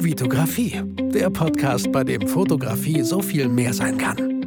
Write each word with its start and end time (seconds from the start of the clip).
Vitografie, 0.00 0.80
der 1.12 1.28
Podcast, 1.28 1.90
bei 1.90 2.04
dem 2.04 2.28
Fotografie 2.28 3.02
so 3.02 3.20
viel 3.20 3.48
mehr 3.48 3.74
sein 3.74 3.98
kann. 3.98 4.46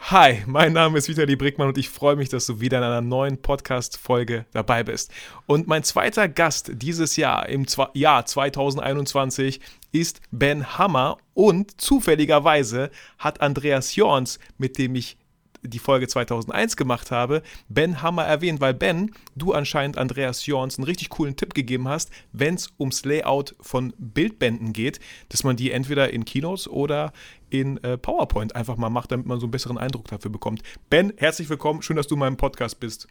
Hi, 0.00 0.42
mein 0.46 0.72
Name 0.72 0.96
ist 0.96 1.10
Vitali 1.10 1.36
Brickmann 1.36 1.68
und 1.68 1.76
ich 1.76 1.90
freue 1.90 2.16
mich, 2.16 2.30
dass 2.30 2.46
du 2.46 2.58
wieder 2.58 2.78
in 2.78 2.84
einer 2.84 3.02
neuen 3.02 3.42
Podcast-Folge 3.42 4.46
dabei 4.52 4.82
bist. 4.82 5.12
Und 5.44 5.68
mein 5.68 5.82
zweiter 5.82 6.26
Gast 6.26 6.70
dieses 6.74 7.16
Jahr, 7.16 7.46
im 7.50 7.66
Jahr 7.92 8.24
2021, 8.24 9.60
ist 9.92 10.22
Ben 10.30 10.78
Hammer 10.78 11.18
und 11.34 11.78
zufälligerweise 11.78 12.90
hat 13.18 13.42
Andreas 13.42 13.94
Jorns, 13.94 14.38
mit 14.56 14.78
dem 14.78 14.94
ich 14.94 15.18
die 15.62 15.78
Folge 15.78 16.08
2001 16.08 16.76
gemacht 16.76 17.10
habe, 17.10 17.42
Ben 17.68 18.02
Hammer 18.02 18.24
erwähnt, 18.24 18.60
weil 18.60 18.74
Ben, 18.74 19.12
du 19.36 19.52
anscheinend 19.52 19.98
Andreas 19.98 20.46
Jorns 20.46 20.78
einen 20.78 20.84
richtig 20.84 21.10
coolen 21.10 21.36
Tipp 21.36 21.54
gegeben 21.54 21.88
hast, 21.88 22.10
wenn 22.32 22.54
es 22.54 22.72
ums 22.78 23.04
Layout 23.04 23.54
von 23.60 23.92
Bildbänden 23.98 24.72
geht, 24.72 25.00
dass 25.28 25.44
man 25.44 25.56
die 25.56 25.70
entweder 25.70 26.12
in 26.12 26.24
Keynotes 26.24 26.68
oder 26.68 27.12
in 27.50 27.82
äh, 27.84 27.96
PowerPoint 27.98 28.54
einfach 28.54 28.76
mal 28.76 28.90
macht, 28.90 29.12
damit 29.12 29.26
man 29.26 29.40
so 29.40 29.46
einen 29.46 29.52
besseren 29.52 29.78
Eindruck 29.78 30.08
dafür 30.08 30.30
bekommt. 30.30 30.62
Ben, 30.90 31.12
herzlich 31.16 31.48
willkommen, 31.48 31.82
schön, 31.82 31.96
dass 31.96 32.06
du 32.06 32.14
in 32.14 32.20
meinem 32.20 32.36
Podcast 32.36 32.80
bist. 32.80 33.08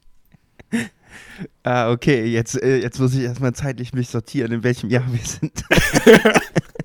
Ah, 1.64 1.92
okay, 1.92 2.26
jetzt, 2.26 2.62
äh, 2.62 2.78
jetzt 2.82 3.00
muss 3.00 3.16
ich 3.16 3.24
erstmal 3.24 3.54
zeitlich 3.54 3.94
mich 3.94 4.10
sortieren, 4.10 4.52
in 4.52 4.64
welchem 4.64 4.90
Jahr 4.90 5.06
wir 5.12 5.20
sind. 5.20 5.64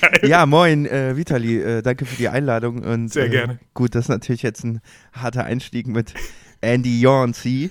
Geil. 0.00 0.28
Ja, 0.28 0.46
moin, 0.46 0.86
äh, 0.86 1.16
Vitali, 1.16 1.60
äh, 1.60 1.82
danke 1.82 2.04
für 2.04 2.16
die 2.16 2.28
Einladung. 2.28 2.82
Und, 2.82 3.12
Sehr 3.12 3.26
äh, 3.26 3.30
gerne. 3.30 3.58
gut, 3.74 3.94
das 3.94 4.06
ist 4.06 4.08
natürlich 4.08 4.42
jetzt 4.42 4.64
ein 4.64 4.80
harter 5.12 5.44
Einstieg 5.44 5.86
mit 5.86 6.14
Andy 6.60 7.00
Jornsey. 7.00 7.70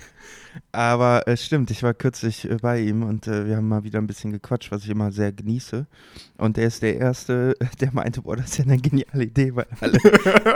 Aber 0.71 1.23
es 1.25 1.41
äh, 1.41 1.45
stimmt, 1.45 1.71
ich 1.71 1.83
war 1.83 1.93
kürzlich 1.93 2.49
äh, 2.49 2.57
bei 2.61 2.79
ihm 2.79 3.03
und 3.03 3.27
äh, 3.27 3.45
wir 3.45 3.57
haben 3.57 3.67
mal 3.67 3.83
wieder 3.83 3.99
ein 3.99 4.07
bisschen 4.07 4.31
gequatscht, 4.31 4.71
was 4.71 4.83
ich 4.83 4.89
immer 4.89 5.11
sehr 5.11 5.31
genieße. 5.31 5.87
Und 6.37 6.57
er 6.57 6.67
ist 6.67 6.81
der 6.81 6.97
Erste, 6.97 7.55
der 7.81 7.91
meinte, 7.93 8.21
boah, 8.21 8.35
das 8.35 8.51
ist 8.51 8.57
ja 8.59 8.65
eine 8.65 8.77
geniale 8.77 9.23
Idee, 9.23 9.55
weil 9.55 9.65
alle 9.79 9.97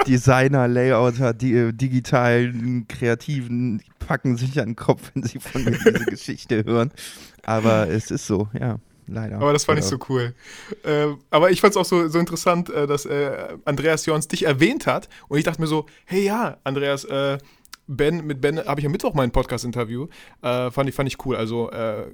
Designer, 0.08 0.68
Layouter, 0.68 1.34
die 1.34 1.54
äh, 1.54 1.74
digitalen, 1.74 2.88
kreativen 2.88 3.82
packen 4.00 4.38
sich 4.38 4.60
an 4.60 4.70
den 4.70 4.76
Kopf, 4.76 5.12
wenn 5.14 5.24
sie 5.24 5.40
von 5.40 5.64
mir 5.64 5.72
diese 5.72 6.06
Geschichte 6.10 6.64
hören. 6.64 6.92
Aber 7.44 7.90
es 7.90 8.12
ist 8.12 8.28
so, 8.28 8.50
ja 8.54 8.78
leider. 9.08 9.38
Aber 9.38 9.54
das 9.54 9.66
fand 9.66 9.80
ich 9.80 9.86
so 9.86 9.98
cool. 10.10 10.34
Äh, 10.84 11.08
aber 11.30 11.52
ich 11.52 11.62
fand 11.62 11.72
es 11.72 11.78
auch 11.78 11.86
so, 11.86 12.08
so 12.08 12.20
interessant, 12.20 12.70
äh, 12.70 12.88
dass 12.88 13.06
äh, 13.06 13.58
Andreas 13.66 14.06
Jorns 14.06 14.28
dich 14.28 14.44
erwähnt 14.44 14.86
hat. 14.86 15.10
Und 15.28 15.38
ich 15.38 15.44
dachte 15.44 15.62
mir 15.62 15.68
so, 15.68 15.86
hey 16.06 16.24
ja, 16.24 16.58
Andreas, 16.64 17.04
äh, 17.06 17.38
Ben, 17.90 18.28
mit 18.28 18.42
Ben 18.42 18.60
habe 18.66 18.82
ich 18.82 18.86
am 18.86 18.92
Mittwoch 18.92 19.14
mein 19.14 19.32
Podcast-Interview. 19.32 20.08
Äh, 20.42 20.72
fand, 20.72 20.90
ich, 20.90 20.96
fand 20.96 21.08
ich 21.08 21.26
cool. 21.26 21.38
Also 21.38 21.72
äh, 21.72 22.06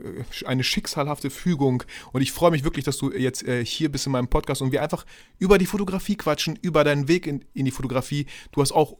eine 0.45 0.63
schicksalhafte 0.63 1.31
Fügung. 1.31 1.83
Und 2.11 2.21
ich 2.21 2.31
freue 2.31 2.51
mich 2.51 2.63
wirklich, 2.63 2.85
dass 2.85 2.97
du 2.97 3.11
jetzt 3.11 3.43
hier 3.63 3.91
bist 3.91 4.05
in 4.05 4.11
meinem 4.11 4.27
Podcast 4.27 4.61
und 4.61 4.71
wir 4.71 4.83
einfach 4.83 5.03
über 5.39 5.57
die 5.57 5.65
Fotografie 5.65 6.15
quatschen, 6.15 6.59
über 6.61 6.83
deinen 6.83 7.07
Weg 7.07 7.25
in, 7.25 7.43
in 7.55 7.65
die 7.65 7.71
Fotografie. 7.71 8.27
Du 8.51 8.61
hast 8.61 8.71
auch 8.71 8.97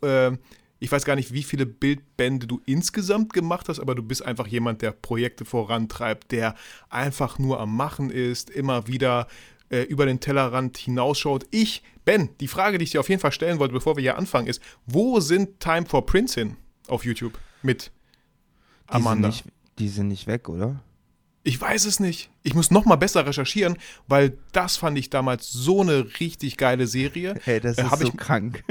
ich 0.84 0.92
weiß 0.92 1.06
gar 1.06 1.16
nicht, 1.16 1.32
wie 1.32 1.44
viele 1.44 1.66
Bildbände 1.66 2.46
du 2.46 2.62
insgesamt 2.66 3.32
gemacht 3.32 3.70
hast, 3.70 3.80
aber 3.80 3.96
du 3.96 4.04
bist 4.04 4.22
einfach 4.26 4.48
jemand, 4.48 4.82
der 4.82 4.92
Projekte 4.92 5.46
vorantreibt, 5.46 6.34
der 6.34 6.56
einfach 6.90 7.40
nur 7.40 7.62
am 7.62 7.74
Machen 7.74 8.10
ist, 8.10 8.50
immer 8.50 8.86
wieder 8.86 9.30
äh, 9.70 9.84
über 9.84 10.06
den 10.06 10.20
Tellerrand 10.20 10.78
hinausschaut. 10.78 11.46
Ich, 11.52 11.84
Ben, 12.04 12.32
die 12.42 12.50
Frage, 12.50 12.80
die 12.80 12.84
ich 12.84 12.92
dir 12.92 13.00
auf 13.00 13.08
jeden 13.08 13.22
Fall 13.22 13.32
stellen 13.32 13.60
wollte, 13.60 13.74
bevor 13.74 13.96
wir 13.96 14.02
hier 14.02 14.18
anfangen, 14.18 14.48
ist, 14.48 14.62
wo 14.86 15.22
sind 15.22 15.62
Time 15.62 15.86
for 15.86 16.06
Prince 16.06 16.38
hin 16.38 16.58
auf 16.90 17.06
YouTube 17.06 17.40
mit 17.62 17.90
Amanda? 18.88 19.30
Die 19.30 19.36
sind 19.36 19.46
nicht, 19.46 19.56
die 19.80 19.88
sind 19.88 20.08
nicht 20.10 20.28
weg, 20.28 20.50
oder? 20.50 20.84
Ich 21.44 21.62
weiß 21.62 21.86
es 21.86 22.02
nicht. 22.02 22.30
Ich 22.42 22.56
muss 22.56 22.72
noch 22.72 22.84
mal 22.84 22.98
besser 22.98 23.26
recherchieren, 23.26 23.78
weil 24.08 24.38
das 24.52 24.76
fand 24.76 24.98
ich 24.98 25.10
damals 25.10 25.50
so 25.50 25.80
eine 25.80 26.20
richtig 26.20 26.58
geile 26.58 26.88
Serie. 26.88 27.36
Hey, 27.42 27.62
das 27.62 27.78
äh, 27.78 27.84
ist 27.84 28.00
so 28.00 28.08
ich, 28.08 28.18
krank. 28.18 28.66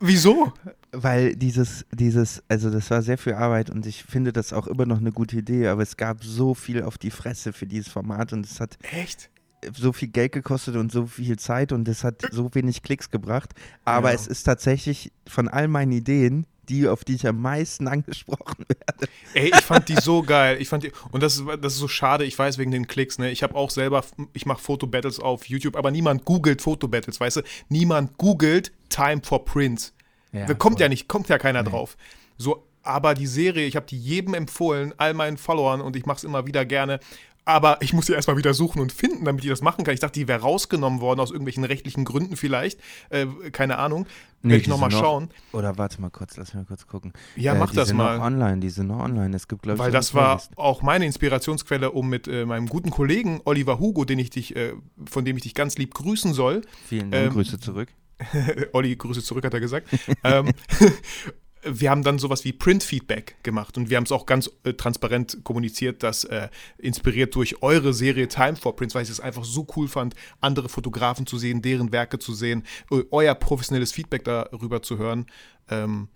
Wieso? 0.00 0.52
Weil 0.92 1.36
dieses, 1.36 1.84
dieses, 1.92 2.42
also 2.48 2.70
das 2.70 2.90
war 2.90 3.02
sehr 3.02 3.18
viel 3.18 3.34
Arbeit 3.34 3.70
und 3.70 3.86
ich 3.86 4.04
finde 4.04 4.32
das 4.32 4.52
auch 4.52 4.66
immer 4.66 4.86
noch 4.86 4.98
eine 4.98 5.12
gute 5.12 5.36
Idee, 5.36 5.68
aber 5.68 5.82
es 5.82 5.96
gab 5.96 6.24
so 6.24 6.54
viel 6.54 6.82
auf 6.82 6.98
die 6.98 7.10
Fresse 7.10 7.52
für 7.52 7.66
dieses 7.66 7.88
Format 7.88 8.32
und 8.32 8.46
es 8.46 8.60
hat 8.60 8.78
echt 8.92 9.30
so 9.74 9.92
viel 9.92 10.08
Geld 10.08 10.32
gekostet 10.32 10.76
und 10.76 10.92
so 10.92 11.06
viel 11.06 11.38
Zeit 11.38 11.72
und 11.72 11.88
es 11.88 12.04
hat 12.04 12.22
so 12.30 12.54
wenig 12.54 12.82
Klicks 12.82 13.10
gebracht. 13.10 13.54
Aber 13.84 14.10
ja. 14.10 14.14
es 14.14 14.26
ist 14.26 14.44
tatsächlich 14.44 15.12
von 15.26 15.48
all 15.48 15.68
meinen 15.68 15.92
Ideen 15.92 16.46
die, 16.68 16.88
auf 16.88 17.04
die 17.04 17.14
ich 17.14 17.26
am 17.26 17.40
meisten 17.40 17.88
angesprochen 17.88 18.64
werde. 18.68 19.12
Ey, 19.34 19.50
ich 19.54 19.64
fand 19.64 19.88
die 19.88 19.96
so 19.96 20.22
geil. 20.22 20.60
Ich 20.60 20.68
fand 20.68 20.84
die, 20.84 20.92
und 21.10 21.22
das 21.22 21.36
ist, 21.36 21.44
das 21.60 21.74
ist 21.74 21.78
so 21.78 21.88
schade, 21.88 22.24
ich 22.24 22.38
weiß 22.38 22.58
wegen 22.58 22.70
den 22.70 22.86
Klicks, 22.86 23.18
ne? 23.18 23.30
Ich 23.30 23.42
habe 23.42 23.54
auch 23.54 23.70
selber, 23.70 24.04
ich 24.32 24.46
mache 24.46 24.60
Fotobattles 24.60 25.20
auf 25.20 25.46
YouTube, 25.46 25.76
aber 25.76 25.90
niemand 25.90 26.24
googelt 26.24 26.62
Fotobattles, 26.62 27.20
weißt 27.20 27.38
du? 27.38 27.42
Niemand 27.68 28.18
googelt 28.18 28.72
Time 28.88 29.20
for 29.22 29.44
Prince. 29.44 29.92
Ja, 30.32 30.46
kommt 30.54 30.76
voll. 30.76 30.82
ja 30.82 30.88
nicht, 30.88 31.08
kommt 31.08 31.28
ja 31.28 31.38
keiner 31.38 31.62
nee. 31.62 31.70
drauf. 31.70 31.96
So, 32.36 32.66
aber 32.82 33.14
die 33.14 33.26
Serie, 33.26 33.66
ich 33.66 33.76
habe 33.76 33.86
die 33.86 33.98
jedem 33.98 34.34
empfohlen, 34.34 34.94
all 34.96 35.14
meinen 35.14 35.38
Followern 35.38 35.80
und 35.80 35.96
ich 35.96 36.06
mache 36.06 36.18
es 36.18 36.24
immer 36.24 36.46
wieder 36.46 36.64
gerne. 36.64 37.00
Aber 37.48 37.80
ich 37.80 37.92
muss 37.92 38.06
sie 38.06 38.12
erstmal 38.12 38.36
wieder 38.36 38.54
suchen 38.54 38.80
und 38.80 38.92
finden, 38.92 39.24
damit 39.24 39.44
ich 39.44 39.50
das 39.50 39.62
machen 39.62 39.84
kann. 39.84 39.94
Ich 39.94 40.00
dachte, 40.00 40.18
die 40.18 40.26
wäre 40.26 40.40
rausgenommen 40.40 41.00
worden 41.00 41.20
aus 41.20 41.30
irgendwelchen 41.30 41.62
rechtlichen 41.62 42.04
Gründen 42.04 42.36
vielleicht. 42.36 42.80
Äh, 43.08 43.26
keine 43.52 43.78
Ahnung. 43.78 44.06
Nee, 44.42 44.50
Werde 44.50 44.62
ich 44.62 44.68
nochmal 44.68 44.90
schauen. 44.90 45.30
Oder 45.52 45.78
warte 45.78 46.00
mal 46.00 46.10
kurz, 46.10 46.36
lass 46.36 46.48
mich 46.48 46.56
mal 46.56 46.64
kurz 46.66 46.88
gucken. 46.88 47.12
Ja, 47.36 47.54
äh, 47.54 47.58
mach 47.58 47.72
das 47.72 47.92
mal. 47.92 48.04
Die 48.04 48.10
sind 48.10 48.18
noch 48.18 48.26
online, 48.26 48.60
die 48.60 48.68
sind 48.68 48.86
noch 48.88 48.98
online. 48.98 49.36
Es 49.36 49.46
gibt, 49.46 49.62
glaube 49.62 49.76
ich, 49.76 49.80
Weil 49.80 49.92
das 49.92 50.12
war 50.12 50.42
auch 50.56 50.82
meine 50.82 51.06
Inspirationsquelle, 51.06 51.92
um 51.92 52.08
mit 52.08 52.26
äh, 52.26 52.44
meinem 52.44 52.66
guten 52.66 52.90
Kollegen 52.90 53.40
Oliver 53.44 53.78
Hugo, 53.78 54.04
den 54.04 54.18
ich 54.18 54.30
dich, 54.30 54.56
äh, 54.56 54.72
von 55.08 55.24
dem 55.24 55.36
ich 55.36 55.44
dich 55.44 55.54
ganz 55.54 55.78
lieb 55.78 55.94
grüßen 55.94 56.34
soll. 56.34 56.62
Vielen 56.88 57.12
Dank, 57.12 57.26
ähm, 57.26 57.32
Grüße 57.32 57.60
zurück. 57.60 57.90
Olli, 58.72 58.96
Grüße 58.96 59.22
zurück, 59.22 59.44
hat 59.44 59.54
er 59.54 59.60
gesagt. 59.60 59.88
ähm, 60.24 60.50
wir 61.62 61.90
haben 61.90 62.02
dann 62.02 62.18
sowas 62.18 62.44
wie 62.44 62.52
Print-Feedback 62.52 63.36
gemacht 63.42 63.76
und 63.76 63.90
wir 63.90 63.96
haben 63.96 64.04
es 64.04 64.12
auch 64.12 64.26
ganz 64.26 64.50
äh, 64.64 64.74
transparent 64.74 65.42
kommuniziert, 65.44 66.02
dass 66.02 66.24
äh, 66.24 66.48
inspiriert 66.78 67.34
durch 67.34 67.62
eure 67.62 67.92
Serie 67.92 68.28
Time 68.28 68.56
for 68.56 68.76
Prints, 68.76 68.94
weil 68.94 69.02
ich 69.02 69.10
es 69.10 69.20
einfach 69.20 69.44
so 69.44 69.66
cool 69.76 69.88
fand, 69.88 70.14
andere 70.40 70.68
Fotografen 70.68 71.26
zu 71.26 71.38
sehen, 71.38 71.62
deren 71.62 71.92
Werke 71.92 72.18
zu 72.18 72.34
sehen, 72.34 72.64
äh, 72.90 73.02
euer 73.10 73.34
professionelles 73.34 73.92
Feedback 73.92 74.24
darüber 74.24 74.82
zu 74.82 74.98
hören. 74.98 75.26
Ähm, 75.68 76.08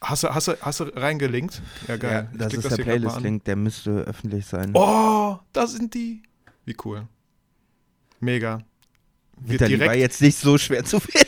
hast, 0.00 0.24
du, 0.24 0.34
hast, 0.34 0.48
du, 0.48 0.60
hast 0.60 0.80
du 0.80 0.84
reingelinkt? 0.84 1.62
Ja, 1.88 1.96
geil. 1.96 2.28
Ja, 2.32 2.38
das 2.38 2.54
ist 2.54 2.64
das 2.64 2.76
der 2.76 2.84
Playlist-Link, 2.84 3.44
der 3.44 3.56
müsste 3.56 3.90
öffentlich 3.90 4.46
sein. 4.46 4.72
Oh, 4.74 5.38
da 5.52 5.66
sind 5.66 5.94
die. 5.94 6.22
Wie 6.64 6.76
cool. 6.84 7.08
Mega. 8.20 8.62
Vitali 9.44 9.78
war 9.80 9.94
jetzt 9.94 10.20
nicht 10.20 10.38
so 10.38 10.58
schwer 10.58 10.84
zu 10.84 11.00
finden. 11.00 11.26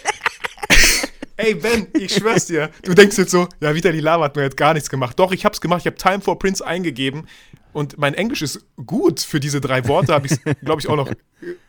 Ey, 1.36 1.54
Ben, 1.54 1.88
ich 1.94 2.14
schwör's 2.14 2.46
dir. 2.46 2.70
Du 2.84 2.94
denkst 2.94 3.18
jetzt 3.18 3.32
so, 3.32 3.48
ja, 3.60 3.74
Vitali 3.74 3.98
Lava 3.98 4.24
hat 4.24 4.36
mir 4.36 4.42
jetzt 4.44 4.56
gar 4.56 4.72
nichts 4.72 4.88
gemacht. 4.88 5.18
Doch, 5.18 5.32
ich 5.32 5.44
hab's 5.44 5.60
gemacht. 5.60 5.80
Ich 5.80 5.86
habe 5.86 5.96
Time 5.96 6.20
for 6.20 6.38
Prince 6.38 6.64
eingegeben. 6.64 7.26
Und 7.72 7.98
mein 7.98 8.14
Englisch 8.14 8.40
ist 8.40 8.64
gut 8.86 9.18
für 9.18 9.40
diese 9.40 9.60
drei 9.60 9.88
Worte. 9.88 10.14
Habe 10.14 10.28
ich, 10.28 10.40
glaube 10.60 10.80
ich, 10.80 10.88
auch 10.88 10.94
noch. 10.94 11.10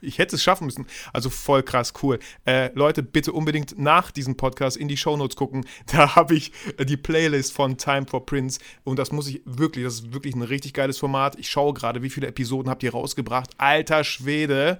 Ich 0.01 0.19
hätte 0.19 0.35
es 0.35 0.43
schaffen 0.43 0.65
müssen. 0.65 0.85
Also 1.13 1.31
voll 1.31 1.63
krass, 1.63 1.93
cool. 2.03 2.19
Äh, 2.45 2.69
Leute, 2.75 3.01
bitte 3.01 3.33
unbedingt 3.33 3.77
nach 3.79 4.11
diesem 4.11 4.37
Podcast 4.37 4.77
in 4.77 4.87
die 4.87 4.97
Shownotes 4.97 5.35
gucken. 5.35 5.65
Da 5.91 6.15
habe 6.15 6.35
ich 6.35 6.51
äh, 6.77 6.85
die 6.85 6.97
Playlist 6.97 7.51
von 7.53 7.77
Time 7.77 8.05
for 8.07 8.23
Prince. 8.25 8.59
Und 8.83 8.99
das 8.99 9.11
muss 9.11 9.27
ich 9.27 9.41
wirklich, 9.45 9.83
das 9.83 9.95
ist 9.95 10.13
wirklich 10.13 10.35
ein 10.35 10.43
richtig 10.43 10.73
geiles 10.73 10.99
Format. 10.99 11.39
Ich 11.39 11.49
schaue 11.49 11.73
gerade, 11.73 12.03
wie 12.03 12.11
viele 12.11 12.27
Episoden 12.27 12.69
habt 12.69 12.83
ihr 12.83 12.91
rausgebracht. 12.91 13.49
Alter 13.57 14.03
Schwede 14.03 14.79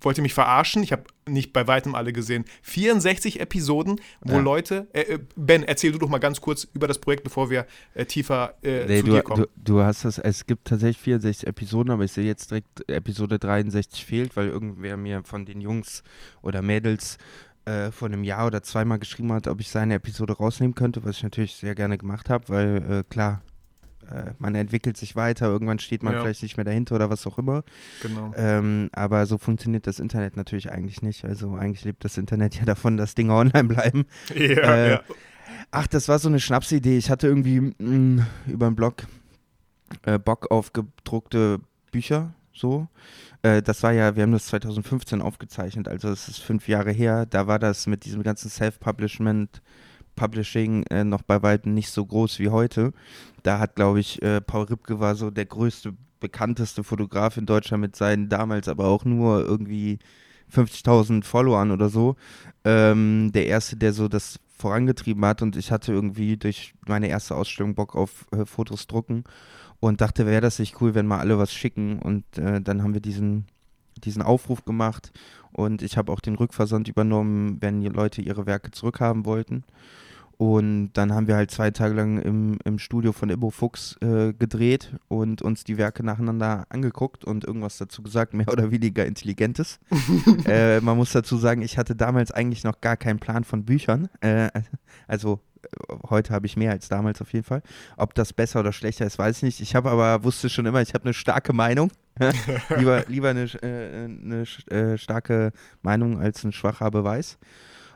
wollt 0.00 0.18
ihr 0.18 0.22
mich 0.22 0.34
verarschen? 0.34 0.82
Ich 0.82 0.92
habe 0.92 1.04
nicht 1.26 1.52
bei 1.52 1.66
weitem 1.66 1.94
alle 1.94 2.12
gesehen. 2.12 2.44
64 2.62 3.40
Episoden, 3.40 4.00
wo 4.20 4.34
ja. 4.34 4.40
Leute. 4.40 4.88
Äh, 4.92 5.00
äh, 5.00 5.18
ben, 5.36 5.62
erzähl 5.62 5.92
du 5.92 5.98
doch 5.98 6.08
mal 6.08 6.18
ganz 6.18 6.40
kurz 6.40 6.64
über 6.72 6.86
das 6.86 6.98
Projekt, 6.98 7.24
bevor 7.24 7.50
wir 7.50 7.66
äh, 7.94 8.04
tiefer 8.04 8.54
äh, 8.62 8.86
nee, 8.86 9.00
zu 9.00 9.06
du, 9.06 9.12
dir 9.12 9.22
kommen. 9.22 9.42
Du, 9.56 9.74
du, 9.74 9.80
hast 9.80 10.04
das, 10.04 10.18
es 10.18 10.46
gibt 10.46 10.66
tatsächlich 10.66 10.98
64 10.98 11.48
Episoden, 11.48 11.92
aber 11.92 12.04
ich 12.04 12.12
sehe 12.12 12.24
jetzt 12.24 12.50
direkt, 12.50 12.88
Episode 12.88 13.38
63 13.38 14.04
fehlt, 14.04 14.36
weil 14.36 14.48
irgendwer 14.48 14.96
mir 14.96 15.22
von 15.24 15.44
den 15.44 15.60
Jungs 15.60 16.02
oder 16.42 16.62
Mädels 16.62 17.18
äh, 17.64 17.90
vor 17.90 18.08
einem 18.08 18.24
Jahr 18.24 18.46
oder 18.46 18.62
zweimal 18.62 18.98
geschrieben 18.98 19.32
hat, 19.32 19.46
ob 19.46 19.60
ich 19.60 19.68
seine 19.68 19.94
Episode 19.94 20.34
rausnehmen 20.34 20.74
könnte, 20.74 21.04
was 21.04 21.18
ich 21.18 21.22
natürlich 21.22 21.56
sehr 21.56 21.74
gerne 21.74 21.98
gemacht 21.98 22.30
habe, 22.30 22.48
weil 22.48 22.76
äh, 22.90 23.04
klar, 23.10 23.42
äh, 24.10 24.32
man 24.38 24.54
entwickelt 24.54 24.96
sich 24.96 25.16
weiter, 25.16 25.46
irgendwann 25.46 25.78
steht 25.78 26.02
man 26.02 26.14
ja. 26.14 26.20
vielleicht 26.20 26.42
nicht 26.42 26.56
mehr 26.56 26.64
dahinter 26.64 26.94
oder 26.94 27.10
was 27.10 27.26
auch 27.26 27.38
immer. 27.38 27.62
Genau. 28.02 28.32
Ähm, 28.36 28.90
aber 28.92 29.26
so 29.26 29.38
funktioniert 29.38 29.86
das 29.86 30.00
Internet 30.00 30.36
natürlich 30.36 30.70
eigentlich 30.70 31.02
nicht. 31.02 31.24
Also 31.24 31.54
eigentlich 31.54 31.84
lebt 31.84 32.04
das 32.04 32.18
Internet 32.18 32.54
ja 32.58 32.64
davon, 32.64 32.96
dass 32.96 33.14
Dinge 33.14 33.34
online 33.34 33.68
bleiben. 33.68 34.06
Ja, 34.34 34.74
äh, 34.74 34.90
ja. 34.90 35.00
Ach, 35.70 35.86
das 35.86 36.08
war 36.08 36.18
so 36.18 36.28
eine 36.28 36.40
Schnapsidee. 36.40 36.96
Ich 36.96 37.10
hatte 37.10 37.26
irgendwie 37.26 37.60
mh, 37.60 37.74
mm, 37.78 38.26
über 38.46 38.66
einen 38.66 38.76
Blog 38.76 39.06
äh, 40.04 40.18
Bock 40.18 40.50
auf 40.50 40.72
gedruckte 40.72 41.60
Bücher, 41.90 42.34
so. 42.52 42.88
Äh, 43.42 43.62
das 43.62 43.82
war 43.82 43.92
ja, 43.92 44.16
wir 44.16 44.22
haben 44.22 44.32
das 44.32 44.46
2015 44.46 45.22
aufgezeichnet, 45.22 45.88
also 45.88 46.08
es 46.08 46.28
ist 46.28 46.38
fünf 46.40 46.68
Jahre 46.68 46.92
her. 46.92 47.26
Da 47.26 47.46
war 47.46 47.58
das 47.58 47.86
mit 47.86 48.04
diesem 48.04 48.22
ganzen 48.22 48.50
Self-Publishment 48.50 49.62
Publishing 50.18 50.82
äh, 50.90 51.04
noch 51.04 51.22
bei 51.22 51.42
weitem 51.42 51.72
nicht 51.72 51.90
so 51.90 52.04
groß 52.04 52.38
wie 52.40 52.48
heute. 52.48 52.92
Da 53.42 53.58
hat, 53.58 53.76
glaube 53.76 54.00
ich, 54.00 54.20
äh, 54.22 54.40
Paul 54.40 54.64
Ripke 54.64 55.00
war 55.00 55.14
so 55.14 55.30
der 55.30 55.46
größte, 55.46 55.94
bekannteste 56.20 56.82
Fotograf 56.84 57.36
in 57.36 57.46
Deutschland 57.46 57.80
mit 57.80 57.96
seinen 57.96 58.28
damals 58.28 58.68
aber 58.68 58.86
auch 58.86 59.04
nur 59.04 59.44
irgendwie 59.44 59.98
50.000 60.52 61.24
Followern 61.24 61.70
oder 61.70 61.88
so. 61.88 62.16
Ähm, 62.64 63.30
der 63.32 63.46
erste, 63.46 63.76
der 63.76 63.92
so 63.92 64.08
das 64.08 64.40
vorangetrieben 64.56 65.24
hat 65.24 65.40
und 65.40 65.56
ich 65.56 65.70
hatte 65.70 65.92
irgendwie 65.92 66.36
durch 66.36 66.74
meine 66.86 67.08
erste 67.08 67.36
Ausstellung 67.36 67.76
Bock 67.76 67.94
auf 67.94 68.26
äh, 68.32 68.44
Fotos 68.44 68.88
drucken 68.88 69.22
und 69.78 70.00
dachte, 70.00 70.26
wäre 70.26 70.40
das 70.40 70.58
nicht 70.58 70.80
cool, 70.80 70.94
wenn 70.96 71.06
mal 71.06 71.20
alle 71.20 71.38
was 71.38 71.52
schicken 71.52 72.00
und 72.00 72.24
äh, 72.38 72.60
dann 72.60 72.82
haben 72.82 72.94
wir 72.94 73.00
diesen 73.00 73.46
diesen 74.04 74.22
Aufruf 74.22 74.64
gemacht 74.64 75.12
und 75.52 75.82
ich 75.82 75.96
habe 75.96 76.12
auch 76.12 76.20
den 76.20 76.34
Rückversand 76.34 76.88
übernommen, 76.88 77.58
wenn 77.60 77.80
die 77.80 77.88
Leute 77.88 78.22
ihre 78.22 78.46
Werke 78.46 78.70
zurückhaben 78.70 79.24
wollten. 79.24 79.64
Und 80.38 80.92
dann 80.92 81.12
haben 81.12 81.26
wir 81.26 81.34
halt 81.34 81.50
zwei 81.50 81.72
Tage 81.72 81.94
lang 81.94 82.22
im, 82.22 82.58
im 82.64 82.78
Studio 82.78 83.12
von 83.12 83.28
Immo 83.28 83.50
Fuchs 83.50 83.96
äh, 84.00 84.32
gedreht 84.32 84.94
und 85.08 85.42
uns 85.42 85.64
die 85.64 85.78
Werke 85.78 86.04
nacheinander 86.04 86.64
angeguckt 86.68 87.24
und 87.24 87.44
irgendwas 87.44 87.76
dazu 87.76 88.04
gesagt, 88.04 88.34
mehr 88.34 88.46
oder 88.52 88.70
weniger 88.70 89.04
Intelligentes. 89.04 89.80
äh, 90.46 90.80
man 90.80 90.96
muss 90.96 91.10
dazu 91.10 91.38
sagen, 91.38 91.60
ich 91.62 91.76
hatte 91.76 91.96
damals 91.96 92.30
eigentlich 92.30 92.62
noch 92.62 92.80
gar 92.80 92.96
keinen 92.96 93.18
Plan 93.18 93.42
von 93.42 93.64
Büchern. 93.64 94.08
Äh, 94.20 94.50
also 95.08 95.40
heute 96.10 96.32
habe 96.32 96.46
ich 96.46 96.56
mehr 96.56 96.72
als 96.72 96.88
damals 96.88 97.20
auf 97.20 97.32
jeden 97.32 97.44
Fall. 97.44 97.62
Ob 97.96 98.14
das 98.14 98.32
besser 98.32 98.60
oder 98.60 98.72
schlechter 98.72 99.06
ist, 99.06 99.18
weiß 99.18 99.38
ich 99.38 99.42
nicht. 99.42 99.60
Ich 99.60 99.74
habe 99.74 99.90
aber, 99.90 100.24
wusste 100.24 100.48
schon 100.48 100.66
immer, 100.66 100.82
ich 100.82 100.94
habe 100.94 101.04
eine 101.04 101.14
starke 101.14 101.52
Meinung. 101.52 101.90
lieber 102.76 103.04
lieber 103.08 103.30
eine, 103.30 103.44
äh, 103.62 104.04
eine 104.04 104.44
äh, 104.70 104.98
starke 104.98 105.52
Meinung 105.82 106.20
als 106.20 106.44
ein 106.44 106.52
schwacher 106.52 106.90
Beweis. 106.90 107.38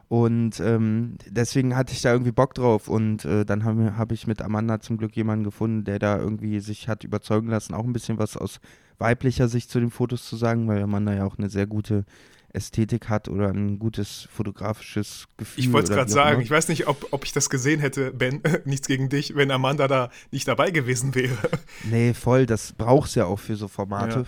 Und 0.08 0.60
ähm, 0.60 1.16
deswegen 1.26 1.74
hatte 1.74 1.94
ich 1.94 2.02
da 2.02 2.12
irgendwie 2.12 2.32
Bock 2.32 2.54
drauf. 2.54 2.88
Und 2.88 3.24
äh, 3.24 3.46
dann 3.46 3.64
habe 3.64 3.96
hab 3.96 4.12
ich 4.12 4.26
mit 4.26 4.42
Amanda 4.42 4.78
zum 4.80 4.98
Glück 4.98 5.16
jemanden 5.16 5.42
gefunden, 5.42 5.84
der 5.84 5.98
da 5.98 6.18
irgendwie 6.18 6.60
sich 6.60 6.86
hat 6.86 7.02
überzeugen 7.02 7.48
lassen, 7.48 7.72
auch 7.72 7.84
ein 7.84 7.94
bisschen 7.94 8.18
was 8.18 8.36
aus 8.36 8.60
weiblicher 8.98 9.48
Sicht 9.48 9.70
zu 9.70 9.80
den 9.80 9.90
Fotos 9.90 10.26
zu 10.26 10.36
sagen, 10.36 10.68
weil 10.68 10.82
Amanda 10.82 11.14
ja 11.14 11.24
auch 11.24 11.38
eine 11.38 11.48
sehr 11.48 11.66
gute 11.66 12.04
Ästhetik 12.52 13.08
hat 13.08 13.28
oder 13.28 13.48
ein 13.48 13.78
gutes 13.78 14.28
fotografisches 14.30 15.26
Gefühl. 15.36 15.64
Ich 15.64 15.72
wollte 15.72 15.90
es 15.90 15.96
gerade 15.96 16.10
sagen, 16.10 16.42
ich 16.42 16.50
weiß 16.50 16.68
nicht, 16.68 16.86
ob, 16.86 17.08
ob 17.10 17.24
ich 17.24 17.32
das 17.32 17.50
gesehen 17.50 17.80
hätte, 17.80 18.12
Ben, 18.12 18.40
nichts 18.64 18.86
gegen 18.86 19.08
dich, 19.08 19.34
wenn 19.34 19.50
Amanda 19.50 19.88
da 19.88 20.10
nicht 20.30 20.46
dabei 20.48 20.70
gewesen 20.70 21.14
wäre. 21.14 21.36
Nee, 21.84 22.14
voll, 22.14 22.46
das 22.46 22.72
brauchst 22.72 23.16
du 23.16 23.20
ja 23.20 23.26
auch 23.26 23.38
für 23.38 23.56
so 23.56 23.68
Formate. 23.68 24.20
Ja. 24.20 24.26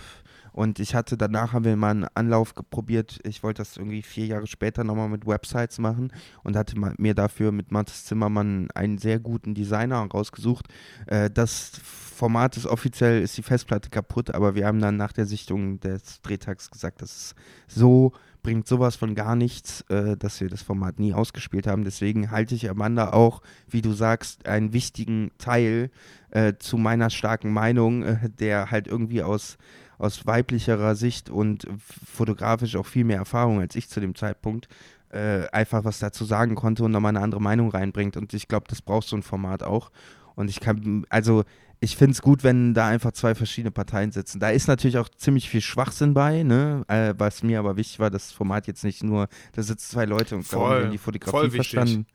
Und 0.55 0.79
ich 0.79 0.95
hatte 0.95 1.17
danach 1.17 1.51
haben 1.51 1.65
wir 1.65 1.75
mal 1.75 1.91
einen 1.91 2.07
Anlauf 2.13 2.53
probiert. 2.69 3.19
Ich 3.23 3.43
wollte 3.43 3.61
das 3.61 3.75
irgendwie 3.75 4.01
vier 4.01 4.25
Jahre 4.25 4.47
später 4.47 4.85
nochmal 4.85 5.09
mit 5.09 5.27
Websites 5.27 5.79
machen 5.79 6.13
und 6.43 6.55
hatte 6.55 6.77
mir 6.97 7.13
dafür 7.13 7.51
mit 7.51 7.73
Mathis 7.73 8.05
Zimmermann 8.05 8.69
einen 8.73 8.97
sehr 8.97 9.19
guten 9.19 9.53
Designer 9.53 9.97
rausgesucht. 9.97 10.67
Äh, 11.07 11.29
das 11.29 11.73
Format 12.15 12.57
ist 12.57 12.65
offiziell, 12.65 13.21
ist 13.21 13.37
die 13.37 13.43
Festplatte 13.43 13.89
kaputt, 13.89 14.33
aber 14.33 14.55
wir 14.55 14.65
haben 14.65 14.79
dann 14.79 14.97
nach 14.97 15.11
der 15.11 15.25
Sichtung 15.25 15.79
des 15.79 16.21
Drehtags 16.21 16.71
gesagt, 16.71 17.01
dass 17.01 17.15
es 17.15 17.35
so 17.67 18.13
bringt 18.41 18.67
sowas 18.67 18.95
von 18.95 19.15
gar 19.15 19.35
nichts, 19.35 19.81
äh, 19.89 20.15
dass 20.15 20.39
wir 20.39 20.49
das 20.49 20.61
Format 20.61 20.99
nie 20.99 21.13
ausgespielt 21.13 21.67
haben. 21.67 21.83
Deswegen 21.83 22.31
halte 22.31 22.53
ich 22.55 22.69
Amanda 22.69 23.11
auch, 23.11 23.41
wie 23.67 23.81
du 23.81 23.91
sagst, 23.93 24.47
einen 24.47 24.71
wichtigen 24.71 25.31
Teil 25.39 25.89
äh, 26.29 26.53
zu 26.59 26.77
meiner 26.77 27.09
starken 27.09 27.51
Meinung, 27.51 28.03
äh, 28.03 28.29
der 28.29 28.71
halt 28.71 28.87
irgendwie 28.87 29.23
aus 29.23 29.57
aus 29.97 30.27
weiblicherer 30.27 30.93
Sicht 30.93 31.29
und 31.29 31.65
fotografisch 31.79 32.75
auch 32.75 32.85
viel 32.85 33.05
mehr 33.05 33.19
Erfahrung 33.19 33.61
als 33.61 33.77
ich 33.77 33.87
zu 33.87 34.01
dem 34.01 34.13
Zeitpunkt 34.13 34.67
äh, 35.15 35.47
einfach 35.51 35.85
was 35.85 35.99
dazu 35.99 36.25
sagen 36.25 36.55
konnte 36.55 36.83
und 36.83 36.91
nochmal 36.91 37.15
eine 37.15 37.23
andere 37.23 37.41
Meinung 37.41 37.69
reinbringt. 37.69 38.17
Und 38.17 38.33
ich 38.33 38.47
glaube, 38.47 38.65
das 38.69 38.81
braucht 38.81 39.07
so 39.07 39.15
ein 39.15 39.23
Format 39.23 39.63
auch. 39.63 39.89
Und 40.35 40.49
ich 40.49 40.59
kann, 40.59 41.05
also 41.09 41.43
ich 41.85 41.95
finde 41.95 42.11
es 42.13 42.21
gut, 42.21 42.43
wenn 42.43 42.73
da 42.73 42.87
einfach 42.87 43.11
zwei 43.11 43.35
verschiedene 43.35 43.71
Parteien 43.71 44.11
sitzen. 44.11 44.39
Da 44.39 44.49
ist 44.49 44.67
natürlich 44.67 44.97
auch 44.97 45.07
ziemlich 45.07 45.49
viel 45.49 45.61
Schwachsinn 45.61 46.13
bei, 46.13 46.43
ne? 46.43 46.83
Äh, 46.87 47.13
was 47.17 47.43
mir 47.43 47.59
aber 47.59 47.77
wichtig 47.77 47.99
war, 47.99 48.09
das 48.09 48.31
Format 48.31 48.67
jetzt 48.67 48.83
nicht 48.83 49.03
nur, 49.03 49.29
da 49.53 49.61
sitzen 49.61 49.91
zwei 49.91 50.05
Leute 50.05 50.35
und 50.35 50.43
voll, 50.43 50.89
die 50.89 50.97
Fotografie 50.97 51.51
verstanden 51.51 52.07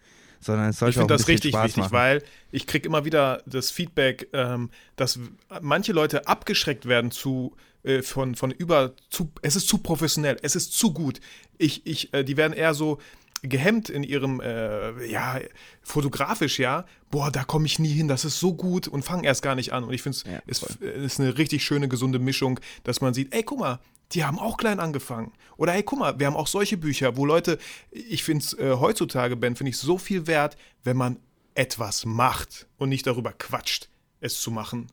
sondern 0.43 0.71
es 0.71 0.79
sollte 0.79 0.93
ich 0.93 0.97
finde 0.97 1.15
das 1.15 1.29
richtig 1.29 1.53
Spaß 1.53 1.65
wichtig, 1.65 1.83
machen. 1.85 1.93
weil 1.93 2.23
ich 2.51 2.67
kriege 2.67 2.89
immer 2.89 3.05
wieder 3.05 3.43
das 3.45 3.71
Feedback, 3.71 4.29
ähm, 4.33 4.71
dass 4.97 5.21
manche 5.61 5.93
Leute 5.93 6.27
abgeschreckt 6.27 6.87
werden 6.87 7.11
zu 7.11 7.55
äh, 7.83 8.03
von, 8.03 8.35
von 8.35 8.51
über 8.51 8.95
zu, 9.11 9.31
es 9.43 9.57
ist 9.57 9.69
zu 9.69 9.79
professionell, 9.79 10.39
es 10.43 10.57
ist 10.57 10.73
zu 10.73 10.93
gut. 10.93 11.21
Ich, 11.59 11.87
ich, 11.87 12.13
äh, 12.15 12.25
die 12.25 12.37
werden 12.39 12.55
eher 12.55 12.73
so 12.73 12.99
gehemmt 13.43 13.89
in 13.89 14.03
ihrem, 14.03 14.41
äh, 14.41 15.07
ja, 15.07 15.39
fotografisch, 15.83 16.59
ja, 16.59 16.85
boah, 17.11 17.31
da 17.31 17.45
komme 17.45 17.67
ich 17.67 17.79
nie 17.79 17.93
hin, 17.93 18.09
das 18.09 18.25
ist 18.25 18.39
so 18.39 18.55
gut 18.55 18.89
und 18.89 19.05
fangen 19.05 19.25
erst 19.25 19.43
gar 19.43 19.55
nicht 19.55 19.73
an. 19.73 19.85
Und 19.85 19.93
ich 19.93 20.03
finde 20.03 20.19
ja, 20.27 20.43
es 20.47 20.63
ist, 20.63 20.81
ist 20.81 21.21
eine 21.21 21.39
richtig 21.39 21.65
schöne, 21.65 21.89
gesunde 21.89 22.19
Mischung, 22.19 22.61
dass 22.85 23.01
man 23.01 23.15
sieht, 23.15 23.35
ey, 23.35 23.43
guck 23.43 23.61
mal, 23.61 23.81
die 24.13 24.25
haben 24.25 24.39
auch 24.39 24.57
klein 24.57 24.81
angefangen. 24.81 25.33
Oder 25.57 25.73
hey, 25.73 25.83
guck 25.83 25.99
mal, 25.99 26.19
wir 26.19 26.27
haben 26.27 26.37
auch 26.37 26.49
solche 26.49 26.77
Bücher, 26.77 27.17
wo 27.17 27.25
Leute, 27.25 27.59
ich 27.91 28.25
finde 28.25 28.45
es 28.45 28.55
äh, 28.55 28.77
heutzutage, 28.79 29.37
Ben, 29.37 29.57
finde 29.57 29.71
ich 29.71 29.79
so 29.79 29.99
viel 29.99 30.27
wert, 30.27 30.57
wenn 30.85 30.97
man 30.97 31.19
etwas 31.55 32.05
macht 32.05 32.67
und 32.79 32.89
nicht 32.89 33.07
darüber 33.07 33.33
quatscht, 33.33 33.89
es 34.21 34.41
zu 34.41 34.51
machen. 34.51 34.89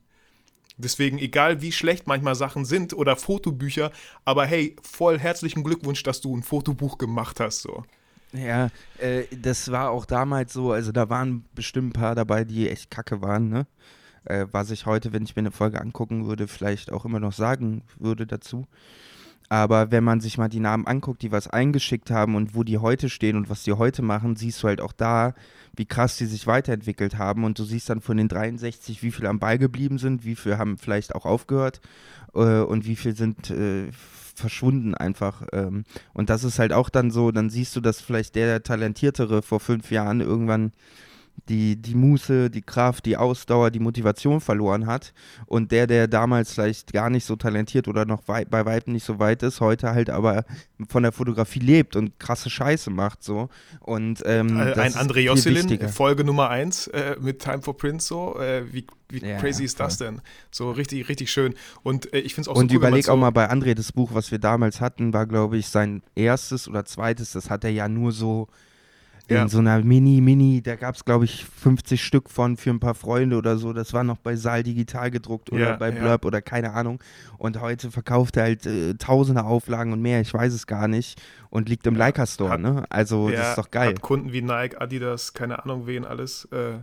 Deswegen, 0.78 1.18
egal 1.18 1.62
wie 1.62 1.72
schlecht 1.72 2.06
manchmal 2.06 2.36
Sachen 2.36 2.64
sind 2.64 2.94
oder 2.94 3.16
Fotobücher, 3.16 3.92
aber 4.26 4.46
hey, 4.46 4.76
voll 4.84 5.18
herzlichen 5.18 5.64
Glückwunsch, 5.64 6.04
dass 6.04 6.22
du 6.22 6.36
ein 6.36 6.44
Fotobuch 6.44 7.00
gemacht 7.00 7.40
hast. 7.40 7.64
So. 7.64 7.84
Ja, 8.34 8.70
äh, 9.00 9.24
das 9.36 9.72
war 9.72 9.90
auch 9.90 10.06
damals 10.06 10.54
so, 10.54 10.72
also 10.72 10.92
da 10.92 11.10
waren 11.10 11.46
bestimmt 11.56 11.90
ein 11.90 11.94
paar 11.94 12.16
dabei, 12.16 12.44
die 12.44 12.70
echt 12.70 12.92
kacke 12.92 13.22
waren, 13.22 13.50
ne? 13.50 13.68
Äh, 14.26 14.48
was 14.52 14.72
ich 14.72 14.86
heute, 14.86 15.14
wenn 15.14 15.24
ich 15.24 15.36
mir 15.36 15.42
eine 15.42 15.52
Folge 15.52 15.80
angucken 15.80 16.28
würde, 16.28 16.48
vielleicht 16.48 16.92
auch 16.92 17.06
immer 17.06 17.20
noch 17.20 17.32
sagen 17.32 17.84
würde 17.98 18.28
dazu. 18.28 18.68
Aber 19.50 19.92
wenn 19.92 20.04
man 20.04 20.20
sich 20.20 20.38
mal 20.38 20.50
die 20.50 20.60
Namen 20.60 20.86
anguckt, 20.88 21.22
die 21.22 21.32
was 21.32 21.48
eingeschickt 21.48 22.12
haben 22.12 22.36
und 22.36 22.54
wo 22.54 22.64
die 22.64 22.80
heute 22.80 23.10
stehen 23.10 23.38
und 23.38 23.50
was 23.50 23.64
die 23.64 23.72
heute 23.72 24.02
machen, 24.02 24.36
siehst 24.36 24.62
du 24.62 24.68
halt 24.68 24.82
auch 24.82 24.92
da, 24.92 25.34
wie 25.74 25.86
krass 25.86 26.18
die 26.18 26.26
sich 26.26 26.48
weiterentwickelt 26.48 27.18
haben. 27.18 27.46
Und 27.46 27.58
du 27.58 27.64
siehst 27.64 27.90
dann 27.90 28.02
von 28.02 28.18
den 28.18 28.28
63, 28.28 29.04
wie 29.04 29.12
viele 29.12 29.30
am 29.30 29.40
Ball 29.40 29.58
geblieben 29.58 30.00
sind, 30.00 30.26
wie 30.26 30.36
viele 30.36 30.58
haben 30.58 30.78
vielleicht 30.78 31.16
auch 31.16 31.26
aufgehört 31.26 31.80
äh, 32.34 32.60
und 32.60 32.86
wie 32.86 32.98
viele 32.98 33.16
sind 33.16 33.50
äh, 33.50 33.88
verschwunden 34.38 34.94
einfach. 34.94 35.44
Ähm. 35.52 35.84
Und 36.14 36.30
das 36.30 36.44
ist 36.44 36.60
halt 36.60 36.72
auch 36.72 36.90
dann 36.90 37.12
so, 37.12 37.32
dann 37.32 37.50
siehst 37.50 37.76
du, 37.76 37.82
dass 37.82 38.02
vielleicht 38.02 38.36
der 38.36 38.64
Talentiertere 38.64 39.42
vor 39.42 39.60
fünf 39.60 39.92
Jahren 39.92 40.22
irgendwann 40.22 40.72
die, 41.50 41.76
die 41.76 41.96
Muße, 41.96 42.50
die 42.50 42.62
Kraft, 42.62 43.06
die 43.06 43.16
Ausdauer, 43.16 43.72
die 43.72 43.80
Motivation 43.80 44.42
verloren 44.42 44.86
hat. 44.86 45.14
Und 45.46 45.72
der, 45.72 45.88
der 45.88 46.08
damals 46.08 46.54
vielleicht 46.54 46.92
gar 46.94 47.10
nicht 47.10 47.26
so 47.26 47.36
talentiert 47.36 47.88
oder 47.88 48.06
noch 48.06 48.28
wei 48.28 48.46
bei 48.46 48.66
weitem 48.66 48.94
nicht 48.94 49.06
so 49.06 49.20
weit 49.20 49.44
ist, 49.44 49.62
heute 49.62 49.92
halt 49.92 50.10
aber 50.10 50.46
von 50.90 51.04
der 51.04 51.12
Fotografie 51.12 51.60
lebt 51.60 51.96
und 51.96 52.20
krasse 52.20 52.50
Scheiße 52.50 52.90
macht 52.90 53.24
so. 53.24 53.50
Und 53.80 54.22
ähm, 54.26 54.58
äh, 54.58 54.74
ein 54.74 54.94
André 54.94 55.20
Josselin, 55.20 55.90
Folge 55.90 56.24
Nummer 56.24 56.50
1 56.50 56.88
äh, 56.88 57.16
mit 57.20 57.40
Time 57.40 57.62
for 57.62 57.78
Prince 57.78 58.08
so, 58.08 58.40
äh, 58.40 58.64
wie, 58.72 58.86
wie 59.10 59.26
ja, 59.26 59.38
crazy 59.38 59.64
ist 59.64 59.80
das 59.80 59.98
denn? 59.98 60.22
So 60.52 60.72
richtig, 60.72 61.08
richtig 61.08 61.32
schön. 61.32 61.56
Und 61.84 62.14
äh, 62.14 62.20
ich 62.20 62.34
finde 62.34 62.50
es 62.50 62.56
auch 62.56 62.60
und 62.60 62.72
so 62.72 62.76
cool, 62.76 62.82
überleg 62.82 63.06
so 63.06 63.14
auch 63.14 63.18
mal 63.18 63.32
bei 63.32 63.50
André, 63.50 63.74
das 63.74 63.92
Buch, 63.92 64.10
was 64.14 64.32
wir 64.32 64.40
damals 64.40 64.82
hatten, 64.82 65.14
war 65.14 65.26
glaube 65.26 65.58
ich 65.58 65.68
sein 65.68 66.04
erstes 66.16 66.68
oder 66.68 66.84
zweites, 66.86 67.32
das 67.32 67.50
hat 67.50 67.64
er 67.64 67.72
ja 67.72 67.88
nur 67.88 68.12
so 68.12 68.48
ja. 69.36 69.44
in 69.44 69.50
so 69.50 69.60
einer 69.60 69.82
Mini, 69.84 70.22
Mini, 70.22 70.62
da 70.62 70.76
gab 70.76 70.96
es, 70.96 71.06
glaube 71.06 71.26
ich, 71.26 71.46
50 71.46 72.04
Stück 72.04 72.30
von 72.30 72.58
für 72.58 72.70
ein 72.70 72.80
paar 72.80 72.96
Freunde 72.96 73.38
oder 73.38 73.58
so. 73.58 73.74
Das 73.74 73.94
war 73.94 74.04
noch 74.04 74.18
bei 74.18 74.36
Saal 74.36 74.64
digital 74.64 75.12
gedruckt 75.12 75.52
oder 75.52 75.72
ja, 75.72 75.76
bei 75.76 75.92
Blurb 75.92 76.24
ja. 76.24 76.28
oder 76.28 76.42
keine 76.42 76.74
Ahnung. 76.74 77.02
Und 77.38 77.60
heute 77.60 77.92
verkauft 77.92 78.38
er 78.38 78.44
halt 78.44 78.66
äh, 78.66 78.94
tausende 78.96 79.44
Auflagen 79.44 79.94
und 79.94 80.02
mehr, 80.02 80.22
ich 80.22 80.34
weiß 80.34 80.54
es 80.54 80.68
gar 80.68 80.88
nicht. 80.88 81.22
Und 81.50 81.70
liegt 81.70 81.88
im 81.88 81.96
Leica 81.96 82.26
Store, 82.26 82.60
ne? 82.60 82.84
Also, 82.90 83.30
das 83.30 83.50
ist 83.50 83.58
doch 83.58 83.72
geil. 83.72 83.90
Hat 83.90 84.02
Kunden 84.02 84.34
wie 84.34 84.42
Nike, 84.42 84.78
Adidas, 84.80 85.34
keine 85.34 85.64
Ahnung 85.64 85.88
wen 85.88 86.06
alles. 86.06 86.46
Äh 86.52 86.80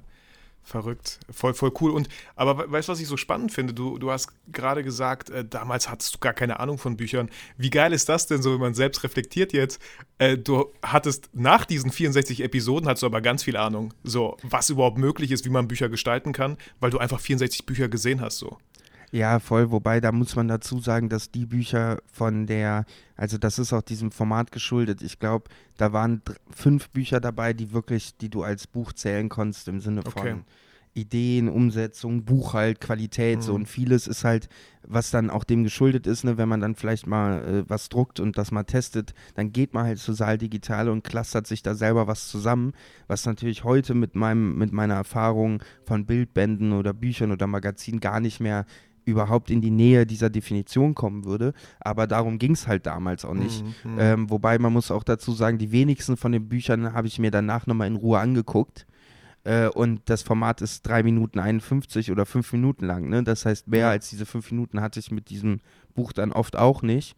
Verrückt, 0.66 1.20
voll, 1.30 1.52
voll 1.52 1.72
cool. 1.82 1.90
Und 1.90 2.08
aber 2.36 2.72
weißt 2.72 2.88
du, 2.88 2.92
was 2.92 3.00
ich 3.00 3.06
so 3.06 3.18
spannend 3.18 3.52
finde? 3.52 3.74
Du, 3.74 3.98
du 3.98 4.10
hast 4.10 4.30
gerade 4.50 4.82
gesagt, 4.82 5.28
äh, 5.28 5.44
damals 5.44 5.90
hattest 5.90 6.14
du 6.14 6.18
gar 6.20 6.32
keine 6.32 6.58
Ahnung 6.58 6.78
von 6.78 6.96
Büchern. 6.96 7.28
Wie 7.58 7.68
geil 7.68 7.92
ist 7.92 8.08
das 8.08 8.26
denn 8.26 8.40
so, 8.40 8.54
wenn 8.54 8.60
man 8.60 8.74
selbst 8.74 9.04
reflektiert 9.04 9.52
jetzt? 9.52 9.78
Äh, 10.16 10.38
du 10.38 10.72
hattest 10.82 11.28
nach 11.34 11.66
diesen 11.66 11.90
64 11.90 12.42
Episoden 12.42 12.88
hast 12.88 13.02
du 13.02 13.06
aber 13.06 13.20
ganz 13.20 13.42
viel 13.42 13.58
Ahnung, 13.58 13.92
so 14.04 14.38
was 14.42 14.70
überhaupt 14.70 14.96
möglich 14.96 15.32
ist, 15.32 15.44
wie 15.44 15.50
man 15.50 15.68
Bücher 15.68 15.90
gestalten 15.90 16.32
kann, 16.32 16.56
weil 16.80 16.90
du 16.90 16.98
einfach 16.98 17.20
64 17.20 17.66
Bücher 17.66 17.88
gesehen 17.88 18.22
hast, 18.22 18.38
so. 18.38 18.56
Ja, 19.14 19.38
voll. 19.38 19.70
Wobei, 19.70 20.00
da 20.00 20.10
muss 20.10 20.34
man 20.34 20.48
dazu 20.48 20.80
sagen, 20.80 21.08
dass 21.08 21.30
die 21.30 21.46
Bücher 21.46 21.98
von 22.10 22.46
der, 22.46 22.84
also 23.16 23.38
das 23.38 23.60
ist 23.60 23.72
auch 23.72 23.82
diesem 23.82 24.10
Format 24.10 24.50
geschuldet. 24.50 25.02
Ich 25.02 25.20
glaube, 25.20 25.48
da 25.76 25.92
waren 25.92 26.20
fünf 26.50 26.90
Bücher 26.90 27.20
dabei, 27.20 27.52
die 27.52 27.72
wirklich, 27.72 28.16
die 28.16 28.28
du 28.28 28.42
als 28.42 28.66
Buch 28.66 28.92
zählen 28.92 29.28
konntest 29.28 29.68
im 29.68 29.80
Sinne 29.80 30.02
von, 30.02 30.12
okay. 30.16 30.34
Ideen, 30.94 31.48
Umsetzung, 31.48 32.24
Buchhalt, 32.24 32.80
Qualität, 32.80 33.42
so 33.42 33.52
Mhm. 33.52 33.60
und 33.60 33.66
vieles 33.66 34.08
ist 34.08 34.24
halt, 34.24 34.48
was 34.82 35.10
dann 35.12 35.30
auch 35.30 35.44
dem 35.44 35.62
geschuldet 35.62 36.08
ist, 36.08 36.24
ne, 36.24 36.36
wenn 36.36 36.48
man 36.48 36.60
dann 36.60 36.74
vielleicht 36.74 37.06
mal 37.06 37.42
äh, 37.44 37.64
was 37.68 37.88
druckt 37.88 38.18
und 38.18 38.36
das 38.36 38.50
mal 38.50 38.64
testet, 38.64 39.14
dann 39.34 39.52
geht 39.52 39.74
man 39.74 39.86
halt 39.86 39.98
zu 39.98 40.12
Saal 40.12 40.38
Digital 40.38 40.88
und 40.88 41.04
clustert 41.04 41.46
sich 41.46 41.62
da 41.62 41.74
selber 41.76 42.06
was 42.08 42.28
zusammen, 42.28 42.72
was 43.06 43.26
natürlich 43.26 43.62
heute 43.64 43.94
mit 43.94 44.14
meinem, 44.16 44.56
mit 44.58 44.72
meiner 44.72 44.94
Erfahrung 44.94 45.62
von 45.84 46.04
Bildbänden 46.04 46.72
oder 46.72 46.92
Büchern 46.92 47.30
oder 47.32 47.46
Magazinen 47.46 48.00
gar 48.00 48.18
nicht 48.20 48.40
mehr 48.40 48.64
überhaupt 49.04 49.50
in 49.50 49.60
die 49.60 49.70
Nähe 49.70 50.06
dieser 50.06 50.30
Definition 50.30 50.94
kommen 50.94 51.24
würde. 51.24 51.52
Aber 51.80 52.06
darum 52.06 52.38
ging 52.38 52.52
es 52.52 52.66
halt 52.66 52.86
damals 52.86 53.24
auch 53.24 53.34
nicht. 53.34 53.64
Mhm, 53.64 53.92
mhm. 53.92 53.98
Ähm, 53.98 54.30
wobei 54.30 54.58
man 54.58 54.72
muss 54.72 54.90
auch 54.90 55.04
dazu 55.04 55.32
sagen, 55.32 55.58
die 55.58 55.72
wenigsten 55.72 56.16
von 56.16 56.32
den 56.32 56.48
Büchern 56.48 56.92
habe 56.92 57.06
ich 57.06 57.18
mir 57.18 57.30
danach 57.30 57.66
nochmal 57.66 57.88
in 57.88 57.96
Ruhe 57.96 58.18
angeguckt. 58.18 58.86
Äh, 59.44 59.68
und 59.68 60.00
das 60.06 60.22
Format 60.22 60.62
ist 60.62 60.86
3 60.86 61.02
Minuten 61.02 61.38
51 61.38 62.10
oder 62.10 62.26
5 62.26 62.52
Minuten 62.54 62.86
lang. 62.86 63.08
Ne? 63.08 63.22
Das 63.22 63.44
heißt, 63.44 63.68
mehr 63.68 63.88
als 63.88 64.08
diese 64.08 64.26
5 64.26 64.50
Minuten 64.50 64.80
hatte 64.80 65.00
ich 65.00 65.10
mit 65.10 65.28
diesem 65.28 65.60
Buch 65.94 66.12
dann 66.12 66.32
oft 66.32 66.56
auch 66.56 66.82
nicht. 66.82 67.14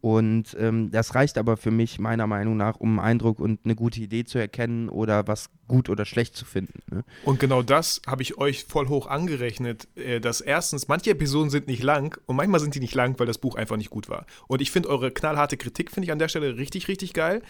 Und 0.00 0.56
ähm, 0.60 0.90
das 0.90 1.14
reicht 1.14 1.38
aber 1.38 1.56
für 1.56 1.70
mich 1.70 1.98
meiner 1.98 2.26
Meinung 2.26 2.56
nach, 2.56 2.76
um 2.76 2.98
einen 2.98 3.08
Eindruck 3.08 3.40
und 3.40 3.60
eine 3.64 3.74
gute 3.74 4.00
Idee 4.00 4.24
zu 4.24 4.38
erkennen 4.38 4.88
oder 4.88 5.26
was 5.26 5.50
gut 5.68 5.88
oder 5.88 6.04
schlecht 6.04 6.36
zu 6.36 6.44
finden. 6.44 6.80
Ne? 6.90 7.04
Und 7.24 7.40
genau 7.40 7.62
das 7.62 8.02
habe 8.06 8.22
ich 8.22 8.38
euch 8.38 8.64
voll 8.64 8.88
hoch 8.88 9.06
angerechnet, 9.06 9.88
äh, 9.96 10.20
dass 10.20 10.40
erstens, 10.40 10.86
manche 10.88 11.10
Episoden 11.10 11.50
sind 11.50 11.66
nicht 11.66 11.82
lang 11.82 12.20
und 12.26 12.36
manchmal 12.36 12.60
sind 12.60 12.74
die 12.74 12.80
nicht 12.80 12.94
lang, 12.94 13.18
weil 13.18 13.26
das 13.26 13.38
Buch 13.38 13.56
einfach 13.56 13.76
nicht 13.76 13.90
gut 13.90 14.08
war. 14.08 14.26
Und 14.46 14.62
ich 14.62 14.70
finde 14.70 14.90
eure 14.90 15.10
knallharte 15.10 15.56
Kritik, 15.56 15.90
finde 15.90 16.04
ich 16.06 16.12
an 16.12 16.18
der 16.18 16.28
Stelle 16.28 16.56
richtig, 16.56 16.88
richtig 16.88 17.12
geil. 17.12 17.42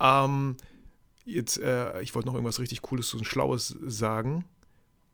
Ähm, 0.00 0.56
jetzt, 1.24 1.58
äh, 1.58 2.00
ich 2.00 2.14
wollte 2.14 2.28
noch 2.28 2.34
irgendwas 2.34 2.60
richtig 2.60 2.82
Cooles 2.82 3.12
und 3.14 3.24
Schlaues 3.24 3.76
sagen. 3.86 4.44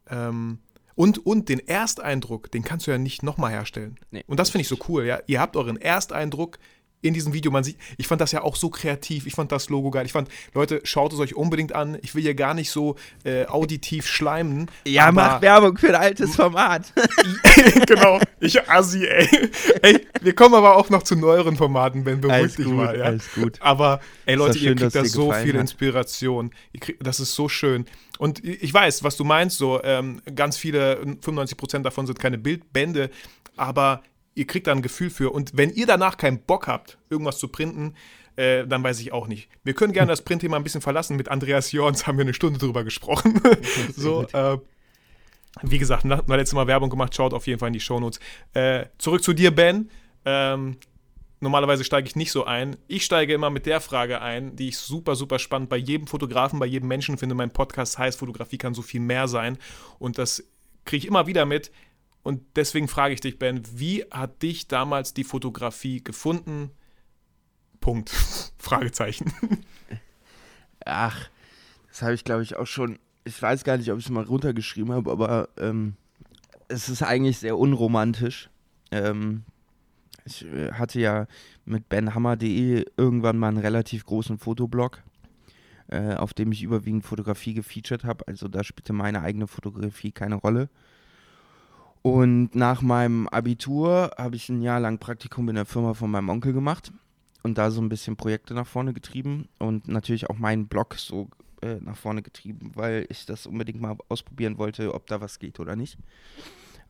Ähm, 0.08 0.60
und, 0.94 1.26
und 1.26 1.50
den 1.50 1.58
Ersteindruck, 1.58 2.50
den 2.50 2.62
kannst 2.62 2.86
du 2.86 2.90
ja 2.90 2.96
nicht 2.96 3.22
nochmal 3.22 3.50
herstellen. 3.52 3.98
Nee. 4.10 4.24
Und 4.26 4.40
das 4.40 4.48
finde 4.50 4.62
ich 4.62 4.68
so 4.68 4.78
cool, 4.88 5.04
ja. 5.04 5.20
Ihr 5.26 5.40
habt 5.40 5.56
euren 5.56 5.76
Ersteindruck 5.76 6.58
in 7.02 7.14
diesem 7.14 7.32
Video. 7.32 7.50
Man 7.50 7.64
sieht, 7.64 7.76
ich 7.98 8.06
fand 8.06 8.20
das 8.20 8.32
ja 8.32 8.42
auch 8.42 8.56
so 8.56 8.70
kreativ. 8.70 9.26
Ich 9.26 9.34
fand 9.34 9.52
das 9.52 9.68
Logo 9.68 9.90
geil. 9.90 10.06
Ich 10.06 10.12
fand, 10.12 10.28
Leute, 10.54 10.80
schaut 10.84 11.12
es 11.12 11.18
euch 11.18 11.34
unbedingt 11.34 11.74
an. 11.74 11.98
Ich 12.02 12.14
will 12.14 12.22
hier 12.22 12.34
gar 12.34 12.54
nicht 12.54 12.70
so 12.70 12.96
äh, 13.24 13.46
auditiv 13.46 14.06
schleimen. 14.06 14.70
Ja, 14.86 15.04
aber- 15.06 15.12
mach 15.12 15.42
Werbung 15.42 15.78
für 15.78 15.88
ein 15.88 15.94
altes 15.94 16.36
Format. 16.36 16.92
genau, 17.86 18.20
ich 18.40 18.68
assi, 18.68 19.06
ey. 19.06 19.50
ey. 19.82 20.06
Wir 20.20 20.34
kommen 20.34 20.54
aber 20.54 20.76
auch 20.76 20.90
noch 20.90 21.02
zu 21.02 21.16
neueren 21.16 21.56
Formaten, 21.56 22.04
wenn 22.04 22.20
beruhigt 22.20 22.58
dich 22.58 22.66
gut, 22.66 22.74
mal. 22.74 22.98
Ja. 22.98 23.04
alles 23.04 23.32
gut. 23.34 23.60
Aber, 23.60 24.00
ey 24.26 24.34
Leute, 24.34 24.54
doch 24.54 24.60
ihr 24.60 24.68
schön, 24.68 24.78
kriegt 24.78 24.94
da 24.94 25.04
so 25.04 25.32
viel 25.32 25.54
hat. 25.54 25.60
Inspiration. 25.60 26.50
Kriegt, 26.80 27.06
das 27.06 27.20
ist 27.20 27.34
so 27.34 27.48
schön. 27.48 27.86
Und 28.18 28.42
ich 28.44 28.72
weiß, 28.72 29.04
was 29.04 29.16
du 29.16 29.24
meinst, 29.24 29.58
so 29.58 29.82
ähm, 29.82 30.22
ganz 30.34 30.56
viele, 30.56 31.00
95% 31.02 31.80
davon 31.80 32.06
sind 32.06 32.18
keine 32.18 32.38
Bildbände, 32.38 33.10
aber 33.56 34.02
ihr 34.36 34.46
kriegt 34.46 34.68
da 34.68 34.72
ein 34.72 34.82
Gefühl 34.82 35.10
für. 35.10 35.32
Und 35.32 35.56
wenn 35.56 35.70
ihr 35.70 35.86
danach 35.86 36.16
keinen 36.16 36.38
Bock 36.38 36.68
habt, 36.68 36.98
irgendwas 37.10 37.38
zu 37.38 37.48
printen, 37.48 37.94
äh, 38.36 38.66
dann 38.66 38.84
weiß 38.84 39.00
ich 39.00 39.12
auch 39.12 39.26
nicht. 39.26 39.48
Wir 39.64 39.74
können 39.74 39.92
gerne 39.92 40.12
das 40.12 40.22
Printthema 40.22 40.56
ein 40.56 40.62
bisschen 40.62 40.82
verlassen. 40.82 41.16
Mit 41.16 41.28
Andreas 41.28 41.72
Jorns 41.72 42.06
haben 42.06 42.18
wir 42.18 42.24
eine 42.24 42.34
Stunde 42.34 42.58
drüber 42.58 42.84
gesprochen. 42.84 43.40
so, 43.96 44.26
äh, 44.32 44.58
wie 45.62 45.78
gesagt, 45.78 46.04
na, 46.04 46.22
letztes 46.28 46.54
Mal 46.54 46.66
Werbung 46.66 46.90
gemacht, 46.90 47.14
schaut 47.14 47.32
auf 47.32 47.46
jeden 47.46 47.58
Fall 47.58 47.68
in 47.68 47.72
die 47.72 47.80
Shownotes. 47.80 48.20
Äh, 48.52 48.86
zurück 48.98 49.24
zu 49.24 49.32
dir, 49.32 49.50
Ben. 49.52 49.90
Ähm, 50.26 50.76
normalerweise 51.40 51.82
steige 51.82 52.06
ich 52.06 52.14
nicht 52.14 52.30
so 52.30 52.44
ein. 52.44 52.76
Ich 52.88 53.06
steige 53.06 53.32
immer 53.32 53.48
mit 53.48 53.64
der 53.64 53.80
Frage 53.80 54.20
ein, 54.20 54.54
die 54.54 54.68
ich 54.68 54.76
super, 54.76 55.16
super 55.16 55.38
spannend 55.38 55.70
bei 55.70 55.78
jedem 55.78 56.06
Fotografen, 56.06 56.58
bei 56.58 56.66
jedem 56.66 56.88
Menschen 56.88 57.16
finde. 57.16 57.34
Mein 57.34 57.50
Podcast 57.50 57.96
heißt, 57.96 58.18
Fotografie 58.18 58.58
kann 58.58 58.74
so 58.74 58.82
viel 58.82 59.00
mehr 59.00 59.28
sein. 59.28 59.56
Und 59.98 60.18
das 60.18 60.44
kriege 60.84 61.04
ich 61.04 61.06
immer 61.06 61.26
wieder 61.26 61.46
mit. 61.46 61.70
Und 62.26 62.42
deswegen 62.56 62.88
frage 62.88 63.14
ich 63.14 63.20
dich, 63.20 63.38
Ben, 63.38 63.62
wie 63.76 64.02
hat 64.10 64.42
dich 64.42 64.66
damals 64.66 65.14
die 65.14 65.22
Fotografie 65.22 66.02
gefunden? 66.02 66.72
Punkt. 67.78 68.10
Fragezeichen. 68.58 69.32
Ach, 70.84 71.30
das 71.86 72.02
habe 72.02 72.14
ich 72.14 72.24
glaube 72.24 72.42
ich 72.42 72.56
auch 72.56 72.66
schon. 72.66 72.98
Ich 73.22 73.40
weiß 73.40 73.62
gar 73.62 73.76
nicht, 73.76 73.92
ob 73.92 74.00
ich 74.00 74.06
es 74.06 74.10
mal 74.10 74.24
runtergeschrieben 74.24 74.92
habe, 74.92 75.12
aber 75.12 75.50
ähm, 75.56 75.94
es 76.66 76.88
ist 76.88 77.04
eigentlich 77.04 77.38
sehr 77.38 77.56
unromantisch. 77.56 78.50
Ähm, 78.90 79.44
ich 80.24 80.44
äh, 80.46 80.72
hatte 80.72 80.98
ja 80.98 81.28
mit 81.64 81.88
benhammer.de 81.88 82.86
irgendwann 82.96 83.38
mal 83.38 83.50
einen 83.50 83.58
relativ 83.58 84.04
großen 84.04 84.38
Fotoblog, 84.38 85.00
äh, 85.86 86.14
auf 86.14 86.34
dem 86.34 86.50
ich 86.50 86.64
überwiegend 86.64 87.04
Fotografie 87.04 87.54
gefeatured 87.54 88.02
habe. 88.02 88.26
Also 88.26 88.48
da 88.48 88.64
spielte 88.64 88.92
meine 88.92 89.22
eigene 89.22 89.46
Fotografie 89.46 90.10
keine 90.10 90.34
Rolle. 90.34 90.68
Und 92.06 92.54
nach 92.54 92.82
meinem 92.82 93.26
Abitur 93.26 94.12
habe 94.16 94.36
ich 94.36 94.48
ein 94.48 94.62
Jahr 94.62 94.78
lang 94.78 94.98
Praktikum 94.98 95.48
in 95.48 95.56
der 95.56 95.64
Firma 95.64 95.92
von 95.92 96.08
meinem 96.08 96.28
Onkel 96.28 96.52
gemacht 96.52 96.92
und 97.42 97.58
da 97.58 97.72
so 97.72 97.80
ein 97.80 97.88
bisschen 97.88 98.14
Projekte 98.14 98.54
nach 98.54 98.68
vorne 98.68 98.92
getrieben 98.92 99.48
und 99.58 99.88
natürlich 99.88 100.30
auch 100.30 100.38
meinen 100.38 100.68
Blog 100.68 100.94
so 100.94 101.28
äh, 101.62 101.80
nach 101.80 101.96
vorne 101.96 102.22
getrieben, 102.22 102.70
weil 102.76 103.06
ich 103.08 103.26
das 103.26 103.44
unbedingt 103.48 103.80
mal 103.80 103.96
ausprobieren 104.08 104.56
wollte, 104.56 104.94
ob 104.94 105.08
da 105.08 105.20
was 105.20 105.40
geht 105.40 105.58
oder 105.58 105.74
nicht. 105.74 105.98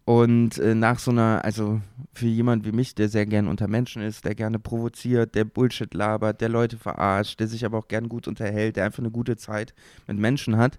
Und 0.04 0.58
äh, 0.58 0.74
nach 0.74 0.98
so 0.98 1.12
einer, 1.12 1.42
also 1.42 1.80
für 2.12 2.26
jemand 2.26 2.66
wie 2.66 2.72
mich, 2.72 2.94
der 2.94 3.08
sehr 3.08 3.24
gern 3.24 3.48
unter 3.48 3.68
Menschen 3.68 4.02
ist, 4.02 4.26
der 4.26 4.34
gerne 4.34 4.58
provoziert, 4.58 5.34
der 5.34 5.46
Bullshit 5.46 5.94
labert, 5.94 6.42
der 6.42 6.50
Leute 6.50 6.76
verarscht, 6.76 7.40
der 7.40 7.48
sich 7.48 7.64
aber 7.64 7.78
auch 7.78 7.88
gern 7.88 8.10
gut 8.10 8.28
unterhält, 8.28 8.76
der 8.76 8.84
einfach 8.84 8.98
eine 8.98 9.10
gute 9.10 9.38
Zeit 9.38 9.72
mit 10.06 10.18
Menschen 10.18 10.58
hat, 10.58 10.78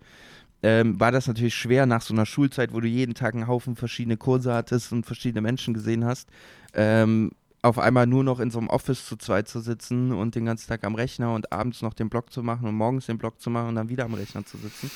ähm, 0.63 0.99
war 0.99 1.11
das 1.11 1.27
natürlich 1.27 1.55
schwer 1.55 1.85
nach 1.85 2.01
so 2.01 2.13
einer 2.13 2.25
Schulzeit, 2.25 2.73
wo 2.73 2.79
du 2.79 2.87
jeden 2.87 3.13
Tag 3.13 3.35
einen 3.35 3.47
Haufen 3.47 3.75
verschiedene 3.75 4.17
Kurse 4.17 4.53
hattest 4.53 4.91
und 4.91 5.05
verschiedene 5.05 5.41
Menschen 5.41 5.73
gesehen 5.73 6.05
hast, 6.05 6.29
ähm, 6.73 7.31
auf 7.61 7.79
einmal 7.79 8.07
nur 8.07 8.23
noch 8.23 8.39
in 8.39 8.51
so 8.51 8.59
einem 8.59 8.67
Office 8.69 9.05
zu 9.05 9.17
zweit 9.17 9.47
zu 9.47 9.59
sitzen 9.59 10.11
und 10.13 10.35
den 10.35 10.45
ganzen 10.45 10.67
Tag 10.67 10.83
am 10.83 10.95
Rechner 10.95 11.33
und 11.33 11.51
abends 11.51 11.81
noch 11.81 11.93
den 11.93 12.09
Blog 12.09 12.31
zu 12.31 12.43
machen 12.43 12.67
und 12.67 12.75
morgens 12.75 13.07
den 13.07 13.17
Blog 13.17 13.41
zu 13.41 13.49
machen 13.49 13.69
und 13.69 13.75
dann 13.75 13.89
wieder 13.89 14.05
am 14.05 14.13
Rechner 14.13 14.45
zu 14.45 14.57
sitzen. 14.57 14.89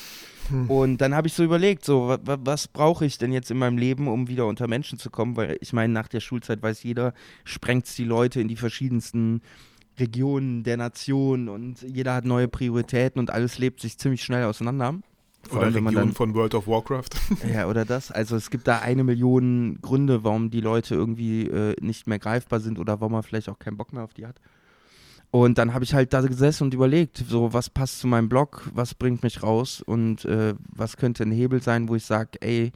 Und 0.68 0.98
dann 0.98 1.14
habe 1.14 1.28
ich 1.28 1.34
so 1.34 1.44
überlegt, 1.44 1.84
so, 1.84 2.08
wa, 2.08 2.18
wa, 2.24 2.36
was 2.40 2.66
brauche 2.68 3.04
ich 3.04 3.16
denn 3.18 3.32
jetzt 3.32 3.50
in 3.50 3.58
meinem 3.58 3.78
Leben, 3.78 4.08
um 4.08 4.28
wieder 4.28 4.46
unter 4.46 4.68
Menschen 4.68 4.98
zu 4.98 5.08
kommen? 5.08 5.36
Weil 5.36 5.56
ich 5.60 5.72
meine, 5.72 5.92
nach 5.92 6.08
der 6.08 6.20
Schulzeit 6.20 6.62
weiß 6.62 6.82
jeder, 6.82 7.14
sprengt 7.44 7.96
die 7.96 8.04
Leute 8.04 8.40
in 8.40 8.48
die 8.48 8.56
verschiedensten 8.56 9.40
Regionen 9.98 10.64
der 10.64 10.76
Nation 10.76 11.48
und 11.48 11.82
jeder 11.82 12.14
hat 12.14 12.24
neue 12.24 12.48
Prioritäten 12.48 13.20
und 13.20 13.30
alles 13.30 13.58
lebt 13.58 13.80
sich 13.80 13.98
ziemlich 13.98 14.22
schnell 14.24 14.44
auseinander. 14.44 14.94
Vor 15.48 15.58
Oder 15.58 15.74
Region 15.74 15.94
dann- 15.94 16.12
von 16.12 16.34
World 16.34 16.54
of 16.54 16.66
Warcraft. 16.66 17.10
ja, 17.52 17.66
oder 17.68 17.84
das. 17.84 18.10
Also 18.10 18.36
es 18.36 18.48
gibt 18.50 18.66
da 18.68 18.78
eine 18.78 19.04
Million 19.04 19.78
Gründe, 19.82 20.24
warum 20.24 20.50
die 20.50 20.60
Leute 20.60 20.94
irgendwie 20.94 21.46
äh, 21.48 21.74
nicht 21.80 22.06
mehr 22.06 22.18
greifbar 22.18 22.60
sind 22.60 22.78
oder 22.78 23.00
warum 23.00 23.12
man 23.12 23.22
vielleicht 23.22 23.48
auch 23.48 23.58
keinen 23.58 23.76
Bock 23.76 23.92
mehr 23.92 24.04
auf 24.04 24.14
die 24.14 24.26
hat. 24.26 24.40
Und 25.30 25.56
dann 25.58 25.72
habe 25.72 25.82
ich 25.84 25.94
halt 25.94 26.12
da 26.12 26.20
gesessen 26.20 26.64
und 26.64 26.74
überlegt, 26.74 27.24
so 27.26 27.52
was 27.54 27.70
passt 27.70 28.00
zu 28.00 28.06
meinem 28.06 28.28
Blog, 28.28 28.68
was 28.74 28.94
bringt 28.94 29.22
mich 29.22 29.42
raus 29.42 29.80
und 29.80 30.24
äh, 30.26 30.54
was 30.68 30.96
könnte 30.98 31.22
ein 31.22 31.32
Hebel 31.32 31.62
sein, 31.62 31.88
wo 31.88 31.94
ich 31.96 32.04
sage, 32.04 32.32
ey, 32.42 32.70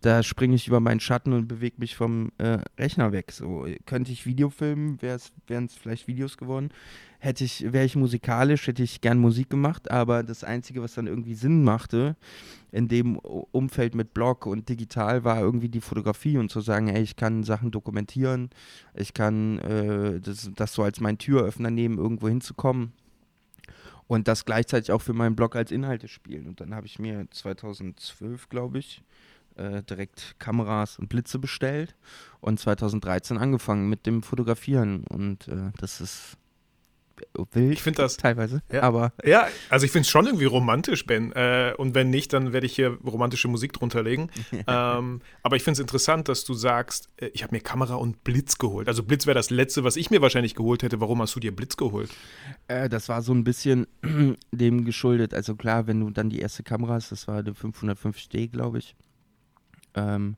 da 0.00 0.22
springe 0.22 0.54
ich 0.54 0.68
über 0.68 0.78
meinen 0.78 1.00
Schatten 1.00 1.32
und 1.32 1.48
bewege 1.48 1.74
mich 1.78 1.96
vom 1.96 2.30
äh, 2.38 2.58
Rechner 2.78 3.10
weg. 3.10 3.32
So 3.32 3.66
könnte 3.84 4.12
ich 4.12 4.26
Video 4.26 4.48
filmen, 4.48 5.02
wären 5.02 5.64
es 5.66 5.74
vielleicht 5.74 6.06
Videos 6.06 6.36
geworden. 6.36 6.70
Hätte 7.20 7.44
ich, 7.44 7.72
wäre 7.72 7.84
ich 7.84 7.96
musikalisch, 7.96 8.68
hätte 8.68 8.82
ich 8.82 9.00
gern 9.00 9.18
Musik 9.18 9.50
gemacht, 9.50 9.90
aber 9.90 10.22
das 10.22 10.44
Einzige, 10.44 10.82
was 10.82 10.94
dann 10.94 11.08
irgendwie 11.08 11.34
Sinn 11.34 11.64
machte, 11.64 12.16
in 12.70 12.86
dem 12.86 13.16
Umfeld 13.16 13.96
mit 13.96 14.14
Blog 14.14 14.46
und 14.46 14.68
digital 14.68 15.24
war 15.24 15.40
irgendwie 15.40 15.68
die 15.68 15.80
Fotografie 15.80 16.38
und 16.38 16.50
zu 16.50 16.60
sagen, 16.60 16.88
ey, 16.88 17.02
ich 17.02 17.16
kann 17.16 17.42
Sachen 17.42 17.72
dokumentieren, 17.72 18.50
ich 18.94 19.14
kann 19.14 19.58
äh, 19.58 20.20
das, 20.20 20.50
das 20.54 20.74
so 20.74 20.84
als 20.84 21.00
mein 21.00 21.18
Türöffner 21.18 21.70
nehmen, 21.70 21.98
irgendwo 21.98 22.28
hinzukommen 22.28 22.92
und 24.06 24.26
das 24.28 24.44
gleichzeitig 24.44 24.92
auch 24.92 25.02
für 25.02 25.12
meinen 25.12 25.36
Blog 25.36 25.56
als 25.56 25.70
Inhalte 25.70 26.08
spielen. 26.08 26.46
Und 26.46 26.60
dann 26.60 26.74
habe 26.74 26.86
ich 26.86 26.98
mir 26.98 27.26
2012, 27.30 28.48
glaube 28.48 28.78
ich, 28.78 29.02
äh, 29.58 29.82
direkt 29.82 30.36
Kameras 30.38 30.98
und 30.98 31.08
Blitze 31.08 31.38
bestellt 31.38 31.94
und 32.40 32.58
2013 32.58 33.38
angefangen 33.38 33.88
mit 33.88 34.06
dem 34.06 34.22
Fotografieren 34.22 35.04
und 35.04 35.48
äh, 35.48 35.72
das 35.78 36.00
ist 36.00 36.36
wild 37.52 37.72
Ich 37.72 37.82
finde 37.82 38.02
das- 38.02 38.16
teilweise, 38.16 38.62
Ja. 38.72 38.82
aber 38.82 39.12
Ja, 39.24 39.48
also 39.70 39.84
ich 39.86 39.92
finde 39.92 40.02
es 40.02 40.08
schon 40.10 40.26
irgendwie 40.26 40.44
romantisch, 40.46 41.06
Ben. 41.06 41.32
Äh, 41.32 41.74
und 41.76 41.94
wenn 41.94 42.10
nicht, 42.10 42.32
dann 42.32 42.52
werde 42.52 42.66
ich 42.66 42.74
hier 42.74 42.98
romantische 43.04 43.48
Musik 43.48 43.72
drunter 43.72 44.02
legen. 44.02 44.30
ähm, 44.66 45.20
aber 45.42 45.56
ich 45.56 45.62
finde 45.62 45.74
es 45.74 45.80
interessant, 45.80 46.28
dass 46.28 46.44
du 46.44 46.54
sagst, 46.54 47.08
äh, 47.16 47.30
ich 47.34 47.42
habe 47.42 47.54
mir 47.54 47.60
Kamera 47.60 47.94
und 47.96 48.24
Blitz 48.24 48.58
geholt. 48.58 48.88
Also 48.88 49.02
Blitz 49.02 49.26
wäre 49.26 49.34
das 49.34 49.50
Letzte, 49.50 49.84
was 49.84 49.96
ich 49.96 50.10
mir 50.10 50.20
wahrscheinlich 50.22 50.54
geholt 50.54 50.82
hätte. 50.82 51.00
Warum 51.00 51.20
hast 51.22 51.34
du 51.34 51.40
dir 51.40 51.54
Blitz 51.54 51.76
geholt? 51.76 52.10
Äh, 52.68 52.88
das 52.88 53.08
war 53.08 53.22
so 53.22 53.32
ein 53.32 53.44
bisschen 53.44 53.86
dem 54.52 54.84
geschuldet. 54.84 55.34
Also 55.34 55.54
klar, 55.56 55.86
wenn 55.86 56.00
du 56.00 56.10
dann 56.10 56.30
die 56.30 56.40
erste 56.40 56.62
Kamera 56.62 56.94
hast, 56.94 57.12
das 57.12 57.28
war 57.28 57.38
eine 57.38 57.52
550D, 57.52 58.48
glaube 58.50 58.78
ich. 58.78 58.94
Ähm, 59.94 60.36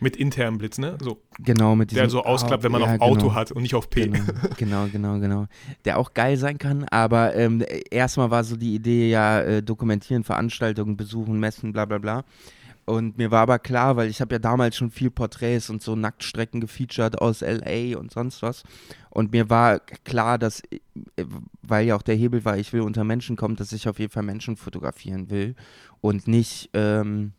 Mit 0.00 0.16
internem 0.16 0.58
Blitz, 0.58 0.78
ne? 0.78 0.96
So, 1.00 1.22
genau, 1.38 1.76
mit 1.76 1.90
diesem... 1.90 2.02
der 2.02 2.10
so 2.10 2.24
ausklappt, 2.24 2.64
wenn 2.64 2.72
man 2.72 2.80
ja, 2.80 2.94
auf 2.94 3.00
Auto 3.00 3.20
genau. 3.20 3.34
hat 3.34 3.52
und 3.52 3.62
nicht 3.62 3.74
auf 3.74 3.88
P. 3.90 4.06
Genau, 4.08 4.24
genau, 4.56 4.86
genau, 4.90 5.18
genau. 5.18 5.46
Der 5.84 5.98
auch 5.98 6.14
geil 6.14 6.36
sein 6.36 6.58
kann, 6.58 6.84
aber 6.84 7.34
ähm, 7.36 7.64
erstmal 7.90 8.30
war 8.30 8.42
so 8.42 8.56
die 8.56 8.74
Idee 8.74 9.10
ja, 9.10 9.40
äh, 9.40 9.62
dokumentieren, 9.62 10.24
Veranstaltungen 10.24 10.96
besuchen, 10.96 11.38
messen, 11.38 11.72
bla 11.72 11.84
bla 11.84 11.98
bla. 11.98 12.24
Und 12.84 13.16
mir 13.16 13.30
war 13.30 13.42
aber 13.42 13.58
klar, 13.60 13.96
weil 13.96 14.08
ich 14.08 14.20
habe 14.20 14.34
ja 14.34 14.38
damals 14.40 14.76
schon 14.76 14.90
viel 14.90 15.10
Porträts 15.10 15.70
und 15.70 15.82
so 15.82 15.94
Nacktstrecken 15.94 16.60
gefeatured 16.60 17.20
aus 17.20 17.40
LA 17.40 17.96
und 17.96 18.10
sonst 18.10 18.42
was. 18.42 18.64
Und 19.10 19.32
mir 19.32 19.48
war 19.50 19.78
klar, 19.78 20.36
dass, 20.38 20.62
äh, 20.70 21.24
weil 21.62 21.86
ja 21.86 21.96
auch 21.96 22.02
der 22.02 22.16
Hebel 22.16 22.44
war, 22.44 22.58
ich 22.58 22.72
will 22.72 22.80
unter 22.80 23.04
Menschen 23.04 23.36
kommen, 23.36 23.54
dass 23.56 23.72
ich 23.72 23.88
auf 23.88 24.00
jeden 24.00 24.10
Fall 24.10 24.24
Menschen 24.24 24.56
fotografieren 24.56 25.30
will 25.30 25.54
und 26.00 26.26
nicht, 26.26 26.70
ähm, 26.74 27.32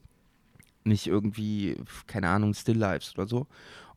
nicht 0.86 1.08
irgendwie, 1.08 1.78
keine 2.08 2.30
Ahnung, 2.30 2.54
Still 2.54 2.78
Lives 2.78 3.14
oder 3.18 3.28
so. 3.28 3.48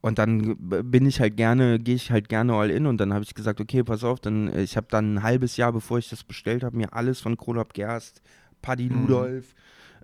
Und 0.00 0.19
dann 0.19 0.57
bin 0.59 1.07
ich 1.07 1.21
halt 1.21 1.37
gerne, 1.37 1.78
gehe 1.78 1.97
ich 1.97 2.12
halt 2.12 2.28
gerne 2.28 2.55
all 2.55 2.71
in 2.71 2.87
und 2.87 2.99
dann 2.99 3.12
habe 3.12 3.25
ich 3.25 3.35
gesagt, 3.35 3.61
okay, 3.61 3.83
pass 3.83 4.05
auf, 4.05 4.21
dann 4.21 4.49
äh, 4.49 4.62
ich 4.62 4.76
habe 4.76 4.87
dann 4.90 5.14
ein 5.14 5.23
halbes 5.23 5.57
Jahr, 5.57 5.73
bevor 5.73 5.99
ich 5.99 6.09
das 6.09 6.23
bestellt 6.23 6.62
habe, 6.62 6.76
mir 6.76 6.93
alles 6.93 7.21
von 7.21 7.37
Krolop 7.37 7.73
Gerst, 7.75 8.23
Paddy 8.62 8.90
Mhm. 8.90 9.07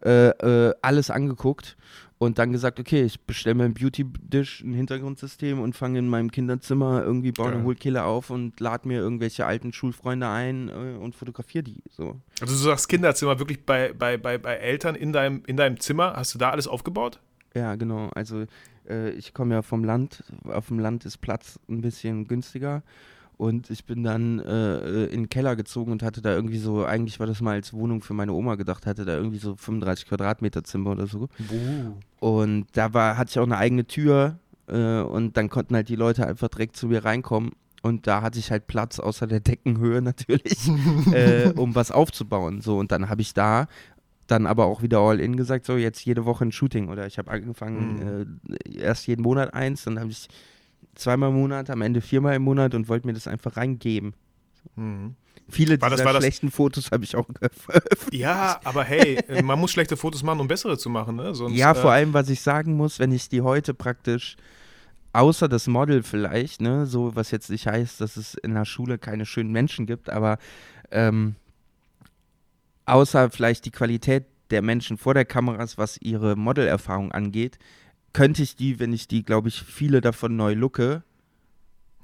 Äh, 0.04 0.28
äh, 0.28 0.74
alles 0.82 1.10
angeguckt 1.10 1.76
und 2.18 2.38
dann 2.38 2.52
gesagt, 2.52 2.78
okay, 2.78 3.02
ich 3.02 3.20
bestelle 3.20 3.54
mir 3.54 3.64
ein 3.64 3.74
Beauty-Dish, 3.74 4.62
ein 4.62 4.74
Hintergrundsystem 4.74 5.60
und 5.60 5.74
fange 5.74 5.98
in 5.98 6.08
meinem 6.08 6.30
Kinderzimmer 6.30 7.02
irgendwie, 7.02 7.32
Geil. 7.32 7.64
Hohlkehle 7.64 8.04
auf 8.04 8.30
und 8.30 8.58
lade 8.60 8.86
mir 8.86 8.98
irgendwelche 8.98 9.44
alten 9.44 9.72
Schulfreunde 9.72 10.28
ein 10.28 10.68
äh, 10.68 10.96
und 10.98 11.14
fotografiere 11.14 11.64
die. 11.64 11.82
So. 11.90 12.20
Also 12.40 12.54
du 12.54 12.60
sagst 12.60 12.88
Kinderzimmer 12.88 13.38
wirklich 13.38 13.64
bei, 13.66 13.92
bei, 13.92 14.16
bei, 14.16 14.38
bei 14.38 14.54
Eltern 14.54 14.94
in 14.94 15.12
deinem, 15.12 15.42
in 15.46 15.56
deinem 15.56 15.80
Zimmer. 15.80 16.14
Hast 16.14 16.34
du 16.34 16.38
da 16.38 16.50
alles 16.50 16.68
aufgebaut? 16.68 17.20
Ja, 17.54 17.74
genau. 17.74 18.08
Also 18.14 18.46
äh, 18.88 19.10
ich 19.10 19.34
komme 19.34 19.54
ja 19.54 19.62
vom 19.62 19.84
Land. 19.84 20.22
Auf 20.44 20.68
dem 20.68 20.78
Land 20.78 21.04
ist 21.04 21.18
Platz 21.18 21.58
ein 21.68 21.80
bisschen 21.80 22.28
günstiger. 22.28 22.82
Und 23.36 23.70
ich 23.70 23.84
bin 23.84 24.04
dann 24.04 24.38
äh, 24.38 25.04
in 25.06 25.22
den 25.22 25.28
Keller 25.28 25.56
gezogen 25.56 25.90
und 25.90 26.02
hatte 26.02 26.22
da 26.22 26.32
irgendwie 26.34 26.58
so, 26.58 26.84
eigentlich 26.84 27.18
war 27.18 27.26
das 27.26 27.40
mal 27.40 27.54
als 27.54 27.72
Wohnung 27.72 28.00
für 28.00 28.14
meine 28.14 28.32
Oma 28.32 28.54
gedacht, 28.54 28.86
hatte 28.86 29.04
da 29.04 29.16
irgendwie 29.16 29.38
so 29.38 29.56
35 29.56 30.06
Quadratmeter 30.06 30.62
Zimmer 30.64 30.92
oder 30.92 31.06
so. 31.06 31.28
Und 32.20 32.66
da 32.72 32.94
war, 32.94 33.16
hatte 33.16 33.30
ich 33.30 33.38
auch 33.38 33.46
eine 33.46 33.58
eigene 33.58 33.86
Tür 33.86 34.38
äh, 34.68 35.00
und 35.00 35.36
dann 35.36 35.48
konnten 35.48 35.74
halt 35.74 35.88
die 35.88 35.96
Leute 35.96 36.26
einfach 36.26 36.48
direkt 36.48 36.76
zu 36.76 36.86
mir 36.86 37.04
reinkommen. 37.04 37.52
Und 37.82 38.06
da 38.06 38.22
hatte 38.22 38.38
ich 38.38 38.52
halt 38.52 38.68
Platz, 38.68 39.00
außer 39.00 39.26
der 39.26 39.40
Deckenhöhe 39.40 40.00
natürlich, 40.02 40.70
äh, 41.12 41.52
um 41.56 41.74
was 41.74 41.90
aufzubauen. 41.90 42.60
So, 42.60 42.78
und 42.78 42.92
dann 42.92 43.08
habe 43.08 43.22
ich 43.22 43.34
da 43.34 43.66
dann 44.28 44.46
aber 44.46 44.66
auch 44.66 44.82
wieder 44.82 45.00
all 45.00 45.20
in 45.20 45.36
gesagt, 45.36 45.66
so 45.66 45.76
jetzt 45.76 46.04
jede 46.04 46.24
Woche 46.24 46.44
ein 46.44 46.52
Shooting. 46.52 46.88
Oder 46.88 47.06
ich 47.06 47.18
habe 47.18 47.30
angefangen, 47.30 48.38
äh, 48.48 48.78
erst 48.78 49.06
jeden 49.06 49.22
Monat 49.22 49.52
eins, 49.52 49.84
dann 49.84 49.98
habe 49.98 50.10
ich 50.10 50.28
zweimal 50.94 51.30
im 51.30 51.36
Monat, 51.36 51.70
am 51.70 51.82
Ende 51.82 52.00
viermal 52.00 52.34
im 52.36 52.42
Monat 52.42 52.74
und 52.74 52.88
wollte 52.88 53.06
mir 53.06 53.12
das 53.14 53.26
einfach 53.26 53.56
reingeben. 53.56 54.14
Mhm. 54.76 55.14
Viele 55.48 55.80
War 55.80 55.90
das- 55.90 56.00
dieser 56.00 56.12
das- 56.12 56.22
schlechten 56.22 56.50
Fotos 56.50 56.90
habe 56.92 57.04
ich 57.04 57.16
auch 57.16 57.26
veröffentlicht. 57.50 58.22
Ja, 58.22 58.60
aber 58.64 58.84
hey, 58.84 59.16
äh, 59.28 59.42
man 59.42 59.58
muss 59.58 59.72
schlechte 59.72 59.96
Fotos 59.96 60.22
machen, 60.22 60.40
um 60.40 60.48
bessere 60.48 60.78
zu 60.78 60.88
machen, 60.88 61.16
ne? 61.16 61.34
Sonst, 61.34 61.56
Ja, 61.56 61.72
äh, 61.72 61.74
vor 61.74 61.90
allem, 61.92 62.12
was 62.14 62.28
ich 62.30 62.40
sagen 62.40 62.76
muss, 62.76 62.98
wenn 62.98 63.12
ich 63.12 63.28
die 63.28 63.40
heute 63.42 63.74
praktisch, 63.74 64.36
außer 65.12 65.48
das 65.48 65.66
Model 65.66 66.02
vielleicht, 66.02 66.60
ne, 66.62 66.86
so 66.86 67.14
was 67.16 67.30
jetzt 67.32 67.50
nicht 67.50 67.66
heißt, 67.66 68.00
dass 68.00 68.16
es 68.16 68.34
in 68.34 68.54
der 68.54 68.64
Schule 68.64 68.98
keine 68.98 69.26
schönen 69.26 69.50
Menschen 69.52 69.84
gibt, 69.86 70.08
aber 70.08 70.38
ähm, 70.90 71.34
außer 72.86 73.30
vielleicht 73.30 73.64
die 73.64 73.70
Qualität 73.70 74.24
der 74.50 74.62
Menschen 74.62 74.96
vor 74.98 75.14
der 75.14 75.24
Kameras, 75.24 75.78
was 75.78 75.98
ihre 76.00 76.36
Modelerfahrung 76.36 77.12
angeht, 77.12 77.58
könnte 78.12 78.42
ich 78.42 78.56
die, 78.56 78.78
wenn 78.78 78.92
ich 78.92 79.08
die, 79.08 79.22
glaube 79.24 79.48
ich, 79.48 79.62
viele 79.62 80.00
davon 80.00 80.36
neu 80.36 80.54
looke, 80.54 81.02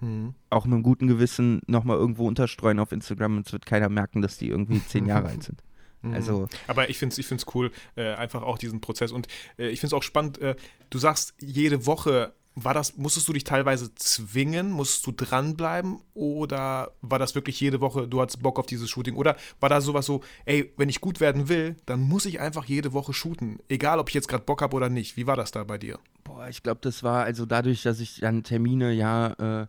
Mhm. 0.00 0.34
auch 0.48 0.64
mit 0.64 0.74
einem 0.74 0.84
guten 0.84 1.08
Gewissen 1.08 1.60
nochmal 1.66 1.96
irgendwo 1.96 2.28
unterstreuen 2.28 2.78
auf 2.78 2.92
Instagram 2.92 3.38
und 3.38 3.46
es 3.48 3.52
wird 3.52 3.66
keiner 3.66 3.88
merken, 3.88 4.22
dass 4.22 4.38
die 4.38 4.48
irgendwie 4.48 4.80
zehn 4.86 5.06
Jahre 5.06 5.26
alt 5.28 5.42
sind. 5.42 5.60
Mhm. 6.02 6.14
Also, 6.14 6.46
Aber 6.68 6.88
ich 6.88 6.98
finde 6.98 7.14
es 7.14 7.18
ich 7.18 7.26
find's 7.26 7.46
cool, 7.52 7.72
äh, 7.96 8.14
einfach 8.14 8.42
auch 8.42 8.58
diesen 8.58 8.80
Prozess. 8.80 9.10
Und 9.10 9.26
äh, 9.58 9.70
ich 9.70 9.80
finde 9.80 9.88
es 9.88 9.98
auch 9.98 10.04
spannend, 10.04 10.38
äh, 10.38 10.54
du 10.90 10.98
sagst, 10.98 11.34
jede 11.40 11.84
Woche, 11.86 12.32
war 12.64 12.74
das, 12.74 12.96
musstest 12.96 13.28
du 13.28 13.32
dich 13.32 13.44
teilweise 13.44 13.94
zwingen, 13.94 14.70
musstest 14.70 15.06
du 15.06 15.12
dranbleiben 15.12 16.00
oder 16.14 16.92
war 17.00 17.18
das 17.18 17.34
wirklich 17.34 17.60
jede 17.60 17.80
Woche, 17.80 18.08
du 18.08 18.20
hattest 18.20 18.42
Bock 18.42 18.58
auf 18.58 18.66
dieses 18.66 18.90
Shooting? 18.90 19.16
Oder 19.16 19.36
war 19.60 19.68
da 19.68 19.80
sowas 19.80 20.06
so, 20.06 20.22
ey, 20.44 20.72
wenn 20.76 20.88
ich 20.88 21.00
gut 21.00 21.20
werden 21.20 21.48
will, 21.48 21.76
dann 21.86 22.00
muss 22.00 22.26
ich 22.26 22.40
einfach 22.40 22.64
jede 22.64 22.92
Woche 22.92 23.12
shooten, 23.12 23.58
egal 23.68 23.98
ob 23.98 24.08
ich 24.08 24.14
jetzt 24.14 24.28
gerade 24.28 24.44
Bock 24.44 24.62
habe 24.62 24.76
oder 24.76 24.88
nicht. 24.88 25.16
Wie 25.16 25.26
war 25.26 25.36
das 25.36 25.50
da 25.50 25.64
bei 25.64 25.78
dir? 25.78 25.98
Boah, 26.24 26.48
ich 26.48 26.62
glaube, 26.62 26.80
das 26.82 27.02
war 27.02 27.24
also 27.24 27.46
dadurch, 27.46 27.82
dass 27.82 28.00
ich 28.00 28.20
dann 28.20 28.42
Termine 28.42 28.92
ja, 28.92 29.62
äh, 29.62 29.66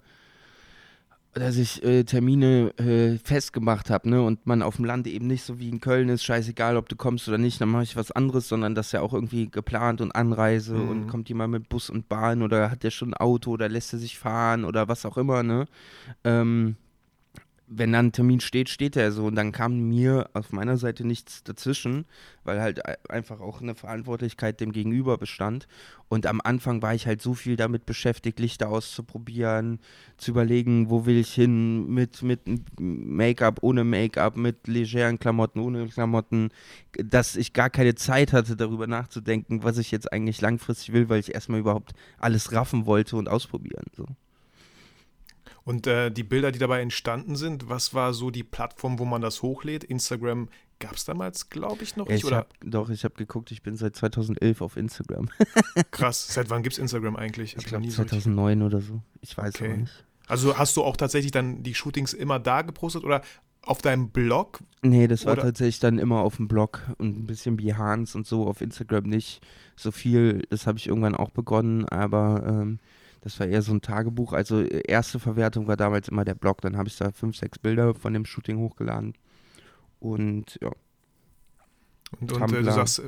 dass 1.33 1.57
ich 1.57 1.83
äh, 1.83 2.03
Termine 2.03 2.73
äh, 2.77 3.17
festgemacht 3.23 3.89
habe, 3.89 4.09
ne, 4.09 4.21
und 4.23 4.45
man 4.47 4.61
auf 4.61 4.77
dem 4.77 4.85
Land 4.85 5.05
eben 5.07 5.27
nicht 5.27 5.43
so 5.43 5.59
wie 5.59 5.69
in 5.69 5.79
Köln 5.79 6.09
ist, 6.09 6.23
scheißegal, 6.23 6.75
ob 6.75 6.89
du 6.89 6.95
kommst 6.95 7.27
oder 7.27 7.37
nicht, 7.37 7.61
dann 7.61 7.69
mache 7.69 7.83
ich 7.83 7.95
was 7.95 8.11
anderes, 8.11 8.47
sondern 8.49 8.73
das 8.75 8.87
ist 8.87 8.91
ja 8.93 9.01
auch 9.01 9.13
irgendwie 9.13 9.49
geplant 9.49 10.01
und 10.01 10.13
Anreise 10.15 10.75
Mhm. 10.75 10.89
und 10.89 11.07
kommt 11.07 11.29
jemand 11.29 11.51
mit 11.51 11.69
Bus 11.69 11.89
und 11.89 12.09
Bahn 12.09 12.41
oder 12.41 12.71
hat 12.71 12.83
der 12.83 12.91
schon 12.91 13.09
ein 13.11 13.13
Auto 13.15 13.51
oder 13.51 13.69
lässt 13.69 13.93
er 13.93 13.99
sich 13.99 14.17
fahren 14.17 14.65
oder 14.65 14.87
was 14.87 15.05
auch 15.05 15.17
immer, 15.17 15.43
ne. 15.43 15.65
Ähm, 16.23 16.75
wenn 17.69 17.91
dann 17.93 18.07
ein 18.07 18.11
Termin 18.11 18.39
steht, 18.39 18.67
steht 18.69 18.95
er 18.95 19.11
so. 19.11 19.25
Und 19.27 19.35
dann 19.35 19.51
kam 19.51 19.89
mir 19.89 20.29
auf 20.33 20.51
meiner 20.51 20.77
Seite 20.77 21.05
nichts 21.05 21.43
dazwischen, 21.43 22.05
weil 22.43 22.59
halt 22.61 22.85
ei- 22.85 22.97
einfach 23.09 23.39
auch 23.41 23.61
eine 23.61 23.75
Verantwortlichkeit 23.75 24.59
dem 24.59 24.71
Gegenüber 24.71 25.17
bestand. 25.17 25.67
Und 26.07 26.25
am 26.25 26.41
Anfang 26.43 26.81
war 26.81 26.95
ich 26.95 27.05
halt 27.05 27.21
so 27.21 27.33
viel 27.35 27.55
damit 27.55 27.85
beschäftigt, 27.85 28.39
Lichter 28.39 28.69
auszuprobieren, 28.69 29.79
zu 30.17 30.31
überlegen, 30.31 30.89
wo 30.89 31.05
will 31.05 31.17
ich 31.17 31.31
hin, 31.33 31.87
mit, 31.87 32.23
mit 32.23 32.41
Make-up, 32.79 33.59
ohne 33.61 33.83
Make-up, 33.83 34.35
mit 34.35 34.67
legeren 34.67 35.19
Klamotten, 35.19 35.59
ohne 35.59 35.87
Klamotten, 35.87 36.49
dass 36.93 37.35
ich 37.35 37.53
gar 37.53 37.69
keine 37.69 37.95
Zeit 37.95 38.33
hatte, 38.33 38.55
darüber 38.55 38.87
nachzudenken, 38.87 39.63
was 39.63 39.77
ich 39.77 39.91
jetzt 39.91 40.11
eigentlich 40.11 40.41
langfristig 40.41 40.93
will, 40.93 41.09
weil 41.09 41.19
ich 41.19 41.33
erstmal 41.35 41.59
überhaupt 41.59 41.93
alles 42.17 42.51
raffen 42.51 42.85
wollte 42.85 43.15
und 43.15 43.29
ausprobieren. 43.29 43.85
So. 43.95 44.05
Und 45.69 45.85
äh, 45.85 46.09
die 46.09 46.23
Bilder, 46.23 46.51
die 46.51 46.57
dabei 46.57 46.81
entstanden 46.81 47.35
sind, 47.35 47.69
was 47.69 47.93
war 47.93 48.15
so 48.15 48.31
die 48.31 48.43
Plattform, 48.43 48.97
wo 48.97 49.05
man 49.05 49.21
das 49.21 49.43
hochlädt? 49.43 49.83
Instagram 49.83 50.49
gab 50.79 50.93
es 50.95 51.05
damals, 51.05 51.51
glaube 51.51 51.83
ich, 51.83 51.95
noch 51.95 52.07
nicht. 52.07 52.17
Ich 52.17 52.25
Oder 52.25 52.37
hab, 52.37 52.53
doch, 52.65 52.89
ich 52.89 53.03
habe 53.03 53.13
geguckt, 53.13 53.51
ich 53.51 53.61
bin 53.61 53.75
seit 53.75 53.95
2011 53.95 54.61
auf 54.63 54.77
Instagram. 54.77 55.29
krass, 55.91 56.33
seit 56.33 56.49
wann 56.49 56.63
gibt 56.63 56.73
es 56.73 56.79
Instagram 56.79 57.15
eigentlich? 57.15 57.51
Hab 57.51 57.59
Ich 57.59 57.65
glaube 57.67 57.81
noch 57.83 57.85
nie 57.87 57.91
so 57.91 58.01
richtig- 58.01 58.23
2009 58.23 58.63
oder 58.63 58.81
so. 58.81 58.99
Ich 59.21 59.37
weiß 59.37 59.53
Okay. 59.53 59.77
nicht. 59.77 60.05
Also 60.27 60.57
hast 60.57 60.75
du 60.75 60.83
auch 60.83 60.97
tatsächlich 60.97 61.31
dann 61.31 61.61
die 61.61 61.75
Shootings 61.75 62.13
immer 62.13 62.39
da 62.39 62.63
gepostet 62.63 63.03
oder 63.03 63.21
auf 63.61 63.83
deinem 63.83 64.09
Blog? 64.09 64.61
Nee, 64.81 65.07
das 65.07 65.27
war 65.27 65.33
Oder- 65.33 65.43
tatsächlich 65.43 65.79
dann 65.79 65.99
immer 65.99 66.21
auf 66.21 66.37
dem 66.37 66.47
Blog 66.47 66.81
und 66.97 67.15
ein 67.15 67.27
bisschen 67.27 67.57
Behance 67.57 68.17
und 68.17 68.25
so, 68.25 68.47
auf 68.47 68.61
Instagram 68.61 69.03
nicht 69.03 69.45
so 69.75 69.91
viel. 69.91 70.41
Das 70.49 70.65
habe 70.65 70.79
ich 70.79 70.87
irgendwann 70.87 71.13
auch 71.13 71.29
begonnen, 71.29 71.85
aber 71.89 72.43
ähm, 72.47 72.79
das 73.21 73.39
war 73.39 73.47
eher 73.47 73.61
so 73.61 73.73
ein 73.73 73.81
Tagebuch. 73.81 74.33
Also 74.33 74.61
äh, 74.61 74.83
erste 74.87 75.19
Verwertung 75.19 75.67
war 75.67 75.77
damals 75.77 76.07
immer 76.07 76.25
der 76.25 76.35
Blog. 76.35 76.61
Dann 76.61 76.77
habe 76.77 76.87
ich 76.87 76.97
da 76.97 77.11
fünf, 77.11 77.37
sechs 77.37 77.59
Bilder 77.59 77.93
von 77.93 78.13
dem 78.13 78.25
Shooting 78.25 78.57
hochgeladen. 78.59 79.13
Und 79.99 80.57
ja, 80.61 80.71
Und, 82.19 82.31
und 82.33 82.53
äh, 82.53 82.63
du 82.63 82.71
sagst, 82.71 83.01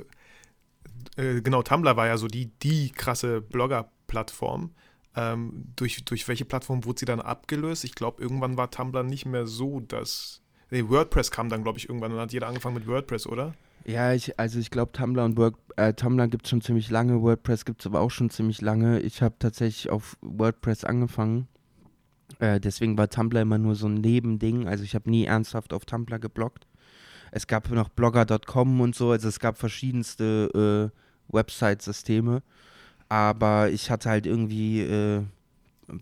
äh, 1.18 1.38
äh, 1.38 1.42
genau, 1.42 1.64
Tumblr 1.64 1.96
war 1.96 2.08
ja 2.08 2.18
so 2.18 2.28
die, 2.28 2.48
die 2.60 2.92
krasse 2.92 3.42
Blogger-Plattform. 3.42 4.72
Ähm, 5.16 5.66
durch, 5.76 6.06
durch 6.06 6.28
welche 6.28 6.46
Plattform 6.46 6.86
wurde 6.86 7.00
sie 7.00 7.06
dann 7.06 7.20
abgelöst? 7.20 7.84
Ich 7.84 7.96
glaube, 7.96 8.22
irgendwann 8.22 8.58
war 8.58 8.72
Tumblr 8.72 9.04
nicht 9.04 9.26
mehr 9.26 9.48
so, 9.48 9.80
dass. 9.80 10.42
Nee, 10.70 10.88
WordPress 10.88 11.32
kam 11.32 11.50
dann, 11.50 11.64
glaube 11.64 11.80
ich, 11.80 11.90
irgendwann 11.90 12.12
dann 12.12 12.22
hat 12.22 12.32
jeder 12.32 12.48
angefangen 12.48 12.76
mit 12.76 12.88
WordPress, 12.88 13.28
oder? 13.28 13.54
Ja, 13.86 14.14
ich, 14.14 14.40
also 14.40 14.60
ich 14.60 14.70
glaube, 14.70 14.92
Tumblr 14.92 15.24
und 15.24 15.38
Work, 15.38 15.56
äh, 15.76 15.94
Tumblr 15.94 16.28
gibt 16.28 16.46
es 16.46 16.50
schon 16.50 16.62
ziemlich 16.62 16.90
lange, 16.90 17.22
WordPress 17.22 17.66
gibt 17.66 17.82
es 17.82 17.88
aber 17.88 18.02
auch 18.02 18.12
schon 18.12 18.30
ziemlich 18.30 18.62
lange. 18.62 19.00
Ich 19.00 19.22
habe 19.22 19.36
tatsächlich 19.40 19.90
auf 19.90 20.18
WordPress 20.22 20.84
angefangen. 20.84 21.48
Äh, 22.40 22.60
deswegen 22.60 22.98
war 22.98 23.10
Tumblr 23.10 23.42
immer 23.42 23.58
nur 23.58 23.76
so 23.76 23.88
ein 23.88 23.96
Nebending. 23.96 24.68
Also 24.68 24.84
ich 24.84 24.96
habe 24.96 25.10
nie 25.10 25.26
ernsthaft 25.26 25.74
auf 25.74 25.86
Tumblr 25.86 26.20
gebloggt. 26.20 26.68
Es 27.32 27.48
gab 27.48 27.70
noch 27.72 27.90
blogger.com 27.90 28.82
und 28.82 28.96
so, 28.96 29.12
also 29.12 29.28
es 29.30 29.40
gab 29.40 29.58
verschiedenste 29.58 30.92
äh, 30.94 31.34
Website-Systeme. 31.34 32.44
Aber 33.10 33.70
ich 33.70 33.90
hatte 33.90 34.10
halt 34.10 34.26
irgendwie, 34.26 34.82
äh, 34.82 35.24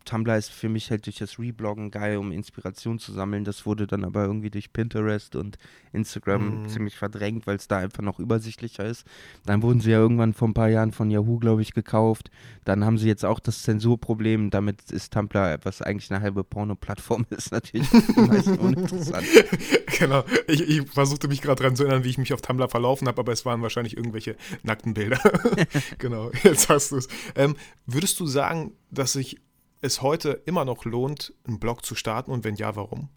Tumblr 0.05 0.37
ist 0.37 0.51
für 0.51 0.69
mich 0.69 0.91
halt 0.91 1.05
durch 1.05 1.17
das 1.17 1.39
Rebloggen 1.39 1.91
geil, 1.91 2.17
um 2.17 2.31
Inspiration 2.31 2.99
zu 2.99 3.11
sammeln. 3.11 3.43
Das 3.43 3.65
wurde 3.65 3.87
dann 3.87 4.03
aber 4.03 4.23
irgendwie 4.25 4.49
durch 4.49 4.71
Pinterest 4.73 5.35
und 5.35 5.57
Instagram 5.93 6.63
Mhm. 6.63 6.69
ziemlich 6.69 6.95
verdrängt, 6.95 7.47
weil 7.47 7.55
es 7.55 7.67
da 7.67 7.77
einfach 7.77 8.03
noch 8.03 8.19
übersichtlicher 8.19 8.85
ist. 8.85 9.05
Dann 9.45 9.61
wurden 9.61 9.81
sie 9.81 9.91
ja 9.91 9.97
irgendwann 9.97 10.33
vor 10.33 10.47
ein 10.47 10.53
paar 10.53 10.69
Jahren 10.69 10.91
von 10.91 11.09
Yahoo, 11.09 11.37
glaube 11.39 11.61
ich, 11.61 11.73
gekauft. 11.73 12.29
Dann 12.65 12.85
haben 12.85 12.97
sie 12.97 13.07
jetzt 13.07 13.25
auch 13.25 13.39
das 13.39 13.63
Zensurproblem. 13.63 14.49
Damit 14.49 14.91
ist 14.91 15.13
Tumblr, 15.13 15.59
was 15.63 15.81
eigentlich 15.81 16.11
eine 16.11 16.21
halbe 16.21 16.43
Porno-Plattform 16.43 17.25
ist, 17.29 17.51
natürlich 17.51 17.87
für 17.87 18.21
meisten 18.21 18.57
uninteressant. 18.57 19.25
genau. 19.99 20.23
Ich, 20.47 20.61
ich 20.61 20.89
versuchte 20.89 21.27
mich 21.27 21.41
gerade 21.41 21.61
daran 21.63 21.75
zu 21.75 21.83
erinnern, 21.83 22.03
wie 22.03 22.09
ich 22.09 22.17
mich 22.17 22.33
auf 22.33 22.41
Tumblr 22.41 22.67
verlaufen 22.69 23.07
habe, 23.07 23.19
aber 23.19 23.31
es 23.31 23.45
waren 23.45 23.61
wahrscheinlich 23.61 23.97
irgendwelche 23.97 24.35
nackten 24.63 24.93
Bilder. 24.93 25.19
genau, 25.97 26.31
jetzt 26.43 26.69
hast 26.69 26.91
du 26.91 26.97
es. 26.97 27.07
Ähm, 27.35 27.55
würdest 27.85 28.19
du 28.19 28.25
sagen, 28.25 28.73
dass 28.91 29.13
sich 29.13 29.37
es 29.81 30.01
heute 30.01 30.41
immer 30.45 30.65
noch 30.65 30.85
lohnt, 30.85 31.33
einen 31.47 31.59
Blog 31.59 31.85
zu 31.85 31.95
starten 31.95 32.31
und 32.31 32.43
wenn 32.43 32.55
ja, 32.55 32.75
warum? 32.75 33.09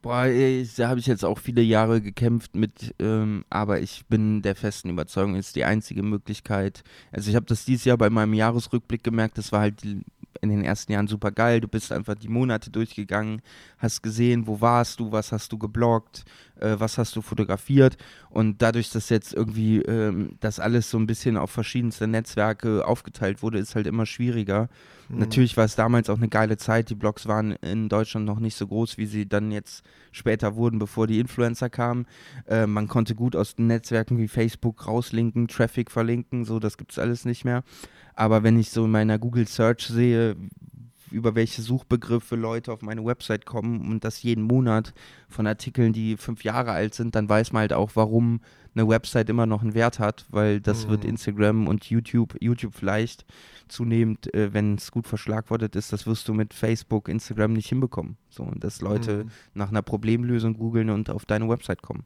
Boah, 0.00 0.26
da 0.76 0.88
habe 0.88 1.00
ich 1.00 1.06
jetzt 1.06 1.24
auch 1.24 1.38
viele 1.38 1.60
Jahre 1.60 2.00
gekämpft 2.00 2.54
mit, 2.54 2.94
ähm, 3.00 3.44
aber 3.50 3.80
ich 3.80 4.06
bin 4.06 4.42
der 4.42 4.54
festen 4.54 4.90
Überzeugung, 4.90 5.34
ist 5.34 5.56
die 5.56 5.64
einzige 5.64 6.04
Möglichkeit. 6.04 6.84
Also 7.10 7.30
ich 7.30 7.36
habe 7.36 7.46
das 7.46 7.64
dieses 7.64 7.84
Jahr 7.84 7.98
bei 7.98 8.08
meinem 8.08 8.34
Jahresrückblick 8.34 9.02
gemerkt, 9.02 9.38
das 9.38 9.50
war 9.50 9.60
halt 9.60 9.82
in 10.40 10.50
den 10.50 10.64
ersten 10.64 10.92
Jahren 10.92 11.08
super 11.08 11.30
geil. 11.30 11.60
Du 11.60 11.68
bist 11.68 11.92
einfach 11.92 12.14
die 12.14 12.28
Monate 12.28 12.70
durchgegangen, 12.70 13.42
hast 13.78 14.02
gesehen, 14.02 14.46
wo 14.46 14.60
warst 14.60 15.00
du, 15.00 15.12
was 15.12 15.32
hast 15.32 15.52
du 15.52 15.58
gebloggt, 15.58 16.24
äh, 16.60 16.78
was 16.78 16.98
hast 16.98 17.16
du 17.16 17.22
fotografiert 17.22 17.96
und 18.30 18.62
dadurch, 18.62 18.90
dass 18.90 19.08
jetzt 19.08 19.34
irgendwie 19.34 19.80
ähm, 19.82 20.36
das 20.40 20.60
alles 20.60 20.90
so 20.90 20.98
ein 20.98 21.06
bisschen 21.06 21.36
auf 21.36 21.50
verschiedenste 21.50 22.06
Netzwerke 22.06 22.86
aufgeteilt 22.86 23.42
wurde, 23.42 23.58
ist 23.58 23.74
halt 23.74 23.86
immer 23.86 24.06
schwieriger. 24.06 24.68
Mhm. 25.08 25.18
Natürlich 25.18 25.56
war 25.56 25.64
es 25.64 25.76
damals 25.76 26.10
auch 26.10 26.18
eine 26.18 26.28
geile 26.28 26.56
Zeit. 26.56 26.90
Die 26.90 26.94
Blogs 26.94 27.26
waren 27.26 27.52
in 27.52 27.88
Deutschland 27.88 28.26
noch 28.26 28.40
nicht 28.40 28.56
so 28.56 28.66
groß, 28.66 28.98
wie 28.98 29.06
sie 29.06 29.28
dann 29.28 29.50
jetzt 29.50 29.84
später 30.12 30.56
wurden, 30.56 30.78
bevor 30.78 31.06
die 31.06 31.20
Influencer 31.20 31.70
kamen. 31.70 32.06
Äh, 32.46 32.66
man 32.66 32.88
konnte 32.88 33.14
gut 33.14 33.36
aus 33.36 33.54
den 33.54 33.66
Netzwerken 33.66 34.18
wie 34.18 34.28
Facebook 34.28 34.86
rauslinken, 34.86 35.48
Traffic 35.48 35.90
verlinken, 35.90 36.44
so, 36.44 36.58
das 36.58 36.76
gibt 36.76 36.92
es 36.92 36.98
alles 36.98 37.24
nicht 37.24 37.44
mehr. 37.44 37.62
Aber 38.14 38.42
wenn 38.42 38.58
ich 38.58 38.70
so 38.70 38.84
in 38.84 38.90
meiner 38.90 39.18
Google 39.18 39.46
Search 39.46 39.86
sehe, 39.86 40.36
über 41.10 41.34
welche 41.34 41.62
Suchbegriffe 41.62 42.36
Leute 42.36 42.72
auf 42.72 42.82
meine 42.82 43.04
Website 43.04 43.46
kommen 43.46 43.90
und 43.90 44.04
das 44.04 44.22
jeden 44.22 44.42
Monat 44.42 44.94
von 45.28 45.46
Artikeln, 45.46 45.92
die 45.92 46.16
fünf 46.16 46.44
Jahre 46.44 46.72
alt 46.72 46.94
sind, 46.94 47.14
dann 47.14 47.28
weiß 47.28 47.52
man 47.52 47.60
halt 47.60 47.72
auch, 47.72 47.90
warum 47.94 48.40
eine 48.74 48.88
Website 48.88 49.28
immer 49.28 49.46
noch 49.46 49.62
einen 49.62 49.74
Wert 49.74 49.98
hat, 49.98 50.26
weil 50.30 50.60
das 50.60 50.86
mhm. 50.86 50.90
wird 50.90 51.04
Instagram 51.04 51.66
und 51.66 51.84
YouTube, 51.86 52.36
YouTube 52.40 52.74
vielleicht 52.74 53.24
zunehmend, 53.68 54.32
äh, 54.34 54.52
wenn 54.52 54.76
es 54.76 54.90
gut 54.90 55.06
verschlagwortet 55.06 55.76
ist, 55.76 55.92
das 55.92 56.06
wirst 56.06 56.28
du 56.28 56.34
mit 56.34 56.54
Facebook, 56.54 57.08
Instagram 57.08 57.52
nicht 57.52 57.68
hinbekommen. 57.68 58.16
So, 58.30 58.44
und 58.44 58.62
dass 58.64 58.80
Leute 58.80 59.24
mhm. 59.24 59.30
nach 59.54 59.68
einer 59.68 59.82
Problemlösung 59.82 60.54
googeln 60.54 60.90
und 60.90 61.10
auf 61.10 61.26
deine 61.26 61.48
Website 61.48 61.82
kommen. 61.82 62.04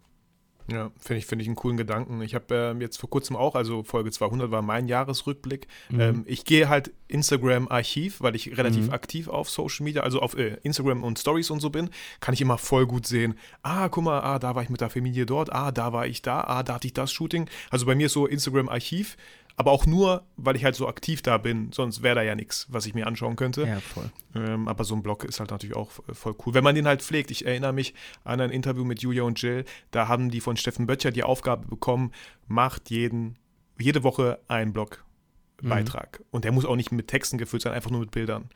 Ja, 0.70 0.90
finde 0.98 1.18
ich, 1.18 1.27
finde 1.27 1.42
ich 1.42 1.48
einen 1.48 1.57
coolen 1.57 1.77
Gedanken. 1.77 2.20
Ich 2.22 2.35
habe 2.35 2.55
ähm, 2.55 2.81
jetzt 2.81 2.98
vor 2.98 3.11
kurzem 3.11 3.37
auch, 3.37 3.55
also 3.55 3.83
Folge 3.83 4.11
200 4.11 4.51
war 4.51 4.62
mein 4.62 4.87
Jahresrückblick. 4.87 5.66
Mhm. 5.90 6.01
Ähm, 6.01 6.22
ich 6.27 6.44
gehe 6.44 6.68
halt 6.68 6.92
Instagram-Archiv, 7.09 8.20
weil 8.20 8.37
ich 8.37 8.57
relativ 8.57 8.87
mhm. 8.87 8.92
aktiv 8.92 9.29
auf 9.29 9.51
Social 9.51 9.85
Media, 9.85 10.03
also 10.03 10.20
auf 10.20 10.37
äh, 10.37 10.59
Instagram 10.62 11.03
und 11.03 11.18
Stories 11.18 11.51
und 11.51 11.61
so 11.61 11.70
bin, 11.70 11.90
kann 12.20 12.35
ich 12.35 12.40
immer 12.40 12.59
voll 12.59 12.87
gut 12.87 13.07
sehen. 13.07 13.35
Ah, 13.62 13.88
guck 13.88 14.05
mal, 14.05 14.20
ah, 14.20 14.38
da 14.38 14.55
war 14.55 14.62
ich 14.62 14.70
mit 14.70 14.81
der 14.81 14.90
Familie 14.90 15.27
dort, 15.27 15.53
ah, 15.53 15.72
da 15.72 15.92
war 15.92 16.07
ich 16.07 16.22
da, 16.22 16.42
ah, 16.42 16.62
da 16.62 16.75
hatte 16.75 16.87
ich 16.87 16.94
das 16.94 17.12
Shooting. 17.12 17.48
Also 17.70 17.87
bei 17.87 17.94
mir 17.94 18.07
ist 18.07 18.12
so 18.12 18.27
Instagram-Archiv 18.27 19.16
aber 19.56 19.70
auch 19.70 19.86
nur, 19.86 20.24
weil 20.36 20.56
ich 20.56 20.64
halt 20.64 20.74
so 20.74 20.88
aktiv 20.88 21.22
da 21.22 21.38
bin, 21.38 21.72
sonst 21.72 22.02
wäre 22.02 22.16
da 22.16 22.22
ja 22.22 22.34
nichts, 22.34 22.66
was 22.70 22.86
ich 22.86 22.94
mir 22.94 23.06
anschauen 23.06 23.36
könnte. 23.36 23.66
Ja, 23.66 23.80
voll. 23.80 24.10
Ähm, 24.34 24.68
aber 24.68 24.84
so 24.84 24.94
ein 24.94 25.02
Blog 25.02 25.24
ist 25.24 25.40
halt 25.40 25.50
natürlich 25.50 25.76
auch 25.76 25.90
voll 25.90 26.34
cool. 26.44 26.54
Wenn 26.54 26.64
man 26.64 26.74
den 26.74 26.86
halt 26.86 27.02
pflegt. 27.02 27.30
Ich 27.30 27.46
erinnere 27.46 27.72
mich 27.72 27.94
an 28.24 28.40
ein 28.40 28.50
Interview 28.50 28.84
mit 28.84 29.00
Julia 29.00 29.22
und 29.22 29.40
Jill, 29.40 29.64
da 29.90 30.08
haben 30.08 30.30
die 30.30 30.40
von 30.40 30.56
Steffen 30.56 30.86
Böttcher 30.86 31.10
die 31.10 31.22
Aufgabe 31.22 31.66
bekommen, 31.66 32.12
macht 32.48 32.90
jeden, 32.90 33.38
jede 33.78 34.02
Woche 34.02 34.38
einen 34.48 34.72
Blogbeitrag. 34.72 36.20
Mhm. 36.20 36.24
Und 36.30 36.44
der 36.44 36.52
muss 36.52 36.64
auch 36.64 36.76
nicht 36.76 36.92
mit 36.92 37.08
Texten 37.08 37.38
gefüllt 37.38 37.62
sein, 37.62 37.72
einfach 37.72 37.90
nur 37.90 38.00
mit 38.00 38.10
Bildern. 38.10 38.48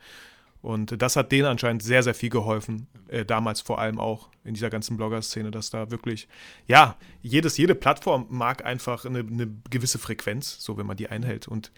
Und 0.67 1.01
das 1.01 1.15
hat 1.15 1.31
denen 1.31 1.45
anscheinend 1.45 1.81
sehr, 1.81 2.03
sehr 2.03 2.13
viel 2.13 2.29
geholfen. 2.29 2.87
Äh, 3.07 3.23
damals 3.23 3.61
vor 3.61 3.79
allem 3.79 3.99
auch 3.99 4.27
in 4.43 4.53
dieser 4.53 4.69
ganzen 4.69 4.97
Blogger-Szene, 4.97 5.49
dass 5.49 5.69
da 5.69 5.91
wirklich, 5.91 6.27
ja, 6.67 6.97
jedes, 7.21 7.55
jede 7.55 7.73
Plattform 7.73 8.25
mag 8.27 8.65
einfach 8.65 9.05
eine, 9.05 9.19
eine 9.19 9.47
gewisse 9.69 9.97
Frequenz, 9.97 10.57
so 10.59 10.77
wenn 10.77 10.85
man 10.85 10.97
die 10.97 11.07
einhält. 11.07 11.47
Und 11.47 11.71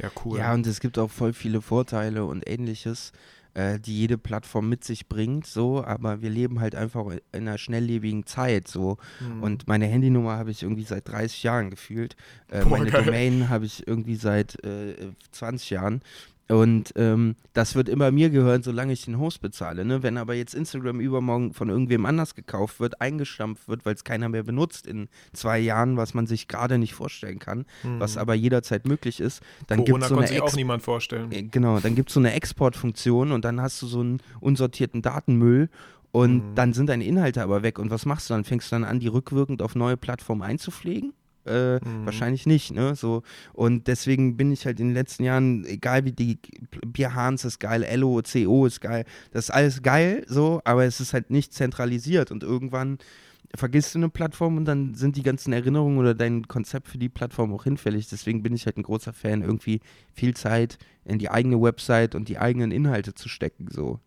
ja, 0.00 0.10
cool. 0.24 0.38
Ja, 0.38 0.54
und 0.54 0.66
es 0.66 0.80
gibt 0.80 0.98
auch 0.98 1.10
voll 1.10 1.34
viele 1.34 1.60
Vorteile 1.60 2.24
und 2.24 2.48
ähnliches, 2.48 3.12
äh, 3.52 3.78
die 3.78 3.98
jede 3.98 4.16
Plattform 4.16 4.70
mit 4.70 4.84
sich 4.84 5.10
bringt, 5.10 5.46
so, 5.46 5.84
aber 5.84 6.22
wir 6.22 6.30
leben 6.30 6.60
halt 6.60 6.76
einfach 6.76 7.10
in 7.10 7.20
einer 7.32 7.58
schnelllebigen 7.58 8.24
Zeit, 8.24 8.68
so. 8.68 8.96
Mhm. 9.20 9.42
Und 9.42 9.68
meine 9.68 9.84
Handynummer 9.84 10.38
habe 10.38 10.50
ich 10.50 10.62
irgendwie 10.62 10.84
seit 10.84 11.08
30 11.08 11.42
Jahren 11.42 11.68
gefühlt. 11.68 12.16
Äh, 12.48 12.62
Boah, 12.62 12.78
meine 12.78 12.90
geil. 12.90 13.04
Domain 13.04 13.50
habe 13.50 13.66
ich 13.66 13.86
irgendwie 13.86 14.16
seit 14.16 14.64
äh, 14.64 15.12
20 15.32 15.68
Jahren. 15.68 16.00
Und 16.48 16.94
ähm, 16.96 17.36
das 17.52 17.74
wird 17.74 17.90
immer 17.90 18.10
mir 18.10 18.30
gehören, 18.30 18.62
solange 18.62 18.94
ich 18.94 19.04
den 19.04 19.18
Host 19.18 19.42
bezahle. 19.42 19.84
Ne? 19.84 20.02
Wenn 20.02 20.16
aber 20.16 20.34
jetzt 20.34 20.54
Instagram 20.54 20.98
übermorgen 20.98 21.52
von 21.52 21.68
irgendwem 21.68 22.06
anders 22.06 22.34
gekauft 22.34 22.80
wird, 22.80 23.02
eingestampft 23.02 23.68
wird, 23.68 23.84
weil 23.84 23.94
es 23.94 24.02
keiner 24.02 24.30
mehr 24.30 24.44
benutzt 24.44 24.86
in 24.86 25.08
zwei 25.34 25.58
Jahren, 25.58 25.98
was 25.98 26.14
man 26.14 26.26
sich 26.26 26.48
gerade 26.48 26.78
nicht 26.78 26.94
vorstellen 26.94 27.38
kann, 27.38 27.66
mhm. 27.82 28.00
was 28.00 28.16
aber 28.16 28.34
jederzeit 28.34 28.86
möglich 28.86 29.20
ist, 29.20 29.42
dann 29.66 29.84
gibt 29.84 30.02
es 30.02 30.08
so 30.08 30.16
eine 30.16 30.42
auch 30.42 30.56
niemand 30.56 30.82
vorstellen. 30.82 31.30
Äh, 31.32 31.42
genau, 31.42 31.80
dann 31.80 31.94
gibt 31.94 32.08
es 32.08 32.14
so 32.14 32.20
eine 32.20 32.32
Exportfunktion 32.32 33.32
und 33.32 33.44
dann 33.44 33.60
hast 33.60 33.82
du 33.82 33.86
so 33.86 34.00
einen 34.00 34.20
unsortierten 34.40 35.02
Datenmüll 35.02 35.68
und 36.12 36.50
mhm. 36.50 36.54
dann 36.54 36.72
sind 36.72 36.88
deine 36.88 37.04
Inhalte 37.04 37.42
aber 37.42 37.62
weg. 37.62 37.78
Und 37.78 37.90
was 37.90 38.06
machst 38.06 38.30
du 38.30 38.34
dann? 38.34 38.44
Fängst 38.44 38.72
du 38.72 38.76
dann 38.76 38.84
an, 38.84 39.00
die 39.00 39.08
rückwirkend 39.08 39.60
auf 39.60 39.74
neue 39.74 39.96
Plattformen 39.96 40.42
einzupflegen? 40.42 41.12
Äh, 41.48 41.76
mhm. 41.76 42.04
Wahrscheinlich 42.04 42.46
nicht, 42.46 42.72
ne? 42.72 42.94
So. 42.94 43.22
Und 43.52 43.86
deswegen 43.86 44.36
bin 44.36 44.52
ich 44.52 44.66
halt 44.66 44.80
in 44.80 44.88
den 44.88 44.94
letzten 44.94 45.24
Jahren, 45.24 45.64
egal 45.64 46.04
wie 46.04 46.12
die 46.12 46.38
Bier 46.86 47.14
Hans 47.14 47.44
ist 47.44 47.58
geil, 47.58 47.86
LO, 47.96 48.20
CO 48.22 48.66
ist 48.66 48.80
geil, 48.80 49.04
das 49.32 49.46
ist 49.46 49.50
alles 49.50 49.82
geil, 49.82 50.24
so, 50.28 50.60
aber 50.64 50.84
es 50.84 51.00
ist 51.00 51.12
halt 51.12 51.30
nicht 51.30 51.52
zentralisiert 51.52 52.30
und 52.30 52.42
irgendwann 52.42 52.98
vergisst 53.54 53.94
du 53.94 53.98
eine 53.98 54.08
Plattform 54.08 54.58
und 54.58 54.64
dann 54.66 54.94
sind 54.94 55.16
die 55.16 55.22
ganzen 55.22 55.52
Erinnerungen 55.52 55.98
oder 55.98 56.14
dein 56.14 56.46
Konzept 56.48 56.88
für 56.88 56.98
die 56.98 57.08
Plattform 57.08 57.52
auch 57.54 57.64
hinfällig. 57.64 58.08
Deswegen 58.08 58.42
bin 58.42 58.54
ich 58.54 58.66
halt 58.66 58.76
ein 58.76 58.82
großer 58.82 59.12
Fan, 59.12 59.42
irgendwie 59.42 59.80
viel 60.12 60.34
Zeit 60.34 60.78
in 61.04 61.18
die 61.18 61.30
eigene 61.30 61.60
Website 61.60 62.14
und 62.14 62.28
die 62.28 62.38
eigenen 62.38 62.70
Inhalte 62.70 63.14
zu 63.14 63.28
stecken, 63.28 63.68
so. 63.70 64.00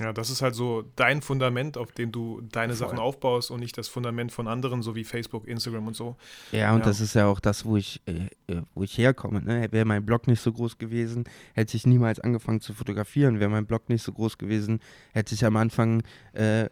Ja, 0.00 0.12
das 0.12 0.30
ist 0.30 0.40
halt 0.40 0.54
so 0.54 0.84
dein 0.96 1.20
Fundament, 1.20 1.76
auf 1.76 1.92
dem 1.92 2.10
du 2.10 2.40
deine 2.40 2.72
Voll. 2.72 2.88
Sachen 2.88 2.98
aufbaust 2.98 3.50
und 3.50 3.60
nicht 3.60 3.76
das 3.76 3.88
Fundament 3.88 4.32
von 4.32 4.48
anderen, 4.48 4.82
so 4.82 4.94
wie 4.94 5.04
Facebook, 5.04 5.46
Instagram 5.46 5.86
und 5.88 5.96
so. 5.96 6.16
Ja, 6.52 6.72
und 6.72 6.80
ja. 6.80 6.86
das 6.86 7.00
ist 7.00 7.14
ja 7.14 7.26
auch 7.26 7.38
das, 7.38 7.64
wo 7.64 7.76
ich, 7.76 8.00
äh, 8.06 8.52
äh 8.52 8.62
wo 8.74 8.82
ich 8.82 8.96
herkomme. 8.96 9.42
Ne? 9.42 9.68
Wäre 9.70 9.84
mein 9.84 10.04
Blog 10.04 10.26
nicht 10.26 10.40
so 10.40 10.52
groß 10.52 10.78
gewesen, 10.78 11.24
hätte 11.52 11.76
ich 11.76 11.86
niemals 11.86 12.18
angefangen 12.18 12.60
zu 12.60 12.72
fotografieren. 12.72 13.40
Wäre 13.40 13.50
mein 13.50 13.66
Blog 13.66 13.88
nicht 13.88 14.02
so 14.02 14.12
groß 14.12 14.38
gewesen, 14.38 14.80
hätte 15.12 15.34
ich 15.34 15.44
am 15.44 15.56
Anfang 15.56 16.02
äh, 16.32 16.68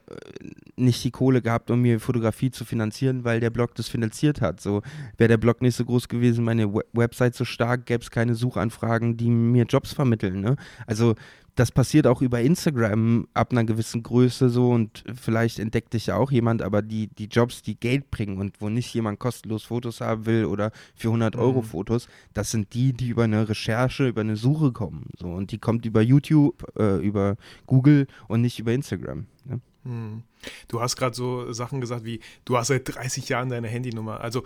nicht 0.76 1.04
die 1.04 1.10
Kohle 1.10 1.42
gehabt, 1.42 1.70
um 1.70 1.82
mir 1.82 2.00
Fotografie 2.00 2.50
zu 2.50 2.64
finanzieren, 2.64 3.24
weil 3.24 3.40
der 3.40 3.50
Blog 3.50 3.74
das 3.74 3.88
finanziert 3.88 4.40
hat. 4.40 4.60
So 4.60 4.82
wäre 5.18 5.28
der 5.28 5.36
Blog 5.36 5.60
nicht 5.60 5.76
so 5.76 5.84
groß 5.84 6.08
gewesen, 6.08 6.44
meine 6.44 6.72
Website 6.92 7.34
so 7.34 7.44
stark, 7.44 7.84
gäbe 7.84 8.02
es 8.02 8.10
keine 8.10 8.34
Suchanfragen, 8.34 9.16
die 9.16 9.28
mir 9.28 9.64
Jobs 9.64 9.92
vermitteln. 9.92 10.40
Ne? 10.40 10.56
Also 10.86 11.14
das 11.58 11.72
passiert 11.72 12.06
auch 12.06 12.22
über 12.22 12.40
Instagram 12.40 13.26
ab 13.34 13.50
einer 13.50 13.64
gewissen 13.64 14.04
Größe 14.04 14.48
so 14.48 14.70
und 14.70 15.02
vielleicht 15.20 15.58
entdeckt 15.58 15.92
dich 15.92 16.06
ja 16.06 16.16
auch 16.16 16.30
jemand, 16.30 16.62
aber 16.62 16.82
die, 16.82 17.08
die 17.08 17.24
Jobs, 17.24 17.62
die 17.62 17.74
Geld 17.74 18.12
bringen 18.12 18.38
und 18.38 18.60
wo 18.60 18.68
nicht 18.68 18.94
jemand 18.94 19.18
kostenlos 19.18 19.64
Fotos 19.64 20.00
haben 20.00 20.24
will 20.26 20.44
oder 20.44 20.70
für 20.94 21.08
100 21.08 21.34
mhm. 21.34 21.40
Euro 21.40 21.62
Fotos, 21.62 22.08
das 22.32 22.52
sind 22.52 22.74
die, 22.74 22.92
die 22.92 23.08
über 23.08 23.24
eine 23.24 23.48
Recherche, 23.48 24.06
über 24.06 24.20
eine 24.20 24.36
Suche 24.36 24.70
kommen. 24.70 25.06
So 25.18 25.26
und 25.26 25.50
die 25.50 25.58
kommt 25.58 25.84
über 25.84 26.00
YouTube, 26.00 26.64
äh, 26.78 27.04
über 27.04 27.36
Google 27.66 28.06
und 28.28 28.40
nicht 28.40 28.60
über 28.60 28.72
Instagram. 28.72 29.26
Ne? 29.44 29.60
Mhm. 29.82 30.22
Du 30.68 30.80
hast 30.80 30.94
gerade 30.94 31.16
so 31.16 31.52
Sachen 31.52 31.80
gesagt 31.80 32.04
wie, 32.04 32.20
du 32.44 32.56
hast 32.56 32.68
seit 32.68 32.94
30 32.94 33.28
Jahren 33.28 33.48
deine 33.48 33.66
Handynummer. 33.66 34.20
Also 34.20 34.44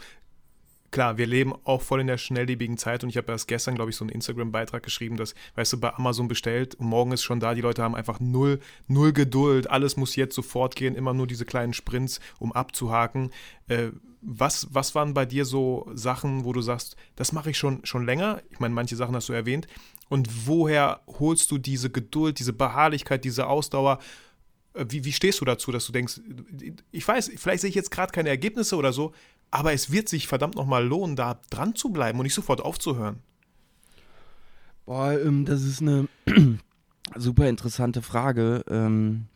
klar, 0.93 1.19
wir 1.19 1.27
leben 1.27 1.53
auch 1.65 1.83
voll 1.83 2.01
in 2.01 2.07
der 2.07 2.19
schnelllebigen 2.19 2.79
Zeit 2.79 3.03
und 3.03 3.11
ich 3.11 3.17
habe 3.17 3.33
erst 3.33 3.49
gestern, 3.49 3.75
glaube 3.75 3.91
ich, 3.91 3.97
so 3.97 4.05
einen 4.05 4.11
Instagram-Beitrag 4.11 4.83
geschrieben, 4.83 5.17
dass, 5.17 5.35
weißt 5.57 5.73
du, 5.73 5.81
bei 5.81 5.93
Amazon 5.95 6.29
bestellt 6.29 6.77
und 6.77 6.87
morgen 6.87 7.11
ist 7.13 7.25
schon 7.25 7.41
da, 7.41 7.55
die 7.55 7.63
Leute 7.63 7.83
haben 7.83 7.97
einfach 7.97 8.21
null, 8.21 8.61
null 8.87 9.13
Geduld, 9.13 9.69
alles 9.69 9.97
muss 9.97 10.15
jetzt 10.15 10.37
sofort 10.37 10.77
gehen, 10.77 10.95
immer 10.95 11.15
nur 11.15 11.27
diese 11.27 11.45
kleinen 11.45 11.73
Sprints, 11.73 12.21
um 12.39 12.53
abzuhaken. 12.53 13.33
Äh, 13.67 13.89
was, 14.21 14.69
was 14.73 14.95
waren 14.95 15.15
bei 15.15 15.27
dir 15.27 15.45
so 15.45 15.91
Sachen, 15.95 16.45
wo 16.45 16.53
du 16.53 16.61
sagst, 16.61 16.95
das 17.17 17.33
mache 17.33 17.51
ich 17.51 17.59
schon, 17.59 17.85
schon 17.85 18.07
länger? 18.07 18.41
Ich 18.51 18.61
meine, 18.61 18.75
manche 18.75 18.95
Sachen 18.95 19.17
hast 19.17 19.29
du 19.29 19.33
erwähnt. 19.33 19.67
Und 20.09 20.47
woher 20.47 21.01
holst 21.19 21.51
du 21.51 21.59
diese 21.59 21.91
Geduld, 21.91 22.39
diese 22.39 22.53
Beharrlichkeit, 22.53 23.25
diese 23.25 23.49
Ausdauer? 23.49 23.99
Äh, 24.75 24.87
wie, 24.89 25.05
wie 25.05 25.13
stehst 25.13 25.41
du 25.41 25.45
dazu, 25.45 25.73
dass 25.73 25.87
du 25.87 25.93
denkst, 25.93 26.21
ich 26.91 27.07
weiß, 27.07 27.33
vielleicht 27.37 27.63
sehe 27.63 27.71
ich 27.71 27.75
jetzt 27.75 27.91
gerade 27.91 28.13
keine 28.13 28.29
Ergebnisse 28.29 28.77
oder 28.77 28.93
so, 28.93 29.13
aber 29.53 29.73
es 29.73 29.93
wird 29.93 30.09
sich 30.09 30.27
verdammt 30.27 30.57
nochmal 30.57 30.85
lohnen, 30.85 31.15
da 31.15 31.39
dran 31.51 31.77
zu 31.77 31.91
bleiben 31.91 32.19
und 32.19 32.25
nicht 32.25 32.35
sofort 32.35 32.63
aufzuhören. 32.63 33.21
Boah, 34.87 35.13
ähm, 35.13 35.45
das 35.45 35.63
ist 35.63 35.81
eine 35.81 36.09
super 37.17 37.49
interessante 37.49 38.03
Frage. 38.03 38.65
Ähm, 38.69 39.27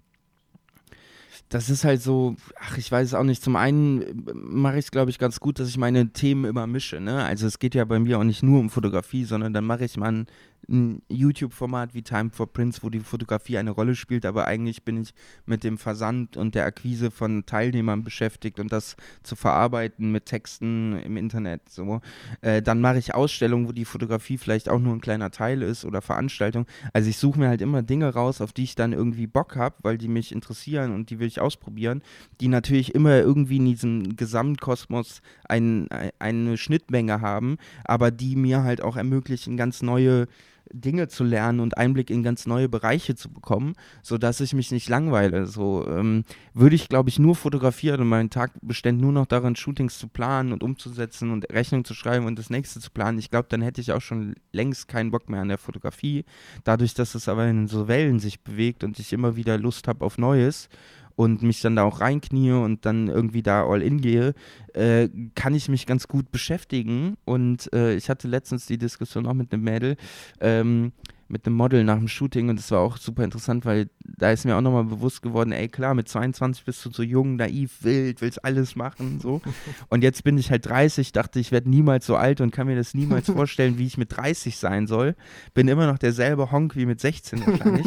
das 1.50 1.70
ist 1.70 1.84
halt 1.84 2.02
so, 2.02 2.34
ach, 2.58 2.78
ich 2.78 2.90
weiß 2.90 3.08
es 3.08 3.14
auch 3.14 3.24
nicht. 3.24 3.42
Zum 3.42 3.56
einen 3.56 4.02
äh, 4.02 4.32
mache 4.34 4.78
ich 4.78 4.86
es, 4.86 4.90
glaube 4.90 5.10
ich, 5.10 5.18
ganz 5.18 5.38
gut, 5.38 5.60
dass 5.60 5.68
ich 5.68 5.76
meine 5.76 6.08
Themen 6.12 6.46
immer 6.46 6.66
mische. 6.66 6.98
Ne? 6.98 7.22
Also 7.22 7.46
es 7.46 7.58
geht 7.58 7.74
ja 7.74 7.84
bei 7.84 7.98
mir 7.98 8.18
auch 8.18 8.24
nicht 8.24 8.42
nur 8.42 8.58
um 8.58 8.70
Fotografie, 8.70 9.24
sondern 9.24 9.52
dann 9.52 9.64
mache 9.64 9.84
ich 9.84 9.96
mal 9.98 10.12
ein 10.12 10.26
ein 10.68 11.02
YouTube-Format 11.08 11.94
wie 11.94 12.02
Time 12.02 12.30
for 12.30 12.52
Prince, 12.52 12.82
wo 12.82 12.90
die 12.90 13.00
Fotografie 13.00 13.58
eine 13.58 13.70
Rolle 13.70 13.94
spielt, 13.94 14.26
aber 14.26 14.46
eigentlich 14.46 14.82
bin 14.82 15.00
ich 15.00 15.14
mit 15.44 15.64
dem 15.64 15.78
Versand 15.78 16.36
und 16.36 16.54
der 16.54 16.66
Akquise 16.66 17.10
von 17.10 17.46
Teilnehmern 17.46 18.02
beschäftigt 18.04 18.58
und 18.58 18.72
das 18.72 18.96
zu 19.22 19.36
verarbeiten 19.36 20.10
mit 20.10 20.26
Texten 20.26 20.98
im 21.00 21.16
Internet. 21.16 21.68
So. 21.68 22.00
Äh, 22.40 22.62
dann 22.62 22.80
mache 22.80 22.98
ich 22.98 23.14
Ausstellungen, 23.14 23.68
wo 23.68 23.72
die 23.72 23.84
Fotografie 23.84 24.38
vielleicht 24.38 24.68
auch 24.68 24.80
nur 24.80 24.94
ein 24.94 25.00
kleiner 25.00 25.30
Teil 25.30 25.62
ist 25.62 25.84
oder 25.84 26.02
Veranstaltungen. 26.02 26.66
Also 26.92 27.08
ich 27.08 27.18
suche 27.18 27.38
mir 27.38 27.48
halt 27.48 27.60
immer 27.60 27.82
Dinge 27.82 28.12
raus, 28.12 28.40
auf 28.40 28.52
die 28.52 28.64
ich 28.64 28.74
dann 28.74 28.92
irgendwie 28.92 29.26
Bock 29.26 29.56
habe, 29.56 29.76
weil 29.82 29.98
die 29.98 30.08
mich 30.08 30.32
interessieren 30.32 30.92
und 30.94 31.10
die 31.10 31.18
will 31.18 31.28
ich 31.28 31.40
ausprobieren, 31.40 32.02
die 32.40 32.48
natürlich 32.48 32.94
immer 32.94 33.18
irgendwie 33.18 33.56
in 33.56 33.66
diesem 33.66 34.16
Gesamtkosmos 34.16 35.22
ein, 35.48 35.88
eine 36.18 36.56
Schnittmenge 36.56 37.20
haben, 37.20 37.58
aber 37.84 38.10
die 38.10 38.36
mir 38.36 38.62
halt 38.62 38.82
auch 38.82 38.96
ermöglichen, 38.96 39.56
ganz 39.56 39.82
neue 39.82 40.26
Dinge 40.72 41.08
zu 41.08 41.24
lernen 41.24 41.60
und 41.60 41.76
Einblick 41.76 42.10
in 42.10 42.22
ganz 42.22 42.46
neue 42.46 42.68
Bereiche 42.68 43.14
zu 43.14 43.32
bekommen, 43.32 43.74
sodass 44.02 44.40
ich 44.40 44.52
mich 44.54 44.70
nicht 44.70 44.88
langweile. 44.88 45.46
So 45.46 45.86
ähm, 45.86 46.24
würde 46.54 46.76
ich, 46.76 46.88
glaube 46.88 47.08
ich, 47.08 47.18
nur 47.18 47.34
fotografieren 47.34 48.00
und 48.00 48.08
mein 48.08 48.30
Tag 48.30 48.52
bestände 48.62 49.02
nur 49.02 49.12
noch 49.12 49.26
darin, 49.26 49.56
Shootings 49.56 49.98
zu 49.98 50.08
planen 50.08 50.52
und 50.52 50.62
umzusetzen 50.62 51.30
und 51.30 51.50
Rechnung 51.52 51.84
zu 51.84 51.94
schreiben 51.94 52.26
und 52.26 52.38
das 52.38 52.50
nächste 52.50 52.80
zu 52.80 52.90
planen. 52.90 53.18
Ich 53.18 53.30
glaube, 53.30 53.48
dann 53.48 53.62
hätte 53.62 53.80
ich 53.80 53.92
auch 53.92 54.00
schon 54.00 54.34
längst 54.52 54.88
keinen 54.88 55.10
Bock 55.10 55.28
mehr 55.28 55.40
an 55.40 55.48
der 55.48 55.58
Fotografie. 55.58 56.24
Dadurch, 56.64 56.94
dass 56.94 57.14
es 57.14 57.28
aber 57.28 57.46
in 57.46 57.66
so 57.66 57.88
Wellen 57.88 58.18
sich 58.18 58.40
bewegt 58.40 58.84
und 58.84 58.98
ich 58.98 59.12
immer 59.12 59.36
wieder 59.36 59.58
Lust 59.58 59.88
habe 59.88 60.04
auf 60.04 60.18
Neues 60.18 60.68
und 61.16 61.42
mich 61.42 61.60
dann 61.62 61.76
da 61.76 61.82
auch 61.82 62.00
reinknie 62.00 62.52
und 62.52 62.86
dann 62.86 63.08
irgendwie 63.08 63.42
da 63.42 63.66
all 63.66 63.82
in 63.82 64.00
gehe, 64.00 64.34
äh, 64.74 65.08
kann 65.34 65.54
ich 65.54 65.68
mich 65.68 65.86
ganz 65.86 66.06
gut 66.06 66.30
beschäftigen. 66.30 67.16
Und 67.24 67.72
äh, 67.72 67.94
ich 67.94 68.08
hatte 68.08 68.28
letztens 68.28 68.66
die 68.66 68.78
Diskussion 68.78 69.26
auch 69.26 69.34
mit 69.34 69.52
einem 69.52 69.64
Mädel, 69.64 69.96
ähm, 70.40 70.92
mit 71.28 71.46
einem 71.46 71.56
Model 71.56 71.84
nach 71.84 71.98
dem 71.98 72.08
Shooting 72.08 72.48
und 72.48 72.58
das 72.58 72.70
war 72.70 72.80
auch 72.80 72.96
super 72.96 73.24
interessant, 73.24 73.64
weil 73.64 73.88
da 74.00 74.30
ist 74.30 74.44
mir 74.44 74.56
auch 74.56 74.60
nochmal 74.60 74.84
bewusst 74.84 75.22
geworden, 75.22 75.52
ey 75.52 75.68
klar, 75.68 75.94
mit 75.94 76.08
22 76.08 76.64
bist 76.64 76.84
du 76.84 76.90
so 76.90 77.02
jung, 77.02 77.36
naiv, 77.36 77.78
wild, 77.82 78.20
willst 78.20 78.44
alles 78.44 78.76
machen, 78.76 79.18
so. 79.20 79.40
Und 79.88 80.02
jetzt 80.02 80.24
bin 80.24 80.38
ich 80.38 80.50
halt 80.50 80.66
30, 80.66 81.12
dachte, 81.12 81.40
ich 81.40 81.52
werde 81.52 81.68
niemals 81.68 82.06
so 82.06 82.16
alt 82.16 82.40
und 82.40 82.50
kann 82.50 82.66
mir 82.66 82.76
das 82.76 82.94
niemals 82.94 83.30
vorstellen, 83.30 83.78
wie 83.78 83.86
ich 83.86 83.98
mit 83.98 84.16
30 84.16 84.56
sein 84.56 84.86
soll. 84.86 85.14
Bin 85.54 85.68
immer 85.68 85.86
noch 85.86 85.98
derselbe 85.98 86.50
Honk 86.50 86.76
wie 86.76 86.86
mit 86.86 87.00
16 87.00 87.46
wahrscheinlich, 87.46 87.86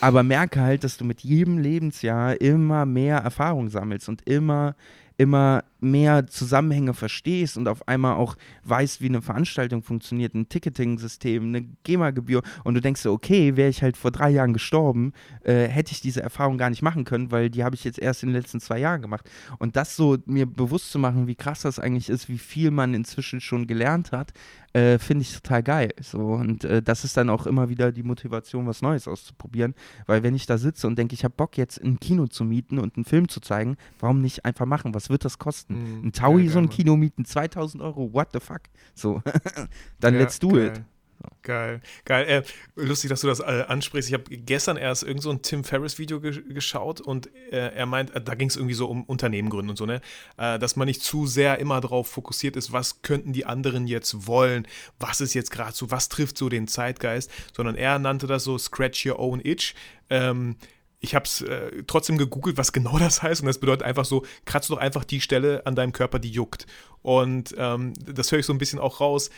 aber 0.00 0.22
merke 0.22 0.60
halt, 0.60 0.84
dass 0.84 0.96
du 0.96 1.04
mit 1.04 1.20
jedem 1.22 1.58
Lebensjahr 1.58 2.40
immer 2.40 2.86
mehr 2.86 3.18
Erfahrung 3.18 3.68
sammelst 3.68 4.08
und 4.08 4.22
immer 4.26 4.74
immer 5.18 5.64
mehr 5.80 6.26
Zusammenhänge 6.26 6.94
verstehst 6.94 7.56
und 7.56 7.68
auf 7.68 7.86
einmal 7.88 8.16
auch 8.16 8.36
weißt, 8.64 9.00
wie 9.00 9.08
eine 9.08 9.22
Veranstaltung 9.22 9.82
funktioniert, 9.82 10.34
ein 10.34 10.48
Ticketing-System, 10.48 11.44
eine 11.44 11.62
GEMA-Gebühr 11.84 12.42
und 12.64 12.74
du 12.74 12.80
denkst 12.80 13.06
okay, 13.06 13.56
wäre 13.56 13.68
ich 13.68 13.82
halt 13.82 13.96
vor 13.96 14.10
drei 14.10 14.30
Jahren 14.30 14.52
gestorben, 14.52 15.12
äh, 15.44 15.68
hätte 15.68 15.92
ich 15.92 16.00
diese 16.00 16.22
Erfahrung 16.22 16.58
gar 16.58 16.70
nicht 16.70 16.82
machen 16.82 17.04
können, 17.04 17.30
weil 17.30 17.50
die 17.50 17.64
habe 17.64 17.76
ich 17.76 17.84
jetzt 17.84 17.98
erst 17.98 18.22
in 18.22 18.30
den 18.30 18.40
letzten 18.40 18.60
zwei 18.60 18.78
Jahren 18.78 19.02
gemacht. 19.02 19.28
Und 19.58 19.76
das 19.76 19.96
so 19.96 20.18
mir 20.26 20.46
bewusst 20.46 20.90
zu 20.90 20.98
machen, 20.98 21.26
wie 21.26 21.34
krass 21.34 21.62
das 21.62 21.78
eigentlich 21.78 22.08
ist, 22.08 22.28
wie 22.28 22.38
viel 22.38 22.70
man 22.70 22.94
inzwischen 22.94 23.40
schon 23.40 23.66
gelernt 23.66 24.12
hat, 24.12 24.32
äh, 24.72 24.98
finde 24.98 25.22
ich 25.22 25.34
total 25.34 25.62
geil. 25.62 25.90
So, 26.00 26.18
und 26.18 26.64
äh, 26.64 26.82
das 26.82 27.04
ist 27.04 27.16
dann 27.16 27.30
auch 27.30 27.46
immer 27.46 27.68
wieder 27.68 27.92
die 27.92 28.02
Motivation, 28.02 28.66
was 28.66 28.82
Neues 28.82 29.08
auszuprobieren. 29.08 29.74
Weil 30.06 30.22
wenn 30.22 30.34
ich 30.34 30.46
da 30.46 30.58
sitze 30.58 30.86
und 30.86 30.98
denke, 30.98 31.14
ich 31.14 31.24
habe 31.24 31.34
Bock 31.36 31.56
jetzt 31.56 31.82
ein 31.82 31.98
Kino 32.00 32.26
zu 32.26 32.44
mieten 32.44 32.78
und 32.78 32.96
einen 32.96 33.04
Film 33.04 33.28
zu 33.28 33.40
zeigen, 33.40 33.76
warum 33.98 34.20
nicht 34.20 34.44
einfach 34.44 34.66
machen? 34.66 34.94
Was 34.94 35.10
wird 35.10 35.24
das 35.24 35.38
kosten? 35.38 35.74
Mm, 35.74 36.06
ein 36.06 36.12
Taui 36.12 36.44
ja, 36.44 36.52
so 36.52 36.58
ein 36.58 36.68
Kino 36.68 36.96
mieten, 36.96 37.24
2000 37.24 37.82
Euro, 37.82 38.12
what 38.12 38.28
the 38.32 38.40
fuck? 38.40 38.62
So, 38.94 39.22
dann 40.00 40.14
ja, 40.14 40.20
let's 40.20 40.38
do 40.38 40.50
geil. 40.50 40.66
it. 40.68 40.95
Geil, 41.42 41.80
geil. 42.04 42.26
Äh, 42.26 42.42
lustig, 42.74 43.10
dass 43.10 43.20
du 43.20 43.26
das 43.26 43.40
äh, 43.40 43.64
ansprichst. 43.68 44.08
Ich 44.08 44.14
habe 44.14 44.24
gestern 44.36 44.76
erst 44.76 45.02
irgend 45.02 45.22
so 45.22 45.30
ein 45.30 45.42
Tim 45.42 45.64
Ferriss-Video 45.64 46.20
ge 46.20 46.42
geschaut 46.52 47.00
und 47.00 47.28
äh, 47.50 47.74
er 47.74 47.86
meint, 47.86 48.14
äh, 48.14 48.20
da 48.20 48.34
ging 48.34 48.48
es 48.48 48.56
irgendwie 48.56 48.74
so 48.74 48.86
um 48.86 49.04
Unternehmen 49.04 49.48
gründen 49.48 49.70
und 49.70 49.76
so, 49.76 49.86
ne? 49.86 50.00
Äh, 50.36 50.58
dass 50.58 50.76
man 50.76 50.86
nicht 50.86 51.02
zu 51.02 51.26
sehr 51.26 51.58
immer 51.58 51.80
darauf 51.80 52.08
fokussiert 52.08 52.56
ist, 52.56 52.72
was 52.72 53.02
könnten 53.02 53.32
die 53.32 53.46
anderen 53.46 53.86
jetzt 53.86 54.26
wollen, 54.26 54.66
was 54.98 55.20
ist 55.20 55.34
jetzt 55.34 55.50
gerade 55.50 55.72
so, 55.72 55.90
was 55.90 56.08
trifft 56.08 56.38
so 56.38 56.48
den 56.48 56.68
Zeitgeist, 56.68 57.30
sondern 57.54 57.76
er 57.76 57.98
nannte 57.98 58.26
das 58.26 58.44
so 58.44 58.58
Scratch 58.58 59.06
Your 59.06 59.18
Own 59.18 59.40
Itch. 59.44 59.74
Ähm, 60.10 60.56
ich 61.00 61.14
habe 61.14 61.24
es 61.24 61.42
äh, 61.42 61.84
trotzdem 61.86 62.18
gegoogelt, 62.18 62.56
was 62.56 62.72
genau 62.72 62.98
das 62.98 63.22
heißt. 63.22 63.42
Und 63.42 63.46
das 63.46 63.58
bedeutet 63.58 63.84
einfach 63.84 64.04
so, 64.04 64.24
kratzt 64.44 64.70
doch 64.70 64.78
einfach 64.78 65.04
die 65.04 65.20
Stelle 65.20 65.64
an 65.66 65.74
deinem 65.74 65.92
Körper, 65.92 66.18
die 66.18 66.30
juckt. 66.30 66.66
Und 67.02 67.54
ähm, 67.56 67.92
das 68.04 68.32
höre 68.32 68.40
ich 68.40 68.46
so 68.46 68.52
ein 68.52 68.58
bisschen 68.58 68.80
auch 68.80 69.00
raus 69.00 69.30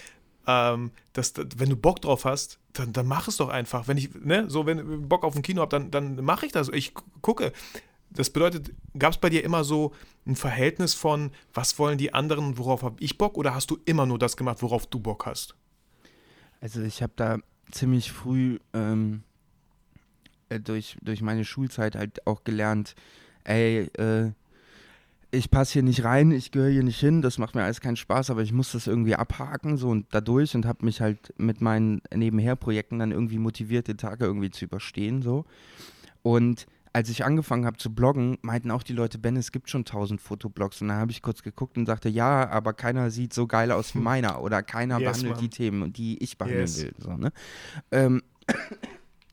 ähm, 0.49 0.93
dass, 1.13 1.35
wenn 1.37 1.69
du 1.69 1.77
Bock 1.77 2.01
drauf 2.01 2.25
hast, 2.25 2.59
dann, 2.73 2.95
dann 2.95 3.07
mach 3.07 3.29
es 3.29 3.37
doch 3.37 3.51
einfach. 3.51 3.87
Wenn 3.87 3.99
ich, 3.99 4.15
ne, 4.15 4.49
so, 4.49 4.65
wenn 4.65 4.79
ich 4.79 5.09
Bock 5.09 5.23
auf 5.23 5.37
ein 5.37 5.43
Kino 5.43 5.61
habe, 5.61 5.71
dann, 5.71 5.91
dann 5.91 6.25
mache 6.25 6.47
ich 6.47 6.53
das. 6.53 6.71
Ich 6.71 6.95
gucke. 7.21 7.53
Das 8.11 8.31
bedeutet, 8.31 8.73
gab 8.99 9.13
es 9.13 9.19
bei 9.19 9.29
dir 9.29 9.45
immer 9.45 9.65
so 9.65 9.93
ein 10.27 10.35
Verhältnis 10.35 10.95
von, 10.95 11.31
was 11.53 11.79
wollen 11.79 11.99
die 11.99 12.15
anderen, 12.15 12.57
worauf 12.57 12.83
habe 12.83 12.97
ich 13.01 13.19
Bock, 13.19 13.37
oder 13.37 13.55
hast 13.55 13.71
du 13.71 13.79
immer 13.85 14.07
nur 14.07 14.19
das 14.19 14.39
gemacht, 14.39 14.63
worauf 14.63 14.87
du 14.87 14.99
Bock 14.99 15.27
hast? 15.27 15.55
Also 16.63 16.81
ich 16.81 17.03
habe 17.03 17.13
da 17.17 17.37
ziemlich 17.71 18.11
früh 18.11 18.59
ähm, 18.73 19.25
äh, 20.49 20.59
durch, 20.59 20.97
durch 21.03 21.21
meine 21.21 21.45
Schulzeit 21.45 21.97
halt 21.97 22.27
auch 22.27 22.45
gelernt, 22.45 22.95
ey, 23.45 23.91
äh, 23.99 24.33
ich 25.31 25.51
passe 25.51 25.75
hier 25.75 25.83
nicht 25.83 26.05
rein, 26.05 26.31
ich 26.31 26.51
gehöre 26.51 26.71
hier 26.71 26.83
nicht 26.83 27.01
hin, 27.01 27.21
das 27.23 27.38
macht 27.38 27.55
mir 27.55 27.64
alles 27.64 27.81
keinen 27.81 27.97
Spaß, 27.97 28.31
aber 28.31 28.43
ich 28.43 28.53
muss 28.53 28.73
das 28.73 28.87
irgendwie 28.87 29.14
abhaken 29.14 29.77
so 29.77 29.91
und 29.91 30.07
dadurch 30.11 30.55
und 30.55 30.64
habe 30.64 30.85
mich 30.85 31.01
halt 31.01 31.35
mit 31.37 31.61
meinen 31.61 32.01
Nebenherprojekten 32.14 32.99
dann 32.99 33.12
irgendwie 33.12 33.38
motiviert, 33.38 33.88
den 33.88 33.99
Tag 33.99 34.21
irgendwie 34.21 34.51
zu 34.51 34.64
überstehen 34.64 35.23
so. 35.23 35.45
Und 36.23 36.67
als 36.93 37.11
ich 37.11 37.25
angefangen 37.25 37.67
habe 37.67 37.77
zu 37.77 37.95
bloggen, 37.95 38.38
meinten 38.43 38.71
auch 38.71 38.83
die 38.83 38.93
Leute, 38.93 39.19
Ben, 39.19 39.37
es 39.37 39.53
gibt 39.53 39.71
schon 39.71 39.85
tausend 39.85 40.21
Fotoblogs. 40.21 40.81
Und 40.81 40.88
dann 40.88 40.97
habe 40.97 41.11
ich 41.11 41.23
kurz 41.23 41.43
geguckt 41.43 41.77
und 41.77 41.87
sagte, 41.87 42.09
ja, 42.09 42.49
aber 42.49 42.73
keiner 42.73 43.11
sieht 43.11 43.33
so 43.33 43.47
geil 43.47 43.71
aus 43.71 43.95
wie 43.95 44.01
meiner 44.01 44.43
oder 44.43 44.62
keiner 44.62 44.99
yes, 45.01 45.11
behandelt 45.12 45.35
man. 45.35 45.41
die 45.41 45.51
Themen, 45.51 45.93
die 45.93 46.23
ich 46.23 46.38
behandeln 46.38 46.62
yes. 46.62 46.83
will. 46.83 46.95
So, 46.99 47.17
ne? 47.17 47.33
ähm, 47.93 48.23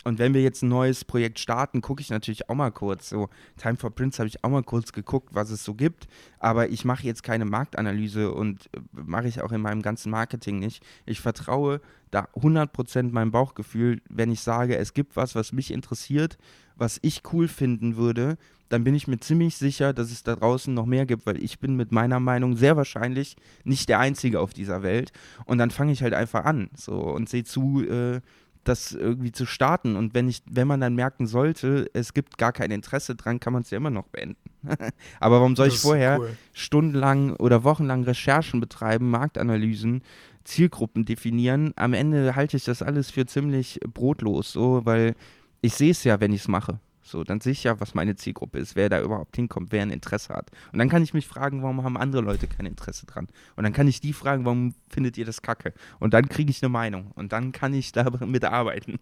und 0.05 0.19
wenn 0.19 0.35
wir 0.35 0.43
jetzt 0.43 0.61
ein 0.61 0.69
neues 0.69 1.03
Projekt 1.03 1.39
starten, 1.39 1.81
gucke 1.81 1.99
ich 1.99 2.11
natürlich 2.11 2.47
auch 2.47 2.53
mal 2.53 2.69
kurz. 2.69 3.09
So, 3.09 3.27
Time 3.57 3.75
for 3.75 3.89
Prince 3.89 4.19
habe 4.19 4.27
ich 4.27 4.43
auch 4.43 4.49
mal 4.49 4.61
kurz 4.61 4.93
geguckt, 4.93 5.29
was 5.33 5.49
es 5.49 5.63
so 5.63 5.73
gibt. 5.73 6.07
Aber 6.37 6.69
ich 6.69 6.85
mache 6.85 7.03
jetzt 7.03 7.23
keine 7.23 7.45
Marktanalyse 7.45 8.31
und 8.31 8.67
äh, 8.73 8.79
mache 8.91 9.27
ich 9.27 9.41
auch 9.41 9.51
in 9.51 9.61
meinem 9.61 9.81
ganzen 9.81 10.11
Marketing 10.11 10.59
nicht. 10.59 10.85
Ich 11.07 11.21
vertraue 11.21 11.81
da 12.11 12.27
100% 12.35 13.11
meinem 13.11 13.31
Bauchgefühl, 13.31 13.99
wenn 14.07 14.31
ich 14.31 14.41
sage, 14.41 14.77
es 14.77 14.93
gibt 14.93 15.15
was, 15.15 15.33
was 15.33 15.51
mich 15.51 15.71
interessiert, 15.71 16.37
was 16.75 16.99
ich 17.01 17.23
cool 17.33 17.47
finden 17.47 17.97
würde, 17.97 18.37
dann 18.69 18.83
bin 18.83 18.95
ich 18.95 19.07
mir 19.07 19.19
ziemlich 19.19 19.57
sicher, 19.57 19.93
dass 19.93 20.11
es 20.11 20.23
da 20.23 20.35
draußen 20.35 20.73
noch 20.73 20.85
mehr 20.85 21.05
gibt, 21.05 21.25
weil 21.25 21.41
ich 21.43 21.59
bin 21.59 21.75
mit 21.75 21.91
meiner 21.91 22.19
Meinung 22.19 22.55
sehr 22.55 22.77
wahrscheinlich 22.77 23.35
nicht 23.63 23.89
der 23.89 23.99
Einzige 23.99 24.39
auf 24.39 24.53
dieser 24.53 24.83
Welt. 24.83 25.11
Und 25.45 25.57
dann 25.57 25.71
fange 25.71 25.91
ich 25.91 26.03
halt 26.03 26.13
einfach 26.13 26.45
an 26.45 26.69
so 26.75 26.95
und 26.95 27.29
sehe 27.29 27.43
zu, 27.43 27.83
äh, 27.83 28.21
das 28.67 28.91
irgendwie 28.91 29.31
zu 29.31 29.45
starten. 29.45 29.95
Und 29.95 30.13
wenn 30.13 30.27
ich, 30.27 30.41
wenn 30.49 30.67
man 30.67 30.81
dann 30.81 30.95
merken 30.95 31.27
sollte, 31.27 31.89
es 31.93 32.13
gibt 32.13 32.37
gar 32.37 32.51
kein 32.51 32.71
Interesse 32.71 33.15
dran, 33.15 33.39
kann 33.39 33.53
man 33.53 33.61
es 33.61 33.69
ja 33.69 33.77
immer 33.77 33.89
noch 33.89 34.07
beenden. 34.07 34.37
Aber 35.19 35.37
warum 35.37 35.55
soll 35.55 35.67
das 35.67 35.75
ich 35.75 35.81
vorher 35.81 36.19
cool. 36.19 36.37
stundenlang 36.53 37.35
oder 37.35 37.63
wochenlang 37.63 38.03
Recherchen 38.03 38.59
betreiben, 38.59 39.09
Marktanalysen, 39.09 40.01
Zielgruppen 40.43 41.05
definieren? 41.05 41.73
Am 41.75 41.93
Ende 41.93 42.35
halte 42.35 42.57
ich 42.57 42.65
das 42.65 42.81
alles 42.81 43.11
für 43.11 43.25
ziemlich 43.25 43.79
brotlos, 43.93 44.51
so, 44.51 44.81
weil 44.85 45.15
ich 45.61 45.73
sehe 45.73 45.91
es 45.91 46.03
ja, 46.03 46.19
wenn 46.19 46.33
ich 46.33 46.41
es 46.41 46.47
mache. 46.47 46.79
So, 47.07 47.23
dann 47.23 47.39
sehe 47.39 47.51
ich 47.51 47.63
ja, 47.63 47.79
was 47.79 47.93
meine 47.93 48.15
Zielgruppe 48.15 48.57
ist, 48.57 48.75
wer 48.75 48.89
da 48.89 48.99
überhaupt 48.99 49.35
hinkommt, 49.35 49.71
wer 49.71 49.83
ein 49.83 49.91
Interesse 49.91 50.33
hat. 50.33 50.49
Und 50.73 50.79
dann 50.79 50.89
kann 50.89 51.03
ich 51.03 51.13
mich 51.13 51.27
fragen, 51.27 51.61
warum 51.61 51.83
haben 51.83 51.97
andere 51.97 52.23
Leute 52.23 52.47
kein 52.47 52.65
Interesse 52.65 53.05
dran? 53.05 53.27
Und 53.55 53.63
dann 53.63 53.73
kann 53.73 53.87
ich 53.87 54.01
die 54.01 54.11
fragen, 54.11 54.43
warum 54.43 54.73
findet 54.89 55.15
ihr 55.15 55.25
das 55.25 55.43
kacke? 55.43 55.73
Und 55.99 56.15
dann 56.15 56.27
kriege 56.27 56.49
ich 56.49 56.63
eine 56.63 56.69
Meinung. 56.69 57.11
Und 57.13 57.31
dann 57.31 57.51
kann 57.51 57.75
ich 57.75 57.91
damit 57.91 58.43
arbeiten. 58.43 58.99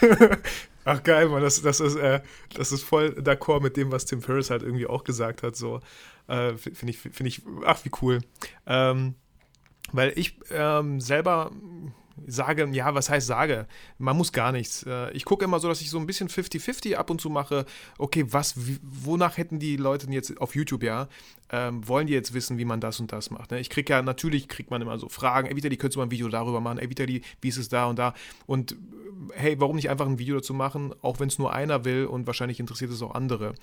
Ach 0.86 1.02
geil, 1.02 1.28
Mann, 1.28 1.42
das, 1.42 1.60
das, 1.60 1.80
ist, 1.80 1.96
äh, 1.96 2.22
das 2.54 2.72
ist 2.72 2.82
voll 2.82 3.08
d'accord 3.18 3.60
mit 3.60 3.76
dem, 3.76 3.92
was 3.92 4.06
Tim 4.06 4.22
Ferriss 4.22 4.48
halt 4.48 4.62
irgendwie 4.62 4.86
auch 4.86 5.04
gesagt 5.04 5.42
hat. 5.42 5.54
So, 5.54 5.80
äh, 6.28 6.56
finde 6.56 6.90
ich, 6.90 6.98
finde 6.98 7.28
ich, 7.28 7.42
ach 7.66 7.84
wie 7.84 7.90
cool. 8.00 8.20
Ähm, 8.66 9.16
weil 9.92 10.12
ich 10.16 10.38
ähm, 10.50 10.98
selber 10.98 11.50
sage, 12.26 12.68
ja, 12.72 12.94
was 12.94 13.10
heißt 13.10 13.26
sage? 13.26 13.66
Man 13.98 14.16
muss 14.16 14.32
gar 14.32 14.52
nichts. 14.52 14.84
Äh, 14.84 15.10
ich 15.12 15.24
gucke 15.24 15.44
immer 15.44 15.60
so, 15.60 15.68
dass 15.68 15.80
ich 15.80 15.90
so 15.90 15.98
ein 15.98 16.06
bisschen 16.06 16.28
50-50 16.28 16.94
ab 16.94 17.10
und 17.10 17.20
zu 17.20 17.30
mache. 17.30 17.66
Okay, 17.98 18.26
was, 18.28 18.54
wonach 18.82 19.36
hätten 19.36 19.58
die 19.58 19.76
Leute 19.76 20.10
jetzt 20.10 20.40
auf 20.40 20.54
YouTube, 20.54 20.82
ja, 20.82 21.08
ähm, 21.50 21.86
wollen 21.86 22.06
die 22.06 22.12
jetzt 22.12 22.34
wissen, 22.34 22.58
wie 22.58 22.64
man 22.64 22.80
das 22.80 23.00
und 23.00 23.12
das 23.12 23.30
macht? 23.30 23.50
Ne? 23.50 23.60
Ich 23.60 23.70
kriege 23.70 23.92
ja, 23.92 24.02
natürlich 24.02 24.48
kriegt 24.48 24.70
man 24.70 24.80
immer 24.82 24.98
so 24.98 25.08
Fragen, 25.08 25.48
ey, 25.48 25.56
Vitali, 25.56 25.76
könntest 25.76 25.96
du 25.96 26.00
mal 26.00 26.06
ein 26.06 26.10
Video 26.10 26.28
darüber 26.28 26.60
machen? 26.60 26.78
Ey, 26.78 26.88
Vitali, 26.88 27.22
wie 27.40 27.48
ist 27.48 27.58
es 27.58 27.68
da 27.68 27.86
und 27.86 27.98
da? 27.98 28.14
Und 28.46 28.72
äh, 28.72 28.76
hey, 29.34 29.60
warum 29.60 29.76
nicht 29.76 29.90
einfach 29.90 30.06
ein 30.06 30.18
Video 30.18 30.36
dazu 30.36 30.54
machen, 30.54 30.94
auch 31.02 31.20
wenn 31.20 31.28
es 31.28 31.38
nur 31.38 31.52
einer 31.52 31.84
will 31.84 32.06
und 32.06 32.26
wahrscheinlich 32.26 32.60
interessiert 32.60 32.90
es 32.90 33.02
auch 33.02 33.14
andere. 33.14 33.54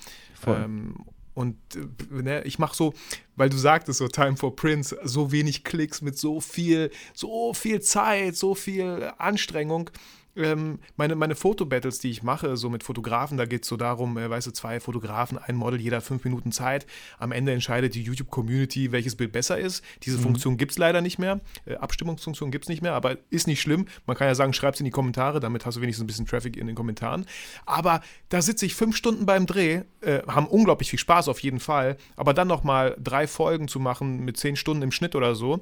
Ähm, 0.46 0.96
Und 1.34 1.58
äh, 1.76 2.22
ne, 2.22 2.44
ich 2.44 2.60
mache 2.60 2.76
so, 2.76 2.94
weil 3.36 3.50
du 3.50 3.58
sagtest 3.58 4.00
so 4.00 4.08
Time 4.08 4.38
for 4.38 4.56
Prince, 4.56 4.98
so 5.04 5.32
wenig 5.32 5.63
Klicks 5.63 6.02
mit 6.02 6.17
so 6.17 6.41
viel, 6.41 6.91
so 7.13 7.54
viel 7.54 7.82
Zeit, 7.82 8.36
so 8.36 8.56
viel 8.56 9.12
Anstrengung 9.17 9.89
ähm, 10.36 10.80
meine, 10.96 11.15
meine 11.15 11.36
Fotobattles, 11.36 12.00
die 12.00 12.10
ich 12.10 12.24
mache, 12.24 12.58
so 12.58 12.70
mit 12.70 12.84
Fotografen, 12.84 13.38
da 13.38 13.46
geht 13.46 13.63
es 13.63 13.67
so 13.67 13.78
darum, 13.78 14.17
äh, 14.17 14.30
weißt 14.30 14.48
du, 14.48 14.52
zwei 14.52 14.80
Fotografen, 14.80 15.38
ein 15.38 15.56
Model, 15.56 15.80
jeder 15.80 16.02
fünf 16.02 16.24
Minuten 16.24 16.52
Zeit. 16.52 16.86
Am 17.20 17.32
Ende 17.32 17.52
entscheidet 17.52 17.96
die 17.96 18.04
YouTube-Community, 18.04 18.91
welches 18.91 19.15
Bild 19.15 19.32
besser 19.32 19.60
ist. 19.60 19.84
Diese 20.04 20.17
mhm. 20.17 20.24
Funktion 20.24 20.58
gibt 20.58 20.72
es 20.72 20.78
leider 20.78 21.02
nicht 21.02 21.20
mehr. 21.20 21.41
Äh, 21.65 21.76
Abstimmungsfunktion 21.76 22.52
gibt 22.52 22.65
es 22.65 22.70
nicht 22.70 22.82
mehr, 22.82 22.94
aber 22.94 23.17
ist 23.30 23.48
nicht 23.48 23.62
schlimm. 23.62 23.88
Man 24.06 24.15
kann 24.15 24.28
ja 24.28 24.36
sagen, 24.36 24.54
schreib 24.54 24.76
es 24.76 24.80
in 24.80 24.86
die 24.86 24.91
Kommentare, 24.91 25.39
damit 25.39 25.65
hast 25.65 25.78
du 25.78 25.82
wenigstens 25.82 26.04
ein 26.04 26.08
bisschen 26.08 26.26
Traffic 26.26 26.58
in 26.58 26.67
den 26.67 26.76
Kommentaren. 26.76 27.26
Aber 27.65 28.02
da 28.30 28.41
sitze 28.41 28.65
ich 28.65 28.76
fünf 28.76 28.96
Stunden 28.96 29.26
beim 29.26 29.46
Dreh, 29.46 29.82
äh, 30.02 30.22
haben 30.28 30.48
unglaublich 30.48 30.89
viel 30.89 31.00
Spaß 31.00 31.28
auf 31.28 31.39
jeden 31.39 31.60
Fall, 31.60 31.98
aber 32.15 32.34
dann 32.34 32.48
nochmal 32.48 32.96
drei 33.02 33.28
Folgen 33.28 33.67
zu 33.67 33.80
machen 33.80 34.24
mit 34.24 34.38
zehn 34.38 34.56
Stunden 34.56 34.84
im 34.84 34.91
Schnitt 34.91 35.15
oder 35.15 35.36
so, 35.36 35.62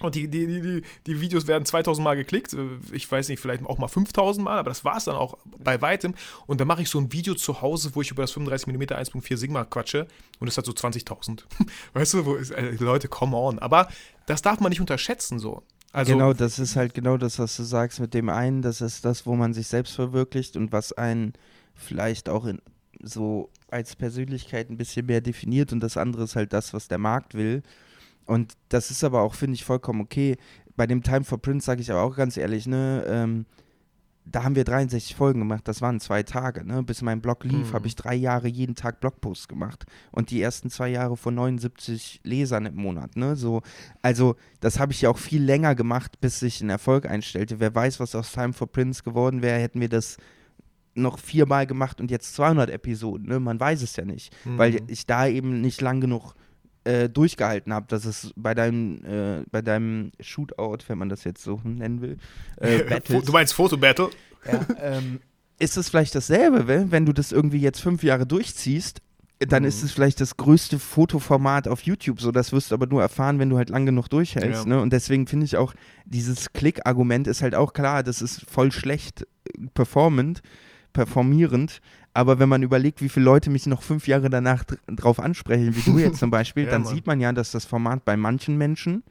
und 0.00 0.14
die, 0.14 0.28
die, 0.28 0.46
die, 0.46 0.82
die 1.06 1.20
Videos 1.20 1.46
werden 1.48 1.64
2000 1.64 2.04
Mal 2.04 2.14
geklickt. 2.14 2.56
Ich 2.92 3.10
weiß 3.10 3.28
nicht, 3.28 3.40
vielleicht 3.40 3.64
auch 3.64 3.78
mal 3.78 3.88
5000 3.88 4.44
Mal, 4.44 4.58
aber 4.58 4.70
das 4.70 4.84
war 4.84 4.96
es 4.96 5.04
dann 5.04 5.16
auch 5.16 5.38
bei 5.58 5.80
weitem. 5.82 6.14
Und 6.46 6.60
dann 6.60 6.68
mache 6.68 6.82
ich 6.82 6.88
so 6.88 7.00
ein 7.00 7.12
Video 7.12 7.34
zu 7.34 7.62
Hause, 7.62 7.90
wo 7.94 8.02
ich 8.02 8.10
über 8.12 8.22
das 8.22 8.36
35mm 8.36 8.92
1.4 8.92 9.36
Sigma 9.36 9.64
quatsche. 9.64 10.06
Und 10.38 10.46
es 10.46 10.56
hat 10.56 10.66
so 10.66 10.72
20.000. 10.72 11.42
Weißt 11.94 12.14
du, 12.14 12.26
wo 12.26 12.34
ist, 12.34 12.52
äh, 12.52 12.70
Leute, 12.78 13.08
come 13.08 13.36
on. 13.36 13.58
Aber 13.58 13.88
das 14.26 14.40
darf 14.40 14.60
man 14.60 14.70
nicht 14.70 14.80
unterschätzen 14.80 15.40
so. 15.40 15.62
Also, 15.92 16.12
genau, 16.12 16.32
das 16.32 16.58
ist 16.58 16.76
halt 16.76 16.94
genau 16.94 17.16
das, 17.16 17.38
was 17.38 17.56
du 17.56 17.64
sagst 17.64 17.98
mit 17.98 18.14
dem 18.14 18.28
einen. 18.28 18.62
Das 18.62 18.80
ist 18.80 19.04
das, 19.04 19.26
wo 19.26 19.34
man 19.34 19.52
sich 19.52 19.66
selbst 19.66 19.94
verwirklicht 19.94 20.56
und 20.56 20.70
was 20.70 20.92
einen 20.92 21.32
vielleicht 21.74 22.28
auch 22.28 22.44
in, 22.44 22.60
so 23.02 23.50
als 23.68 23.96
Persönlichkeit 23.96 24.70
ein 24.70 24.76
bisschen 24.76 25.06
mehr 25.06 25.22
definiert. 25.22 25.72
Und 25.72 25.80
das 25.80 25.96
andere 25.96 26.24
ist 26.24 26.36
halt 26.36 26.52
das, 26.52 26.72
was 26.72 26.86
der 26.86 26.98
Markt 26.98 27.34
will. 27.34 27.64
Und 28.28 28.52
das 28.68 28.90
ist 28.90 29.02
aber 29.04 29.22
auch, 29.22 29.34
finde 29.34 29.54
ich, 29.54 29.64
vollkommen 29.64 30.02
okay. 30.02 30.36
Bei 30.76 30.86
dem 30.86 31.02
Time 31.02 31.24
for 31.24 31.38
Prince 31.40 31.64
sage 31.64 31.80
ich 31.80 31.90
aber 31.90 32.02
auch 32.02 32.14
ganz 32.14 32.36
ehrlich, 32.36 32.66
ne, 32.66 33.02
ähm, 33.08 33.46
da 34.26 34.44
haben 34.44 34.54
wir 34.54 34.64
63 34.64 35.16
Folgen 35.16 35.40
gemacht, 35.40 35.66
das 35.66 35.80
waren 35.80 35.98
zwei 35.98 36.22
Tage, 36.22 36.62
ne? 36.62 36.82
Bis 36.82 37.00
mein 37.00 37.22
Blog 37.22 37.44
lief, 37.44 37.70
mhm. 37.70 37.72
habe 37.72 37.86
ich 37.86 37.96
drei 37.96 38.14
Jahre 38.14 38.46
jeden 38.46 38.74
Tag 38.74 39.00
Blogposts 39.00 39.48
gemacht. 39.48 39.86
Und 40.12 40.30
die 40.30 40.42
ersten 40.42 40.68
zwei 40.68 40.90
Jahre 40.90 41.16
von 41.16 41.34
79 41.34 42.20
Lesern 42.22 42.66
im 42.66 42.76
Monat, 42.76 43.16
ne? 43.16 43.34
So, 43.34 43.62
also, 44.02 44.36
das 44.60 44.78
habe 44.78 44.92
ich 44.92 45.00
ja 45.00 45.08
auch 45.08 45.16
viel 45.16 45.42
länger 45.42 45.74
gemacht, 45.74 46.20
bis 46.20 46.40
sich 46.40 46.60
ein 46.60 46.68
Erfolg 46.68 47.06
einstellte. 47.06 47.60
Wer 47.60 47.74
weiß, 47.74 47.98
was 47.98 48.14
aus 48.14 48.32
Time 48.32 48.52
for 48.52 48.70
Prince 48.70 49.02
geworden 49.02 49.40
wäre, 49.40 49.58
hätten 49.58 49.80
wir 49.80 49.88
das 49.88 50.18
noch 50.94 51.18
viermal 51.18 51.66
gemacht 51.66 51.98
und 51.98 52.10
jetzt 52.10 52.34
200 52.34 52.68
Episoden, 52.68 53.26
ne? 53.26 53.40
Man 53.40 53.58
weiß 53.58 53.80
es 53.80 53.96
ja 53.96 54.04
nicht, 54.04 54.36
mhm. 54.44 54.58
weil 54.58 54.80
ich 54.88 55.06
da 55.06 55.26
eben 55.26 55.62
nicht 55.62 55.80
lang 55.80 56.02
genug 56.02 56.34
äh, 56.88 57.08
durchgehalten 57.10 57.72
habe, 57.74 57.86
dass 57.88 58.06
es 58.06 58.32
bei 58.34 58.54
deinem, 58.54 59.04
äh, 59.04 59.44
bei 59.50 59.60
deinem 59.60 60.10
Shootout, 60.20 60.78
wenn 60.86 60.96
man 60.96 61.10
das 61.10 61.24
jetzt 61.24 61.42
so 61.42 61.60
nennen 61.62 62.00
will, 62.00 62.16
äh, 62.56 63.00
du 63.08 63.32
meinst 63.32 63.52
Fotobattle? 63.52 64.08
Ja, 64.50 64.66
ähm, 64.80 65.20
ist 65.58 65.76
es 65.76 65.90
vielleicht 65.90 66.14
dasselbe, 66.14 66.90
wenn 66.90 67.04
du 67.04 67.12
das 67.12 67.32
irgendwie 67.32 67.58
jetzt 67.58 67.80
fünf 67.80 68.02
Jahre 68.02 68.26
durchziehst, 68.26 69.02
dann 69.40 69.64
mhm. 69.64 69.68
ist 69.68 69.82
es 69.82 69.92
vielleicht 69.92 70.20
das 70.20 70.36
größte 70.36 70.78
Fotoformat 70.78 71.68
auf 71.68 71.82
YouTube. 71.82 72.20
So, 72.20 72.32
das 72.32 72.52
wirst 72.52 72.70
du 72.70 72.74
aber 72.74 72.86
nur 72.86 73.02
erfahren, 73.02 73.38
wenn 73.38 73.50
du 73.50 73.58
halt 73.58 73.68
lang 73.68 73.84
genug 73.84 74.08
durchhältst. 74.08 74.64
Ja. 74.64 74.76
Ne? 74.76 74.80
Und 74.80 74.92
deswegen 74.92 75.26
finde 75.26 75.44
ich 75.44 75.56
auch, 75.56 75.74
dieses 76.06 76.52
Klick-Argument 76.52 77.26
ist 77.26 77.42
halt 77.42 77.54
auch 77.54 77.72
klar, 77.72 78.02
das 78.02 78.22
ist 78.22 78.48
voll 78.50 78.72
schlecht 78.72 79.22
äh, 79.22 79.66
performant, 79.74 80.42
performierend. 80.98 81.80
Aber 82.12 82.40
wenn 82.40 82.48
man 82.48 82.64
überlegt, 82.64 83.00
wie 83.00 83.08
viele 83.08 83.26
Leute 83.26 83.50
mich 83.50 83.66
noch 83.66 83.82
fünf 83.82 84.08
Jahre 84.08 84.30
danach 84.30 84.64
drauf 84.88 85.20
ansprechen, 85.20 85.76
wie 85.76 85.88
du 85.88 85.98
jetzt 86.04 86.18
zum 86.18 86.32
Beispiel, 86.32 86.64
ja, 86.64 86.70
dann 86.72 86.82
Mann. 86.82 86.92
sieht 86.92 87.06
man 87.06 87.20
ja, 87.20 87.32
dass 87.32 87.52
das 87.52 87.64
Format 87.64 88.04
bei 88.04 88.16
manchen 88.16 88.58
Menschen 88.58 89.04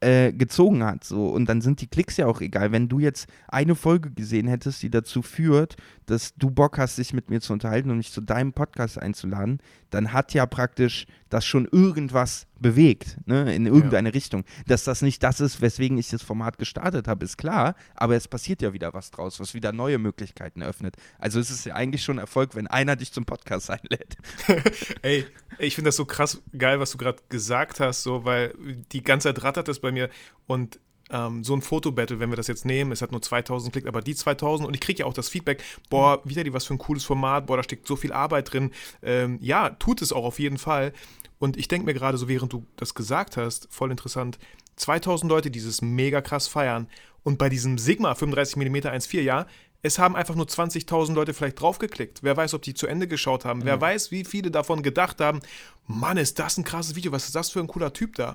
äh, 0.00 0.30
gezogen 0.30 0.84
hat. 0.84 1.04
So. 1.04 1.30
Und 1.30 1.48
dann 1.48 1.62
sind 1.62 1.80
die 1.80 1.86
Klicks 1.86 2.18
ja 2.18 2.26
auch 2.26 2.42
egal. 2.42 2.70
Wenn 2.70 2.90
du 2.90 2.98
jetzt 2.98 3.30
eine 3.48 3.74
Folge 3.74 4.10
gesehen 4.10 4.46
hättest, 4.46 4.82
die 4.82 4.90
dazu 4.90 5.22
führt, 5.22 5.76
dass 6.04 6.34
du 6.34 6.50
Bock 6.50 6.76
hast, 6.76 6.98
dich 6.98 7.14
mit 7.14 7.30
mir 7.30 7.40
zu 7.40 7.54
unterhalten 7.54 7.90
und 7.90 7.96
mich 7.96 8.12
zu 8.12 8.20
deinem 8.20 8.52
Podcast 8.52 8.98
einzuladen, 8.98 9.58
dann 9.88 10.12
hat 10.12 10.34
ja 10.34 10.44
praktisch 10.44 11.06
das 11.30 11.46
schon 11.46 11.66
irgendwas 11.72 12.46
bewegt, 12.58 13.18
ne, 13.26 13.54
in 13.54 13.66
irgendeine 13.66 14.08
ja. 14.08 14.12
Richtung. 14.12 14.44
Dass 14.66 14.84
das 14.84 15.02
nicht 15.02 15.22
das 15.22 15.40
ist, 15.40 15.60
weswegen 15.60 15.98
ich 15.98 16.08
das 16.08 16.22
Format 16.22 16.58
gestartet 16.58 17.08
habe, 17.08 17.24
ist 17.24 17.36
klar, 17.36 17.74
aber 17.94 18.16
es 18.16 18.28
passiert 18.28 18.62
ja 18.62 18.72
wieder 18.72 18.94
was 18.94 19.10
draus, 19.10 19.40
was 19.40 19.54
wieder 19.54 19.72
neue 19.72 19.98
Möglichkeiten 19.98 20.62
eröffnet. 20.62 20.96
Also 21.18 21.40
es 21.40 21.50
ist 21.50 21.66
ja 21.66 21.74
eigentlich 21.74 22.02
schon 22.02 22.18
Erfolg, 22.18 22.54
wenn 22.54 22.66
einer 22.66 22.96
dich 22.96 23.12
zum 23.12 23.24
Podcast 23.24 23.70
einlädt. 23.76 24.16
Ey, 25.02 25.26
ich 25.58 25.74
finde 25.74 25.88
das 25.88 25.96
so 25.96 26.04
krass 26.04 26.42
geil, 26.56 26.80
was 26.80 26.92
du 26.92 26.98
gerade 26.98 27.22
gesagt 27.28 27.80
hast, 27.80 28.02
so, 28.02 28.24
weil 28.24 28.54
die 28.92 29.02
ganze 29.02 29.28
Zeit 29.28 29.42
rattert 29.42 29.68
das 29.68 29.80
bei 29.80 29.92
mir 29.92 30.10
und 30.46 30.78
ähm, 31.10 31.44
so 31.44 31.54
ein 31.54 31.62
Fotobattle, 31.62 32.18
wenn 32.18 32.30
wir 32.30 32.36
das 32.36 32.48
jetzt 32.48 32.64
nehmen, 32.64 32.92
es 32.92 33.02
hat 33.02 33.12
nur 33.12 33.22
2000 33.22 33.72
Klicks, 33.72 33.86
aber 33.86 34.02
die 34.02 34.14
2000 34.14 34.66
und 34.66 34.74
ich 34.74 34.80
kriege 34.80 35.00
ja 35.00 35.06
auch 35.06 35.12
das 35.12 35.28
Feedback, 35.28 35.62
boah, 35.88 36.20
wieder 36.24 36.42
die 36.42 36.52
was 36.52 36.64
für 36.64 36.74
ein 36.74 36.78
cooles 36.78 37.04
Format, 37.04 37.46
boah, 37.46 37.56
da 37.56 37.62
steckt 37.62 37.86
so 37.86 37.96
viel 37.96 38.12
Arbeit 38.12 38.52
drin. 38.52 38.72
Ähm, 39.02 39.38
ja, 39.40 39.70
tut 39.70 40.02
es 40.02 40.12
auch 40.12 40.24
auf 40.24 40.38
jeden 40.38 40.58
Fall. 40.58 40.92
Und 41.38 41.56
ich 41.56 41.68
denke 41.68 41.86
mir 41.86 41.94
gerade 41.94 42.18
so, 42.18 42.28
während 42.28 42.52
du 42.52 42.66
das 42.76 42.94
gesagt 42.94 43.36
hast, 43.36 43.68
voll 43.70 43.90
interessant, 43.90 44.38
2000 44.76 45.30
Leute 45.30 45.50
dieses 45.50 45.82
mega 45.82 46.20
krass 46.20 46.48
feiern 46.48 46.88
und 47.22 47.38
bei 47.38 47.48
diesem 47.48 47.78
Sigma 47.78 48.12
35mm 48.12 48.86
1.4, 48.86 49.20
ja, 49.20 49.46
es 49.82 49.98
haben 49.98 50.16
einfach 50.16 50.34
nur 50.34 50.46
20.000 50.46 51.14
Leute 51.14 51.34
vielleicht 51.34 51.60
draufgeklickt. 51.60 52.22
Wer 52.22 52.36
weiß, 52.36 52.54
ob 52.54 52.62
die 52.62 52.74
zu 52.74 52.86
Ende 52.86 53.06
geschaut 53.06 53.44
haben. 53.44 53.60
Ja. 53.60 53.66
Wer 53.66 53.80
weiß, 53.80 54.10
wie 54.10 54.24
viele 54.24 54.50
davon 54.50 54.82
gedacht 54.82 55.20
haben, 55.20 55.40
Mann, 55.86 56.16
ist 56.16 56.38
das 56.38 56.58
ein 56.58 56.64
krasses 56.64 56.96
Video, 56.96 57.12
was 57.12 57.26
ist 57.26 57.34
das 57.34 57.50
für 57.50 57.60
ein 57.60 57.68
cooler 57.68 57.92
Typ 57.92 58.16
da? 58.16 58.34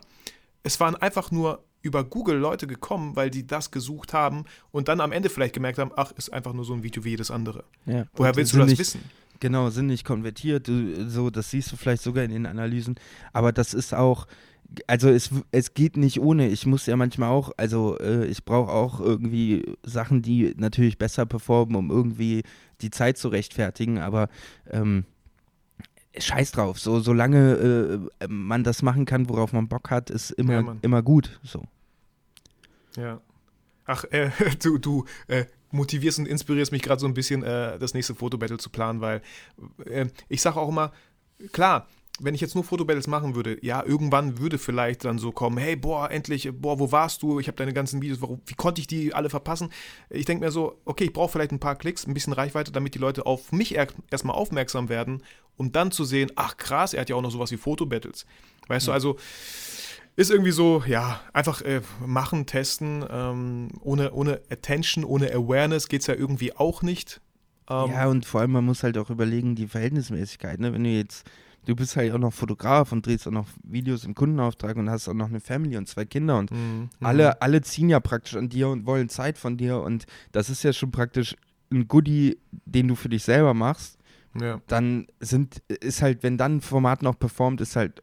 Es 0.64 0.80
waren 0.80 0.96
einfach 0.96 1.32
nur 1.32 1.64
über 1.82 2.04
Google 2.04 2.38
Leute 2.38 2.68
gekommen, 2.68 3.16
weil 3.16 3.30
die 3.30 3.46
das 3.46 3.72
gesucht 3.72 4.14
haben 4.14 4.46
und 4.72 4.88
dann 4.88 5.02
am 5.02 5.12
Ende 5.12 5.30
vielleicht 5.30 5.54
gemerkt 5.54 5.80
haben, 5.80 5.92
ach, 5.96 6.12
ist 6.12 6.32
einfach 6.32 6.54
nur 6.54 6.64
so 6.64 6.74
ein 6.74 6.84
Video 6.84 7.04
wie 7.04 7.10
jedes 7.10 7.32
andere. 7.32 7.64
Ja, 7.86 8.06
Woher 8.14 8.36
willst 8.36 8.54
du 8.54 8.58
das 8.58 8.68
nicht, 8.68 8.80
wissen? 8.80 9.02
Genau, 9.42 9.72
sind 9.72 9.88
nicht 9.88 10.06
konvertiert, 10.06 10.68
du, 10.68 11.10
so, 11.10 11.32
das 11.32 11.50
siehst 11.50 11.72
du 11.72 11.76
vielleicht 11.76 12.04
sogar 12.04 12.24
in 12.24 12.32
den 12.32 12.46
Analysen, 12.46 12.96
aber 13.34 13.52
das 13.52 13.74
ist 13.74 13.92
auch, 13.92 14.28
also 14.86 15.10
es, 15.10 15.32
es 15.52 15.74
geht 15.74 15.98
nicht 15.98 16.22
ohne. 16.22 16.48
Ich 16.48 16.68
muss 16.68 16.86
ja 16.86 16.96
manchmal 16.96 17.30
auch, 17.30 17.52
also 17.58 17.98
äh, 18.00 18.26
ich 18.28 18.46
brauche 18.46 18.72
auch 18.72 19.00
irgendwie 19.00 19.66
Sachen, 19.84 20.22
die 20.22 20.54
natürlich 20.58 21.00
besser 21.00 21.26
performen, 21.26 21.76
um 21.76 21.90
irgendwie 21.90 22.44
die 22.82 22.92
Zeit 22.92 23.18
zu 23.18 23.30
rechtfertigen, 23.30 23.98
aber 23.98 24.30
ähm, 24.70 25.06
scheiß 26.16 26.52
drauf. 26.52 26.80
So, 26.80 27.00
solange 27.00 28.10
äh, 28.20 28.28
man 28.28 28.64
das 28.64 28.84
machen 28.84 29.06
kann, 29.06 29.28
worauf 29.28 29.54
man 29.54 29.68
Bock 29.68 29.90
hat, 29.90 30.12
ist 30.12 30.30
immer, 30.30 30.62
ja, 30.62 30.76
immer 30.84 31.02
gut. 31.02 31.40
So. 31.44 31.64
Ja. 32.96 33.20
Ach, 33.86 34.04
äh, 34.12 34.30
du, 34.62 34.78
du 34.78 35.06
äh, 35.28 35.46
motivierst 35.72 36.20
und 36.20 36.28
inspirierst 36.28 36.72
mich 36.72 36.82
gerade 36.82 37.00
so 37.00 37.08
ein 37.08 37.14
bisschen, 37.14 37.44
äh, 37.44 37.80
das 37.80 37.94
nächste 37.94 38.16
Fotobattle 38.16 38.58
zu 38.58 38.70
planen, 38.70 39.02
weil 39.02 39.22
äh, 39.86 40.08
ich 40.30 40.42
sage 40.42 40.60
auch 40.60 40.70
immer, 40.70 40.92
klar, 41.52 41.88
wenn 42.20 42.36
ich 42.36 42.42
jetzt 42.42 42.56
nur 42.56 42.64
Fotobattles 42.64 43.08
machen 43.08 43.36
würde, 43.36 43.58
ja, 43.66 43.84
irgendwann 43.84 44.38
würde 44.38 44.58
vielleicht 44.58 45.06
dann 45.06 45.18
so 45.18 45.32
kommen, 45.32 45.58
hey, 45.58 45.76
boah, 45.76 46.12
endlich, 46.12 46.50
boah, 46.54 46.80
wo 46.80 46.92
warst 46.92 47.24
du? 47.24 47.40
Ich 47.40 47.48
habe 47.48 47.58
deine 47.58 47.74
ganzen 47.74 48.02
Videos, 48.02 48.22
warum, 48.22 48.42
wie 48.46 48.54
konnte 48.54 48.80
ich 48.80 48.88
die 48.88 49.14
alle 49.14 49.30
verpassen? 49.30 49.72
Ich 50.10 50.26
denke 50.26 50.46
mir 50.46 50.52
so, 50.52 50.80
okay, 50.86 51.06
ich 51.06 51.14
brauche 51.14 51.32
vielleicht 51.32 51.52
ein 51.52 51.60
paar 51.60 51.76
Klicks, 51.76 52.06
ein 52.06 52.14
bisschen 52.14 52.34
Reichweite, 52.34 52.72
damit 52.72 52.94
die 52.94 53.00
Leute 53.00 53.26
auf 53.26 53.52
mich 53.52 53.76
er 53.76 53.88
erstmal 54.12 54.36
aufmerksam 54.36 54.90
werden, 54.90 55.24
um 55.58 55.72
dann 55.72 55.92
zu 55.92 56.06
sehen, 56.06 56.32
ach 56.36 56.58
krass, 56.58 56.94
er 56.94 57.02
hat 57.02 57.10
ja 57.10 57.16
auch 57.16 57.22
noch 57.22 57.32
sowas 57.32 57.52
wie 57.52 57.58
Fotobattles. 57.58 58.26
Weißt 58.68 58.88
ja. 58.88 58.92
du, 58.92 58.94
also 58.94 59.18
ist 60.22 60.32
irgendwie 60.32 60.52
so, 60.52 60.84
ja, 60.86 61.20
einfach 61.34 61.62
äh, 61.62 61.82
machen, 62.06 62.46
testen, 62.46 63.04
ähm, 63.10 63.70
ohne, 63.82 64.12
ohne 64.14 64.42
Attention, 64.50 65.04
ohne 65.04 65.32
Awareness 65.32 65.88
geht 65.88 66.02
es 66.02 66.08
ja 66.08 66.16
irgendwie 66.16 66.56
auch 66.56 66.82
nicht. 66.82 67.22
Ähm, 67.70 67.92
ja, 67.92 68.08
und 68.08 68.26
vor 68.26 68.42
allem, 68.42 68.52
man 68.52 68.66
muss 68.66 68.84
halt 68.84 68.98
auch 68.98 69.10
überlegen, 69.10 69.56
die 69.56 69.68
Verhältnismäßigkeit, 69.68 70.60
ne? 70.60 70.74
wenn 70.74 70.84
du 70.84 70.90
jetzt 70.90 71.26
du 71.66 71.76
bist 71.76 71.96
halt 71.96 72.12
auch 72.12 72.18
noch 72.18 72.34
Fotograf 72.34 72.92
und 72.92 73.06
drehst 73.06 73.28
auch 73.28 73.32
noch 73.32 73.48
Videos 73.64 74.06
im 74.06 74.16
Kundenauftrag 74.16 74.78
und 74.78 74.90
hast 74.90 75.08
auch 75.08 75.14
noch 75.14 75.30
eine 75.30 75.40
Family 75.40 75.78
und 75.78 75.88
zwei 75.88 76.06
Kinder 76.06 76.38
und 76.38 76.52
mhm. 76.52 76.90
alle, 77.02 77.30
mhm. 77.30 77.34
alle 77.40 77.62
ziehen 77.62 77.90
ja 77.90 78.00
praktisch 78.00 78.36
an 78.36 78.50
dir 78.50 78.70
und 78.70 78.86
wollen 78.86 79.10
Zeit 79.10 79.38
von 79.38 79.58
dir 79.58 79.80
und 79.80 80.06
das 80.32 80.50
ist 80.50 80.64
ja 80.64 80.74
schon 80.74 80.92
praktisch 80.92 81.36
ein 81.72 81.88
Goodie, 81.88 82.40
den 82.66 82.88
du 82.88 82.96
für 82.96 83.10
dich 83.10 83.24
selber 83.24 83.54
machst. 83.54 83.98
Ja. 84.40 84.62
Dann 84.68 85.08
sind, 85.20 85.62
ist 85.68 86.02
halt, 86.02 86.24
wenn 86.24 86.38
dann 86.38 86.58
ein 86.58 86.62
Format 86.62 87.02
noch 87.02 87.18
performt, 87.18 87.62
ist 87.62 87.76
halt 87.76 88.02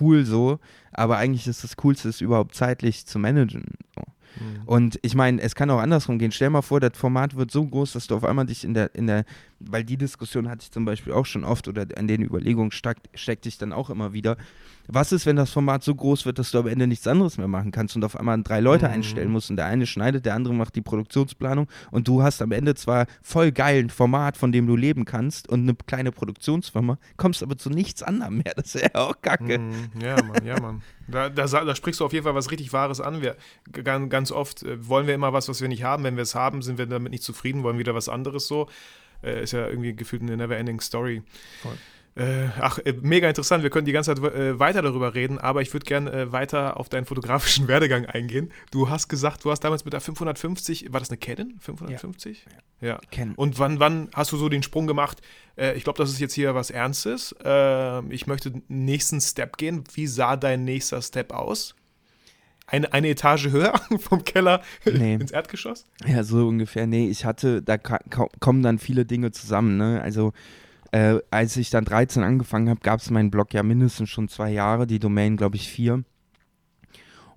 cool 0.00 0.24
so, 0.24 0.58
aber 0.92 1.18
eigentlich 1.18 1.46
ist 1.46 1.64
das 1.64 1.76
Coolste, 1.76 2.08
es 2.08 2.20
überhaupt 2.20 2.54
zeitlich 2.54 3.06
zu 3.06 3.18
managen. 3.18 3.64
So. 3.94 4.02
Mhm. 4.40 4.62
Und 4.66 4.98
ich 5.02 5.14
meine, 5.14 5.40
es 5.40 5.54
kann 5.54 5.70
auch 5.70 5.80
andersrum 5.80 6.18
gehen. 6.18 6.32
Stell 6.32 6.50
mal 6.50 6.62
vor, 6.62 6.80
das 6.80 6.96
Format 6.96 7.36
wird 7.36 7.50
so 7.50 7.66
groß, 7.66 7.92
dass 7.92 8.06
du 8.06 8.16
auf 8.16 8.24
einmal 8.24 8.46
dich 8.46 8.64
in 8.64 8.74
der, 8.74 8.94
in 8.94 9.06
der, 9.06 9.24
weil 9.60 9.84
die 9.84 9.96
Diskussion 9.96 10.48
hatte 10.48 10.62
ich 10.62 10.70
zum 10.70 10.84
Beispiel 10.84 11.12
auch 11.12 11.26
schon 11.26 11.44
oft 11.44 11.68
oder 11.68 11.86
an 11.96 12.08
den 12.08 12.22
Überlegungen 12.22 12.70
steckt, 12.70 13.08
steckt 13.14 13.46
ich 13.46 13.58
dann 13.58 13.72
auch 13.72 13.90
immer 13.90 14.12
wieder. 14.12 14.36
Was 14.88 15.12
ist, 15.12 15.26
wenn 15.26 15.36
das 15.36 15.50
Format 15.50 15.82
so 15.82 15.94
groß 15.94 16.26
wird, 16.26 16.38
dass 16.38 16.50
du 16.50 16.58
am 16.58 16.66
Ende 16.66 16.86
nichts 16.86 17.06
anderes 17.06 17.38
mehr 17.38 17.48
machen 17.48 17.70
kannst 17.70 17.96
und 17.96 18.04
auf 18.04 18.16
einmal 18.16 18.42
drei 18.42 18.60
Leute 18.60 18.86
mhm. 18.86 18.94
einstellen 18.94 19.30
musst 19.30 19.50
und 19.50 19.56
der 19.56 19.66
eine 19.66 19.86
schneidet, 19.86 20.26
der 20.26 20.34
andere 20.34 20.54
macht 20.54 20.74
die 20.74 20.82
Produktionsplanung 20.82 21.68
und 21.90 22.08
du 22.08 22.22
hast 22.22 22.42
am 22.42 22.52
Ende 22.52 22.74
zwar 22.74 23.06
voll 23.22 23.52
geilen 23.52 23.90
Format, 23.90 24.36
von 24.36 24.52
dem 24.52 24.66
du 24.66 24.76
leben 24.76 25.04
kannst 25.04 25.48
und 25.48 25.62
eine 25.62 25.74
kleine 25.74 26.12
Produktionsfirma, 26.12 26.98
kommst 27.16 27.42
aber 27.42 27.56
zu 27.56 27.70
nichts 27.70 28.02
anderem 28.02 28.38
mehr. 28.38 28.52
Das 28.56 28.74
ist 28.74 28.82
ja 28.82 28.94
auch 28.94 29.20
kacke. 29.20 29.58
Mhm. 29.58 29.90
Ja, 30.00 30.22
Mann, 30.22 30.44
ja, 30.44 30.60
Mann. 30.60 30.82
Da, 31.08 31.28
da, 31.28 31.46
da, 31.46 31.74
sprichst 31.74 32.00
du 32.00 32.04
auf 32.04 32.12
jeden 32.12 32.24
Fall 32.24 32.34
was 32.34 32.50
richtig 32.50 32.72
Wahres 32.72 33.00
an. 33.00 33.22
Wir, 33.22 33.36
ganz, 33.72 34.08
ganz 34.10 34.32
oft 34.32 34.62
äh, 34.62 34.88
wollen 34.88 35.06
wir 35.06 35.14
immer 35.14 35.32
was, 35.32 35.48
was 35.48 35.60
wir 35.60 35.68
nicht 35.68 35.82
haben. 35.82 36.04
Wenn 36.04 36.16
wir 36.16 36.22
es 36.22 36.34
haben, 36.34 36.62
sind 36.62 36.78
wir 36.78 36.86
damit 36.86 37.12
nicht 37.12 37.24
zufrieden, 37.24 37.62
wollen 37.62 37.78
wieder 37.78 37.94
was 37.94 38.08
anderes 38.08 38.46
so. 38.46 38.68
Äh, 39.22 39.42
ist 39.42 39.52
ja 39.52 39.68
irgendwie 39.68 39.94
gefühlt 39.94 40.22
eine 40.22 40.36
never-ending 40.36 40.80
Story. 40.80 41.22
Voll. 41.60 41.76
Äh, 42.14 42.48
ach, 42.60 42.78
äh, 42.78 42.92
mega 43.00 43.28
interessant. 43.28 43.62
Wir 43.62 43.70
können 43.70 43.86
die 43.86 43.92
ganze 43.92 44.14
Zeit 44.14 44.34
äh, 44.34 44.58
weiter 44.58 44.82
darüber 44.82 45.14
reden, 45.14 45.38
aber 45.38 45.62
ich 45.62 45.72
würde 45.72 45.84
gerne 45.86 46.12
äh, 46.12 46.32
weiter 46.32 46.78
auf 46.78 46.88
deinen 46.90 47.06
fotografischen 47.06 47.68
Werdegang 47.68 48.04
eingehen. 48.04 48.52
Du 48.70 48.90
hast 48.90 49.08
gesagt, 49.08 49.44
du 49.44 49.50
hast 49.50 49.60
damals 49.60 49.84
mit 49.84 49.94
der 49.94 50.00
550, 50.00 50.92
war 50.92 51.00
das 51.00 51.08
eine 51.08 51.16
Canon? 51.16 51.54
550? 51.58 52.44
Ja. 52.80 52.88
ja. 52.88 53.00
Canon. 53.10 53.34
Und 53.36 53.58
wann, 53.58 53.80
wann 53.80 54.10
hast 54.14 54.30
du 54.32 54.36
so 54.36 54.50
den 54.50 54.62
Sprung 54.62 54.86
gemacht? 54.86 55.22
Äh, 55.56 55.74
ich 55.74 55.84
glaube, 55.84 55.96
das 55.96 56.10
ist 56.10 56.20
jetzt 56.20 56.34
hier 56.34 56.54
was 56.54 56.70
Ernstes. 56.70 57.34
Ähm, 57.44 58.10
ich 58.10 58.26
möchte 58.26 58.50
den 58.50 58.62
nächsten 58.68 59.20
Step 59.20 59.56
gehen. 59.56 59.84
Wie 59.94 60.06
sah 60.06 60.36
dein 60.36 60.64
nächster 60.64 61.00
Step 61.00 61.32
aus? 61.32 61.74
Eine, 62.66 62.92
eine 62.92 63.08
Etage 63.08 63.48
höher 63.48 63.72
vom 63.98 64.22
Keller 64.24 64.60
nee. 64.84 65.14
ins 65.14 65.30
Erdgeschoss? 65.30 65.86
Ja, 66.06 66.24
so 66.24 66.46
ungefähr. 66.46 66.86
Nee, 66.86 67.08
ich 67.08 67.24
hatte, 67.24 67.62
da 67.62 67.78
kommen 67.78 68.62
dann 68.62 68.78
viele 68.78 69.06
Dinge 69.06 69.32
zusammen. 69.32 69.78
Ne? 69.78 70.02
Also 70.02 70.34
äh, 70.92 71.18
als 71.30 71.56
ich 71.56 71.70
dann 71.70 71.84
13 71.84 72.22
angefangen 72.22 72.68
habe, 72.68 72.80
gab 72.80 73.00
es 73.00 73.10
meinen 73.10 73.30
Blog 73.30 73.52
ja 73.54 73.62
mindestens 73.62 74.10
schon 74.10 74.28
zwei 74.28 74.50
Jahre, 74.50 74.86
die 74.86 74.98
Domain 74.98 75.36
glaube 75.36 75.56
ich 75.56 75.68
vier. 75.68 76.04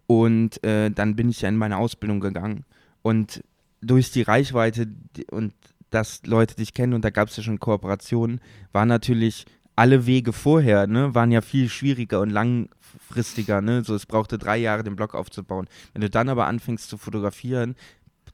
Und 0.08 0.64
äh, 0.64 0.91
dann 0.91 1.16
bin 1.16 1.30
ich 1.30 1.41
ja 1.41 1.49
in 1.49 1.58
meine 1.58 1.78
Ausbildung 1.78 2.20
gegangen. 2.20 2.66
Und 3.01 3.43
durch 3.82 4.12
die 4.12 4.22
Reichweite 4.22 4.88
und 5.32 5.53
dass 5.89 6.26
Leute 6.26 6.56
dich 6.56 6.74
kennen, 6.74 6.93
und 6.93 7.06
da 7.06 7.10
gab 7.10 7.30
es 7.30 7.38
ja 7.38 7.43
schon 7.43 7.60
Kooperationen, 7.60 8.41
waren 8.74 8.89
natürlich 8.89 9.45
alle 9.76 10.06
Wege 10.06 10.34
vorher, 10.34 10.88
ne, 10.88 11.16
waren 11.16 11.32
ja 11.32 11.41
viel 11.41 11.70
schwieriger 11.70 12.22
und 12.22 12.30
langfristiger, 12.30 13.62
ne? 13.62 13.84
So, 13.84 13.95
es 13.95 14.06
brauchte 14.06 14.38
drei 14.38 14.58
Jahre, 14.58 14.84
den 14.84 14.95
Blog 14.95 15.16
aufzubauen. 15.16 15.68
Wenn 15.93 16.01
du 16.01 16.10
dann 16.10 16.30
aber 16.30 16.47
anfängst 16.47 16.89
zu 16.89 16.97
fotografieren, 16.97 17.76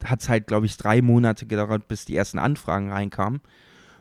hat 0.04 0.22
es 0.22 0.30
halt, 0.30 0.48
glaube 0.48 0.66
ich, 0.66 0.78
drei 0.78 1.02
Monate 1.02 1.46
gedauert, 1.46 1.88
bis 1.88 2.06
die 2.06 2.16
ersten 2.16 2.40
Anfragen 2.40 2.92
reinkamen. 2.92 3.42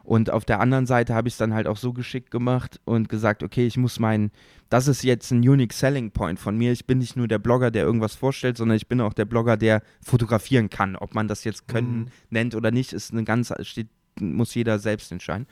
Und 0.03 0.31
auf 0.31 0.45
der 0.45 0.61
anderen 0.61 0.87
Seite 0.87 1.15
habe 1.15 1.29
ich 1.29 1.35
es 1.35 1.39
dann 1.39 1.55
halt 1.55 1.67
auch 1.67 1.77
so 1.77 1.93
geschickt 1.93 2.31
gemacht 2.31 2.81
und 2.85 3.09
gesagt, 3.09 3.43
okay, 3.43 3.67
ich 3.67 3.77
muss 3.77 3.99
meinen, 3.99 4.31
das 4.69 4.89
ist 4.89 5.03
jetzt 5.03 5.31
ein 5.31 5.47
Unique 5.47 5.73
Selling 5.73 6.11
Point 6.11 6.39
von 6.39 6.57
mir. 6.57 6.73
Ich 6.73 6.87
bin 6.87 6.99
nicht 6.99 7.17
nur 7.17 7.29
der 7.29 7.39
Blogger, 7.39 7.71
der 7.71 7.85
irgendwas 7.85 8.15
vorstellt, 8.15 8.57
sondern 8.57 8.77
ich 8.77 8.89
bin 8.89 9.01
auch 9.01 9.15
der 9.15 9.25
Blogger, 9.25 9.57
der 9.57 9.83
fotografieren 10.03 10.71
kann. 10.71 10.97
Ob 10.97 11.15
man 11.15 11.29
das 11.29 11.45
jetzt 11.45 11.69
können 11.69 11.99
mhm. 11.99 12.07
nennt 12.31 12.55
oder 12.55 12.71
nicht, 12.71 12.93
ist 12.93 13.13
eine 13.13 13.25
ganz, 13.25 13.53
steht, 13.63 13.89
muss 14.21 14.55
jeder 14.55 14.79
selbst 14.79 15.13
entscheiden. 15.13 15.47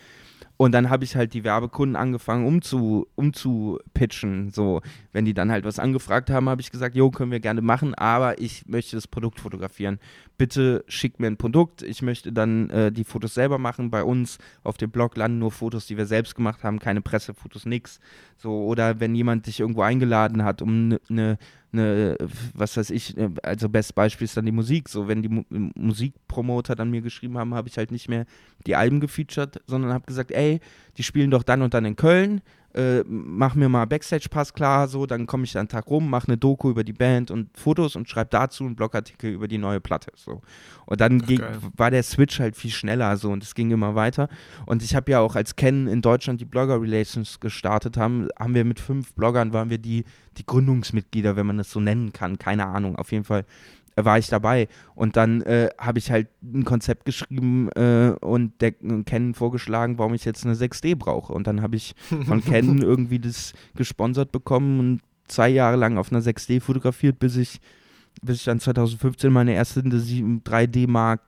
Und 0.57 0.73
dann 0.73 0.91
habe 0.91 1.05
ich 1.05 1.15
halt 1.15 1.35
die 1.35 1.45
Werbekunden 1.45 1.95
angefangen, 1.95 2.47
um 2.47 2.63
zu, 2.63 3.07
um 3.15 3.33
zu 3.33 3.79
pitchen. 3.95 4.51
So, 4.51 4.81
wenn 5.13 5.25
die 5.25 5.35
dann 5.35 5.53
halt 5.53 5.65
was 5.65 5.79
angefragt 5.79 6.31
haben, 6.31 6.49
habe 6.49 6.61
ich 6.61 6.71
gesagt, 6.71 6.97
jo, 6.97 7.11
können 7.11 7.31
wir 7.31 7.41
gerne 7.41 7.63
machen, 7.63 7.95
aber 7.95 8.41
ich 8.41 8.67
möchte 8.67 8.97
das 8.97 9.07
Produkt 9.07 9.41
fotografieren. 9.41 10.01
Bitte 10.37 10.85
schickt 10.89 11.21
mir 11.21 11.29
ein 11.29 11.37
Produkt. 11.37 11.83
Ich 11.83 12.03
möchte 12.03 12.33
dann 12.33 12.71
äh, 12.71 12.91
die 12.91 13.05
Fotos 13.05 13.35
selber 13.35 13.59
machen. 13.59 13.91
Bei 13.91 14.03
uns 14.03 14.39
auf 14.65 14.77
dem 14.77 14.91
Blog 14.91 15.17
landen 15.17 15.39
nur 15.39 15.53
Fotos, 15.53 15.87
die 15.87 15.97
wir 15.97 16.07
selbst 16.07 16.35
gemacht 16.35 16.65
haben, 16.65 16.79
keine 16.81 17.03
Pressefotos, 17.03 17.65
nix. 17.65 18.01
So, 18.37 18.65
oder 18.65 19.01
wenn 19.01 19.15
jemand 19.15 19.47
dich 19.47 19.61
irgendwo 19.61 19.83
eingeladen 19.83 20.45
hat, 20.45 20.63
um 20.63 20.71
eine 20.71 21.01
ne, 21.09 21.39
eine, 21.73 22.17
was 22.55 22.77
weiß 22.77 22.91
ich, 22.91 23.17
äh, 23.17 23.31
also 23.43 23.69
best 23.69 23.95
Beispiel 23.95 24.25
ist 24.25 24.37
dann 24.37 24.47
die 24.47 24.53
Musik. 24.53 24.89
So, 24.89 25.09
wenn 25.09 25.23
die 25.23 25.29
Mu 25.29 25.45
Musikpromoter 25.49 26.75
dann 26.75 26.91
mir 26.91 27.03
geschrieben 27.03 27.37
haben, 27.37 27.55
habe 27.55 27.69
ich 27.69 27.77
halt 27.77 27.91
nicht 27.91 28.09
mehr 28.09 28.25
die 28.67 28.77
Alben 28.77 29.01
gefeatured, 29.01 29.61
sondern 29.67 29.93
habe 29.93 30.07
gesagt, 30.07 30.28
ey, 30.33 30.61
die 30.97 31.03
spielen 31.03 31.31
doch 31.31 31.43
dann 31.43 31.63
und 31.63 31.75
dann 31.75 31.85
in 31.85 31.97
Köln, 31.97 32.41
äh, 32.75 33.03
mach 33.07 33.55
mir 33.55 33.69
mal 33.69 33.87
Backstage-Pass 33.87 34.53
klar, 34.53 34.89
so, 34.89 35.07
dann 35.07 35.27
komme 35.27 35.45
ich 35.45 35.53
dann 35.53 35.61
einen 35.61 35.69
Tag 35.69 35.87
rum, 35.89 36.11
mache 36.11 36.29
eine 36.29 36.37
Doku 36.37 36.71
über 36.71 36.85
die 36.85 36.93
Band 36.93 37.31
und 37.31 37.57
Fotos 37.57 37.97
und 37.97 38.09
schreibe 38.09 38.29
dazu 38.31 38.65
einen 38.65 38.77
Blogartikel 38.77 39.33
über 39.33 39.49
die 39.49 39.59
neue 39.59 39.81
Platte, 39.81 40.13
so. 40.15 40.43
Und 40.85 41.01
dann 41.01 41.21
ging, 41.21 41.41
war 41.77 41.91
der 41.91 42.03
Switch 42.03 42.39
halt 42.41 42.57
viel 42.57 42.71
schneller, 42.71 43.17
so, 43.17 43.31
und 43.31 43.43
es 43.43 43.55
ging 43.55 43.71
immer 43.71 43.95
weiter. 43.95 44.29
Und 44.67 44.83
ich 44.83 44.95
habe 44.95 45.11
ja 45.11 45.21
auch, 45.21 45.35
als 45.35 45.57
Ken 45.57 45.89
in 45.89 46.03
Deutschland 46.03 46.41
die 46.41 46.45
Blogger-Relations 46.45 47.41
gestartet 47.41 47.97
haben, 47.97 48.29
haben 48.39 48.55
wir 48.55 48.65
mit 48.65 48.81
fünf 48.81 49.15
Bloggern, 49.15 49.53
waren 49.55 49.71
wir 49.71 49.79
die, 49.79 50.05
die 50.37 50.45
Gründungsmitglieder, 50.45 51.37
wenn 51.37 51.47
man 51.47 51.59
das 51.59 51.71
so 51.71 51.81
nennen 51.81 52.13
kann, 52.13 52.39
keine 52.39 52.67
Ahnung, 52.67 52.97
auf 52.97 53.13
jeden 53.13 53.25
Fall 53.25 53.45
war 54.05 54.19
ich 54.19 54.29
dabei. 54.29 54.69
Und 54.95 55.17
dann 55.17 55.43
äh, 55.43 55.71
habe 55.79 55.99
ich 55.99 56.11
halt 56.11 56.29
ein 56.43 56.65
Konzept 56.65 57.05
geschrieben 57.05 57.69
äh, 57.73 58.15
und 58.21 58.61
der 58.61 58.73
Ken 58.73 59.35
vorgeschlagen, 59.35 59.99
warum 59.99 60.15
ich 60.15 60.25
jetzt 60.25 60.45
eine 60.45 60.55
6D 60.55 60.97
brauche. 60.97 61.33
Und 61.33 61.47
dann 61.47 61.63
habe 61.63 61.77
ich 61.77 61.95
von 62.27 62.45
Ken 62.45 62.83
irgendwie 62.83 63.19
das 63.19 63.53
gesponsert 63.77 64.33
bekommen 64.33 64.81
und 64.81 65.01
zwei 65.29 65.49
Jahre 65.49 65.77
lang 65.77 65.99
auf 65.99 66.11
einer 66.11 66.23
6D 66.23 66.61
fotografiert, 66.61 67.19
bis 67.19 67.37
ich, 67.37 67.61
bis 68.23 68.39
ich 68.39 68.45
dann 68.45 68.61
2015 68.61 69.33
meine 69.33 69.55
erste 69.55 69.81
3D 69.81 70.89
Mark 70.89 71.23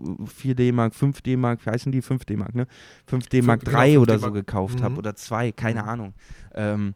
4D 0.00 0.72
Mark, 0.72 0.94
5D 0.94 1.36
Mark, 1.36 1.64
wie 1.64 1.70
heißen 1.70 1.92
die? 1.92 2.02
5D 2.02 2.36
Mark, 2.36 2.54
ne? 2.54 2.66
5D 3.10 3.44
Mark 3.44 3.64
3 3.64 3.90
genau, 3.90 4.02
oder 4.02 4.18
so 4.18 4.32
gekauft 4.32 4.80
mhm. 4.80 4.84
habe 4.84 4.96
oder 4.96 5.14
2, 5.14 5.52
keine 5.52 5.82
mhm. 5.82 5.88
Ahnung. 5.88 6.14
Ähm, 6.54 6.94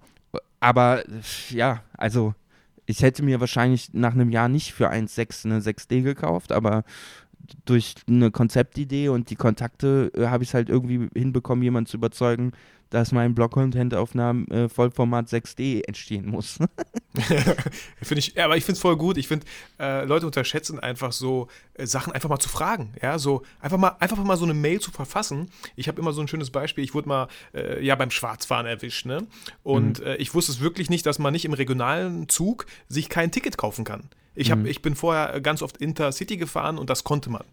aber 0.60 1.04
ja, 1.50 1.82
also 1.96 2.34
ich 2.86 3.02
hätte 3.02 3.22
mir 3.22 3.40
wahrscheinlich 3.40 3.92
nach 3.92 4.14
einem 4.14 4.30
Jahr 4.30 4.48
nicht 4.48 4.72
für 4.72 4.90
1,6 4.90 5.44
eine 5.44 5.60
6D 5.60 6.02
gekauft, 6.02 6.52
aber 6.52 6.84
durch 7.64 7.94
eine 8.08 8.30
Konzeptidee 8.30 9.08
und 9.08 9.30
die 9.30 9.36
Kontakte 9.36 10.10
äh, 10.14 10.26
habe 10.26 10.44
ich 10.44 10.50
es 10.50 10.54
halt 10.54 10.68
irgendwie 10.68 11.08
hinbekommen, 11.14 11.62
jemanden 11.62 11.88
zu 11.88 11.96
überzeugen, 11.96 12.52
dass 12.90 13.12
mein 13.12 13.34
Blog-Content 13.34 13.94
auf 13.94 14.14
einem 14.14 14.46
äh, 14.46 14.68
Vollformat 14.68 15.28
6D 15.28 15.86
entstehen 15.86 16.28
muss. 16.28 16.58
finde 18.02 18.18
ich, 18.18 18.34
ja, 18.34 18.44
aber 18.44 18.56
ich 18.56 18.64
finde 18.64 18.76
es 18.76 18.80
voll 18.80 18.96
gut. 18.96 19.16
Ich 19.16 19.28
finde, 19.28 19.46
äh, 19.80 20.04
Leute 20.04 20.26
unterschätzen 20.26 20.78
einfach 20.78 21.12
so 21.12 21.48
äh, 21.74 21.86
Sachen 21.86 22.12
einfach 22.12 22.28
mal 22.28 22.38
zu 22.38 22.48
fragen. 22.48 22.92
Ja, 23.02 23.18
so 23.18 23.42
einfach 23.60 23.78
mal, 23.78 23.96
einfach 24.00 24.16
mal 24.22 24.36
so 24.36 24.44
eine 24.44 24.54
Mail 24.54 24.80
zu 24.80 24.90
verfassen. 24.90 25.50
Ich 25.74 25.88
habe 25.88 26.00
immer 26.00 26.12
so 26.12 26.20
ein 26.20 26.28
schönes 26.28 26.50
Beispiel. 26.50 26.84
Ich 26.84 26.94
wurde 26.94 27.08
mal 27.08 27.28
äh, 27.54 27.84
ja 27.84 27.94
beim 27.96 28.10
Schwarzfahren 28.10 28.66
erwischt, 28.66 29.06
ne? 29.06 29.26
Und 29.62 30.00
mhm. 30.00 30.06
Äh, 30.06 30.16
ich 30.16 30.34
wusste 30.34 30.52
es 30.52 30.60
wirklich 30.60 30.90
nicht, 30.90 31.06
dass 31.06 31.18
man 31.18 31.32
nicht 31.32 31.44
im 31.44 31.54
regionalen 31.54 32.28
Zug 32.28 32.66
sich 32.88 33.08
kein 33.08 33.30
Ticket 33.30 33.58
kaufen 33.58 33.84
kann. 33.84 34.08
Ich, 34.36 34.50
hab, 34.50 34.60
mhm. 34.60 34.66
ich 34.66 34.82
bin 34.82 34.94
vorher 34.94 35.40
ganz 35.40 35.62
oft 35.62 35.78
Intercity 35.78 36.36
gefahren 36.36 36.78
und 36.78 36.90
das 36.90 37.02
konnte 37.02 37.30
man. 37.30 37.44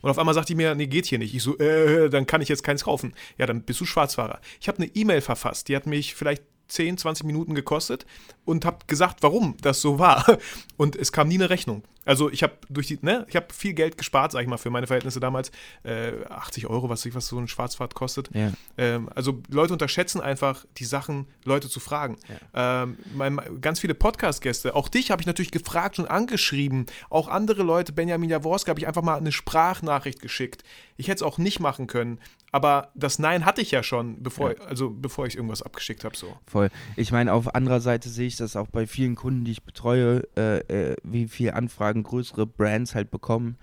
Und 0.00 0.10
auf 0.10 0.18
einmal 0.18 0.34
sagt 0.34 0.48
die 0.48 0.54
mir, 0.54 0.74
nee, 0.74 0.86
geht 0.86 1.06
hier 1.06 1.18
nicht. 1.18 1.34
Ich 1.34 1.42
so, 1.42 1.58
äh, 1.58 2.08
dann 2.08 2.26
kann 2.26 2.40
ich 2.40 2.48
jetzt 2.48 2.62
keins 2.62 2.84
kaufen. 2.84 3.12
Ja, 3.38 3.46
dann 3.46 3.62
bist 3.62 3.80
du 3.80 3.84
Schwarzfahrer. 3.84 4.40
Ich 4.60 4.68
habe 4.68 4.78
eine 4.78 4.90
E-Mail 4.94 5.20
verfasst, 5.20 5.68
die 5.68 5.76
hat 5.76 5.86
mich 5.86 6.14
vielleicht 6.14 6.42
10, 6.68 6.98
20 6.98 7.26
Minuten 7.26 7.54
gekostet 7.54 8.06
und 8.44 8.64
habe 8.64 8.78
gesagt, 8.86 9.22
warum 9.22 9.56
das 9.60 9.80
so 9.80 9.98
war. 9.98 10.38
Und 10.76 10.96
es 10.96 11.12
kam 11.12 11.28
nie 11.28 11.34
eine 11.34 11.50
Rechnung. 11.50 11.82
Also 12.06 12.30
ich 12.30 12.42
habe 12.42 12.54
durch 12.68 12.86
die, 12.86 12.98
ne, 13.02 13.26
ich 13.28 13.36
habe 13.36 13.46
viel 13.52 13.74
Geld 13.74 13.98
gespart, 13.98 14.32
sag 14.32 14.40
ich 14.40 14.48
mal, 14.48 14.56
für 14.56 14.70
meine 14.70 14.86
Verhältnisse 14.86 15.20
damals. 15.20 15.52
Äh, 15.82 16.24
80 16.28 16.66
Euro, 16.66 16.88
was, 16.88 17.14
was 17.14 17.26
so 17.28 17.36
eine 17.36 17.46
Schwarzfahrt 17.46 17.94
kostet. 17.94 18.30
Ja. 18.34 18.52
Ähm, 18.78 19.10
also 19.14 19.42
Leute 19.48 19.74
unterschätzen 19.74 20.20
einfach 20.20 20.64
die 20.78 20.86
Sachen, 20.86 21.26
Leute 21.44 21.68
zu 21.68 21.78
fragen. 21.78 22.16
Ja. 22.54 22.82
Ähm, 22.82 22.96
mein, 23.14 23.38
ganz 23.60 23.80
viele 23.80 23.94
Podcast-Gäste, 23.94 24.74
auch 24.74 24.88
dich 24.88 25.10
habe 25.10 25.20
ich 25.20 25.26
natürlich 25.26 25.50
gefragt 25.50 25.98
und 25.98 26.06
angeschrieben. 26.06 26.86
Auch 27.10 27.28
andere 27.28 27.62
Leute, 27.62 27.92
Benjamin 27.92 28.30
Jaworski, 28.30 28.70
habe 28.70 28.80
ich 28.80 28.88
einfach 28.88 29.02
mal 29.02 29.18
eine 29.18 29.32
Sprachnachricht 29.32 30.20
geschickt. 30.20 30.64
Ich 30.96 31.08
hätte 31.08 31.16
es 31.16 31.22
auch 31.22 31.38
nicht 31.38 31.60
machen 31.60 31.86
können, 31.86 32.18
aber 32.52 32.90
das 32.94 33.18
Nein 33.18 33.44
hatte 33.44 33.60
ich 33.60 33.70
ja 33.70 33.82
schon, 33.82 34.22
bevor, 34.22 34.52
ja. 34.52 34.60
also 34.64 34.90
bevor 34.90 35.26
ich 35.26 35.36
irgendwas 35.36 35.62
abgeschickt 35.62 36.04
habe. 36.04 36.16
So. 36.16 36.36
Voll. 36.46 36.70
Ich 36.96 37.12
meine, 37.12 37.32
auf 37.32 37.54
anderer 37.54 37.80
Seite 37.80 38.08
sehe 38.08 38.26
ich 38.26 38.29
das 38.36 38.56
auch 38.56 38.68
bei 38.68 38.86
vielen 38.86 39.14
Kunden, 39.14 39.44
die 39.44 39.52
ich 39.52 39.62
betreue, 39.62 40.22
äh, 40.36 40.58
äh, 40.58 40.96
wie 41.02 41.28
viel 41.28 41.52
Anfragen 41.52 42.02
größere 42.02 42.46
Brands 42.46 42.94
halt 42.94 43.10
bekommen. 43.10 43.56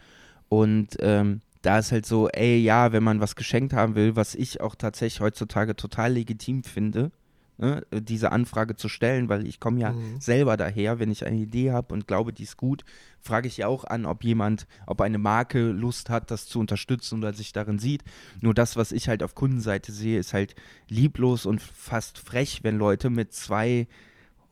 Und 0.50 0.98
ähm, 1.00 1.42
da 1.62 1.80
ist 1.80 1.92
halt 1.92 2.06
so, 2.06 2.30
ey, 2.30 2.58
ja, 2.58 2.92
wenn 2.92 3.04
man 3.04 3.20
was 3.20 3.36
geschenkt 3.36 3.74
haben 3.74 3.96
will, 3.96 4.16
was 4.16 4.36
ich 4.36 4.62
auch 4.62 4.76
tatsächlich 4.76 5.20
heutzutage 5.20 5.76
total 5.76 6.14
legitim 6.14 6.64
finde, 6.64 7.12
ne, 7.58 7.86
diese 7.92 8.32
Anfrage 8.32 8.76
zu 8.76 8.90
stellen, 8.90 9.30
weil 9.30 9.46
ich 9.46 9.60
komme 9.60 9.80
ja 9.80 9.92
mhm. 9.92 10.20
selber 10.20 10.58
daher, 10.58 11.00
wenn 11.00 11.12
ich 11.12 11.26
eine 11.26 11.38
Idee 11.38 11.72
habe 11.72 11.94
und 11.94 12.08
glaube, 12.08 12.34
die 12.34 12.44
ist 12.44 12.58
gut, 12.58 12.86
frage 13.20 13.48
ich 13.48 13.58
ja 13.58 13.68
auch 13.68 13.84
an, 13.84 14.06
ob 14.06 14.24
jemand, 14.24 14.68
ob 14.86 15.02
eine 15.02 15.18
Marke 15.18 15.72
Lust 15.72 16.10
hat, 16.10 16.32
das 16.32 16.46
zu 16.46 16.60
unterstützen 16.60 17.20
oder 17.20 17.34
sich 17.34 17.52
darin 17.52 17.80
sieht. 17.80 18.04
Nur 18.42 18.54
das, 18.54 18.76
was 18.76 18.92
ich 18.92 19.10
halt 19.10 19.24
auf 19.24 19.36
Kundenseite 19.36 19.92
sehe, 19.92 20.20
ist 20.20 20.34
halt 20.34 20.56
lieblos 20.88 21.46
und 21.46 21.62
fast 21.62 22.18
frech, 22.18 22.60
wenn 22.64 22.78
Leute 22.78 23.10
mit 23.10 23.34
zwei 23.34 23.88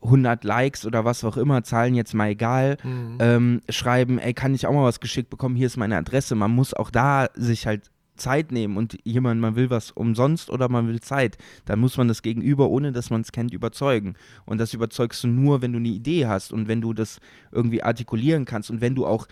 100 0.06 0.44
Likes 0.44 0.86
oder 0.86 1.04
was 1.04 1.22
auch 1.24 1.36
immer, 1.36 1.62
Zahlen 1.62 1.94
jetzt 1.94 2.14
mal 2.14 2.28
egal, 2.30 2.76
Mhm. 2.82 3.16
ähm, 3.20 3.60
schreiben, 3.68 4.18
ey, 4.18 4.32
kann 4.34 4.54
ich 4.54 4.66
auch 4.66 4.72
mal 4.72 4.84
was 4.84 5.00
geschickt 5.00 5.30
bekommen, 5.30 5.56
hier 5.56 5.66
ist 5.66 5.76
meine 5.76 5.96
Adresse. 5.96 6.34
Man 6.34 6.50
muss 6.52 6.74
auch 6.74 6.90
da 6.90 7.28
sich 7.34 7.66
halt 7.66 7.90
Zeit 8.16 8.50
nehmen 8.50 8.78
und 8.78 8.98
jemand, 9.04 9.42
man 9.42 9.56
will 9.56 9.68
was 9.68 9.90
umsonst 9.90 10.48
oder 10.48 10.70
man 10.70 10.88
will 10.88 11.00
Zeit, 11.00 11.36
dann 11.66 11.78
muss 11.80 11.98
man 11.98 12.08
das 12.08 12.22
Gegenüber, 12.22 12.70
ohne 12.70 12.90
dass 12.92 13.10
man 13.10 13.20
es 13.20 13.30
kennt, 13.30 13.52
überzeugen. 13.52 14.14
Und 14.46 14.58
das 14.58 14.72
überzeugst 14.72 15.22
du 15.24 15.28
nur, 15.28 15.60
wenn 15.60 15.72
du 15.72 15.78
eine 15.78 15.88
Idee 15.88 16.26
hast 16.26 16.50
und 16.52 16.66
wenn 16.66 16.80
du 16.80 16.94
das 16.94 17.20
irgendwie 17.52 17.82
artikulieren 17.82 18.46
kannst 18.46 18.70
und 18.70 18.80
wenn 18.80 18.94
du 18.94 19.04
auch 19.04 19.26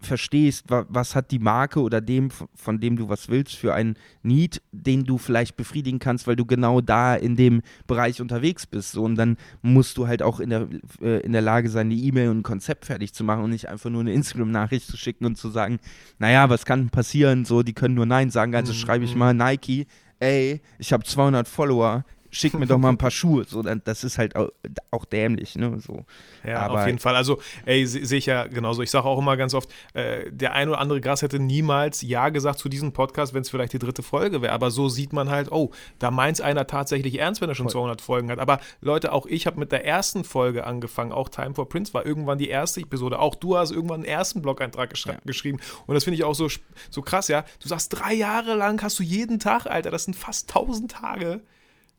verstehst, 0.00 0.64
wa 0.68 0.84
was 0.88 1.14
hat 1.14 1.30
die 1.30 1.38
Marke 1.38 1.80
oder 1.80 2.00
dem, 2.00 2.30
von 2.54 2.80
dem 2.80 2.96
du 2.96 3.08
was 3.08 3.28
willst, 3.28 3.56
für 3.56 3.74
einen 3.74 3.96
Need, 4.22 4.62
den 4.72 5.04
du 5.04 5.18
vielleicht 5.18 5.56
befriedigen 5.56 5.98
kannst, 5.98 6.26
weil 6.26 6.36
du 6.36 6.44
genau 6.46 6.80
da 6.80 7.14
in 7.14 7.36
dem 7.36 7.62
Bereich 7.86 8.20
unterwegs 8.20 8.66
bist. 8.66 8.92
So, 8.92 9.04
und 9.04 9.16
dann 9.16 9.36
musst 9.62 9.96
du 9.98 10.06
halt 10.06 10.22
auch 10.22 10.40
in 10.40 10.50
der, 10.50 10.68
äh, 11.02 11.20
in 11.20 11.32
der 11.32 11.42
Lage 11.42 11.68
sein, 11.68 11.86
eine 11.86 11.94
E-Mail 11.94 12.30
und 12.30 12.38
ein 12.38 12.42
Konzept 12.42 12.86
fertig 12.86 13.12
zu 13.12 13.24
machen 13.24 13.44
und 13.44 13.50
nicht 13.50 13.68
einfach 13.68 13.90
nur 13.90 14.00
eine 14.00 14.12
Instagram-Nachricht 14.12 14.86
zu 14.86 14.96
schicken 14.96 15.26
und 15.26 15.36
zu 15.36 15.50
sagen, 15.50 15.78
naja, 16.18 16.48
was 16.50 16.64
kann 16.64 16.90
passieren? 16.90 17.44
So, 17.44 17.62
die 17.62 17.74
können 17.74 17.94
nur 17.94 18.06
Nein 18.06 18.30
sagen, 18.30 18.54
also 18.54 18.72
Mhm. 18.72 18.76
schreibe 18.76 19.04
ich 19.04 19.14
mal 19.14 19.34
Nike, 19.34 19.86
ey, 20.18 20.60
ich 20.78 20.92
habe 20.92 21.04
200 21.04 21.46
Follower, 21.48 22.04
schick 22.30 22.54
mir 22.54 22.66
doch 22.66 22.78
mal 22.78 22.88
ein 22.90 22.98
paar 22.98 23.10
Schuhe. 23.10 23.44
So, 23.48 23.62
dann, 23.62 23.82
das 23.84 24.04
ist 24.04 24.18
halt 24.18 24.34
auch, 24.36 25.04
dämlich, 25.04 25.56
ne? 25.56 25.78
So. 25.80 26.04
Ja, 26.46 26.60
Aber- 26.60 26.80
auf 26.80 26.86
jeden 26.86 26.98
Fall. 26.98 27.16
Also, 27.16 27.40
ey, 27.66 27.86
se- 27.86 28.04
sehe 28.06 28.18
ich 28.18 28.26
ja 28.26 28.46
genauso. 28.46 28.82
Ich 28.82 28.90
sage 28.90 29.06
auch 29.06 29.18
immer 29.18 29.36
ganz 29.36 29.54
oft, 29.54 29.70
äh, 29.94 30.30
der 30.30 30.52
ein 30.52 30.68
oder 30.68 30.78
andere 30.78 31.00
Gras 31.00 31.22
hätte 31.22 31.38
niemals 31.38 32.02
Ja 32.02 32.28
gesagt 32.28 32.58
zu 32.58 32.68
diesem 32.68 32.92
Podcast, 32.92 33.34
wenn 33.34 33.42
es 33.42 33.50
vielleicht 33.50 33.72
die 33.72 33.78
dritte 33.78 34.02
Folge 34.02 34.42
wäre. 34.42 34.52
Aber 34.52 34.70
so 34.70 34.88
sieht 34.88 35.12
man 35.12 35.30
halt, 35.30 35.50
oh, 35.52 35.70
da 35.98 36.10
meint 36.10 36.40
einer 36.40 36.66
tatsächlich 36.66 37.18
ernst, 37.18 37.40
wenn 37.40 37.48
er 37.48 37.54
schon 37.54 37.68
200 37.68 38.00
Folgen 38.00 38.30
hat. 38.30 38.38
Aber 38.38 38.60
Leute, 38.80 39.12
auch 39.12 39.26
ich 39.26 39.46
habe 39.46 39.58
mit 39.58 39.72
der 39.72 39.84
ersten 39.84 40.24
Folge 40.24 40.66
angefangen. 40.66 41.12
Auch 41.12 41.28
Time 41.28 41.54
for 41.54 41.68
Prince 41.68 41.92
war 41.94 42.06
irgendwann 42.06 42.38
die 42.38 42.48
erste 42.48 42.80
Episode. 42.80 43.18
Auch 43.18 43.34
du 43.34 43.56
hast 43.56 43.70
irgendwann 43.72 44.00
einen 44.00 44.04
ersten 44.04 44.42
Blog-Eintrag 44.42 44.92
geschri- 44.92 45.18
geschrieben. 45.24 45.58
Und 45.86 45.94
das 45.94 46.04
finde 46.04 46.16
ich 46.16 46.24
auch 46.24 46.34
so, 46.34 46.48
so 46.90 47.02
krass, 47.02 47.28
ja. 47.28 47.44
Du 47.60 47.68
sagst, 47.68 47.88
drei 47.92 48.14
Jahre 48.14 48.54
lang 48.54 48.80
hast 48.82 48.98
du 48.98 49.02
jeden 49.02 49.38
Tag, 49.40 49.66
Alter, 49.66 49.90
das 49.90 50.04
sind 50.04 50.14
fast 50.14 50.48
1000 50.54 50.90
Tage. 50.92 51.40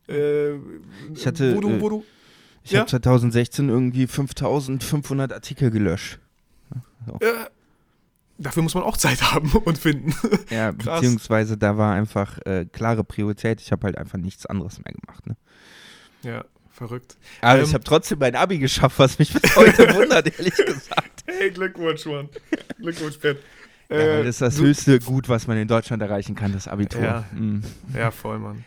Äh, 0.07 0.53
Ich 1.13 1.25
hatte, 1.25 1.55
wo 1.55 1.61
du, 1.61 1.81
wo 1.81 1.89
du, 1.89 2.05
Ich 2.63 2.71
Ja. 2.71 2.79
habe 2.81 2.89
2016 2.89 3.69
irgendwie 3.69 4.07
5500 4.07 5.33
Artikel 5.33 5.71
gelöscht. 5.71 6.19
äh, 7.19 7.25
dafür 8.37 8.63
muss 8.63 8.73
man 8.75 8.83
auch 8.83 8.97
Zeit 8.97 9.21
haben 9.33 9.51
und 9.51 9.77
finden. 9.77 10.13
Ja, 10.49 10.71
beziehungsweise 10.71 11.57
da 11.57 11.77
war 11.77 11.93
einfach 11.93 12.37
äh, 12.45 12.65
klare 12.65 13.03
Priorität. 13.03 13.61
Ich 13.61 13.71
habe 13.71 13.85
halt 13.85 13.97
einfach 13.97 14.17
nichts 14.17 14.45
anderes 14.45 14.79
mehr 14.83 14.93
gemacht. 14.93 15.25
Ne? 15.27 15.35
Ja, 16.23 16.45
verrückt. 16.71 17.17
Aber 17.41 17.59
Ähm, 17.59 17.65
ich 17.65 17.73
habe 17.73 17.83
trotzdem 17.83 18.19
mein 18.19 18.35
Abi 18.35 18.57
geschafft, 18.59 18.99
was 18.99 19.17
mich 19.19 19.33
bis 19.33 19.55
heute 19.55 19.87
wundert, 19.95 20.37
ehrlich 20.37 20.55
gesagt. 20.55 21.23
Hey, 21.25 21.51
Glückwunsch, 21.51 22.05
Mann. 22.05 22.29
Glückwunsch, 22.77 23.17
Ben. 23.19 23.37
Ja, 23.89 23.97
Äh, 23.97 24.17
das 24.19 24.27
ist 24.35 24.41
das 24.41 24.55
du- 24.57 24.63
höchste 24.63 24.99
Gut, 24.99 25.29
was 25.29 25.47
man 25.47 25.57
in 25.57 25.67
Deutschland 25.67 26.01
erreichen 26.01 26.35
kann, 26.35 26.53
das 26.53 26.67
Abitur. 26.67 27.01
Ja. 27.01 27.25
Mhm. 27.33 27.61
Ja, 27.95 28.11
voll, 28.11 28.39
Mann. 28.39 28.63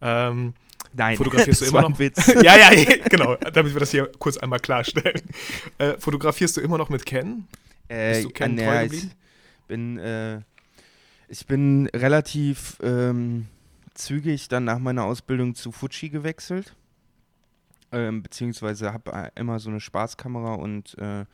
Ähm, 0.00 0.54
Nein, 0.92 1.16
Fotografierst 1.16 1.60
du 1.60 1.64
das 1.64 1.70
immer 1.70 1.80
war 1.80 1.86
ein 1.86 1.92
noch? 1.92 1.98
Witz. 1.98 2.26
ja, 2.42 2.56
ja, 2.56 2.96
genau, 3.08 3.36
damit 3.36 3.74
wir 3.74 3.80
das 3.80 3.90
hier 3.90 4.10
kurz 4.18 4.36
einmal 4.38 4.58
klarstellen. 4.60 5.22
Äh, 5.78 5.94
fotografierst 5.98 6.56
du 6.56 6.60
immer 6.60 6.78
noch 6.78 6.88
mit 6.88 7.04
Ken? 7.04 7.46
Äh, 7.88 8.12
Bist 8.12 8.24
du 8.24 8.30
Ken 8.30 8.58
ja, 8.58 8.66
treu 8.66 8.82
geblieben? 8.84 9.12
ich 9.60 9.66
bin, 9.66 9.98
äh, 9.98 10.40
ich 11.28 11.46
bin 11.46 11.88
relativ 11.94 12.78
ähm, 12.82 13.46
zügig 13.94 14.48
dann 14.48 14.64
nach 14.64 14.78
meiner 14.78 15.04
Ausbildung 15.04 15.54
zu 15.54 15.72
Fuji 15.72 16.08
gewechselt. 16.08 16.74
Ähm, 17.90 18.22
beziehungsweise 18.22 18.92
habe 18.92 19.12
äh, 19.12 19.30
immer 19.34 19.58
so 19.60 19.70
eine 19.70 19.80
Spaßkamera 19.80 20.54
und 20.54 20.96
äh, 20.98 21.24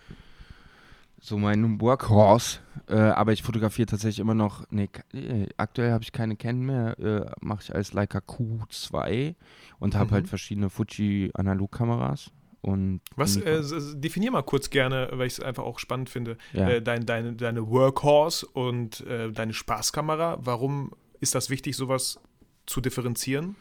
so 1.24 1.38
meinen 1.38 1.80
Workhorse. 1.80 2.58
Äh, 2.86 2.96
aber 2.96 3.32
ich 3.32 3.42
fotografiere 3.42 3.86
tatsächlich 3.86 4.18
immer 4.18 4.34
noch. 4.34 4.66
Nee, 4.70 4.90
äh, 5.14 5.46
aktuell 5.56 5.90
habe 5.92 6.04
ich 6.04 6.12
keine 6.12 6.36
Canon 6.36 6.66
mehr. 6.66 6.98
Äh, 6.98 7.30
Mache 7.40 7.62
ich 7.62 7.74
als 7.74 7.94
Leica 7.94 8.18
Q2 8.18 9.34
und 9.78 9.94
habe 9.94 10.10
Mhm. 10.10 10.12
halt 10.12 10.28
verschiedene 10.28 10.68
Fuji 10.68 11.30
Analogkameras. 11.32 12.30
Und 12.60 13.00
Was, 13.16 13.36
äh, 13.36 13.62
definier 13.94 14.30
mal 14.32 14.42
kurz 14.42 14.68
gerne, 14.70 15.08
weil 15.12 15.26
ich 15.26 15.34
es 15.34 15.40
einfach 15.40 15.64
auch 15.64 15.78
spannend 15.78 16.10
finde, 16.10 16.36
Ja. 16.52 16.68
äh, 16.68 16.82
dein, 16.82 17.06
deine, 17.06 17.34
deine 17.34 17.68
Workhorse 17.70 18.46
und 18.46 19.00
äh, 19.06 19.30
deine 19.32 19.52
Spaßkamera. 19.54 20.38
Warum 20.40 20.92
ist 21.20 21.34
das 21.34 21.48
wichtig, 21.50 21.76
sowas 21.76 22.18
zu 22.66 22.80
differenzieren? 22.82 23.56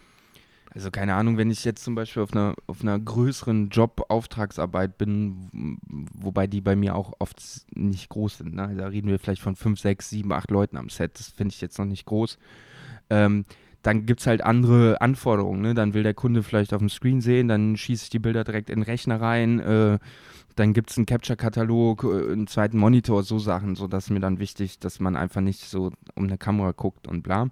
Also 0.75 0.89
keine 0.89 1.13
Ahnung, 1.13 1.37
wenn 1.37 1.51
ich 1.51 1.65
jetzt 1.65 1.83
zum 1.83 1.93
Beispiel 1.93 2.23
auf 2.23 2.33
einer, 2.33 2.55
auf 2.65 2.81
einer 2.81 2.97
größeren 2.97 3.69
Job-Auftragsarbeit 3.69 4.97
bin, 4.97 5.77
wobei 6.13 6.47
die 6.47 6.61
bei 6.61 6.75
mir 6.75 6.95
auch 6.95 7.13
oft 7.19 7.39
nicht 7.75 8.09
groß 8.09 8.39
sind. 8.39 8.55
Ne? 8.55 8.75
Da 8.77 8.87
reden 8.87 9.07
wir 9.07 9.19
vielleicht 9.19 9.41
von 9.41 9.55
fünf, 9.55 9.79
sechs, 9.79 10.09
sieben, 10.09 10.31
acht 10.33 10.49
Leuten 10.49 10.77
am 10.77 10.89
Set. 10.89 11.19
Das 11.19 11.27
finde 11.27 11.53
ich 11.53 11.61
jetzt 11.61 11.77
noch 11.77 11.85
nicht 11.85 12.05
groß. 12.05 12.39
Ähm, 13.11 13.45
dann 13.83 14.05
gibt 14.05 14.21
es 14.21 14.27
halt 14.27 14.41
andere 14.41 14.99
Anforderungen. 15.01 15.61
Ne? 15.61 15.73
Dann 15.75 15.93
will 15.93 16.03
der 16.03 16.15
Kunde 16.15 16.41
vielleicht 16.41 16.73
auf 16.73 16.79
dem 16.79 16.89
Screen 16.89 17.21
sehen, 17.21 17.47
dann 17.49 17.77
schieße 17.77 18.05
ich 18.05 18.09
die 18.09 18.19
Bilder 18.19 18.43
direkt 18.43 18.69
in 18.69 18.79
den 18.79 18.83
Rechner 18.83 19.21
rein. 19.21 19.59
Äh, 19.59 19.99
dann 20.55 20.73
gibt 20.73 20.91
es 20.91 20.97
einen 20.97 21.05
Capture-Katalog, 21.05 22.03
äh, 22.03 22.31
einen 22.31 22.47
zweiten 22.47 22.77
Monitor, 22.77 23.23
so 23.23 23.39
Sachen. 23.39 23.75
So, 23.75 23.87
das 23.87 24.05
ist 24.05 24.09
mir 24.09 24.19
dann 24.19 24.39
wichtig, 24.39 24.79
dass 24.79 24.99
man 24.99 25.15
einfach 25.15 25.41
nicht 25.41 25.61
so 25.61 25.91
um 26.15 26.25
eine 26.25 26.37
Kamera 26.37 26.71
guckt 26.71 27.07
und 27.07 27.23
bla 27.23 27.47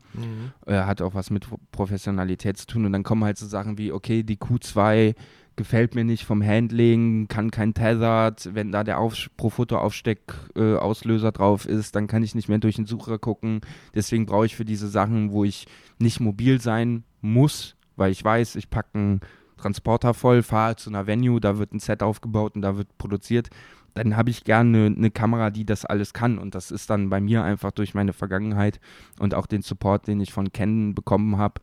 äh, 0.65 0.73
hat 0.73 1.01
auch 1.01 1.13
was 1.13 1.29
mit 1.29 1.47
Professionalität 1.71 2.57
zu 2.57 2.67
tun. 2.67 2.85
Und 2.85 2.93
dann 2.93 3.03
kommen 3.03 3.23
halt 3.23 3.37
so 3.37 3.47
Sachen 3.47 3.77
wie, 3.77 3.91
okay, 3.91 4.23
die 4.23 4.37
Q2 4.37 5.15
gefällt 5.55 5.95
mir 5.95 6.03
nicht 6.03 6.23
vom 6.23 6.43
Handling, 6.43 7.27
kann 7.27 7.51
kein 7.51 7.73
Tethered, 7.73 8.49
wenn 8.53 8.71
da 8.71 8.83
der 8.83 8.99
Auf 8.99 9.29
pro 9.37 9.49
Foto 9.49 9.77
Aufsteck 9.77 10.19
äh, 10.55 10.75
Auslöser 10.75 11.31
drauf 11.31 11.65
ist, 11.67 11.95
dann 11.95 12.07
kann 12.07 12.23
ich 12.23 12.35
nicht 12.35 12.49
mehr 12.49 12.57
durch 12.57 12.77
den 12.77 12.85
Sucher 12.85 13.19
gucken. 13.19 13.61
Deswegen 13.93 14.25
brauche 14.25 14.45
ich 14.45 14.55
für 14.55 14.65
diese 14.65 14.87
Sachen, 14.87 15.31
wo 15.31 15.43
ich 15.43 15.67
nicht 15.99 16.19
mobil 16.19 16.61
sein 16.61 17.03
muss, 17.21 17.75
weil 17.95 18.11
ich 18.11 18.23
weiß, 18.23 18.55
ich 18.55 18.69
packe 18.69 18.89
einen 18.93 19.21
Transporter 19.61 20.13
voll, 20.13 20.41
fahre 20.41 20.75
zu 20.75 20.89
einer 20.89 21.07
Venue, 21.07 21.39
da 21.39 21.57
wird 21.57 21.73
ein 21.73 21.79
Set 21.79 22.01
aufgebaut 22.01 22.55
und 22.55 22.61
da 22.61 22.77
wird 22.77 22.97
produziert. 22.97 23.49
Dann 23.93 24.15
habe 24.15 24.29
ich 24.29 24.43
gerne 24.43 24.85
eine, 24.85 25.11
Kamera, 25.11 25.49
die 25.49 25.65
das 25.65 25.85
alles 25.85 26.13
kann. 26.13 26.37
Und 26.37 26.55
das 26.55 26.71
ist 26.71 26.89
dann 26.89 27.09
bei 27.09 27.19
mir 27.19 27.43
einfach 27.43 27.71
durch 27.71 27.93
meine 27.93 28.13
Vergangenheit 28.13 28.79
und 29.19 29.35
auch 29.35 29.45
den 29.45 29.61
Support, 29.61 30.07
den 30.07 30.21
ich 30.21 30.31
von 30.31 30.51
Ken 30.53 30.95
bekommen 30.95 31.37
habe, 31.37 31.61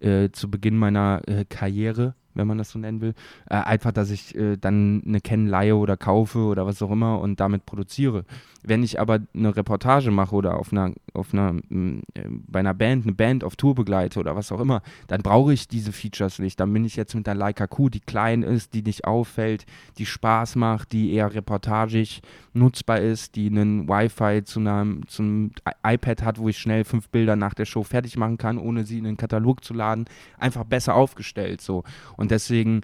äh, 0.00 0.30
zu 0.30 0.50
Beginn 0.50 0.76
meiner 0.76 1.22
äh, 1.26 1.44
Karriere, 1.46 2.14
wenn 2.34 2.46
man 2.46 2.58
das 2.58 2.70
so 2.70 2.78
nennen 2.78 3.00
will, 3.00 3.14
äh, 3.48 3.54
einfach, 3.54 3.92
dass 3.92 4.10
ich 4.10 4.34
äh, 4.34 4.56
dann 4.56 5.02
eine 5.06 5.20
leihe 5.48 5.76
oder 5.76 5.96
kaufe 5.96 6.38
oder 6.38 6.66
was 6.66 6.82
auch 6.82 6.90
immer 6.90 7.20
und 7.20 7.40
damit 7.40 7.66
produziere. 7.66 8.24
Wenn 8.62 8.82
ich 8.82 9.00
aber 9.00 9.20
eine 9.34 9.56
Reportage 9.56 10.10
mache 10.10 10.34
oder 10.34 10.58
auf 10.58 10.72
einer, 10.72 10.92
auf 11.14 11.32
einer, 11.32 11.54
mh, 11.68 12.02
äh, 12.14 12.28
bei 12.28 12.60
einer 12.60 12.74
Band, 12.74 13.04
eine 13.04 13.14
Band 13.14 13.44
auf 13.44 13.56
Tour 13.56 13.74
begleite 13.74 14.20
oder 14.20 14.36
was 14.36 14.52
auch 14.52 14.60
immer, 14.60 14.82
dann 15.06 15.22
brauche 15.22 15.52
ich 15.52 15.68
diese 15.68 15.92
Features 15.92 16.38
nicht. 16.38 16.60
Dann 16.60 16.72
bin 16.72 16.84
ich 16.84 16.96
jetzt 16.96 17.14
mit 17.14 17.26
der 17.26 17.34
Leica 17.34 17.66
Q, 17.66 17.88
die 17.88 18.00
klein 18.00 18.42
ist, 18.42 18.74
die 18.74 18.82
nicht 18.82 19.04
auffällt, 19.04 19.66
die 19.98 20.06
Spaß 20.06 20.56
macht, 20.56 20.92
die 20.92 21.12
eher 21.12 21.34
reportagig 21.34 22.22
nutzbar 22.52 23.00
ist, 23.00 23.36
die 23.36 23.46
einen 23.46 23.88
Wi-Fi 23.88 24.44
zu 24.44 24.60
einem, 24.60 25.06
zum 25.08 25.52
iPad 25.86 26.22
hat, 26.22 26.38
wo 26.38 26.48
ich 26.48 26.58
schnell 26.58 26.84
fünf 26.84 27.08
Bilder 27.08 27.36
nach 27.36 27.54
der 27.54 27.64
Show 27.64 27.82
fertig 27.82 28.16
machen 28.16 28.38
kann, 28.38 28.58
ohne 28.58 28.84
sie 28.84 28.98
in 28.98 29.04
den 29.04 29.16
Katalog 29.16 29.64
zu 29.64 29.72
laden, 29.72 30.06
einfach 30.38 30.64
besser 30.64 30.94
aufgestellt 30.94 31.60
so. 31.60 31.84
Und 32.16 32.29
deswegen 32.30 32.82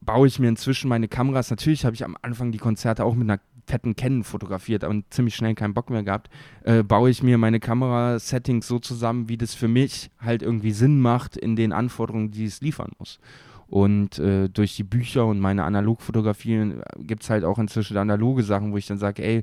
baue 0.00 0.26
ich 0.26 0.38
mir 0.38 0.48
inzwischen 0.48 0.88
meine 0.88 1.08
Kameras. 1.08 1.50
Natürlich 1.50 1.84
habe 1.84 1.94
ich 1.94 2.04
am 2.04 2.16
Anfang 2.22 2.50
die 2.50 2.58
Konzerte 2.58 3.04
auch 3.04 3.14
mit 3.14 3.28
einer 3.28 3.40
fetten 3.66 3.94
Canon 3.94 4.24
fotografiert 4.24 4.84
und 4.84 5.04
ziemlich 5.12 5.36
schnell 5.36 5.54
keinen 5.54 5.74
Bock 5.74 5.90
mehr 5.90 6.02
gehabt. 6.02 6.30
Äh, 6.64 6.82
baue 6.82 7.10
ich 7.10 7.22
mir 7.22 7.36
meine 7.36 7.60
Kamerasettings 7.60 8.66
so 8.66 8.78
zusammen, 8.78 9.28
wie 9.28 9.36
das 9.36 9.54
für 9.54 9.68
mich 9.68 10.10
halt 10.18 10.42
irgendwie 10.42 10.72
Sinn 10.72 11.00
macht 11.00 11.36
in 11.36 11.54
den 11.54 11.72
Anforderungen, 11.72 12.30
die 12.30 12.46
es 12.46 12.62
liefern 12.62 12.92
muss. 12.98 13.20
Und 13.66 14.18
äh, 14.18 14.48
durch 14.48 14.76
die 14.76 14.84
Bücher 14.84 15.26
und 15.26 15.40
meine 15.40 15.64
Analogfotografien 15.64 16.80
gibt 17.00 17.22
es 17.22 17.30
halt 17.30 17.44
auch 17.44 17.58
inzwischen 17.58 17.98
analoge 17.98 18.42
Sachen, 18.42 18.72
wo 18.72 18.78
ich 18.78 18.86
dann 18.86 18.96
sage, 18.96 19.22
ey, 19.22 19.42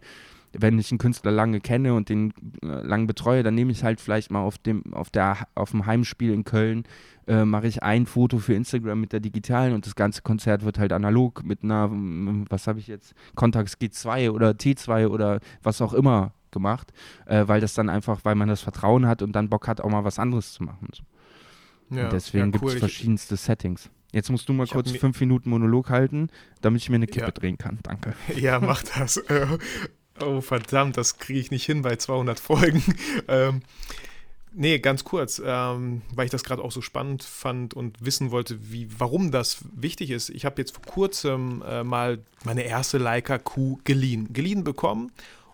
wenn 0.59 0.79
ich 0.79 0.91
einen 0.91 0.97
Künstler 0.97 1.31
lange 1.31 1.59
kenne 1.59 1.93
und 1.93 2.09
den 2.09 2.33
äh, 2.63 2.67
lang 2.67 3.07
betreue, 3.07 3.43
dann 3.43 3.55
nehme 3.55 3.71
ich 3.71 3.83
halt 3.83 4.01
vielleicht 4.01 4.31
mal 4.31 4.41
auf 4.41 4.57
dem, 4.57 4.93
auf 4.93 5.09
der, 5.09 5.47
auf 5.55 5.71
dem 5.71 5.85
Heimspiel 5.85 6.33
in 6.33 6.43
Köln, 6.43 6.83
äh, 7.27 7.45
mache 7.45 7.67
ich 7.67 7.83
ein 7.83 8.05
Foto 8.05 8.37
für 8.37 8.53
Instagram 8.53 8.99
mit 9.01 9.13
der 9.13 9.19
digitalen 9.19 9.73
und 9.73 9.85
das 9.85 9.95
ganze 9.95 10.21
Konzert 10.21 10.63
wird 10.63 10.77
halt 10.79 10.93
analog 10.93 11.43
mit 11.43 11.63
einer, 11.63 11.87
mm, 11.87 12.45
was 12.49 12.67
habe 12.67 12.79
ich 12.79 12.87
jetzt, 12.87 13.13
Contax 13.35 13.75
G2 13.79 14.31
oder 14.31 14.51
T2 14.51 15.07
oder 15.07 15.39
was 15.63 15.81
auch 15.81 15.93
immer 15.93 16.33
gemacht, 16.51 16.93
äh, 17.25 17.47
weil 17.47 17.61
das 17.61 17.73
dann 17.73 17.89
einfach, 17.89 18.21
weil 18.23 18.35
man 18.35 18.47
das 18.47 18.61
Vertrauen 18.61 19.07
hat 19.07 19.21
und 19.21 19.33
dann 19.33 19.49
Bock 19.49 19.67
hat, 19.67 19.81
auch 19.81 19.89
mal 19.89 20.03
was 20.03 20.19
anderes 20.19 20.53
zu 20.53 20.63
machen. 20.63 20.87
Ja, 21.89 22.05
und 22.05 22.13
deswegen 22.13 22.45
ja, 22.45 22.51
gibt 22.51 22.65
es 22.65 22.73
cool. 22.73 22.79
Verschiedenste 22.79 23.35
Settings. 23.37 23.89
Jetzt 24.11 24.29
musst 24.31 24.47
du 24.47 24.53
mal 24.53 24.63
Ich 24.63 24.71
kurz 24.71 24.91
fünf 24.91 25.19
Minuten 25.19 25.49
Monolog 25.49 25.89
halten, 25.89 26.29
damit 26.61 26.81
ich 26.81 26.89
mir 26.89 26.95
eine 26.95 27.05
Kippe 27.07 27.25
Ja. 27.25 27.31
drehen 27.31 27.57
kann. 27.57 27.79
Danke. 27.83 28.13
Ja, 28.35 28.59
mach 28.59 28.81
das. 28.83 29.21
Oh, 30.21 30.41
verdammt, 30.41 30.97
das 30.97 31.17
kriege 31.17 31.39
ich 31.39 31.51
nicht 31.51 31.65
hin 31.65 31.81
bei 31.81 31.95
200 31.95 32.39
Folgen. 32.39 32.83
Ähm, 33.27 33.61
Nee, 34.57 34.79
ganz 34.79 35.03
kurz, 35.03 35.41
ähm, 35.45 36.01
weil 36.13 36.25
ich 36.25 36.31
das 36.31 36.45
gerade 36.45 36.63
auch 36.63 36.71
so 36.71 36.79
spannend 36.79 37.23
fand 37.23 37.73
und 37.73 38.05
wissen 38.05 38.31
wollte, 38.31 38.71
wie, 38.71 38.87
warum 38.97 39.29
das 39.29 39.65
wichtig 39.75 40.11
ist. 40.11 40.29
Ich 40.29 40.45
habe 40.45 40.61
jetzt 40.61 40.73
vor 40.73 40.85
kurzem 40.85 41.61
äh, 41.67 41.83
mal 41.83 42.19
meine 42.45 42.63
erste 42.63 42.97
Leica 42.97 43.37
Q 43.37 43.79
geliehen, 43.83 44.31
geliehen 44.31 44.63
bekommen 44.63 45.11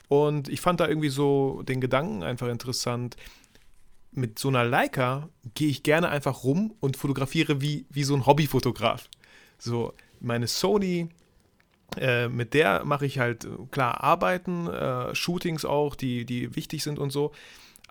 und 0.08 0.50
ich 0.50 0.62
fand 0.62 0.82
da 0.82 0.88
irgendwie 0.88 1.10
so 1.10 1.64
den 1.64 1.82
Gedanken 1.82 2.22
einfach 2.22 2.48
interessant. 2.48 3.16
Mit 4.12 4.38
so 4.38 4.50
einer 4.50 4.66
Leica 4.66 5.30
gehe 5.56 5.70
ich 5.70 5.82
gerne 5.82 6.10
einfach 6.10 6.44
rum 6.44 6.76
und 6.80 6.96
fotografiere 6.96 7.60
wie, 7.60 7.88
wie 7.90 8.04
so 8.04 8.14
ein 8.14 8.28
Hobbyfotograf. 8.28 9.10
So, 9.58 9.94
meine 10.20 10.46
Sony 10.46 11.10
äh, 11.98 12.28
mit 12.30 12.54
der 12.54 12.84
mache 12.86 13.06
ich 13.06 13.20
halt 13.20 13.48
klar 13.72 14.04
Arbeiten, 14.04 14.68
äh, 14.68 15.14
Shootings 15.14 15.66
auch, 15.66 15.96
die, 15.96 16.26
die 16.26 16.56
wichtig 16.56 16.84
sind 16.84 17.00
und 17.00 17.12
so. 17.12 17.32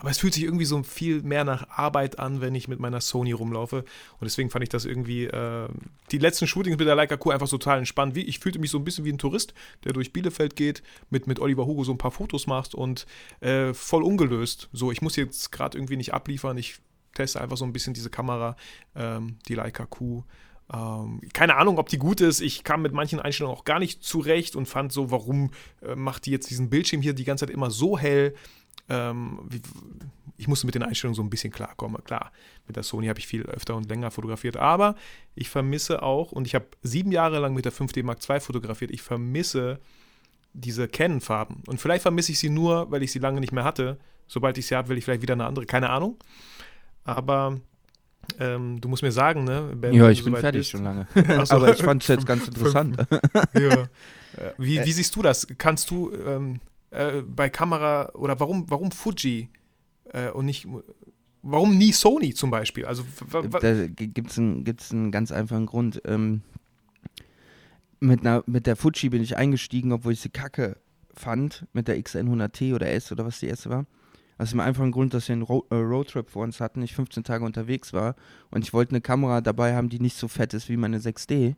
Aber 0.01 0.09
es 0.09 0.18
fühlt 0.18 0.32
sich 0.32 0.44
irgendwie 0.44 0.64
so 0.64 0.82
viel 0.82 1.20
mehr 1.22 1.44
nach 1.44 1.68
Arbeit 1.68 2.18
an, 2.18 2.40
wenn 2.40 2.55
ich 2.55 2.68
mit 2.68 2.80
meiner 2.80 3.03
Sony 3.03 3.32
rumlaufe. 3.32 3.80
Und 4.18 4.24
deswegen 4.24 4.48
fand 4.48 4.62
ich 4.62 4.70
das 4.70 4.86
irgendwie, 4.86 5.24
äh, 5.24 5.68
die 6.11 6.16
letzten 6.16 6.46
Shootings 6.46 6.78
mit 6.78 6.88
der 6.88 6.94
Leica 6.94 7.18
Q 7.18 7.30
einfach 7.30 7.51
total 7.51 7.78
entspannt. 7.78 8.16
Ich 8.16 8.38
fühlte 8.38 8.59
mich 8.59 8.70
so 8.70 8.78
ein 8.78 8.84
bisschen 8.84 9.05
wie 9.05 9.12
ein 9.12 9.18
Tourist, 9.18 9.53
der 9.84 9.92
durch 9.92 10.14
Bielefeld 10.14 10.57
geht, 10.57 10.82
mit, 11.11 11.26
mit 11.26 11.38
Oliver 11.38 11.66
Hugo 11.66 11.84
so 11.84 11.92
ein 11.92 11.98
paar 11.98 12.12
Fotos 12.12 12.46
macht 12.46 12.74
und 12.74 13.07
äh, 13.40 13.74
voll 13.74 14.03
ungelöst. 14.03 14.70
So, 14.72 14.90
ich 14.90 15.03
muss 15.03 15.16
jetzt 15.16 15.53
gerade 15.53 15.76
irgendwie 15.76 15.98
nicht 15.98 16.14
abliefern. 16.14 16.57
Ich 16.57 16.78
teste 17.12 17.38
einfach 17.38 17.59
so 17.59 17.66
ein 17.66 17.74
bisschen 17.74 17.92
diese 17.92 18.09
Kamera, 18.09 18.57
ähm, 18.96 19.36
die 19.48 19.55
Leica 19.55 19.84
Q. 19.84 20.24
Ähm, 20.73 21.21
keine 21.33 21.57
Ahnung, 21.57 21.79
ob 21.79 21.89
die 21.89 21.99
gut 21.99 22.21
ist. 22.21 22.41
Ich 22.41 22.64
kam 22.64 22.83
mit 22.83 22.93
manchen 22.93 23.21
Einstellungen 23.21 23.57
auch 23.57 23.64
gar 23.64 23.79
nicht 23.79 24.05
zurecht 24.05 24.57
und 24.57 24.66
fand 24.66 24.93
so, 24.93 25.11
warum 25.11 25.51
äh, 25.83 25.95
macht 25.95 26.27
die 26.27 26.31
jetzt 26.31 26.51
diesen 26.51 26.71
Bildschirm 26.71 27.03
hier 27.03 27.14
die 27.14 27.25
ganze 27.25 27.47
Zeit 27.47 27.55
immer 27.55 27.71
so 27.71 27.99
hell? 27.99 28.35
ähm, 28.91 29.39
wie, 29.49 29.62
ich 30.37 30.49
musste 30.49 30.66
mit 30.66 30.75
den 30.75 30.83
Einstellungen 30.83 31.14
so 31.14 31.23
ein 31.23 31.31
bisschen 31.31 31.53
klarkommen. 31.53 32.03
Klar, 32.05 32.33
mit 32.66 32.77
der 32.77 32.83
Sony 32.83 33.07
habe 33.07 33.18
ich 33.18 33.27
viel 33.27 33.43
öfter 33.43 33.77
und 33.77 33.89
länger 33.89 34.11
fotografiert, 34.11 34.57
aber 34.57 34.97
ich 35.35 35.49
vermisse 35.49 36.03
auch, 36.03 36.33
und 36.33 36.47
ich 36.47 36.55
habe 36.55 36.66
sieben 36.83 37.12
Jahre 37.12 37.39
lang 37.39 37.55
mit 37.55 37.64
der 37.64 37.73
5D 37.73 38.03
Mark 38.03 38.18
II 38.29 38.41
fotografiert, 38.41 38.91
ich 38.91 39.03
vermisse 39.03 39.81
diese 40.53 40.89
Canon-Farben. 40.89 41.62
Und 41.66 41.81
vielleicht 41.81 42.03
vermisse 42.03 42.33
ich 42.33 42.41
sie 42.41 42.51
nur, 42.51 42.91
weil 42.91 43.03
ich 43.03 43.12
sie 43.12 43.21
lange 43.21 43.41
nicht 43.41 43.53
mehr 43.53 43.64
hatte. 43.64 43.99
Sobald 44.27 44.59
ich 44.59 44.66
sie 44.66 44.75
habe, 44.75 44.89
will 44.89 44.99
ich 44.99 45.05
vielleicht 45.05 45.23
wieder 45.23 45.35
eine 45.35 45.47
andere, 45.47 45.66
keine 45.66 45.91
Ahnung. 45.91 46.16
Aber 47.05 47.61
ähm, 48.39 48.81
du 48.81 48.89
musst 48.89 49.03
mir 49.03 49.12
sagen, 49.12 49.45
ne? 49.45 49.72
Ben, 49.76 49.93
ja, 49.93 50.11
ich 50.11 50.24
bin 50.24 50.37
fertig 50.37 50.61
bist. 50.61 50.70
schon 50.70 50.85
lange. 50.85 51.07
so. 51.45 51.55
Aber 51.55 51.72
ich 51.72 51.83
fand 51.83 52.03
es 52.03 52.09
jetzt 52.09 52.26
ganz 52.26 52.47
interessant. 52.47 52.97
ja. 53.55 53.89
Wie, 54.59 54.85
wie, 54.85 54.93
siehst 54.93 55.14
du 55.16 55.22
das? 55.22 55.47
Kannst 55.59 55.91
du 55.91 56.12
ähm, 56.12 56.61
äh, 56.91 57.22
bei 57.22 57.49
Kamera 57.49 58.11
oder 58.14 58.39
warum, 58.41 58.70
warum 58.70 58.91
Fuji 58.91 59.49
äh, 60.12 60.31
und 60.31 60.47
nicht, 60.47 60.66
warum 61.43 61.76
nie 61.76 61.93
Sony 61.93 62.35
zum 62.35 62.51
Beispiel? 62.51 62.85
Also, 62.85 63.05
da 63.61 63.87
gibt 63.87 64.31
es 64.31 64.39
einen, 64.39 64.64
gibt's 64.64 64.93
einen 64.93 65.11
ganz 65.11 65.33
einfachen 65.33 65.66
Grund. 65.66 66.01
Ähm, 66.05 66.43
mit, 68.01 68.20
einer, 68.20 68.43
mit 68.47 68.66
der 68.66 68.76
Fuji 68.76 69.11
bin 69.11 69.22
ich 69.22 69.37
eingestiegen, 69.37 69.93
obwohl 69.93 70.12
ich 70.12 70.20
sie 70.20 70.31
kacke 70.31 70.76
fand, 71.14 71.66
mit 71.72 71.89
der 71.89 71.99
X100T 71.99 72.74
oder 72.74 72.91
S 72.91 73.12
oder 73.12 73.26
was 73.26 73.41
die 73.41 73.47
erste 73.47 73.70
war. 73.70 73.87
Aus 74.41 74.51
dem 74.51 74.61
einfachen 74.61 74.91
Grund, 74.91 75.12
dass 75.12 75.28
wir 75.28 75.34
einen 75.34 75.43
Ro 75.43 75.66
äh, 75.68 75.74
Roadtrip 75.74 76.30
vor 76.30 76.45
uns 76.45 76.61
hatten, 76.61 76.80
ich 76.80 76.95
15 76.95 77.24
Tage 77.24 77.45
unterwegs 77.45 77.93
war 77.93 78.16
und 78.51 78.64
ich 78.64 78.72
wollte 78.72 78.93
eine 78.93 79.03
Kamera 79.03 79.43
dabei 79.43 79.76
haben, 79.76 79.91
die 79.91 80.01
nicht 80.01 80.16
so 80.16 80.28
fett 80.28 80.55
ist 80.55 80.70
wie 80.70 80.78
meine 80.78 80.99
6D 80.99 81.57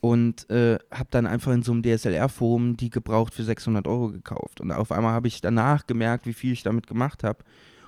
und 0.00 0.50
äh, 0.50 0.80
habe 0.90 1.08
dann 1.12 1.28
einfach 1.28 1.52
in 1.52 1.62
so 1.62 1.70
einem 1.70 1.84
DSLR-Forum 1.84 2.76
die 2.76 2.90
gebraucht 2.90 3.34
für 3.34 3.44
600 3.44 3.86
Euro 3.86 4.10
gekauft. 4.10 4.60
Und 4.60 4.72
auf 4.72 4.90
einmal 4.90 5.12
habe 5.12 5.28
ich 5.28 5.40
danach 5.40 5.86
gemerkt, 5.86 6.26
wie 6.26 6.32
viel 6.32 6.52
ich 6.52 6.64
damit 6.64 6.88
gemacht 6.88 7.22
habe. 7.22 7.44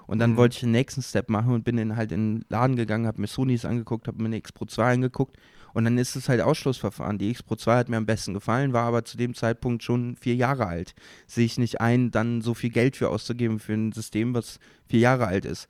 Und 0.06 0.20
dann 0.20 0.32
mhm. 0.32 0.36
wollte 0.36 0.54
ich 0.54 0.60
den 0.60 0.70
nächsten 0.70 1.02
Step 1.02 1.28
machen 1.28 1.52
und 1.52 1.64
bin 1.64 1.76
dann 1.76 1.96
halt 1.96 2.12
in 2.12 2.38
den 2.38 2.44
Laden 2.48 2.76
gegangen, 2.76 3.08
habe 3.08 3.20
mir 3.20 3.26
Sonys 3.26 3.64
angeguckt, 3.64 4.06
habe 4.06 4.22
mir 4.22 4.26
eine 4.26 4.36
X 4.36 4.52
Pro 4.52 4.64
2 4.64 4.92
angeguckt. 4.92 5.38
Und 5.72 5.84
dann 5.84 5.98
ist 5.98 6.16
es 6.16 6.28
halt 6.28 6.40
Ausschlussverfahren. 6.40 7.18
Die 7.18 7.30
X 7.30 7.42
Pro 7.42 7.56
2 7.56 7.76
hat 7.76 7.88
mir 7.88 7.96
am 7.96 8.06
besten 8.06 8.34
gefallen, 8.34 8.72
war 8.72 8.84
aber 8.84 9.04
zu 9.04 9.16
dem 9.16 9.34
Zeitpunkt 9.34 9.82
schon 9.82 10.16
vier 10.16 10.34
Jahre 10.34 10.66
alt. 10.66 10.94
Sehe 11.26 11.44
ich 11.46 11.58
nicht 11.58 11.80
ein, 11.80 12.10
dann 12.10 12.42
so 12.42 12.54
viel 12.54 12.70
Geld 12.70 12.96
für 12.96 13.08
auszugeben 13.08 13.58
für 13.58 13.74
ein 13.74 13.92
System, 13.92 14.34
was 14.34 14.58
vier 14.88 15.00
Jahre 15.00 15.26
alt 15.26 15.44
ist 15.44 15.68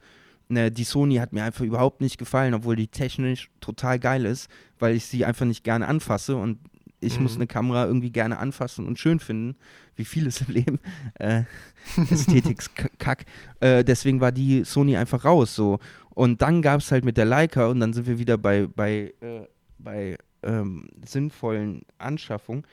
ne, 0.50 0.70
die 0.70 0.84
Sony 0.84 1.16
hat 1.16 1.32
mir 1.32 1.44
einfach 1.44 1.64
überhaupt 1.64 2.00
nicht 2.00 2.18
gefallen, 2.18 2.54
obwohl 2.54 2.76
die 2.76 2.88
technisch 2.88 3.50
total 3.60 3.98
geil 3.98 4.26
ist, 4.26 4.50
weil 4.78 4.94
ich 4.94 5.06
sie 5.06 5.24
einfach 5.24 5.46
nicht 5.46 5.64
gerne 5.64 5.86
anfasse 5.88 6.36
und 6.36 6.58
ich 7.00 7.16
mhm. 7.16 7.22
muss 7.22 7.36
eine 7.36 7.46
Kamera 7.46 7.86
irgendwie 7.86 8.10
gerne 8.10 8.38
anfassen 8.38 8.86
und 8.86 8.98
schön 8.98 9.20
finden, 9.20 9.56
wie 9.96 10.04
vieles 10.04 10.42
im 10.42 10.54
Leben. 10.54 10.78
Äh, 11.18 11.44
Ästhetik-Kack. 12.10 13.24
Äh, 13.60 13.84
deswegen 13.84 14.20
war 14.20 14.32
die 14.32 14.64
Sony 14.64 14.96
einfach 14.96 15.24
raus 15.24 15.54
so. 15.54 15.78
Und 16.10 16.42
dann 16.42 16.62
gab 16.62 16.80
es 16.80 16.92
halt 16.92 17.04
mit 17.04 17.16
der 17.16 17.24
Leica 17.24 17.66
und 17.68 17.80
dann 17.80 17.92
sind 17.92 18.06
wir 18.06 18.18
wieder 18.18 18.36
bei, 18.36 18.66
bei, 18.66 19.14
äh, 19.20 19.46
bei 19.82 20.18
ähm, 20.42 20.88
sinnvollen 21.04 21.82
Anschaffungen 21.98 22.64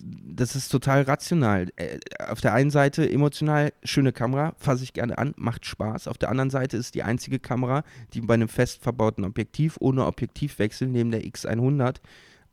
das 0.00 0.54
ist 0.54 0.68
total 0.68 1.02
rational. 1.02 1.68
Äh, 1.76 1.98
auf 2.28 2.40
der 2.40 2.54
einen 2.54 2.70
Seite 2.70 3.08
emotional 3.10 3.72
schöne 3.82 4.12
Kamera, 4.12 4.54
fasse 4.56 4.84
ich 4.84 4.92
gerne 4.92 5.18
an, 5.18 5.34
macht 5.36 5.66
Spaß. 5.66 6.08
Auf 6.08 6.18
der 6.18 6.30
anderen 6.30 6.50
Seite 6.50 6.76
ist 6.76 6.94
die 6.94 7.02
einzige 7.02 7.38
Kamera, 7.38 7.82
die 8.12 8.20
bei 8.20 8.34
einem 8.34 8.48
fest 8.48 8.82
verbauten 8.82 9.24
Objektiv 9.24 9.76
ohne 9.80 10.06
Objektivwechsel 10.06 10.88
neben 10.88 11.10
der 11.10 11.22
X100 11.22 11.96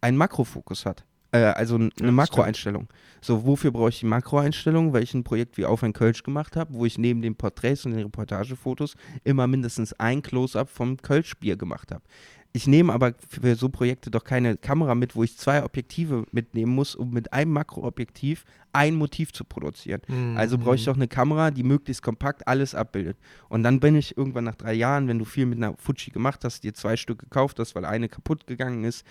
einen 0.02 0.18
Makrofokus 0.18 0.86
hat. 0.86 1.06
Äh, 1.32 1.40
also 1.40 1.76
eine 1.76 1.92
ja, 2.00 2.12
Makroeinstellung. 2.12 2.88
So, 3.22 3.46
wofür 3.46 3.72
brauche 3.72 3.90
ich 3.90 4.00
die 4.00 4.06
Makroeinstellung? 4.06 4.94
Weil 4.94 5.04
ich 5.04 5.14
ein 5.14 5.24
Projekt 5.24 5.58
wie 5.58 5.66
Auf 5.66 5.84
ein 5.84 5.94
Kölsch 5.94 6.24
gemacht 6.24 6.56
habe, 6.56 6.74
wo 6.74 6.86
ich 6.86 6.98
neben 6.98 7.22
den 7.22 7.36
Porträts 7.36 7.86
und 7.86 7.92
den 7.92 8.04
Reportagefotos 8.04 8.96
immer 9.24 9.46
mindestens 9.46 9.94
ein 9.94 10.22
Close-up 10.22 10.70
vom 10.70 10.98
Kölschbier 10.98 11.58
gemacht 11.58 11.92
habe. 11.92 12.04
Ich 12.52 12.66
nehme 12.66 12.92
aber 12.94 13.14
für 13.28 13.56
so 13.56 13.70
Projekte 13.70 14.10
doch 14.10 14.24
keine 14.24 14.58
Kamera 14.58 14.96
mit, 14.96 15.16
wo 15.16 15.24
ich 15.24 15.38
zwei 15.38 15.64
Objektive 15.64 16.26
mitnehmen 16.32 16.74
muss, 16.74 16.96
um 16.96 17.12
mit 17.12 17.32
einem 17.32 17.52
Makroobjektiv 17.52 18.44
ein 18.74 18.96
Motiv 18.96 19.32
zu 19.34 19.44
produzieren. 19.44 20.02
Mhm. 20.08 20.36
Also 20.36 20.58
brauche 20.58 20.76
ich 20.76 20.86
doch 20.86 20.96
eine 20.96 21.08
Kamera, 21.08 21.52
die 21.52 21.64
möglichst 21.64 22.02
kompakt 22.02 22.48
alles 22.48 22.74
abbildet. 22.74 23.18
Und 23.50 23.62
dann 23.62 23.80
bin 23.80 23.96
ich 23.96 24.18
irgendwann 24.18 24.46
nach 24.46 24.56
drei 24.56 24.74
Jahren, 24.74 25.08
wenn 25.08 25.20
du 25.20 25.26
viel 25.26 25.46
mit 25.46 25.58
einer 25.60 25.76
Fuji 25.78 26.12
gemacht 26.12 26.44
hast, 26.44 26.64
dir 26.64 26.74
zwei 26.74 26.98
Stück 26.98 27.20
gekauft 27.20 27.60
hast, 27.60 27.76
weil 27.76 27.86
eine 27.86 28.10
kaputt 28.10 28.48
gegangen 28.48 28.84
ist, 28.84 29.06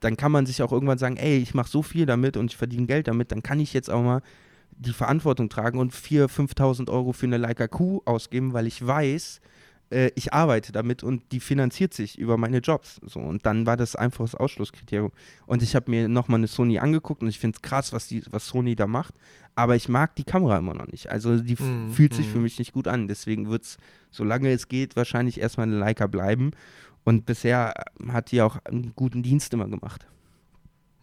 dann 0.00 0.18
kann 0.18 0.32
man 0.32 0.44
sich 0.44 0.62
auch 0.62 0.72
irgendwann 0.72 0.98
sagen, 0.98 1.16
ey, 1.16 1.38
ich 1.38 1.54
mache 1.54 1.70
so 1.70 1.82
viel 1.82 2.04
damit 2.04 2.36
und 2.36 2.50
ich 2.50 2.58
verdiene 2.58 2.86
Geld 2.86 3.08
damit, 3.08 3.32
dann 3.32 3.42
kann 3.42 3.58
ich 3.58 3.72
jetzt 3.72 3.90
auch 3.90 4.02
mal 4.02 4.22
die 4.70 4.92
Verantwortung 4.92 5.48
tragen 5.48 5.78
und 5.78 5.94
4.000, 5.94 6.56
5.000 6.56 6.90
Euro 6.90 7.12
für 7.12 7.26
eine 7.26 7.38
Leica 7.38 7.68
Q 7.68 8.02
ausgeben, 8.04 8.52
weil 8.52 8.66
ich 8.66 8.84
weiß, 8.86 9.40
äh, 9.92 10.10
ich 10.14 10.32
arbeite 10.32 10.72
damit 10.72 11.02
und 11.02 11.30
die 11.32 11.40
finanziert 11.40 11.94
sich 11.94 12.18
über 12.18 12.36
meine 12.36 12.58
Jobs. 12.58 13.00
So, 13.04 13.20
und 13.20 13.46
dann 13.46 13.66
war 13.66 13.76
das 13.76 13.94
einfach 13.94 14.24
das 14.24 14.34
Ausschlusskriterium. 14.34 15.12
Und 15.46 15.62
ich 15.62 15.76
habe 15.76 15.90
mir 15.90 16.08
nochmal 16.08 16.40
eine 16.40 16.48
Sony 16.48 16.78
angeguckt 16.78 17.22
und 17.22 17.28
ich 17.28 17.38
finde 17.38 17.56
es 17.56 17.62
krass, 17.62 17.92
was, 17.92 18.08
die, 18.08 18.22
was 18.30 18.46
Sony 18.46 18.74
da 18.74 18.86
macht. 18.86 19.14
Aber 19.54 19.76
ich 19.76 19.88
mag 19.88 20.16
die 20.16 20.24
Kamera 20.24 20.58
immer 20.58 20.74
noch 20.74 20.86
nicht. 20.86 21.10
Also 21.10 21.38
die 21.38 21.62
mm, 21.62 21.90
fühlt 21.92 22.14
sich 22.14 22.26
mm. 22.26 22.30
für 22.30 22.38
mich 22.38 22.58
nicht 22.58 22.72
gut 22.72 22.88
an. 22.88 23.06
Deswegen 23.06 23.50
wird 23.50 23.64
es, 23.64 23.76
solange 24.10 24.50
es 24.50 24.68
geht, 24.68 24.96
wahrscheinlich 24.96 25.38
erstmal 25.40 25.66
eine 25.66 25.78
Leica 25.78 26.06
bleiben. 26.06 26.52
Und 27.04 27.26
bisher 27.26 27.74
hat 28.08 28.30
die 28.30 28.40
auch 28.40 28.56
einen 28.64 28.92
guten 28.94 29.22
Dienst 29.22 29.52
immer 29.52 29.68
gemacht. 29.68 30.06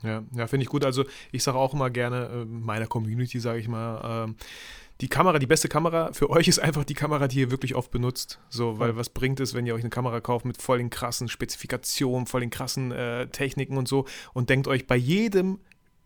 Ja, 0.01 0.23
ja 0.33 0.47
finde 0.47 0.63
ich 0.63 0.69
gut. 0.69 0.83
Also 0.83 1.05
ich 1.31 1.43
sage 1.43 1.57
auch 1.57 1.73
immer 1.73 1.89
gerne 1.89 2.25
äh, 2.25 2.45
meiner 2.45 2.87
Community, 2.87 3.39
sage 3.39 3.59
ich 3.59 3.67
mal, 3.67 4.29
äh, 4.29 4.33
die 5.01 5.07
Kamera, 5.07 5.39
die 5.39 5.47
beste 5.47 5.69
Kamera 5.69 6.11
für 6.11 6.29
euch 6.29 6.47
ist 6.47 6.59
einfach 6.59 6.83
die 6.83 6.93
Kamera, 6.93 7.27
die 7.27 7.39
ihr 7.39 7.51
wirklich 7.51 7.75
oft 7.75 7.89
benutzt. 7.89 8.39
So, 8.49 8.79
weil 8.79 8.97
was 8.97 9.09
bringt 9.09 9.39
es, 9.39 9.53
wenn 9.53 9.65
ihr 9.65 9.73
euch 9.73 9.81
eine 9.81 9.89
Kamera 9.89 10.19
kauft 10.19 10.45
mit 10.45 10.61
voll 10.61 10.79
den 10.79 10.89
krassen 10.89 11.29
Spezifikationen, 11.29 12.27
voll 12.27 12.41
den 12.41 12.49
krassen 12.49 12.91
äh, 12.91 13.27
Techniken 13.27 13.77
und 13.77 13.87
so 13.87 14.05
und 14.33 14.49
denkt 14.49 14.67
euch 14.67 14.87
bei 14.87 14.97
jedem 14.97 15.59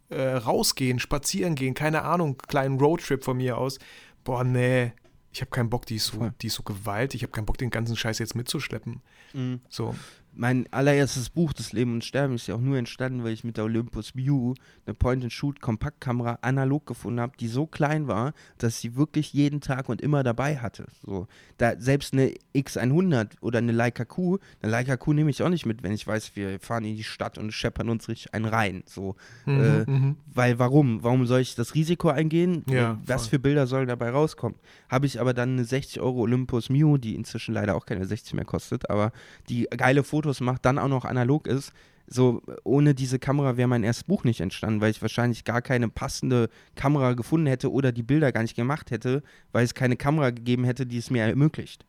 äh, 0.09 0.21
rausgehen, 0.21 0.99
spazieren 0.99 1.55
gehen, 1.55 1.73
keine 1.73 2.03
Ahnung, 2.03 2.37
kleinen 2.37 2.79
Roadtrip 2.79 3.23
von 3.23 3.37
mir 3.37 3.57
aus, 3.57 3.79
boah, 4.23 4.43
nee, 4.43 4.93
ich 5.31 5.41
habe 5.41 5.49
keinen 5.49 5.71
Bock, 5.71 5.87
die 5.87 5.95
ist 5.95 6.07
so, 6.07 6.29
die 6.41 6.47
ist 6.47 6.53
so 6.53 6.63
gewaltig, 6.63 7.21
ich 7.21 7.23
habe 7.23 7.31
keinen 7.31 7.47
Bock, 7.47 7.57
den 7.57 7.71
ganzen 7.71 7.95
Scheiß 7.95 8.19
jetzt 8.19 8.35
mitzuschleppen. 8.35 9.01
Mhm. 9.33 9.61
So 9.69 9.95
mein 10.36 10.71
allererstes 10.71 11.29
Buch, 11.29 11.53
Das 11.53 11.73
Leben 11.73 11.93
und 11.93 12.03
Sterben, 12.03 12.36
ist 12.36 12.47
ja 12.47 12.55
auch 12.55 12.61
nur 12.61 12.77
entstanden, 12.77 13.23
weil 13.23 13.34
ich 13.34 13.43
mit 13.43 13.57
der 13.57 13.65
Olympus 13.65 14.15
View 14.15 14.53
eine 14.86 14.93
Point-and-Shoot-Kompaktkamera 14.93 16.39
analog 16.41 16.86
gefunden 16.86 17.19
habe, 17.19 17.34
die 17.39 17.47
so 17.47 17.65
klein 17.65 18.07
war, 18.07 18.34
dass 18.57 18.81
sie 18.81 18.95
wirklich 18.95 19.34
jeden 19.34 19.61
Tag 19.61 19.89
und 19.89 20.01
immer 20.01 20.23
dabei 20.23 20.57
hatte. 20.57 20.88
So, 21.05 21.27
da 21.57 21.79
selbst 21.79 22.13
eine 22.13 22.34
X100 22.55 23.41
oder 23.41 23.59
eine 23.59 23.71
Leica 23.71 24.05
Q, 24.05 24.39
eine 24.61 24.71
Leica 24.71 24.97
Q 24.97 25.13
nehme 25.13 25.29
ich 25.29 25.41
auch 25.43 25.49
nicht 25.49 25.65
mit, 25.65 25.84
wenn 25.84 25.91
ich 25.91 26.05
weiß, 26.05 26.36
wir 26.36 26.59
fahren 26.59 26.86
in 26.86 26.95
die 26.95 27.03
Stadt 27.03 27.38
und 27.38 27.51
scheppern 27.51 27.89
uns 27.89 28.09
richtig 28.09 28.34
einen 28.34 28.45
rein. 28.45 28.84
So, 28.86 29.15
mhm, 29.45 29.61
äh, 29.61 29.91
mhm. 29.91 30.17
weil 30.34 30.59
warum? 30.59 31.03
Warum 31.03 31.25
soll 31.25 31.41
ich 31.41 31.55
das 31.55 31.75
Risiko 31.75 32.09
eingehen? 32.09 32.63
Ja, 32.67 32.99
Was 33.05 33.27
für 33.27 33.39
Bilder 33.39 33.67
sollen 33.67 33.88
dabei 33.88 34.09
rauskommen? 34.09 34.57
Habe 34.89 35.05
ich 35.05 35.19
aber 35.19 35.34
dann 35.34 35.53
eine 35.53 35.65
60 35.65 36.01
Euro 36.01 36.21
Olympus 36.21 36.69
Mew, 36.69 36.97
die 36.97 37.15
inzwischen 37.15 37.53
leider 37.53 37.75
auch 37.75 37.86
keine 37.86 38.05
60 38.05 38.34
mehr 38.34 38.45
kostet, 38.45 38.89
aber 38.89 39.11
die 39.49 39.67
geile 39.75 40.03
Fotos 40.03 40.22
Fotos 40.24 40.39
macht, 40.39 40.65
dann 40.65 40.80
auch 40.80 40.88
noch 40.88 41.05
analog 41.05 41.47
ist, 41.47 41.74
so 42.07 42.41
ohne 42.63 42.95
diese 42.95 43.19
Kamera 43.19 43.57
wäre 43.57 43.67
mein 43.67 43.84
erstes 43.84 44.05
Buch 44.05 44.24
nicht 44.24 44.39
entstanden, 44.39 44.82
weil 44.82 44.91
ich 44.91 45.01
wahrscheinlich 45.01 45.43
gar 45.43 45.61
keine 45.61 45.89
passende 45.89 46.49
Kamera 46.76 47.13
gefunden 47.13 47.47
hätte 47.47 47.71
oder 47.71 47.91
die 47.91 48.03
Bilder 48.03 48.32
gar 48.32 48.41
nicht 48.41 48.55
gemacht 48.55 48.91
hätte, 48.91 49.21
weil 49.51 49.65
es 49.65 49.74
keine 49.74 49.97
Kamera 49.97 50.30
gegeben 50.30 50.63
hätte, 50.63 50.86
die 50.86 50.97
es 50.97 51.09
mir 51.09 51.24
ermöglicht. 51.24 51.86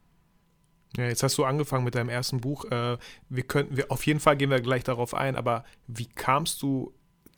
Ja, 0.96 1.06
jetzt 1.06 1.22
hast 1.22 1.38
du 1.38 1.44
angefangen 1.44 1.84
mit 1.84 1.94
deinem 1.94 2.08
ersten 2.08 2.40
Buch. 2.40 2.64
Äh, 2.66 2.98
wir 3.28 3.42
könnten, 3.44 3.76
wir, 3.76 3.90
auf 3.90 4.06
jeden 4.06 4.20
Fall 4.20 4.36
gehen 4.36 4.50
wir 4.50 4.60
gleich 4.60 4.84
darauf 4.84 5.14
ein, 5.14 5.36
aber 5.36 5.64
wie 5.86 6.06
kamst 6.06 6.62
du 6.62 6.92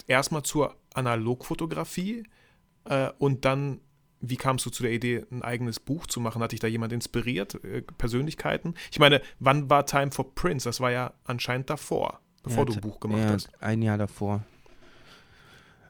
erstmal 0.07 0.42
zur 0.42 0.76
Analogfotografie 0.94 2.24
äh, 2.84 3.11
und 3.18 3.44
dann, 3.44 3.80
wie 4.20 4.36
kamst 4.36 4.64
du 4.66 4.70
zu 4.70 4.82
der 4.82 4.92
Idee, 4.92 5.24
ein 5.30 5.42
eigenes 5.42 5.80
Buch 5.80 6.06
zu 6.06 6.20
machen? 6.20 6.42
Hat 6.42 6.52
dich 6.52 6.60
da 6.60 6.66
jemand 6.66 6.92
inspiriert, 6.92 7.62
äh, 7.64 7.82
Persönlichkeiten? 7.82 8.74
Ich 8.90 8.98
meine, 8.98 9.20
wann 9.40 9.68
war 9.70 9.86
Time 9.86 10.10
for 10.10 10.34
Prince? 10.34 10.68
Das 10.68 10.80
war 10.80 10.90
ja 10.90 11.12
anscheinend 11.24 11.70
davor, 11.70 12.20
bevor 12.42 12.60
Ja, 12.60 12.64
du 12.64 12.72
ein 12.74 12.80
Buch 12.80 13.00
gemacht 13.00 13.22
ja, 13.22 13.30
hast. 13.30 13.50
Ein 13.60 13.82
Jahr 13.82 13.98
davor. 13.98 14.44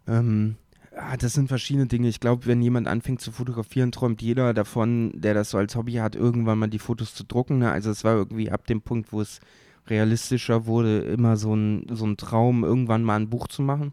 Ähm, 0.06 0.56
ah, 0.96 1.16
das 1.16 1.34
sind 1.34 1.48
verschiedene 1.48 1.86
Dinge. 1.86 2.08
Ich 2.08 2.20
glaube, 2.20 2.46
wenn 2.46 2.62
jemand 2.62 2.88
anfängt 2.88 3.20
zu 3.20 3.32
fotografieren, 3.32 3.92
träumt 3.92 4.22
jeder 4.22 4.54
davon, 4.54 5.12
der 5.14 5.34
das 5.34 5.50
so 5.50 5.58
als 5.58 5.76
Hobby 5.76 5.94
hat, 5.94 6.16
irgendwann 6.16 6.58
mal 6.58 6.68
die 6.68 6.78
Fotos 6.78 7.14
zu 7.14 7.24
drucken. 7.24 7.58
Ne? 7.58 7.70
Also 7.70 7.90
es 7.90 8.04
war 8.04 8.14
irgendwie 8.14 8.50
ab 8.50 8.66
dem 8.66 8.82
Punkt, 8.82 9.12
wo 9.12 9.20
es 9.20 9.40
realistischer 9.88 10.66
wurde, 10.66 10.98
immer 11.00 11.36
so 11.36 11.54
ein, 11.54 11.86
so 11.90 12.06
ein 12.06 12.16
Traum, 12.16 12.64
irgendwann 12.64 13.04
mal 13.04 13.16
ein 13.16 13.30
Buch 13.30 13.46
zu 13.46 13.62
machen. 13.62 13.92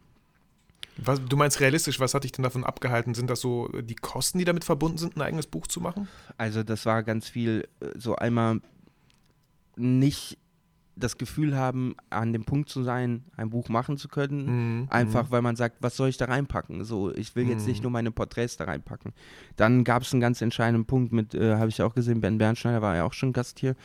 Was, 0.98 1.20
du 1.24 1.36
meinst 1.38 1.60
realistisch, 1.60 2.00
was 2.00 2.14
hat 2.14 2.24
dich 2.24 2.32
denn 2.34 2.44
davon 2.44 2.64
abgehalten? 2.64 3.14
Sind 3.16 3.30
das 3.30 3.40
so 3.42 3.68
die 3.82 3.96
Kosten, 3.96 4.38
die 4.38 4.46
damit 4.46 4.64
verbunden 4.64 4.98
sind, 4.98 5.16
ein 5.18 5.22
eigenes 5.22 5.48
Buch 5.48 5.68
zu 5.68 5.82
machen? 5.82 6.08
Also 6.38 6.64
das 6.64 6.86
war 6.86 7.02
ganz 7.04 7.28
viel 7.28 7.68
äh, 7.80 7.88
so 7.98 8.16
einmal 8.16 8.62
nicht 9.76 10.38
das 10.96 11.18
Gefühl 11.18 11.58
haben, 11.58 11.96
an 12.12 12.34
dem 12.34 12.46
Punkt 12.46 12.70
zu 12.70 12.84
sein, 12.84 13.24
ein 13.36 13.50
Buch 13.50 13.68
machen 13.68 13.98
zu 13.98 14.08
können. 14.08 14.82
Mhm, 14.84 14.88
Einfach, 14.92 15.32
weil 15.32 15.42
man 15.42 15.56
sagt, 15.56 15.78
was 15.80 15.96
soll 15.98 16.10
ich 16.10 16.18
da 16.18 16.26
reinpacken? 16.26 16.84
So, 16.84 17.12
ich 17.16 17.36
will 17.36 17.50
jetzt 17.50 17.66
nicht 17.66 17.80
Mhm. 17.80 17.84
nur 17.86 17.92
meine 17.92 18.12
Porträts 18.12 18.58
da 18.58 18.66
reinpacken. 18.66 19.12
Dann 19.56 19.84
gab 19.86 20.04
es 20.04 20.14
einen 20.14 20.22
ganz 20.22 20.40
entscheidenden 20.44 20.86
Punkt 20.86 21.12
mit, 21.12 21.34
äh, 21.34 21.56
habe 21.56 21.70
ich 21.70 21.82
auch 21.82 21.96
gesehen, 21.96 22.22
Ben 22.22 22.38
Bernschneider 22.38 22.84
war 22.84 22.96
ja 22.96 23.06
auch 23.06 23.14
schon 23.14 23.34
Gast 23.34 23.58
hier, 23.60 23.76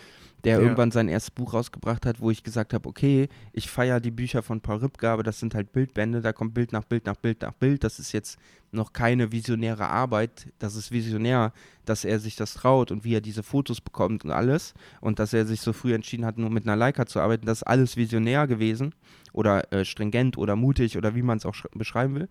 der 0.45 0.57
Ja. 0.57 0.61
irgendwann 0.62 0.91
sein 0.91 1.09
erstes 1.09 1.30
Buch 1.32 1.53
rausgebracht 1.55 2.07
hat, 2.07 2.20
wo 2.20 2.30
ich 2.30 2.43
gesagt 2.45 2.72
habe, 2.72 2.89
okay, 2.89 3.28
ich 3.53 3.68
feiere 3.68 4.01
die 4.01 4.11
Bücher 4.12 4.43
von 4.43 4.61
Paul 4.61 4.78
Ripke, 4.78 5.09
aber 5.11 5.22
das 5.22 5.41
sind 5.41 5.55
halt 5.55 5.72
Bildbände, 5.72 6.20
da 6.20 6.32
kommt 6.32 6.55
Bild 6.55 6.72
nach 6.72 6.84
Bild 6.84 7.07
nach 7.07 7.16
Bild 7.16 7.43
nach 7.43 7.53
Bild. 7.53 7.82
Das 7.82 7.99
ist 7.99 8.12
jetzt 8.12 8.39
noch 8.70 8.93
keine 8.93 9.32
visionäre 9.32 9.89
Arbeit. 9.89 10.49
Das 10.59 10.76
ist 10.76 10.93
visionär, 10.93 11.53
dass 11.86 12.05
er 12.05 12.20
sich 12.20 12.36
das 12.36 12.55
traut 12.55 12.91
und 12.93 13.03
wie 13.05 13.14
er 13.14 13.20
diese 13.20 13.43
Fotos 13.43 13.80
bekommt 13.80 14.24
und 14.24 14.30
alles. 14.30 14.74
Und 15.01 15.18
dass 15.18 15.32
er 15.32 15.47
sich 15.47 15.61
so 15.61 15.72
früh 15.72 15.95
entschieden 15.95 16.24
hat, 16.24 16.39
nur 16.39 16.51
mit 16.51 16.64
einer 16.66 16.76
Leica 16.76 17.07
zu 17.07 17.18
arbeiten. 17.20 17.47
Das 17.47 17.59
ist 17.59 17.62
alles 17.66 17.97
visionär 17.97 18.47
gewesen 18.47 18.95
oder 19.32 19.72
äh, 19.72 19.84
stringent 19.84 20.36
oder 20.39 20.55
mutig 20.55 20.97
oder 20.97 21.14
wie 21.14 21.22
man 21.22 21.39
es 21.39 21.47
auch 21.47 21.55
sch- 21.55 21.66
beschreiben 21.76 22.14
will. 22.14 22.28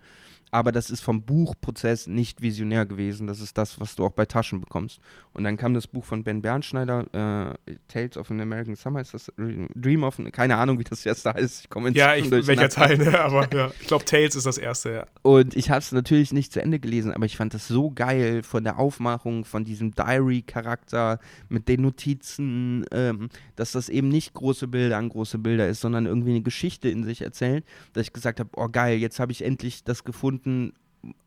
Aber 0.52 0.72
das 0.72 0.89
ist 0.89 1.02
vom 1.02 1.24
Buchprozess 1.24 2.08
nicht 2.08 2.41
visionär 2.41 2.86
gewesen. 2.86 3.28
Das 3.28 3.41
ist 3.41 3.58
das, 3.58 3.80
was 3.80 3.95
du 3.95 4.06
auch 4.06 4.12
bei 4.12 4.26
Taschen 4.26 4.62
bekommst. 4.62 5.00
Und 5.34 5.43
dann 5.43 5.58
kam 5.58 5.74
das 5.74 5.88
Buch 5.88 6.06
von 6.06 6.24
Ben 6.24 6.41
Bernschneider, 6.41 7.58
äh, 7.66 7.76
Tales 7.88 8.18
of 8.18 8.32
an 8.32 8.39
American 8.39 8.76
Summer, 8.76 9.02
ist 9.02 9.14
das 9.14 9.32
Dream 9.38 10.04
of, 10.04 10.20
keine 10.32 10.58
Ahnung, 10.58 10.80
wie 10.80 10.84
das 10.84 11.06
erste 11.06 11.34
heißt. 11.34 11.66
Ich 11.66 11.70
komme 11.70 11.91
Ja, 11.91 12.14
inzwischen 12.14 12.41
ich, 12.41 12.48
welcher. 12.48 12.70
Teil, 12.70 12.98
ne? 12.98 13.20
aber 13.20 13.48
ja. 13.54 13.72
ich 13.80 13.88
glaube, 13.88 14.06
Tales 14.06 14.36
ist 14.36 14.45
das 14.45 14.58
erste, 14.58 14.91
ja. 14.93 15.08
Und 15.22 15.56
ich 15.56 15.70
habe 15.70 15.80
es 15.80 15.91
natürlich 15.91 16.32
nicht 16.32 16.54
zu 16.54 16.62
Ende 16.62 16.80
gelesen, 16.80 17.14
aber 17.14 17.26
ich 17.26 17.38
fand 17.38 17.54
das 17.54 17.68
so 17.68 17.91
geil 17.91 18.41
von 18.43 18.64
der 18.64 18.80
Aufmachung, 18.80 19.45
von 19.45 19.66
diesem 19.66 19.93
Diary-Charakter 19.93 21.20
mit 21.50 21.68
den 21.68 21.82
Notizen, 21.82 22.86
ähm, 22.91 23.30
dass 23.56 23.74
das 23.74 23.89
eben 23.89 24.08
nicht 24.08 24.34
große 24.34 24.68
Bilder 24.68 24.98
an 24.98 25.10
große 25.10 25.38
Bilder 25.38 25.68
ist, 25.68 25.82
sondern 25.82 26.06
irgendwie 26.06 26.32
eine 26.32 26.41
Geschichte 26.41 26.89
in 26.89 27.04
sich 27.04 27.22
erzählt, 27.22 27.66
dass 27.93 28.08
ich 28.08 28.14
gesagt 28.14 28.39
habe, 28.39 28.50
oh 28.56 28.70
geil, 28.70 28.98
jetzt 28.98 29.20
habe 29.20 29.32
ich 29.32 29.43
endlich 29.43 29.84
das 29.84 30.04
gefunden, 30.04 30.37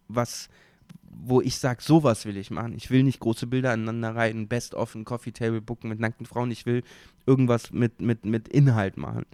was 0.09 0.49
wo 1.23 1.41
ich 1.41 1.57
sage, 1.57 1.83
sowas 1.83 2.25
will 2.25 2.37
ich 2.37 2.51
machen. 2.51 2.75
Ich 2.77 2.91
will 2.91 3.03
nicht 3.03 3.21
große 3.21 3.47
Bilder 3.47 3.73
aneinander 3.73 4.15
reiten, 4.15 4.49
Best-of, 4.49 4.95
ein 4.95 5.05
Coffee-Table-Booken 5.05 5.89
mit 5.91 6.01
nackten 6.01 6.27
Frauen. 6.27 6.51
Ich 6.51 6.67
will 6.67 6.83
irgendwas 7.27 7.73
mit, 7.73 8.01
mit, 8.01 8.25
mit 8.25 8.49
Inhalt 8.49 8.97
machen. 8.97 9.27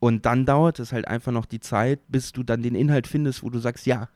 Und 0.00 0.26
dann 0.26 0.44
dauert 0.44 0.78
es 0.78 0.92
halt 0.92 1.08
einfach 1.08 1.32
noch 1.32 1.46
die 1.46 1.60
Zeit, 1.60 2.00
bis 2.08 2.32
du 2.32 2.42
dann 2.42 2.62
den 2.62 2.74
Inhalt 2.74 3.06
findest, 3.06 3.42
wo 3.42 3.50
du 3.50 3.58
sagst, 3.58 3.86
ja, 3.86 4.08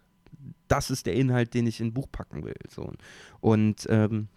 das 0.68 0.90
ist 0.90 1.06
der 1.06 1.14
Inhalt, 1.14 1.54
den 1.54 1.66
ich 1.66 1.80
in 1.80 1.88
ein 1.88 1.94
Buch 1.94 2.08
packen 2.10 2.44
will. 2.44 2.56
So. 2.68 2.92
Und 3.40 3.86
ähm, 3.88 4.28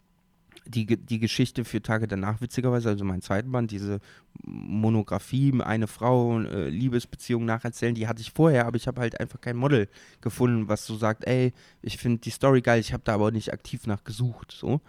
die, 0.65 0.85
die 0.85 1.19
Geschichte 1.19 1.65
für 1.65 1.81
Tage 1.81 2.07
danach, 2.07 2.41
witzigerweise, 2.41 2.89
also 2.89 3.03
mein 3.03 3.21
zweiten 3.21 3.51
Band, 3.51 3.71
diese 3.71 3.99
Monographie, 4.43 5.53
eine 5.61 5.87
Frau, 5.87 6.39
äh, 6.41 6.69
Liebesbeziehung 6.69 7.45
nacherzählen, 7.45 7.95
die 7.95 8.07
hatte 8.07 8.21
ich 8.21 8.31
vorher, 8.31 8.67
aber 8.67 8.77
ich 8.77 8.87
habe 8.87 9.01
halt 9.01 9.19
einfach 9.19 9.41
kein 9.41 9.57
Model 9.57 9.87
gefunden, 10.21 10.67
was 10.67 10.85
so 10.85 10.95
sagt, 10.95 11.25
ey, 11.25 11.53
ich 11.81 11.97
finde 11.97 12.19
die 12.19 12.29
Story 12.29 12.61
geil, 12.61 12.79
ich 12.79 12.93
habe 12.93 13.03
da 13.03 13.13
aber 13.13 13.31
nicht 13.31 13.51
aktiv 13.53 13.87
nach 13.87 14.03
gesucht. 14.03 14.51
So. 14.51 14.81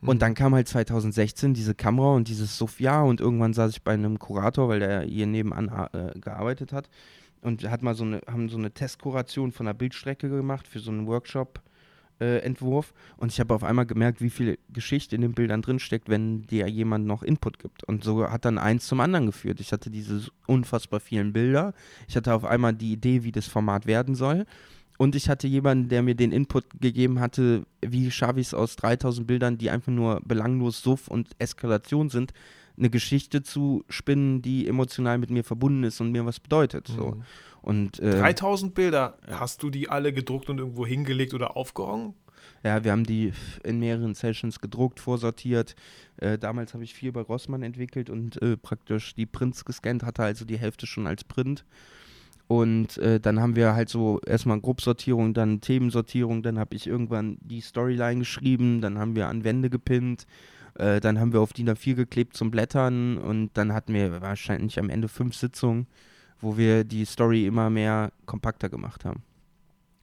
Und 0.00 0.22
dann 0.22 0.34
kam 0.34 0.54
halt 0.54 0.68
2016 0.68 1.54
diese 1.54 1.74
Kamera 1.74 2.14
und 2.14 2.28
dieses 2.28 2.56
Sophia 2.58 3.02
und 3.02 3.20
irgendwann 3.20 3.54
saß 3.54 3.72
ich 3.72 3.82
bei 3.82 3.94
einem 3.94 4.18
Kurator, 4.18 4.68
weil 4.68 4.80
der 4.80 5.02
hier 5.02 5.26
nebenan 5.26 5.68
äh, 5.92 6.18
gearbeitet 6.20 6.72
hat 6.72 6.88
und 7.40 7.68
hat 7.68 7.82
mal 7.82 7.94
so 7.94 8.04
eine, 8.04 8.20
haben 8.26 8.48
so 8.48 8.58
eine 8.58 8.72
Testkuration 8.72 9.52
von 9.52 9.66
der 9.66 9.74
Bildstrecke 9.74 10.28
gemacht 10.28 10.68
für 10.68 10.80
so 10.80 10.90
einen 10.90 11.06
Workshop. 11.06 11.60
Äh, 12.18 12.38
Entwurf 12.38 12.94
und 13.18 13.30
ich 13.30 13.40
habe 13.40 13.54
auf 13.54 13.62
einmal 13.62 13.84
gemerkt, 13.84 14.22
wie 14.22 14.30
viel 14.30 14.58
Geschichte 14.72 15.14
in 15.14 15.20
den 15.20 15.34
Bildern 15.34 15.60
drinsteckt, 15.60 16.08
wenn 16.08 16.46
dir 16.46 16.66
jemand 16.66 17.04
noch 17.06 17.22
Input 17.22 17.58
gibt. 17.58 17.84
Und 17.84 18.04
so 18.04 18.30
hat 18.30 18.46
dann 18.46 18.56
eins 18.56 18.86
zum 18.86 19.00
anderen 19.00 19.26
geführt. 19.26 19.60
Ich 19.60 19.70
hatte 19.70 19.90
diese 19.90 20.22
unfassbar 20.46 21.00
vielen 21.00 21.34
Bilder. 21.34 21.74
Ich 22.08 22.16
hatte 22.16 22.32
auf 22.32 22.46
einmal 22.46 22.72
die 22.72 22.92
Idee, 22.92 23.22
wie 23.22 23.32
das 23.32 23.46
Format 23.46 23.86
werden 23.86 24.14
soll. 24.14 24.46
Und 24.96 25.14
ich 25.14 25.28
hatte 25.28 25.46
jemanden, 25.46 25.88
der 25.90 26.02
mir 26.02 26.14
den 26.14 26.32
Input 26.32 26.64
gegeben 26.80 27.20
hatte, 27.20 27.66
wie 27.82 28.10
schaffe 28.10 28.40
ich 28.40 28.46
es 28.46 28.54
aus 28.54 28.76
3000 28.76 29.26
Bildern, 29.26 29.58
die 29.58 29.68
einfach 29.68 29.92
nur 29.92 30.22
belanglos 30.24 30.80
Suff 30.80 31.08
und 31.08 31.28
Eskalation 31.38 32.08
sind, 32.08 32.32
eine 32.78 32.90
Geschichte 32.90 33.42
zu 33.42 33.84
spinnen, 33.88 34.42
die 34.42 34.66
emotional 34.66 35.18
mit 35.18 35.30
mir 35.30 35.44
verbunden 35.44 35.84
ist 35.84 36.00
und 36.00 36.12
mir 36.12 36.24
was 36.24 36.40
bedeutet. 36.40 36.88
So. 36.88 37.08
Mhm. 37.08 37.22
Und 37.66 37.98
äh, 37.98 38.12
3000 38.12 38.74
Bilder, 38.74 39.18
hast 39.28 39.62
du 39.62 39.70
die 39.70 39.88
alle 39.88 40.12
gedruckt 40.12 40.48
und 40.48 40.58
irgendwo 40.58 40.86
hingelegt 40.86 41.34
oder 41.34 41.56
aufgehangen? 41.56 42.14
ja, 42.62 42.82
wir 42.84 42.92
haben 42.92 43.04
die 43.04 43.32
in 43.64 43.78
mehreren 43.78 44.14
Sessions 44.14 44.60
gedruckt, 44.60 45.00
vorsortiert. 45.00 45.76
Äh, 46.16 46.38
damals 46.38 46.74
habe 46.74 46.84
ich 46.84 46.94
viel 46.94 47.12
bei 47.12 47.20
Rossmann 47.20 47.62
entwickelt 47.62 48.10
und 48.10 48.40
äh, 48.42 48.56
praktisch 48.56 49.14
die 49.14 49.26
Prints 49.26 49.64
gescannt, 49.64 50.02
hatte 50.02 50.22
also 50.22 50.44
die 50.44 50.58
Hälfte 50.58 50.86
schon 50.86 51.06
als 51.06 51.24
Print. 51.24 51.64
Und 52.48 52.98
äh, 52.98 53.18
dann 53.18 53.40
haben 53.40 53.56
wir 53.56 53.74
halt 53.74 53.88
so 53.88 54.20
erstmal 54.20 54.60
Gruppsortierung, 54.60 55.34
dann 55.34 55.60
Themensortierung, 55.60 56.42
dann 56.42 56.58
habe 56.58 56.76
ich 56.76 56.86
irgendwann 56.86 57.38
die 57.40 57.60
Storyline 57.60 58.20
geschrieben, 58.20 58.80
dann 58.80 58.98
haben 58.98 59.16
wir 59.16 59.28
an 59.28 59.42
Wände 59.42 59.68
gepinnt, 59.68 60.26
äh, 60.74 61.00
dann 61.00 61.18
haben 61.18 61.32
wir 61.32 61.40
auf 61.40 61.52
DIN 61.52 61.70
A4 61.70 61.94
geklebt 61.94 62.36
zum 62.36 62.52
Blättern 62.52 63.18
und 63.18 63.50
dann 63.54 63.72
hatten 63.72 63.94
wir 63.94 64.20
wahrscheinlich 64.20 64.78
am 64.78 64.90
Ende 64.90 65.08
fünf 65.08 65.34
Sitzungen, 65.34 65.88
wo 66.40 66.56
wir 66.56 66.84
die 66.84 67.04
Story 67.04 67.46
immer 67.46 67.70
mehr 67.70 68.12
kompakter 68.26 68.68
gemacht 68.68 69.04
haben. 69.04 69.22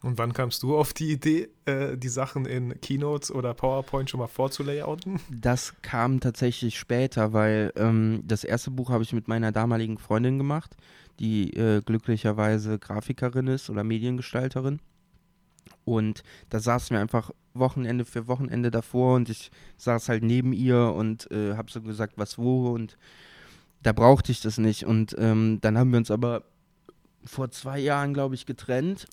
Und 0.04 0.18
wann 0.18 0.34
kamst 0.34 0.64
du 0.64 0.76
auf 0.76 0.94
die 0.94 1.14
Idee, 1.14 1.48
äh, 1.66 1.98
die 1.98 2.10
Sachen 2.10 2.46
in 2.46 2.80
Keynotes 2.82 3.32
oder 3.32 3.54
PowerPoint 3.54 4.10
schon 4.10 4.20
mal 4.20 4.28
vorzulayouten? 4.28 5.20
Das 5.32 5.76
kam 5.82 6.20
tatsächlich 6.20 6.78
später, 6.78 7.32
weil 7.32 7.72
ähm, 7.78 8.22
das 8.26 8.44
erste 8.44 8.70
Buch 8.70 8.90
habe 8.90 9.04
ich 9.04 9.14
mit 9.14 9.30
meiner 9.30 9.54
damaligen 9.54 9.98
Freundin 9.98 10.38
gemacht, 10.38 10.76
die 11.20 11.54
äh, 11.54 11.82
glücklicherweise 11.82 12.80
Grafikerin 12.80 13.48
ist 13.48 13.70
oder 13.70 13.86
Mediengestalterin. 13.86 14.80
Und 15.86 16.24
da 16.50 16.60
saßen 16.60 16.96
wir 16.96 17.02
einfach 17.02 17.32
Wochenende 17.54 18.04
für 18.04 18.28
Wochenende 18.28 18.72
davor 18.72 19.16
und 19.16 19.30
ich 19.30 19.52
saß 19.78 20.10
halt 20.10 20.24
neben 20.24 20.52
ihr 20.52 20.94
und 20.96 21.32
äh, 21.32 21.56
habe 21.56 21.72
so 21.72 21.82
gesagt, 21.82 22.14
was 22.18 22.38
wo 22.38 22.72
und 22.72 22.98
da 23.84 23.92
brauchte 23.94 24.32
ich 24.32 24.42
das 24.42 24.58
nicht. 24.58 24.86
Und 24.86 25.16
ähm, 25.20 25.60
dann 25.62 25.78
haben 25.78 25.92
wir 25.92 25.98
uns 25.98 26.12
aber 26.12 26.44
vor 27.26 27.52
zwei 27.52 27.80
Jahren, 27.80 28.14
glaube 28.14 28.36
ich, 28.36 28.46
getrennt. 28.46 29.06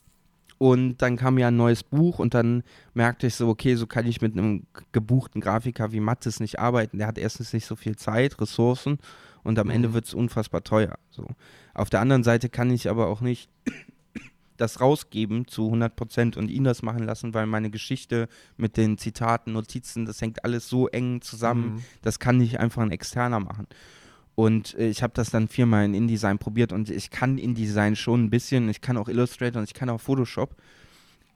Und 0.59 0.99
dann 0.99 1.17
kam 1.17 1.39
ja 1.39 1.49
ein 1.49 1.57
neues 1.57 1.83
Buch 1.83 2.19
und 2.19 2.35
dann 2.35 2.63
merkte 2.93 3.27
ich 3.27 3.35
so, 3.35 3.49
okay, 3.49 3.77
so 3.77 3.87
kann 3.87 4.07
ich 4.07 4.21
mit 4.21 4.35
einem 4.37 4.67
gebuchten 4.93 5.41
Grafiker 5.41 5.93
wie 5.93 6.01
Mattes 6.01 6.39
nicht 6.39 6.59
arbeiten. 6.59 6.99
Der 6.99 7.07
hat 7.07 7.17
erstens 7.17 7.53
nicht 7.55 7.65
so 7.65 7.77
viel 7.77 7.97
Zeit, 7.97 8.39
Ressourcen 8.41 8.99
und 9.43 9.59
am 9.59 9.71
Ende 9.71 9.89
Mhm. 9.89 9.95
wird 9.95 10.05
es 10.05 10.13
unfassbar 10.13 10.63
teuer. 10.63 10.99
So. 11.09 11.27
Auf 11.73 11.89
der 11.89 12.01
anderen 12.01 12.25
Seite 12.25 12.51
kann 12.51 12.71
ich 12.71 12.91
aber 12.91 13.07
auch 13.07 13.23
nicht 13.23 13.49
das 14.59 14.83
rausgeben 14.83 15.47
zu 15.49 15.65
100 15.67 15.97
Prozent 15.97 16.37
und 16.37 16.51
ihn 16.51 16.65
das 16.65 16.83
machen 16.83 17.05
lassen, 17.05 17.33
weil 17.33 17.47
meine 17.47 17.71
Geschichte 17.71 18.29
mit 18.59 18.77
den 18.77 18.99
Zitaten, 18.99 19.55
Notizen, 19.55 20.05
das 20.05 20.21
hängt 20.21 20.45
alles 20.45 20.69
so 20.69 20.89
eng 20.89 21.23
zusammen, 21.23 21.77
Mhm. 21.77 21.83
das 22.03 22.19
kann 22.19 22.37
nicht 22.37 22.61
einfach 22.61 22.83
ein 22.83 22.91
Externer 22.93 23.41
machen. 23.41 23.67
Und 24.41 24.75
äh, 24.79 24.89
ich 24.89 25.03
habe 25.03 25.13
das 25.15 25.29
dann 25.29 25.49
viermal 25.49 25.85
in 25.85 25.93
InDesign 25.93 26.39
probiert 26.39 26.73
und 26.73 26.89
ich 26.89 27.11
kann 27.11 27.37
InDesign 27.37 27.95
schon 27.95 28.25
ein 28.25 28.31
bisschen, 28.31 28.71
ich 28.71 28.81
kann 28.81 28.97
auch 28.97 29.07
Illustrator 29.09 29.61
und 29.61 29.69
ich 29.69 29.75
kann 29.75 29.91
auch 29.91 30.01
Photoshop, 30.01 30.57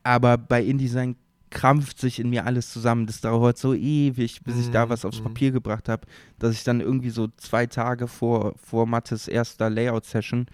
aber 0.02 0.38
bei 0.38 0.62
InDesign 0.64 1.16
krampft 1.50 1.98
sich 1.98 2.18
in 2.18 2.30
mir 2.30 2.46
alles 2.46 2.72
zusammen. 2.72 3.06
Das 3.06 3.20
dauert 3.20 3.58
so 3.58 3.74
ewig, 3.74 4.42
bis 4.42 4.58
ich 4.58 4.70
da 4.70 4.86
Mhm, 4.86 4.88
was 4.88 5.04
aufs 5.04 5.20
mhm. 5.20 5.24
Papier 5.24 5.50
gebracht 5.50 5.90
habe, 5.90 6.06
dass 6.38 6.54
ich 6.54 6.64
dann 6.64 6.80
irgendwie 6.80 7.10
so 7.10 7.28
zwei 7.36 7.66
Tage 7.66 8.08
vor, 8.08 8.54
vor 8.56 8.86
Mattes 8.86 9.28
erster 9.28 9.68
Layout-Session 9.68 10.46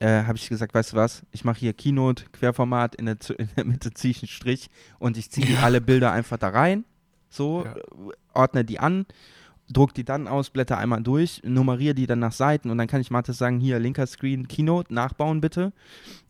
äh, 0.00 0.24
habe 0.24 0.36
ich 0.36 0.46
gesagt, 0.50 0.74
weißt 0.74 0.92
du 0.92 0.96
was, 0.96 1.22
ich 1.32 1.44
mache 1.44 1.58
hier 1.60 1.72
Keynote, 1.72 2.26
Querformat, 2.32 2.96
in 2.96 3.06
der, 3.06 3.16
in 3.38 3.48
der 3.56 3.64
Mitte 3.64 3.94
ziehe 3.94 4.10
ich 4.10 4.22
einen 4.22 4.28
Strich 4.28 4.68
und 4.98 5.16
ich 5.16 5.30
ziehe 5.30 5.54
Ja. 5.54 5.62
alle 5.62 5.80
Bilder 5.80 6.12
einfach 6.12 6.36
da 6.36 6.50
rein, 6.50 6.84
so, 7.30 7.64
Ja. 7.64 7.74
ordne 8.34 8.62
die 8.64 8.78
an 8.78 9.06
druck 9.70 9.94
die 9.94 10.04
dann 10.04 10.28
aus, 10.28 10.50
blätter 10.50 10.78
einmal 10.78 11.02
durch, 11.02 11.42
nummeriere 11.44 11.94
die 11.94 12.06
dann 12.06 12.18
nach 12.18 12.32
Seiten 12.32 12.70
und 12.70 12.78
dann 12.78 12.86
kann 12.86 13.00
ich 13.00 13.10
Mathis 13.10 13.38
sagen, 13.38 13.60
hier 13.60 13.78
linker 13.78 14.06
Screen 14.06 14.48
Keynote, 14.48 14.92
nachbauen 14.92 15.40
bitte. 15.40 15.72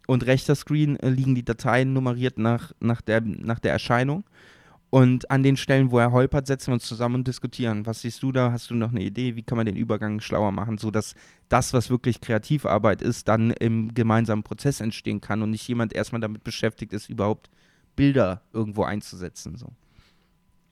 Und 0.06 0.26
rechter 0.26 0.54
Screen 0.54 0.96
äh, 0.96 1.10
liegen 1.10 1.34
die 1.34 1.44
Dateien 1.44 1.92
nummeriert 1.92 2.38
nach, 2.38 2.72
nach, 2.80 3.02
der, 3.02 3.20
nach 3.20 3.58
der 3.58 3.72
Erscheinung. 3.72 4.24
Und 4.90 5.30
an 5.30 5.42
den 5.42 5.58
Stellen, 5.58 5.90
wo 5.90 5.98
er 5.98 6.12
holpert, 6.12 6.46
setzen 6.46 6.68
wir 6.68 6.74
uns 6.74 6.86
zusammen 6.86 7.16
und 7.16 7.28
diskutieren. 7.28 7.84
Was 7.84 8.00
siehst 8.00 8.22
du 8.22 8.32
da? 8.32 8.52
Hast 8.52 8.70
du 8.70 8.74
noch 8.74 8.90
eine 8.90 9.02
Idee? 9.02 9.36
Wie 9.36 9.42
kann 9.42 9.58
man 9.58 9.66
den 9.66 9.76
Übergang 9.76 10.20
schlauer 10.20 10.50
machen, 10.50 10.78
sodass 10.78 11.14
das, 11.50 11.74
was 11.74 11.90
wirklich 11.90 12.22
Kreativarbeit 12.22 13.02
ist, 13.02 13.28
dann 13.28 13.50
im 13.50 13.92
gemeinsamen 13.92 14.44
Prozess 14.44 14.80
entstehen 14.80 15.20
kann 15.20 15.42
und 15.42 15.50
nicht 15.50 15.68
jemand 15.68 15.92
erstmal 15.92 16.22
damit 16.22 16.42
beschäftigt 16.42 16.94
ist, 16.94 17.10
überhaupt 17.10 17.50
Bilder 17.96 18.40
irgendwo 18.54 18.84
einzusetzen. 18.84 19.56
So. 19.56 19.72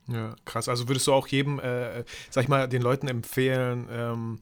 Ja, 0.07 0.35
krass. 0.45 0.69
Also 0.69 0.87
würdest 0.87 1.05
du 1.07 1.13
auch 1.13 1.27
jedem, 1.27 1.59
äh, 1.59 2.05
sag 2.29 2.43
ich 2.43 2.47
mal, 2.47 2.67
den 2.69 2.81
Leuten 2.81 3.07
empfehlen, 3.07 3.87
ähm, 3.91 4.39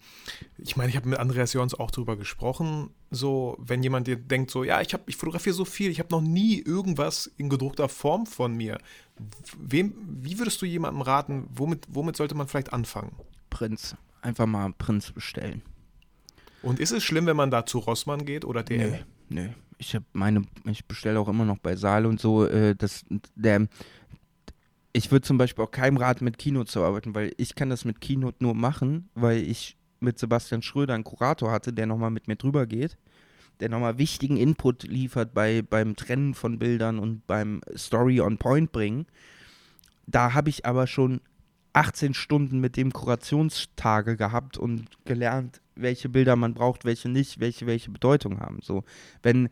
ich 0.58 0.78
meine, 0.78 0.90
ich 0.90 0.96
habe 0.96 1.10
mit 1.10 1.18
Andreas 1.18 1.54
Jons 1.54 1.74
auch 1.74 1.90
drüber 1.90 2.16
gesprochen, 2.18 2.92
so, 3.10 3.58
wenn 3.60 3.82
jemand 3.82 4.08
dir 4.08 4.16
denkt, 4.16 4.52
so, 4.52 4.64
ja, 4.64 4.82
ich, 4.82 4.94
hab, 4.94 5.10
ich 5.10 5.18
fotografiere 5.18 5.56
so 5.56 5.66
viel, 5.66 5.90
ich 5.90 6.00
habe 6.00 6.10
noch 6.12 6.22
nie 6.22 6.62
irgendwas 6.62 7.32
in 7.38 7.50
gedruckter 7.50 7.90
Form 7.90 8.28
von 8.28 8.56
mir. 8.56 8.78
Wem, 9.58 9.94
wie 10.06 10.38
würdest 10.38 10.62
du 10.62 10.66
jemandem 10.66 11.02
raten, 11.02 11.48
womit, 11.50 11.88
womit 11.90 12.16
sollte 12.16 12.36
man 12.36 12.48
vielleicht 12.48 12.74
anfangen? 12.74 13.16
Prinz. 13.50 13.96
Einfach 14.22 14.46
mal 14.46 14.74
Prinz 14.74 15.12
bestellen. 15.12 15.62
Und 16.62 16.80
ist 16.80 16.92
es 16.92 17.04
schlimm, 17.04 17.26
wenn 17.26 17.38
man 17.38 17.52
da 17.52 17.66
zu 17.66 17.80
Rossmann 17.80 18.26
geht 18.26 18.44
oder 18.44 18.64
DM? 18.64 18.92
Nö, 18.92 18.98
nö. 19.30 19.50
Ich 19.78 19.94
habe 19.94 20.06
meine, 20.14 20.44
ich 20.66 20.86
bestelle 20.86 21.20
auch 21.20 21.28
immer 21.28 21.46
noch 21.46 21.58
bei 21.58 21.76
Saal 21.76 22.06
und 22.06 22.20
so. 22.20 22.46
Äh, 22.46 22.76
das, 22.76 23.06
der, 23.36 23.68
ich 24.96 25.12
würde 25.12 25.28
zum 25.28 25.38
Beispiel 25.38 25.66
auch 25.66 25.72
keinem 25.72 25.98
raten, 25.98 26.24
mit 26.24 26.38
Keynote 26.38 26.72
zu 26.72 26.82
arbeiten, 26.82 27.14
weil 27.16 27.34
ich 27.36 27.56
kann 27.56 27.70
das 27.70 27.84
mit 27.84 28.00
Keynote 28.00 28.42
nur 28.42 28.56
machen, 28.56 29.10
weil 29.14 29.40
ich 29.40 29.76
mit 30.00 30.18
Sebastian 30.18 30.62
Schröder 30.62 30.94
einen 30.94 31.04
Kurator 31.04 31.52
hatte, 31.52 31.74
der 31.74 31.86
nochmal 31.86 32.12
mit 32.12 32.30
mir 32.30 32.38
drüber 32.38 32.66
geht, 32.66 32.98
der 33.60 33.68
nochmal 33.68 33.98
wichtigen 33.98 34.38
Input 34.38 34.84
liefert 34.84 35.34
bei, 35.34 35.62
beim 35.62 35.98
Trennen 35.98 36.34
von 36.34 36.60
Bildern 36.60 37.00
und 37.00 37.28
beim 37.28 37.60
Story 37.76 38.22
on 38.22 38.38
Point 38.38 38.72
bringen. 38.72 39.06
Da 40.08 40.34
habe 40.34 40.50
ich 40.50 40.66
aber 40.66 40.88
schon 40.88 41.20
18 41.74 42.14
Stunden 42.14 42.62
mit 42.62 42.78
dem 42.78 42.94
Kurationstage 42.94 44.16
gehabt 44.16 44.58
und 44.58 44.86
gelernt, 45.04 45.60
welche 45.76 46.08
Bilder 46.08 46.38
man 46.38 46.54
braucht, 46.54 46.86
welche 46.86 47.10
nicht, 47.10 47.42
welche 47.42 47.68
welche 47.68 47.92
Bedeutung 47.92 48.40
haben. 48.40 48.60
So, 48.62 48.86
wenn 49.24 49.50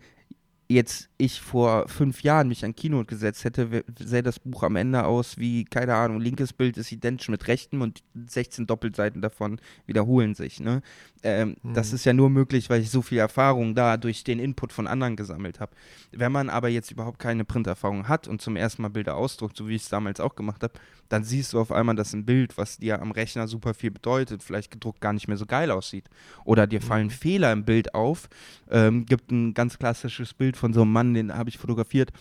jetzt 0.74 1.09
ich 1.17 1.41
vor 1.41 1.88
fünf 1.88 2.24
Jahren 2.24 2.47
mich 2.47 2.65
an 2.65 2.76
Keynote 2.76 3.05
gesetzt 3.05 3.43
hätte, 3.43 3.84
sähe 3.99 4.24
das 4.24 4.39
Buch 4.39 4.63
am 4.63 4.76
Ende 4.76 5.05
aus 5.05 5.38
wie, 5.38 5.65
keine 5.65 5.95
Ahnung, 5.95 6.19
linkes 6.19 6.53
Bild 6.53 6.78
ist 6.78 6.91
identisch 6.91 7.30
mit 7.30 7.47
rechtem 7.47 7.82
und 7.82 8.03
16 8.28 8.67
Doppelseiten 8.67 9.21
davon 9.21 9.59
wiederholen 9.86 10.36
sich. 10.36 10.59
Ne? 10.59 10.82
Ähm, 11.24 11.55
mhm. 11.63 11.74
Das 11.74 11.93
ist 11.93 12.05
ja 12.05 12.13
nur 12.13 12.30
möglich, 12.30 12.69
weil 12.69 12.82
ich 12.82 12.91
so 12.91 13.01
viel 13.01 13.17
Erfahrung 13.17 13.76
da 13.76 13.95
durch 13.95 14.24
den 14.26 14.39
Input 14.39 14.74
von 14.74 14.88
anderen 14.88 15.15
gesammelt 15.15 15.59
habe. 15.61 15.71
Wenn 16.11 16.32
man 16.32 16.49
aber 16.49 16.67
jetzt 16.67 16.91
überhaupt 16.91 17.17
keine 17.17 17.45
Printerfahrung 17.45 18.09
hat 18.09 18.28
und 18.28 18.41
zum 18.41 18.57
ersten 18.57 18.82
Mal 18.82 18.89
Bilder 18.89 19.15
ausdruckt, 19.15 19.55
so 19.55 19.67
wie 19.67 19.76
ich 19.76 19.84
es 19.84 19.89
damals 19.89 20.19
auch 20.19 20.36
gemacht 20.36 20.63
habe, 20.63 20.74
dann 21.07 21.24
siehst 21.24 21.53
du 21.53 21.59
auf 21.59 21.71
einmal, 21.71 21.95
dass 21.95 22.13
ein 22.13 22.26
Bild, 22.26 22.57
was 22.57 22.78
dir 22.78 23.01
am 23.01 23.11
Rechner 23.11 23.47
super 23.47 23.74
viel 23.74 23.91
bedeutet, 23.91 24.43
vielleicht 24.43 24.71
gedruckt 24.71 24.99
gar 24.99 25.13
nicht 25.13 25.28
mehr 25.28 25.38
so 25.38 25.45
geil 25.45 25.71
aussieht. 25.71 26.09
Oder 26.43 26.67
dir 26.67 26.82
fallen 26.82 27.07
mhm. 27.07 27.11
Fehler 27.11 27.53
im 27.53 27.63
Bild 27.63 27.95
auf. 27.95 28.28
Ähm, 28.69 29.05
gibt 29.05 29.32
ein 29.32 29.53
ganz 29.53 29.78
klassisches 29.78 30.34
Bild 30.34 30.57
von 30.57 30.74
so 30.74 30.82
einem 30.82 30.91
Mann, 30.91 31.13
den 31.13 31.34
habe 31.34 31.49
ich 31.49 31.57
fotografiert. 31.57 32.11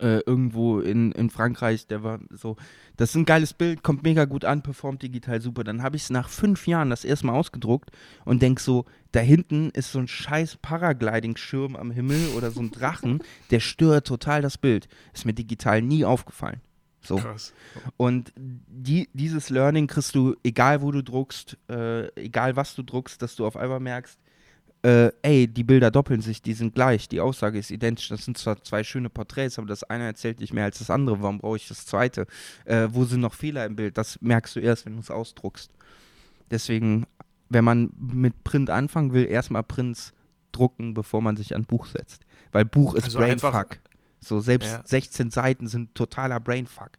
Äh, 0.00 0.20
irgendwo 0.26 0.80
in, 0.80 1.12
in 1.12 1.30
Frankreich, 1.30 1.86
der 1.86 2.02
war 2.02 2.18
so, 2.30 2.56
das 2.96 3.10
ist 3.10 3.14
ein 3.14 3.24
geiles 3.24 3.54
Bild, 3.54 3.84
kommt 3.84 4.02
mega 4.02 4.24
gut 4.24 4.44
an, 4.44 4.62
performt 4.62 5.02
digital 5.02 5.40
super. 5.40 5.62
Dann 5.62 5.82
habe 5.82 5.96
ich 5.96 6.02
es 6.02 6.10
nach 6.10 6.28
fünf 6.28 6.66
Jahren 6.66 6.90
das 6.90 7.04
erste 7.04 7.26
Mal 7.26 7.34
ausgedruckt 7.34 7.90
und 8.24 8.42
denke 8.42 8.60
so, 8.60 8.86
da 9.12 9.20
hinten 9.20 9.70
ist 9.70 9.92
so 9.92 10.00
ein 10.00 10.08
scheiß 10.08 10.56
Paragliding-Schirm 10.56 11.76
am 11.76 11.92
Himmel 11.92 12.28
oder 12.36 12.50
so 12.50 12.60
ein 12.60 12.72
Drachen, 12.72 13.20
der 13.50 13.60
stört 13.60 14.06
total 14.06 14.42
das 14.42 14.58
Bild. 14.58 14.88
Ist 15.14 15.26
mir 15.26 15.32
digital 15.32 15.80
nie 15.80 16.04
aufgefallen. 16.04 16.60
So. 17.00 17.16
Krass. 17.16 17.54
Und 17.96 18.32
die, 18.36 19.08
dieses 19.12 19.48
Learning 19.48 19.86
kriegst 19.86 20.14
du, 20.16 20.34
egal 20.42 20.82
wo 20.82 20.90
du 20.90 21.02
druckst, 21.02 21.56
äh, 21.68 22.08
egal 22.20 22.56
was 22.56 22.74
du 22.74 22.82
druckst, 22.82 23.22
dass 23.22 23.36
du 23.36 23.46
auf 23.46 23.56
einmal 23.56 23.80
merkst, 23.80 24.18
äh, 24.82 25.10
ey, 25.22 25.48
die 25.48 25.64
Bilder 25.64 25.90
doppeln 25.90 26.20
sich, 26.20 26.40
die 26.40 26.54
sind 26.54 26.74
gleich, 26.74 27.08
die 27.08 27.20
Aussage 27.20 27.58
ist 27.58 27.70
identisch. 27.70 28.08
Das 28.08 28.24
sind 28.24 28.38
zwar 28.38 28.62
zwei 28.62 28.84
schöne 28.84 29.10
Porträts, 29.10 29.58
aber 29.58 29.66
das 29.66 29.82
eine 29.84 30.04
erzählt 30.04 30.40
nicht 30.40 30.52
mehr 30.52 30.64
als 30.64 30.78
das 30.78 30.90
andere. 30.90 31.20
Warum 31.20 31.38
brauche 31.38 31.56
ich 31.56 31.68
das 31.68 31.84
zweite? 31.84 32.26
Äh, 32.64 32.88
wo 32.90 33.04
sind 33.04 33.20
noch 33.20 33.34
Fehler 33.34 33.66
im 33.66 33.76
Bild? 33.76 33.98
Das 33.98 34.20
merkst 34.20 34.56
du 34.56 34.60
erst, 34.60 34.86
wenn 34.86 34.94
du 34.94 35.00
es 35.00 35.10
ausdruckst. 35.10 35.70
Deswegen, 36.50 37.06
wenn 37.48 37.64
man 37.64 37.90
mit 37.98 38.44
Print 38.44 38.70
anfangen 38.70 39.12
will, 39.12 39.26
erstmal 39.26 39.64
Prints 39.64 40.12
drucken, 40.52 40.94
bevor 40.94 41.22
man 41.22 41.36
sich 41.36 41.54
an 41.54 41.64
Buch 41.64 41.86
setzt. 41.86 42.22
Weil 42.52 42.64
Buch 42.64 42.94
ist 42.94 43.04
also 43.04 43.18
Brainfuck. 43.18 43.78
So 44.20 44.40
selbst 44.40 44.70
ja. 44.70 44.82
16 44.84 45.30
Seiten 45.30 45.66
sind 45.66 45.94
totaler 45.94 46.40
Brainfuck. 46.40 46.92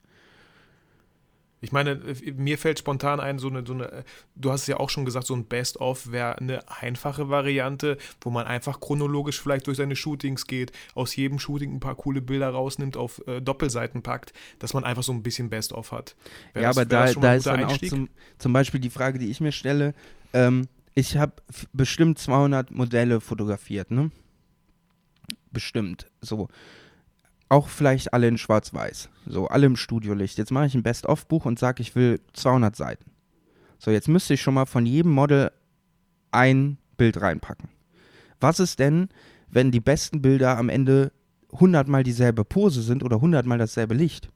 Ich 1.62 1.72
meine, 1.72 2.00
mir 2.36 2.58
fällt 2.58 2.80
spontan 2.80 3.20
ein, 3.20 3.38
so 3.38 3.50
eine, 3.50 3.66
so 3.66 3.74
eine, 3.74 4.04
du 4.36 4.52
hast 4.52 4.62
es 4.62 4.68
ja 4.68 4.78
auch 4.78 4.90
schon 4.90 5.06
gesagt, 5.06 5.28
so 5.28 5.36
ein 5.36 5.46
Best-of 5.46 6.12
wäre 6.12 6.38
eine 6.38 6.64
einfache 6.70 7.30
Variante, 7.30 7.98
wo 8.22 8.30
man 8.30 8.48
einfach 8.48 8.80
chronologisch 8.80 9.42
vielleicht 9.42 9.68
durch 9.68 9.78
seine 9.78 9.96
Shootings 9.96 10.48
geht, 10.48 10.72
aus 10.96 11.16
jedem 11.16 11.40
Shooting 11.40 11.76
ein 11.76 11.80
paar 11.80 11.96
coole 11.96 12.22
Bilder 12.22 12.50
rausnimmt, 12.50 12.96
auf 12.96 13.22
äh, 13.28 13.42
Doppelseiten 13.42 14.02
packt, 14.02 14.34
dass 14.60 14.74
man 14.74 14.84
einfach 14.84 15.04
so 15.04 15.12
ein 15.12 15.22
bisschen 15.22 15.50
Best-of 15.50 15.92
hat. 15.92 16.16
Wär 16.54 16.64
ja, 16.64 16.70
das, 16.70 16.78
aber 16.78 16.86
da, 16.86 17.14
da 17.14 17.34
ist 17.36 17.46
dann 17.46 17.64
Einstieg? 17.64 17.92
auch 17.92 17.96
zum, 17.96 18.10
zum, 18.38 18.54
Beispiel 18.54 18.80
die 18.80 18.90
Frage, 18.90 19.20
die 19.20 19.30
ich 19.30 19.42
mir 19.42 19.52
stelle, 19.52 19.94
ähm, 20.34 20.68
ich 20.96 21.18
habe 21.18 21.34
bestimmt 21.74 22.20
200 22.20 22.72
Modelle 22.72 23.22
fotografiert, 23.22 23.92
ne? 23.92 24.12
Bestimmt, 25.52 26.08
so 26.22 26.48
auch 27.50 27.68
vielleicht 27.68 28.14
alle 28.14 28.28
in 28.28 28.38
Schwarz-Weiß. 28.38 29.10
So, 29.26 29.48
alle 29.48 29.66
im 29.66 29.76
Studiolicht. 29.76 30.38
Jetzt 30.38 30.52
mache 30.52 30.68
ich 30.68 30.76
ein 30.76 30.84
Best-of-Buch 30.84 31.46
und 31.46 31.60
sage, 31.60 31.82
ich 31.82 31.96
will 31.96 32.22
200 32.34 32.76
Seiten. 32.76 33.12
So, 33.80 33.92
jetzt 33.92 34.08
müsste 34.08 34.36
ich 34.36 34.42
schon 34.42 34.54
mal 34.54 34.66
von 34.66 34.86
jedem 34.86 35.12
Model 35.12 35.52
ein 36.32 36.78
Bild 36.98 37.20
reinpacken. 37.20 37.70
Was 38.40 38.60
ist 38.60 38.80
denn, 38.80 39.10
wenn 39.50 39.72
die 39.72 39.80
besten 39.80 40.22
Bilder 40.22 40.58
am 40.58 40.70
Ende 40.70 41.12
100 41.54 41.88
mal 41.88 42.04
dieselbe 42.04 42.46
Pose 42.46 42.84
sind 42.84 43.04
oder 43.04 43.18
100 43.18 43.46
mal 43.46 43.58
dasselbe 43.58 43.96
Licht? 43.96 44.30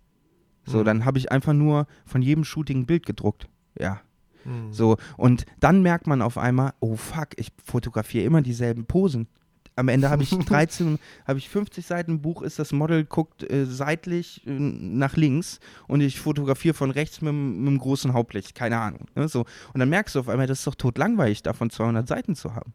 So, 0.66 0.80
mhm. 0.80 0.86
dann 0.86 1.06
habe 1.06 1.20
ich 1.20 1.32
einfach 1.32 1.54
nur 1.54 1.88
von 2.06 2.22
jedem 2.22 2.44
Shooting 2.44 2.80
ein 2.80 2.86
Bild 2.86 3.06
gedruckt. 3.06 3.48
Ja. 3.78 4.02
Mhm. 4.46 4.74
So, 4.74 4.98
und 5.18 5.46
dann 5.60 5.84
merkt 5.84 6.08
man 6.08 6.22
auf 6.22 6.38
einmal, 6.38 6.74
oh 6.80 6.96
fuck, 6.96 7.30
ich 7.38 7.52
fotografiere 7.64 8.26
immer 8.26 8.42
dieselben 8.42 8.86
Posen 8.86 9.28
am 9.76 9.88
Ende 9.88 10.10
habe 10.10 10.24
ich 10.24 10.30
13, 10.46 11.00
habe 11.28 11.40
ich 11.40 11.50
50 11.50 11.86
Seiten 11.86 12.22
Buch, 12.22 12.42
ist 12.42 12.60
das 12.60 12.72
Model, 12.72 13.06
guckt 13.06 13.50
äh, 13.50 13.66
seitlich 13.66 14.46
äh, 14.46 14.52
nach 14.52 15.16
links 15.16 15.60
und 15.88 16.02
ich 16.02 16.20
fotografiere 16.20 16.74
von 16.74 16.92
rechts 16.92 17.22
mit, 17.22 17.34
mit 17.34 17.68
einem 17.68 17.78
großen 17.78 18.14
Hauptlicht, 18.14 18.56
keine 18.56 18.80
Ahnung. 18.80 19.08
Ne, 19.16 19.28
so. 19.28 19.46
Und 19.74 19.80
dann 19.80 19.90
merkst 19.90 20.16
du 20.16 20.20
auf 20.20 20.30
einmal, 20.30 20.48
das 20.48 20.60
ist 20.60 20.68
doch 20.68 20.76
tot 20.76 20.98
langweilig, 20.98 21.44
davon 21.44 21.70
200 21.70 22.08
Seiten 22.08 22.36
zu 22.36 22.56
haben. 22.56 22.74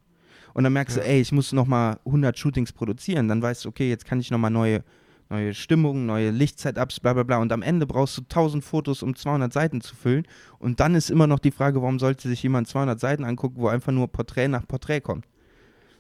Und 0.55 0.65
dann 0.65 0.73
merkst 0.73 0.97
ja. 0.97 1.03
du, 1.03 1.09
ey, 1.09 1.21
ich 1.21 1.33
muss 1.33 1.53
nochmal 1.53 2.01
100 2.05 2.37
Shootings 2.37 2.73
produzieren. 2.73 3.29
Dann 3.29 3.41
weißt 3.41 3.65
du, 3.65 3.69
okay, 3.69 3.89
jetzt 3.89 4.05
kann 4.07 4.19
ich 4.19 4.31
nochmal 4.31 4.51
neue, 4.51 4.83
neue 5.29 5.55
Stimmungen, 5.55 6.07
neue 6.07 6.31
Lichtsetups, 6.31 7.01
bla 7.01 7.13
bla 7.13 7.23
bla. 7.23 7.37
Und 7.37 7.53
am 7.53 7.63
Ende 7.63 7.87
brauchst 7.87 8.17
du 8.17 8.23
1000 8.23 8.65
Fotos, 8.65 9.03
um 9.03 9.15
200 9.15 9.53
Seiten 9.53 9.81
zu 9.83 9.95
füllen. 9.95 10.27
Und 10.59 10.81
dann 10.81 10.95
ist 10.95 11.11
immer 11.11 11.27
noch 11.27 11.39
die 11.39 11.53
Frage, 11.53 11.81
warum 11.81 11.99
sollte 11.99 12.29
sich 12.29 12.43
jemand 12.43 12.67
200 12.67 12.99
Seiten 12.99 13.25
angucken, 13.25 13.57
wo 13.59 13.69
einfach 13.69 13.93
nur 13.93 14.09
Porträt 14.09 14.49
nach 14.49 14.67
Porträt 14.67 15.01
kommt. 15.01 15.27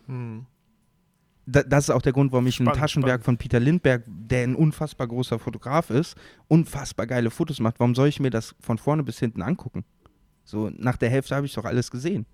Hm 0.06 0.46
das 1.48 1.88
ist 1.88 1.90
auch 1.90 2.02
der 2.02 2.12
Grund, 2.12 2.32
warum 2.32 2.46
ich 2.46 2.56
spannend, 2.56 2.74
ein 2.74 2.80
Taschenwerk 2.80 3.22
spannend. 3.22 3.24
von 3.24 3.36
Peter 3.38 3.60
Lindberg, 3.60 4.04
der 4.06 4.42
ein 4.42 4.54
unfassbar 4.54 5.06
großer 5.06 5.38
Fotograf 5.38 5.90
ist, 5.90 6.16
unfassbar 6.46 7.06
geile 7.06 7.30
Fotos 7.30 7.60
macht. 7.60 7.80
Warum 7.80 7.94
soll 7.94 8.08
ich 8.08 8.20
mir 8.20 8.30
das 8.30 8.54
von 8.60 8.78
vorne 8.78 9.02
bis 9.02 9.18
hinten 9.18 9.42
angucken? 9.42 9.84
So, 10.44 10.70
nach 10.76 10.96
der 10.96 11.10
Hälfte 11.10 11.34
habe 11.34 11.46
ich 11.46 11.54
doch 11.54 11.64
alles 11.64 11.90
gesehen. 11.90 12.26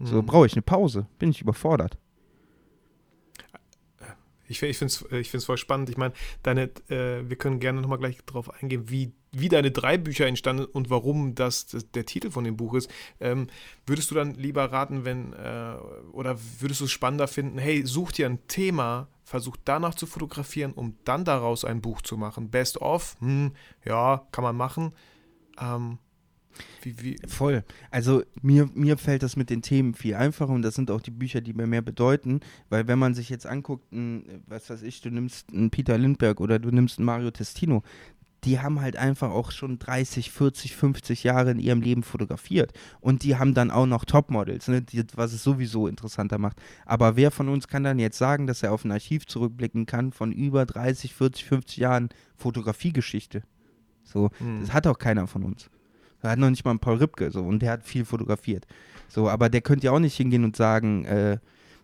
So, 0.00 0.18
hm. 0.18 0.26
brauche 0.26 0.46
ich 0.46 0.54
eine 0.54 0.62
Pause, 0.62 1.06
bin 1.18 1.30
ich 1.30 1.40
überfordert. 1.40 1.98
Ich, 4.52 4.62
ich 4.62 4.78
finde 4.78 4.92
es 4.92 5.04
ich 5.12 5.30
find's 5.30 5.46
voll 5.46 5.56
spannend. 5.56 5.90
Ich 5.90 5.96
meine, 5.96 6.14
deine, 6.42 6.70
äh, 6.88 7.28
wir 7.28 7.36
können 7.36 7.60
gerne 7.60 7.80
nochmal 7.80 7.98
gleich 7.98 8.18
darauf 8.24 8.50
eingehen, 8.50 8.88
wie, 8.88 9.12
wie 9.32 9.48
deine 9.48 9.70
drei 9.70 9.98
Bücher 9.98 10.26
entstanden 10.26 10.64
und 10.64 10.90
warum 10.90 11.34
das, 11.34 11.66
das 11.66 11.90
der 11.90 12.06
Titel 12.06 12.30
von 12.30 12.44
dem 12.44 12.56
Buch 12.56 12.74
ist. 12.74 12.90
Ähm, 13.20 13.48
würdest 13.86 14.10
du 14.10 14.14
dann 14.14 14.34
lieber 14.34 14.64
raten, 14.70 15.04
wenn, 15.04 15.32
äh, 15.32 15.74
oder 16.12 16.38
würdest 16.60 16.80
du 16.80 16.84
es 16.84 16.92
spannender 16.92 17.28
finden, 17.28 17.58
hey, 17.58 17.84
such 17.86 18.12
dir 18.12 18.26
ein 18.26 18.46
Thema, 18.46 19.08
versuch 19.24 19.56
danach 19.64 19.94
zu 19.94 20.06
fotografieren, 20.06 20.72
um 20.72 20.96
dann 21.04 21.24
daraus 21.24 21.64
ein 21.64 21.80
Buch 21.80 22.02
zu 22.02 22.16
machen. 22.16 22.50
Best 22.50 22.80
of, 22.80 23.16
hm, 23.20 23.52
ja, 23.84 24.26
kann 24.30 24.44
man 24.44 24.56
machen. 24.56 24.92
Ähm, 25.60 25.98
wie, 26.82 27.02
wie? 27.02 27.16
Voll. 27.26 27.64
Also 27.90 28.22
mir, 28.42 28.68
mir 28.74 28.96
fällt 28.98 29.22
das 29.22 29.36
mit 29.36 29.50
den 29.50 29.62
Themen 29.62 29.94
viel 29.94 30.14
einfacher 30.14 30.52
und 30.52 30.62
das 30.62 30.74
sind 30.74 30.90
auch 30.90 31.00
die 31.00 31.10
Bücher, 31.10 31.40
die 31.40 31.52
mir 31.54 31.66
mehr 31.66 31.82
bedeuten, 31.82 32.40
weil 32.68 32.88
wenn 32.88 32.98
man 32.98 33.14
sich 33.14 33.28
jetzt 33.28 33.46
anguckt, 33.46 33.92
ein, 33.92 34.42
was 34.46 34.70
weiß 34.70 34.82
ich, 34.82 35.00
du 35.00 35.10
nimmst 35.10 35.52
einen 35.52 35.70
Peter 35.70 35.98
Lindbergh 35.98 36.42
oder 36.42 36.58
du 36.58 36.70
nimmst 36.70 36.98
einen 36.98 37.06
Mario 37.06 37.30
Testino, 37.30 37.82
die 38.44 38.58
haben 38.58 38.80
halt 38.80 38.96
einfach 38.96 39.30
auch 39.30 39.52
schon 39.52 39.78
30, 39.78 40.32
40, 40.32 40.74
50 40.74 41.22
Jahre 41.22 41.52
in 41.52 41.60
ihrem 41.60 41.80
Leben 41.80 42.02
fotografiert. 42.02 42.72
Und 43.00 43.22
die 43.22 43.36
haben 43.36 43.54
dann 43.54 43.70
auch 43.70 43.86
noch 43.86 44.04
Topmodels, 44.04 44.66
ne, 44.66 44.82
die, 44.82 45.04
was 45.14 45.32
es 45.32 45.44
sowieso 45.44 45.86
interessanter 45.86 46.38
macht. 46.38 46.60
Aber 46.84 47.14
wer 47.14 47.30
von 47.30 47.48
uns 47.48 47.68
kann 47.68 47.84
dann 47.84 48.00
jetzt 48.00 48.18
sagen, 48.18 48.48
dass 48.48 48.64
er 48.64 48.72
auf 48.72 48.84
ein 48.84 48.90
Archiv 48.90 49.26
zurückblicken 49.26 49.86
kann 49.86 50.10
von 50.10 50.32
über 50.32 50.66
30, 50.66 51.14
40, 51.14 51.44
50 51.44 51.76
Jahren 51.76 52.08
Fotografiegeschichte? 52.36 53.42
So, 54.04 54.30
Hm. 54.38 54.60
das 54.60 54.72
hat 54.72 54.86
auch 54.88 54.98
keiner 54.98 55.26
von 55.28 55.44
uns. 55.44 55.70
Da 56.22 56.30
hat 56.30 56.38
noch 56.38 56.50
nicht 56.50 56.64
mal 56.64 56.70
ein 56.70 56.78
Paul 56.78 56.96
Ripke 56.96 57.30
so 57.30 57.42
und 57.42 57.60
der 57.60 57.72
hat 57.72 57.84
viel 57.84 58.04
fotografiert. 58.04 58.66
So, 59.08 59.28
aber 59.28 59.48
der 59.48 59.60
könnte 59.60 59.86
ja 59.86 59.92
auch 59.92 59.98
nicht 59.98 60.16
hingehen 60.16 60.44
und 60.44 60.56
sagen, 60.56 61.04
äh, 61.04 61.38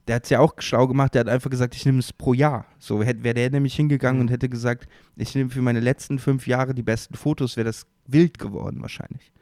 der 0.06 0.16
hat 0.16 0.24
es 0.24 0.30
ja 0.30 0.40
auch 0.40 0.54
schlau 0.58 0.86
gemacht, 0.86 1.14
der 1.14 1.20
hat 1.20 1.28
einfach 1.28 1.50
gesagt, 1.50 1.74
ich 1.74 1.84
nehme 1.84 1.98
es 1.98 2.12
pro 2.12 2.32
Jahr. 2.32 2.64
So 2.78 3.00
wäre 3.00 3.34
der 3.34 3.50
nämlich 3.50 3.74
hingegangen 3.74 4.22
und 4.22 4.30
hätte 4.30 4.48
gesagt, 4.48 4.88
ich 5.16 5.34
nehme 5.34 5.50
für 5.50 5.60
meine 5.60 5.80
letzten 5.80 6.18
fünf 6.18 6.46
Jahre 6.46 6.74
die 6.74 6.82
besten 6.82 7.14
Fotos, 7.14 7.56
wäre 7.56 7.66
das 7.66 7.86
wild 8.06 8.38
geworden 8.38 8.80
wahrscheinlich. 8.80 9.32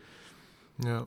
Ja. 0.83 1.07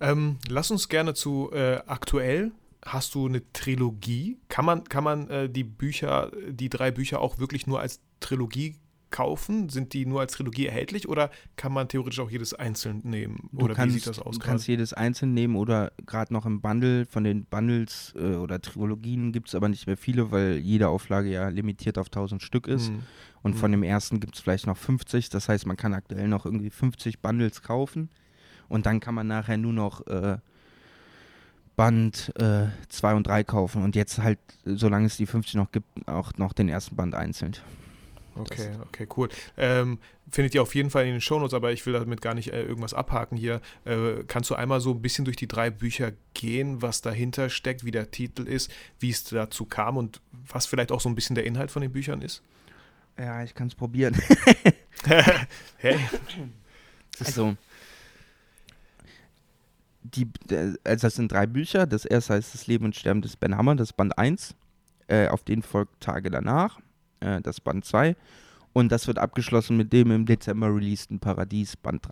Ähm, 0.00 0.38
lass 0.48 0.70
uns 0.70 0.88
gerne 0.88 1.14
zu 1.14 1.50
äh, 1.52 1.80
aktuell. 1.86 2.52
Hast 2.84 3.14
du 3.14 3.26
eine 3.26 3.50
Trilogie? 3.52 4.38
Kann 4.48 4.66
man, 4.66 4.84
kann 4.84 5.04
man 5.04 5.30
äh, 5.30 5.48
die 5.48 5.64
Bücher, 5.64 6.30
die 6.50 6.68
drei 6.68 6.90
Bücher 6.90 7.20
auch 7.20 7.38
wirklich 7.38 7.66
nur 7.66 7.80
als 7.80 8.00
Trilogie 8.20 8.76
kaufen? 9.14 9.68
Sind 9.68 9.92
die 9.92 10.06
nur 10.06 10.20
als 10.20 10.32
Trilogie 10.32 10.66
erhältlich 10.66 11.08
oder 11.08 11.30
kann 11.54 11.72
man 11.72 11.86
theoretisch 11.88 12.18
auch 12.18 12.30
jedes 12.30 12.52
einzeln 12.52 13.00
nehmen? 13.04 13.48
Du 13.52 13.64
Oder 13.64 13.74
kannst, 13.74 13.94
wie 13.94 14.00
sieht 14.00 14.08
das 14.08 14.18
aus 14.18 14.38
Du 14.38 14.44
kannst 14.44 14.66
jedes 14.66 14.92
einzeln 14.92 15.34
nehmen 15.34 15.54
oder 15.54 15.92
gerade 16.04 16.32
noch 16.32 16.46
im 16.46 16.60
Bundle. 16.60 17.06
Von 17.06 17.22
den 17.22 17.44
Bundles 17.44 18.12
äh, 18.16 18.34
oder 18.34 18.60
Trilogien 18.60 19.30
gibt 19.30 19.46
es 19.48 19.54
aber 19.54 19.68
nicht 19.68 19.86
mehr 19.86 19.96
viele, 19.96 20.32
weil 20.32 20.56
jede 20.56 20.88
Auflage 20.88 21.30
ja 21.30 21.48
limitiert 21.48 21.96
auf 21.96 22.08
1000 22.08 22.42
Stück 22.42 22.66
ist. 22.66 22.88
Hm. 22.88 23.02
Und 23.42 23.54
von 23.54 23.70
Mhm. 23.70 23.74
dem 23.76 23.82
ersten 23.84 24.18
gibt 24.18 24.34
es 24.34 24.40
vielleicht 24.40 24.66
noch 24.66 24.76
50. 24.76 25.28
Das 25.28 25.48
heißt, 25.48 25.64
man 25.66 25.76
kann 25.76 25.94
aktuell 25.94 26.26
noch 26.26 26.44
irgendwie 26.44 26.70
50 26.70 27.20
Bundles 27.20 27.62
kaufen. 27.62 28.08
Und 28.68 28.86
dann 28.86 28.98
kann 28.98 29.14
man 29.14 29.28
nachher 29.28 29.58
nur 29.58 29.72
noch 29.72 30.04
äh, 30.08 30.38
Band 31.76 32.32
2 32.88 33.14
und 33.14 33.26
3 33.26 33.44
kaufen. 33.44 33.82
Und 33.84 33.94
jetzt 33.96 34.18
halt, 34.18 34.38
äh, 34.66 34.74
solange 34.74 35.06
es 35.06 35.16
die 35.16 35.26
50 35.26 35.54
noch 35.54 35.70
gibt, 35.70 36.08
auch 36.08 36.32
noch 36.36 36.52
den 36.52 36.68
ersten 36.68 36.96
Band 36.96 37.14
einzeln. 37.14 37.54
Okay, 38.36 38.70
okay, 38.82 39.06
cool. 39.16 39.28
Ähm, 39.56 39.98
findet 40.30 40.54
ihr 40.54 40.62
auf 40.62 40.74
jeden 40.74 40.90
Fall 40.90 41.04
in 41.04 41.12
den 41.12 41.20
Shownotes, 41.20 41.54
aber 41.54 41.72
ich 41.72 41.86
will 41.86 41.92
damit 41.92 42.20
gar 42.20 42.34
nicht 42.34 42.52
äh, 42.52 42.62
irgendwas 42.62 42.94
abhaken 42.94 43.36
hier. 43.36 43.60
Äh, 43.84 44.24
kannst 44.26 44.50
du 44.50 44.54
einmal 44.54 44.80
so 44.80 44.90
ein 44.90 45.02
bisschen 45.02 45.24
durch 45.24 45.36
die 45.36 45.46
drei 45.46 45.70
Bücher 45.70 46.12
gehen, 46.34 46.82
was 46.82 47.00
dahinter 47.00 47.48
steckt, 47.48 47.84
wie 47.84 47.90
der 47.90 48.10
Titel 48.10 48.42
ist, 48.42 48.70
wie 48.98 49.10
es 49.10 49.24
dazu 49.24 49.66
kam 49.66 49.96
und 49.96 50.20
was 50.48 50.66
vielleicht 50.66 50.90
auch 50.90 51.00
so 51.00 51.08
ein 51.08 51.14
bisschen 51.14 51.34
der 51.34 51.44
Inhalt 51.44 51.70
von 51.70 51.82
den 51.82 51.92
Büchern 51.92 52.22
ist? 52.22 52.42
Ja, 53.16 53.44
ich 53.44 53.54
kann 53.54 53.68
es 53.68 53.74
probieren. 53.74 54.20
hey. 55.76 55.98
Es 57.20 57.28
ist 57.28 57.34
so. 57.34 57.56
Die, 60.02 60.28
äh, 60.50 60.74
also 60.84 61.06
das 61.06 61.14
sind 61.14 61.30
drei 61.30 61.46
Bücher. 61.46 61.86
Das 61.86 62.04
erste 62.04 62.34
heißt 62.34 62.54
Das 62.54 62.66
Leben 62.66 62.84
und 62.84 62.96
Sterben 62.96 63.22
des 63.22 63.36
Ben 63.36 63.56
Hammer, 63.56 63.76
das 63.76 63.90
ist 63.90 63.96
Band 63.96 64.18
1. 64.18 64.54
Äh, 65.06 65.28
auf 65.28 65.44
den 65.44 65.62
folgt 65.62 66.00
Tage 66.00 66.30
danach, 66.30 66.80
äh, 67.24 67.40
das 67.40 67.60
Band 67.60 67.84
2. 67.84 68.16
Und 68.72 68.90
das 68.90 69.06
wird 69.06 69.18
abgeschlossen 69.18 69.76
mit 69.76 69.92
dem 69.92 70.10
im 70.10 70.26
Dezember 70.26 70.74
releaseden 70.74 71.20
Paradies, 71.20 71.76
Band 71.76 72.04
3. 72.04 72.10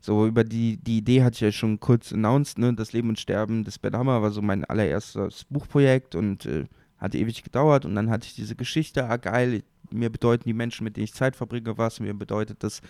So, 0.00 0.26
über 0.26 0.44
die, 0.44 0.76
die 0.76 0.98
Idee 0.98 1.22
hatte 1.24 1.34
ich 1.34 1.40
ja 1.40 1.52
schon 1.52 1.80
kurz 1.80 2.12
announced, 2.12 2.58
ne? 2.58 2.72
Das 2.74 2.92
Leben 2.92 3.08
und 3.08 3.18
Sterben 3.18 3.64
des 3.64 3.78
Ben 3.78 3.96
Hammer 3.96 4.22
war 4.22 4.30
so 4.30 4.42
mein 4.42 4.64
allererstes 4.64 5.44
Buchprojekt 5.50 6.14
und 6.14 6.46
äh, 6.46 6.66
hat 6.98 7.14
ewig 7.14 7.42
gedauert. 7.42 7.84
Und 7.84 7.94
dann 7.94 8.10
hatte 8.10 8.26
ich 8.26 8.34
diese 8.34 8.54
Geschichte, 8.54 9.08
ah 9.08 9.16
geil, 9.16 9.62
mir 9.90 10.10
bedeuten 10.10 10.44
die 10.44 10.54
Menschen, 10.54 10.84
mit 10.84 10.96
denen 10.96 11.04
ich 11.04 11.14
Zeit 11.14 11.36
verbringe, 11.36 11.78
was, 11.78 12.00
mir 12.00 12.14
bedeutet 12.14 12.62
das, 12.62 12.80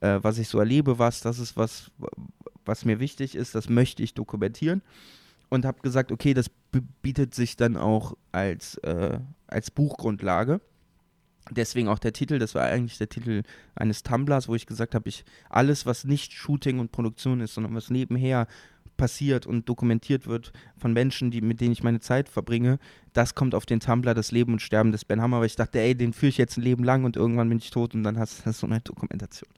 äh, 0.00 0.18
was 0.22 0.38
ich 0.38 0.48
so 0.48 0.58
erlebe, 0.58 0.98
was, 0.98 1.20
das 1.20 1.38
ist 1.38 1.56
was, 1.56 1.90
was 2.64 2.84
mir 2.84 3.00
wichtig 3.00 3.34
ist, 3.34 3.54
das 3.54 3.68
möchte 3.68 4.02
ich 4.02 4.14
dokumentieren. 4.14 4.82
Und 5.48 5.64
habe 5.64 5.80
gesagt, 5.82 6.10
okay, 6.10 6.34
das 6.34 6.50
bietet 7.02 7.34
sich 7.34 7.56
dann 7.56 7.76
auch 7.76 8.16
als, 8.32 8.76
äh, 8.78 9.18
als 9.46 9.70
Buchgrundlage. 9.70 10.60
Deswegen 11.50 11.88
auch 11.88 11.98
der 11.98 12.14
Titel, 12.14 12.38
das 12.38 12.54
war 12.54 12.64
eigentlich 12.64 12.96
der 12.96 13.10
Titel 13.10 13.42
eines 13.74 14.02
Tumblers, 14.02 14.48
wo 14.48 14.54
ich 14.54 14.66
gesagt 14.66 14.94
habe, 14.94 15.08
ich 15.08 15.24
alles, 15.50 15.84
was 15.84 16.04
nicht 16.04 16.32
Shooting 16.32 16.78
und 16.78 16.90
Produktion 16.90 17.40
ist, 17.40 17.54
sondern 17.54 17.74
was 17.74 17.90
nebenher 17.90 18.46
passiert 19.04 19.44
und 19.44 19.68
dokumentiert 19.68 20.26
wird 20.26 20.50
von 20.78 20.94
Menschen, 20.94 21.30
die, 21.30 21.42
mit 21.42 21.60
denen 21.60 21.72
ich 21.72 21.82
meine 21.82 22.00
Zeit 22.00 22.26
verbringe, 22.26 22.78
das 23.12 23.34
kommt 23.34 23.54
auf 23.54 23.66
den 23.66 23.78
Tumblr, 23.78 24.14
das 24.14 24.32
Leben 24.32 24.54
und 24.54 24.62
Sterben 24.62 24.92
des 24.92 25.04
Ben 25.04 25.20
Hammer, 25.20 25.40
weil 25.40 25.46
ich 25.46 25.56
dachte, 25.56 25.78
ey, 25.78 25.94
den 25.94 26.14
führe 26.14 26.30
ich 26.30 26.38
jetzt 26.38 26.56
ein 26.56 26.62
Leben 26.62 26.84
lang 26.84 27.04
und 27.04 27.14
irgendwann 27.14 27.50
bin 27.50 27.58
ich 27.58 27.70
tot 27.70 27.94
und 27.94 28.02
dann 28.02 28.18
hast 28.18 28.46
du 28.46 28.52
so 28.52 28.66
eine 28.66 28.80
Dokumentation. 28.80 29.50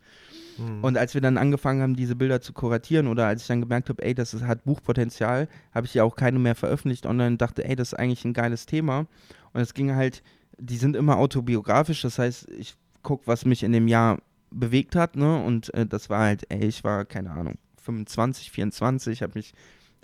Hm. 0.56 0.82
Und 0.82 0.98
als 0.98 1.14
wir 1.14 1.20
dann 1.20 1.38
angefangen 1.38 1.80
haben, 1.80 1.94
diese 1.94 2.16
Bilder 2.16 2.40
zu 2.40 2.54
kuratieren 2.54 3.06
oder 3.06 3.28
als 3.28 3.42
ich 3.42 3.46
dann 3.46 3.60
gemerkt 3.60 3.88
habe, 3.88 4.02
ey, 4.02 4.16
das 4.16 4.34
ist, 4.34 4.42
hat 4.42 4.64
Buchpotenzial, 4.64 5.46
habe 5.72 5.86
ich 5.86 5.94
ja 5.94 6.02
auch 6.02 6.16
keine 6.16 6.40
mehr 6.40 6.56
veröffentlicht 6.56 7.06
online 7.06 7.28
und 7.28 7.40
dachte, 7.40 7.64
ey, 7.64 7.76
das 7.76 7.92
ist 7.92 7.98
eigentlich 8.00 8.24
ein 8.24 8.32
geiles 8.32 8.66
Thema. 8.66 9.06
Und 9.52 9.60
es 9.60 9.74
ging 9.74 9.94
halt, 9.94 10.24
die 10.58 10.76
sind 10.76 10.96
immer 10.96 11.18
autobiografisch, 11.18 12.02
das 12.02 12.18
heißt, 12.18 12.50
ich 12.50 12.74
gucke, 13.04 13.28
was 13.28 13.44
mich 13.44 13.62
in 13.62 13.70
dem 13.70 13.86
Jahr 13.86 14.18
bewegt 14.50 14.96
hat, 14.96 15.14
ne? 15.14 15.40
Und 15.40 15.72
äh, 15.72 15.86
das 15.86 16.10
war 16.10 16.24
halt, 16.24 16.46
ey, 16.48 16.66
ich 16.66 16.82
war, 16.82 17.04
keine 17.04 17.30
Ahnung, 17.30 17.58
25, 17.86 18.50
24, 18.50 19.22
habe 19.22 19.32
mich 19.36 19.54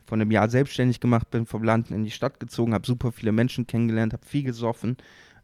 von 0.07 0.21
einem 0.21 0.31
Jahr 0.31 0.49
selbstständig 0.49 1.01
gemacht, 1.01 1.31
bin 1.31 1.47
vom 1.47 1.63
Land 1.63 1.91
in 1.91 2.05
die 2.05 2.11
Stadt 2.11 2.41
gezogen, 2.41 2.75
habe 2.75 2.87
super 2.87 3.13
viele 3.13 3.33
Menschen 3.33 3.67
kennengelernt, 3.67 4.13
habe 4.13 4.27
viel 4.27 4.43
gesoffen, 4.43 4.97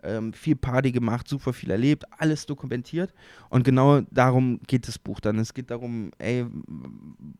ähm, 0.08 0.32
viel 0.32 0.56
Party 0.56 0.92
gemacht, 0.92 1.28
super 1.28 1.52
viel 1.52 1.70
erlebt, 1.70 2.04
alles 2.18 2.46
dokumentiert. 2.46 3.12
Und 3.50 3.64
genau 3.64 4.00
darum 4.10 4.60
geht 4.66 4.88
das 4.88 4.98
Buch 4.98 5.20
dann. 5.20 5.38
Es 5.38 5.54
geht 5.54 5.70
darum, 5.70 6.10
ey, 6.18 6.46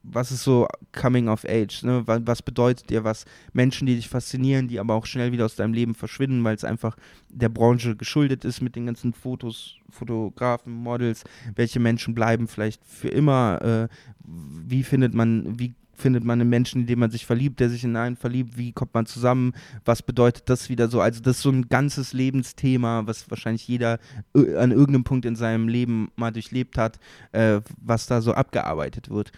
was 0.03 0.31
ist 0.31 0.45
so 0.45 0.67
Coming 0.93 1.29
of 1.29 1.45
Age? 1.45 1.83
Ne? 1.83 2.03
Was, 2.07 2.21
was 2.25 2.43
bedeutet 2.43 2.91
dir 2.91 3.05
was? 3.05 3.25
Menschen, 3.53 3.87
die 3.87 3.97
dich 3.97 4.09
faszinieren, 4.09 4.69
die 4.69 4.79
aber 4.79 4.95
auch 4.95 5.07
schnell 5.07 5.33
wieder 5.33 5.45
aus 5.45 5.57
deinem 5.57 5.73
Leben 5.73 5.95
verschwinden, 5.95 6.45
weil 6.45 6.55
es 6.55 6.65
einfach 6.65 6.97
der 7.29 7.49
Branche 7.49 7.97
geschuldet 7.97 8.45
ist 8.45 8.61
mit 8.61 8.77
den 8.77 8.87
ganzen 8.87 9.13
Fotos, 9.13 9.77
Fotografen, 9.91 10.73
Models. 10.73 11.25
Welche 11.55 11.81
Menschen 11.81 12.15
bleiben 12.15 12.49
vielleicht 12.49 12.85
für 12.87 13.09
immer? 13.09 13.63
Äh, 13.63 13.89
wie 14.25 14.83
findet 14.83 15.15
man, 15.15 15.59
wie 15.59 15.75
findet 16.01 16.25
man 16.25 16.41
einen 16.41 16.51
Menschen, 16.51 16.83
in 16.83 16.87
den 16.87 16.99
man 16.99 17.11
sich 17.11 17.27
verliebt, 17.27 17.61
der 17.61 17.71
sich 17.71 17.85
in 17.85 17.97
einen 17.97 18.17
verliebt, 18.17 18.57
wie 18.57 18.73
kommt 18.73 18.95
man 18.95 19.07
zusammen, 19.07 19.53
was 19.85 20.03
bedeutet 20.03 20.49
das 20.49 20.69
wieder 20.69 20.89
so, 20.89 21.01
also 21.01 21.21
das 21.21 21.37
ist 21.37 21.43
so 21.43 21.51
ein 21.51 21.69
ganzes 21.69 22.13
Lebensthema, 22.13 23.07
was 23.07 23.31
wahrscheinlich 23.31 23.67
jeder 23.67 23.99
äh, 24.35 24.57
an 24.57 24.71
irgendeinem 24.71 25.05
Punkt 25.05 25.25
in 25.25 25.37
seinem 25.37 25.69
Leben 25.69 26.11
mal 26.17 26.31
durchlebt 26.31 26.79
hat, 26.79 26.99
äh, 27.33 27.61
was 27.81 28.07
da 28.07 28.21
so 28.21 28.33
abgearbeitet 28.33 29.11
wird. 29.11 29.33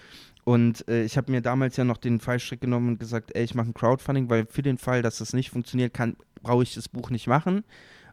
Und 0.45 0.89
äh, 0.89 1.05
ich 1.05 1.17
habe 1.17 1.31
mir 1.31 1.43
damals 1.43 1.77
ja 1.77 1.85
noch 1.85 1.99
den 1.99 2.19
Fallstrick 2.19 2.61
genommen 2.61 2.89
und 2.89 3.01
gesagt, 3.01 3.31
ey, 3.35 3.45
ich 3.45 3.55
mache 3.55 3.69
ein 3.69 3.75
Crowdfunding, 3.75 4.31
weil 4.31 4.47
für 4.47 4.63
den 4.63 4.79
Fall, 4.79 5.03
dass 5.03 5.19
das 5.19 5.33
nicht 5.33 5.51
funktioniert, 5.51 5.95
kann, 5.95 6.17
brauche 6.43 6.63
ich 6.63 6.75
das 6.75 6.89
Buch 6.89 7.11
nicht 7.11 7.27
machen. 7.27 7.65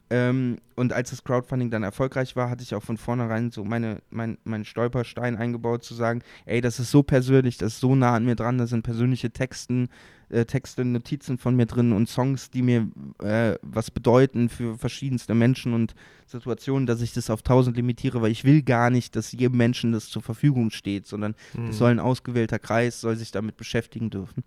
Ähm, 0.10 0.58
und 0.76 0.93
als 0.93 1.10
das 1.10 1.24
Crowdfunding 1.26 1.70
dann 1.70 1.84
erfolgreich 1.84 2.36
war, 2.38 2.49
hatte 2.49 2.64
ich 2.64 2.74
auch 2.74 2.84
von 2.84 2.97
vornherein 2.97 3.51
so 3.51 3.66
meine, 3.66 4.01
mein, 4.10 4.38
meinen 4.45 4.64
Stolperstein 4.64 5.36
eingebaut, 5.36 5.84
zu 5.84 5.93
sagen, 5.93 6.22
ey, 6.45 6.62
das 6.62 6.80
ist 6.80 6.91
so 6.91 7.03
persönlich, 7.03 7.58
das 7.58 7.74
ist 7.74 7.80
so 7.82 7.93
nah 7.93 8.16
an 8.16 8.24
mir 8.24 8.36
dran, 8.36 8.58
da 8.58 8.68
sind 8.68 8.84
persönliche 8.84 9.32
Texten, 9.32 9.89
äh, 10.30 10.45
Texte, 10.45 10.86
Notizen 10.86 11.38
von 11.38 11.58
mir 11.58 11.66
drin 11.66 11.91
und 11.91 12.08
Songs, 12.08 12.49
die 12.49 12.62
mir 12.62 12.88
äh, 13.22 13.55
was 13.62 13.91
bedeuten 13.91 14.47
für 14.47 14.78
verschiedenste 14.78 15.34
Menschen 15.34 15.74
und 15.74 15.93
Situationen, 16.26 16.86
dass 16.88 17.01
ich 17.01 17.14
das 17.14 17.30
auf 17.30 17.39
1000 17.41 17.76
limitiere, 17.76 18.22
weil 18.22 18.32
ich 18.32 18.45
will 18.45 18.62
gar 18.62 18.89
nicht, 18.89 19.16
dass 19.18 19.34
jedem 19.34 19.58
Menschen 19.58 19.91
das 19.91 20.10
zur 20.10 20.22
Verfügung 20.22 20.70
steht, 20.72 21.05
sondern 21.05 21.36
Hm. 21.53 21.68
es 21.68 21.78
soll 21.80 21.91
ein 21.91 21.99
ausgewählter 21.99 22.60
Kreis, 22.60 23.01
soll 23.01 23.18
sich 23.18 23.32
damit 23.32 23.58
beschäftigen 23.58 24.10
dürfen. 24.10 24.45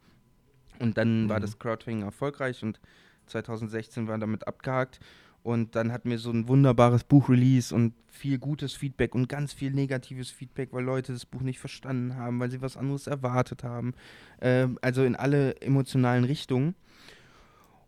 Und 0.78 0.96
dann 0.96 1.28
war 1.28 1.38
Mhm. 1.38 1.42
das 1.42 1.58
Crowdfunding 1.58 2.02
erfolgreich 2.04 2.62
und 2.62 2.80
2016 3.26 4.08
war 4.08 4.16
damit 4.18 4.46
abgehakt. 4.46 4.98
Und 5.43 5.74
dann 5.74 5.93
hatten 5.93 6.11
wir 6.11 6.18
so 6.18 6.30
ein 6.30 6.49
wunderbares 6.49 7.05
Buchrelease 7.05 7.74
und 7.74 7.95
viel 8.09 8.38
gutes 8.38 8.74
Feedback 8.74 9.14
und 9.14 9.28
ganz 9.28 9.53
viel 9.53 9.70
negatives 9.70 10.30
Feedback, 10.30 10.70
weil 10.72 10.84
Leute 10.84 11.12
das 11.12 11.24
Buch 11.24 11.41
nicht 11.41 11.59
verstanden 11.59 12.16
haben, 12.16 12.38
weil 12.41 12.51
sie 12.51 12.61
was 12.61 12.76
anderes 12.76 13.07
erwartet 13.07 13.64
haben. 13.64 13.95
Ähm, 14.41 14.78
also 14.82 15.05
in 15.05 15.16
alle 15.16 15.61
emotionalen 15.62 16.24
Richtungen. 16.24 16.74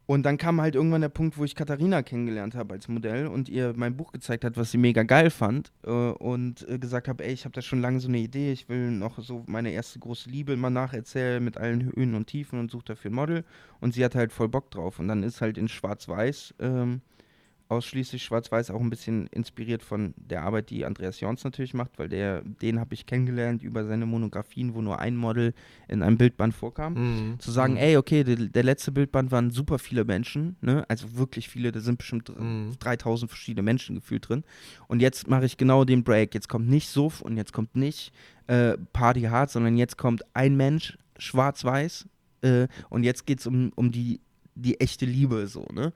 Und 0.07 0.25
dann 0.25 0.37
kam 0.37 0.61
halt 0.61 0.75
irgendwann 0.75 1.01
der 1.01 1.09
Punkt, 1.09 1.39
wo 1.39 1.45
ich 1.45 1.55
Katharina 1.55 2.03
kennengelernt 2.03 2.55
habe 2.55 2.75
als 2.75 2.89
Modell 2.89 3.29
und 3.29 3.49
ihr 3.49 3.73
mein 3.77 3.97
Buch 3.97 4.13
gezeigt 4.13 4.45
hat, 4.45 4.57
was 4.57 4.73
sie 4.73 4.79
mega 4.79 5.05
geil 5.05 5.31
fand 5.31 5.73
äh, 5.85 5.91
und 5.91 6.69
äh, 6.69 6.79
gesagt 6.79 7.07
habe, 7.07 7.25
ey, 7.25 7.33
ich 7.33 7.45
habe 7.45 7.55
da 7.55 7.63
schon 7.63 7.81
lange 7.81 8.01
so 8.01 8.09
eine 8.09 8.19
Idee, 8.19 8.53
ich 8.53 8.69
will 8.69 8.91
noch 8.91 9.19
so 9.21 9.45
meine 9.47 9.71
erste 9.71 10.01
große 10.01 10.29
Liebe 10.29 10.57
mal 10.57 10.71
nacherzählen 10.71 11.43
mit 11.43 11.57
allen 11.57 11.85
Höhen 11.85 12.15
und 12.15 12.27
Tiefen 12.27 12.59
und 12.59 12.71
suche 12.71 12.85
dafür 12.87 13.11
ein 13.11 13.15
Model 13.15 13.45
und 13.81 13.95
sie 13.95 14.05
hatte 14.05 14.19
halt 14.19 14.33
voll 14.33 14.49
Bock 14.49 14.71
drauf 14.71 14.99
und 14.99 15.07
dann 15.07 15.23
ist 15.23 15.41
halt 15.41 15.57
in 15.57 15.69
Schwarz-Weiß 15.69 16.55
ähm, 16.59 17.01
ausschließlich 17.73 18.23
schwarz-weiß, 18.23 18.71
auch 18.71 18.81
ein 18.81 18.91
bisschen 18.91 19.27
inspiriert 19.29 19.83
von 19.83 20.15
der 20.17 20.43
Arbeit, 20.43 20.71
die 20.71 20.85
Andreas 20.85 21.19
Jorns 21.21 21.43
natürlich 21.45 21.75
macht, 21.75 21.99
weil 21.99 22.09
der, 22.09 22.43
den 22.43 22.79
habe 22.79 22.95
ich 22.95 23.07
kennengelernt 23.07 23.63
über 23.63 23.85
seine 23.85 24.07
Monografien, 24.07 24.75
wo 24.75 24.83
nur 24.83 24.99
ein 24.99 25.17
Model 25.17 25.55
in 25.89 26.03
einem 26.03 26.17
Bildband 26.19 26.55
vorkam. 26.55 26.95
Mhm. 26.95 27.41
Zu 27.41 27.51
sagen, 27.51 27.73
Mhm. 27.75 27.79
ey, 27.81 27.97
okay, 27.97 28.23
der, 28.25 28.37
der 28.37 28.63
letzte 28.63 28.93
Bildband 28.93 29.31
waren 29.33 29.51
super 29.51 29.79
viele 29.79 30.05
Menschen, 30.05 30.57
ne? 30.61 30.85
also 30.89 31.17
wirklich 31.17 31.49
viele, 31.49 31.73
da 31.73 31.81
sind 31.81 31.99
bestimmt 31.99 32.29
Mhm. 32.39 32.73
3000 32.79 33.31
verschiedene 33.31 33.63
Menschen 33.63 33.97
gefühlt 33.97 34.29
drin. 34.29 34.45
Und 34.89 35.01
jetzt 35.01 35.29
mache 35.29 35.45
ich 35.47 35.57
genau 35.57 35.85
den 35.85 36.05
Break. 36.05 36.35
Jetzt 36.35 36.49
kommt 36.49 36.69
nicht 36.69 36.89
Suff 36.89 37.21
und 37.23 37.37
jetzt 37.37 37.53
kommt 37.53 37.75
nicht 37.75 38.13
äh, 38.47 38.77
Party 38.93 39.23
Hard, 39.23 39.51
sondern 39.51 39.77
jetzt 39.77 39.97
kommt 39.99 40.23
ein 40.35 40.57
Mensch, 40.57 40.97
schwarz-weiß, 41.19 42.07
äh, 42.43 42.67
und 42.91 43.05
jetzt 43.05 43.27
geht 43.27 43.41
es 43.41 43.47
um, 43.47 43.73
um 43.77 43.91
die, 43.93 44.21
die 44.55 44.79
echte 44.81 45.07
Liebe, 45.07 45.47
so, 45.47 45.67
ne? 45.73 45.93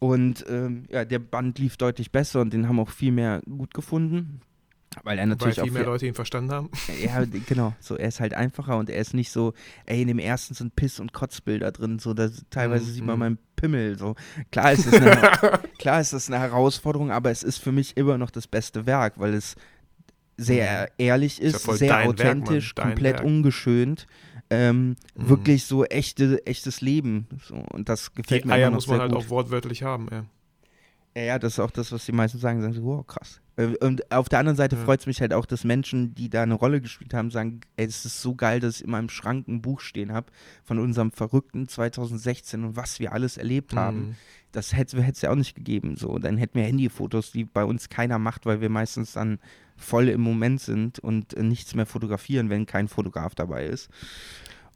Und 0.00 0.44
ähm, 0.48 0.84
ja, 0.90 1.04
der 1.04 1.18
Band 1.20 1.58
lief 1.60 1.76
deutlich 1.76 2.10
besser 2.10 2.40
und 2.40 2.52
den 2.52 2.66
haben 2.68 2.80
auch 2.80 2.90
viel 2.90 3.12
mehr 3.12 3.40
gut 3.48 3.74
gefunden. 3.74 4.40
Weil 5.04 5.18
er 5.18 5.22
Weil 5.22 5.28
natürlich 5.28 5.60
auch 5.60 5.64
viel 5.64 5.72
mehr 5.72 5.82
viel- 5.82 5.88
Leute 5.90 6.06
ihn 6.06 6.14
verstanden 6.14 6.50
haben. 6.50 6.70
ja, 7.00 7.24
genau. 7.46 7.74
So, 7.78 7.94
er 7.96 8.08
ist 8.08 8.18
halt 8.18 8.34
einfacher 8.34 8.76
und 8.76 8.90
er 8.90 9.00
ist 9.00 9.14
nicht 9.14 9.30
so, 9.30 9.52
ey, 9.86 10.02
in 10.02 10.08
dem 10.08 10.18
ersten 10.18 10.54
sind 10.54 10.74
Piss- 10.74 10.98
und 10.98 11.12
Kotzbilder 11.12 11.70
drin, 11.70 12.00
so, 12.00 12.12
da 12.12 12.28
teilweise 12.50 12.86
Mhm, 12.86 12.94
sieht 12.94 13.04
man 13.04 13.14
mhm. 13.14 13.20
meinen 13.20 13.38
Pimmel, 13.54 13.96
so. 13.98 14.16
Klar 14.50 14.72
ist, 14.72 14.86
es 14.86 14.94
eine, 14.94 15.20
klar 15.78 16.00
ist 16.00 16.12
das 16.12 16.28
eine 16.28 16.40
Herausforderung, 16.40 17.12
aber 17.12 17.30
es 17.30 17.44
ist 17.44 17.58
für 17.58 17.70
mich 17.70 17.96
immer 17.96 18.18
noch 18.18 18.30
das 18.32 18.48
beste 18.48 18.86
Werk, 18.86 19.14
weil 19.20 19.34
es 19.34 19.54
sehr 20.44 20.90
ehrlich 20.98 21.40
Mhm. 21.40 21.46
Ist 21.46 21.52
ja 21.52 21.58
ist, 21.58 21.64
voll 21.64 21.76
sehr 21.76 21.90
Werk, 21.90 22.06
authentisch, 22.08 22.74
dein 22.74 22.88
komplett 22.88 23.14
Werk. 23.16 23.24
ungeschönt, 23.24 24.06
ähm, 24.50 24.96
Mhm. 25.14 25.28
wirklich 25.28 25.64
so 25.64 25.84
echte, 25.84 26.44
echtes 26.46 26.80
Leben, 26.80 27.26
so. 27.46 27.56
Und 27.56 27.88
das 27.88 28.14
gefällt 28.14 28.44
Die 28.44 28.48
mir 28.48 28.54
Eier 28.54 28.70
muss 28.70 28.86
man 28.86 29.00
halt 29.00 29.12
gut. 29.12 29.20
auch 29.24 29.28
wortwörtlich 29.30 29.82
haben, 29.82 30.08
ja. 30.10 30.24
Ja, 31.16 31.22
ja, 31.22 31.38
das 31.40 31.54
ist 31.54 31.58
auch 31.58 31.72
das, 31.72 31.90
was 31.90 32.06
die 32.06 32.12
meisten 32.12 32.38
sagen, 32.38 32.60
sagen 32.62 32.72
so, 32.72 32.84
wow, 32.84 33.04
krass. 33.04 33.40
Äh, 33.56 33.74
Und 33.80 34.12
auf 34.12 34.28
der 34.28 34.38
anderen 34.38 34.56
Seite 34.56 34.76
Ja. 34.76 34.84
freut 34.84 35.00
es 35.00 35.06
mich 35.06 35.20
halt 35.20 35.32
auch, 35.34 35.44
dass 35.44 35.64
Menschen, 35.64 36.14
die 36.14 36.30
da 36.30 36.44
eine 36.44 36.54
Rolle 36.54 36.80
gespielt 36.80 37.14
haben, 37.14 37.32
sagen, 37.32 37.60
ey, 37.76 37.86
es 37.86 38.04
ist 38.04 38.22
so 38.22 38.36
geil, 38.36 38.60
dass 38.60 38.76
ich 38.76 38.84
in 38.84 38.90
meinem 38.90 39.08
Schrank 39.08 39.48
ein 39.48 39.60
Buch 39.60 39.80
stehen 39.80 40.12
habe 40.12 40.28
von 40.62 40.78
unserem 40.78 41.10
verrückten 41.10 41.66
2016 41.66 42.62
und 42.64 42.76
was 42.76 43.00
wir 43.00 43.12
alles 43.12 43.38
erlebt 43.38 43.74
haben. 43.74 44.10
Mhm. 44.10 44.14
Das 44.52 44.72
hätte 44.76 44.98
es 45.00 45.20
ja 45.20 45.30
auch 45.32 45.36
nicht 45.36 45.56
gegeben. 45.56 45.96
So, 45.96 46.16
dann 46.18 46.36
hätten 46.36 46.54
wir 46.58 46.64
Handyfotos, 46.64 47.32
die 47.32 47.44
bei 47.44 47.64
uns 47.64 47.88
keiner 47.88 48.20
macht, 48.20 48.46
weil 48.46 48.60
wir 48.60 48.68
meistens 48.68 49.12
dann 49.12 49.40
voll 49.80 50.08
im 50.08 50.20
Moment 50.20 50.60
sind 50.60 50.98
und 50.98 51.36
nichts 51.36 51.74
mehr 51.74 51.86
fotografieren, 51.86 52.50
wenn 52.50 52.66
kein 52.66 52.88
Fotograf 52.88 53.34
dabei 53.34 53.66
ist. 53.66 53.88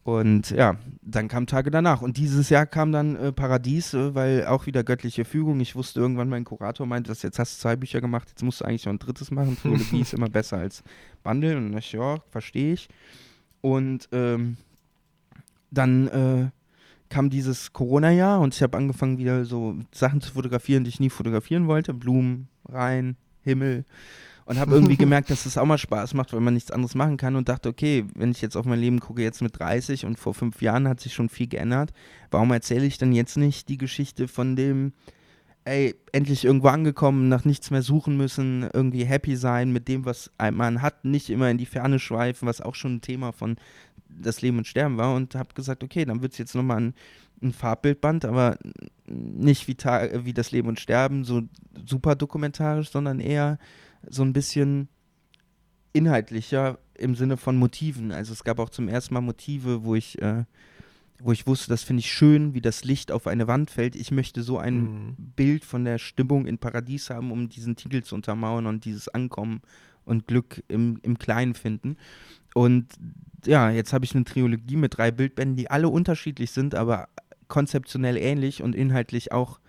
Und 0.04 0.50
ja, 0.50 0.76
dann 1.00 1.28
kam 1.28 1.46
Tage 1.46 1.70
danach. 1.70 2.02
Und 2.02 2.18
dieses 2.18 2.50
Jahr 2.50 2.66
kam 2.66 2.92
dann 2.92 3.16
äh, 3.16 3.32
Paradies, 3.32 3.94
äh, 3.94 4.14
weil 4.14 4.46
auch 4.46 4.66
wieder 4.66 4.84
göttliche 4.84 5.24
Fügung. 5.24 5.60
Ich 5.60 5.74
wusste 5.76 5.98
irgendwann, 5.98 6.28
mein 6.28 6.44
Kurator 6.44 6.86
meinte, 6.86 7.08
dass 7.08 7.22
jetzt 7.22 7.38
hast 7.38 7.56
du 7.56 7.62
zwei 7.62 7.74
Bücher 7.74 8.02
gemacht, 8.02 8.28
jetzt 8.28 8.42
musst 8.42 8.60
du 8.60 8.66
eigentlich 8.66 8.84
noch 8.84 8.92
ein 8.92 8.98
drittes 8.98 9.30
machen. 9.30 9.56
Trilogie 9.62 10.02
ist 10.02 10.12
immer 10.12 10.28
besser 10.28 10.58
als 10.58 10.82
Bundle. 11.22 11.56
Und 11.56 11.74
ich, 11.78 11.92
ja, 11.92 12.18
verstehe 12.28 12.74
ich. 12.74 12.88
Und 13.62 14.10
ähm, 14.12 14.58
dann 15.70 16.08
äh, 16.08 16.50
kam 17.08 17.30
dieses 17.30 17.72
Corona-Jahr 17.72 18.40
und 18.40 18.54
ich 18.54 18.62
habe 18.62 18.76
angefangen, 18.76 19.16
wieder 19.16 19.46
so 19.46 19.74
Sachen 19.90 20.20
zu 20.20 20.34
fotografieren, 20.34 20.84
die 20.84 20.90
ich 20.90 21.00
nie 21.00 21.10
fotografieren 21.10 21.66
wollte. 21.66 21.94
Blumen, 21.94 22.48
Rhein, 22.68 23.16
Himmel. 23.40 23.86
Und 24.46 24.58
habe 24.58 24.74
irgendwie 24.74 24.96
gemerkt, 24.98 25.30
dass 25.30 25.46
es 25.46 25.56
auch 25.56 25.64
mal 25.64 25.78
Spaß 25.78 26.14
macht, 26.14 26.32
weil 26.32 26.40
man 26.40 26.54
nichts 26.54 26.70
anderes 26.70 26.94
machen 26.94 27.16
kann 27.16 27.36
und 27.36 27.48
dachte, 27.48 27.68
okay, 27.68 28.04
wenn 28.14 28.30
ich 28.30 28.42
jetzt 28.42 28.56
auf 28.56 28.66
mein 28.66 28.80
Leben 28.80 29.00
gucke, 29.00 29.22
jetzt 29.22 29.42
mit 29.42 29.58
30 29.58 30.04
und 30.04 30.18
vor 30.18 30.34
fünf 30.34 30.60
Jahren 30.60 30.88
hat 30.88 31.00
sich 31.00 31.14
schon 31.14 31.28
viel 31.28 31.48
geändert, 31.48 31.92
warum 32.30 32.52
erzähle 32.52 32.86
ich 32.86 32.98
dann 32.98 33.12
jetzt 33.12 33.36
nicht 33.36 33.68
die 33.68 33.78
Geschichte 33.78 34.28
von 34.28 34.56
dem, 34.56 34.92
ey, 35.64 35.94
endlich 36.12 36.44
irgendwo 36.44 36.68
angekommen, 36.68 37.28
nach 37.28 37.44
nichts 37.44 37.70
mehr 37.70 37.82
suchen 37.82 38.16
müssen, 38.16 38.68
irgendwie 38.72 39.04
happy 39.04 39.36
sein 39.36 39.72
mit 39.72 39.88
dem, 39.88 40.04
was 40.04 40.30
man 40.52 40.82
hat, 40.82 41.04
nicht 41.04 41.30
immer 41.30 41.50
in 41.50 41.58
die 41.58 41.66
Ferne 41.66 41.98
schweifen, 41.98 42.46
was 42.46 42.60
auch 42.60 42.74
schon 42.74 42.96
ein 42.96 43.00
Thema 43.00 43.32
von 43.32 43.56
das 44.08 44.42
Leben 44.42 44.58
und 44.58 44.66
Sterben 44.66 44.98
war 44.98 45.14
und 45.14 45.34
habe 45.34 45.54
gesagt, 45.54 45.82
okay, 45.82 46.04
dann 46.04 46.22
wird 46.22 46.32
es 46.32 46.38
jetzt 46.38 46.54
nochmal 46.54 46.78
ein, 46.78 46.94
ein 47.42 47.52
Farbbildband, 47.52 48.24
aber 48.26 48.58
nicht 49.06 49.66
wie, 49.66 49.74
Ta 49.74 50.24
wie 50.24 50.34
das 50.34 50.50
Leben 50.50 50.68
und 50.68 50.80
Sterben, 50.80 51.24
so 51.24 51.42
super 51.86 52.14
dokumentarisch, 52.14 52.90
sondern 52.90 53.20
eher 53.20 53.58
so 54.10 54.22
ein 54.22 54.32
bisschen 54.32 54.88
inhaltlicher 55.92 56.78
im 56.96 57.14
Sinne 57.14 57.36
von 57.36 57.56
Motiven. 57.56 58.12
Also 58.12 58.32
es 58.32 58.44
gab 58.44 58.58
auch 58.58 58.70
zum 58.70 58.88
ersten 58.88 59.14
Mal 59.14 59.20
Motive, 59.20 59.84
wo 59.84 59.94
ich, 59.94 60.20
äh, 60.22 60.44
wo 61.20 61.32
ich 61.32 61.46
wusste, 61.46 61.68
das 61.68 61.82
finde 61.82 62.00
ich 62.00 62.12
schön, 62.12 62.54
wie 62.54 62.60
das 62.60 62.84
Licht 62.84 63.12
auf 63.12 63.26
eine 63.26 63.46
Wand 63.46 63.70
fällt. 63.70 63.96
Ich 63.96 64.10
möchte 64.10 64.42
so 64.42 64.58
ein 64.58 64.82
Mhm. 64.82 65.14
Bild 65.36 65.64
von 65.64 65.84
der 65.84 65.98
Stimmung 65.98 66.46
in 66.46 66.58
Paradies 66.58 67.10
haben, 67.10 67.30
um 67.32 67.48
diesen 67.48 67.76
Titel 67.76 68.02
zu 68.02 68.14
untermauern 68.14 68.66
und 68.66 68.84
dieses 68.84 69.08
Ankommen 69.08 69.60
und 70.04 70.26
Glück 70.26 70.62
im, 70.68 70.98
im 71.02 71.18
Kleinen 71.18 71.54
finden. 71.54 71.96
Und 72.54 72.86
ja, 73.46 73.70
jetzt 73.70 73.92
habe 73.92 74.04
ich 74.04 74.14
eine 74.14 74.24
Trilogie 74.24 74.76
mit 74.76 74.96
drei 74.96 75.10
Bildbänden, 75.10 75.56
die 75.56 75.70
alle 75.70 75.88
unterschiedlich 75.88 76.50
sind, 76.50 76.74
aber 76.74 77.08
konzeptionell 77.48 78.16
ähnlich 78.16 78.62
und 78.62 78.74
inhaltlich 78.74 79.32
auch 79.32 79.60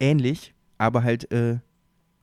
ähnlich, 0.00 0.54
aber 0.78 1.02
halt 1.02 1.30
äh, 1.32 1.58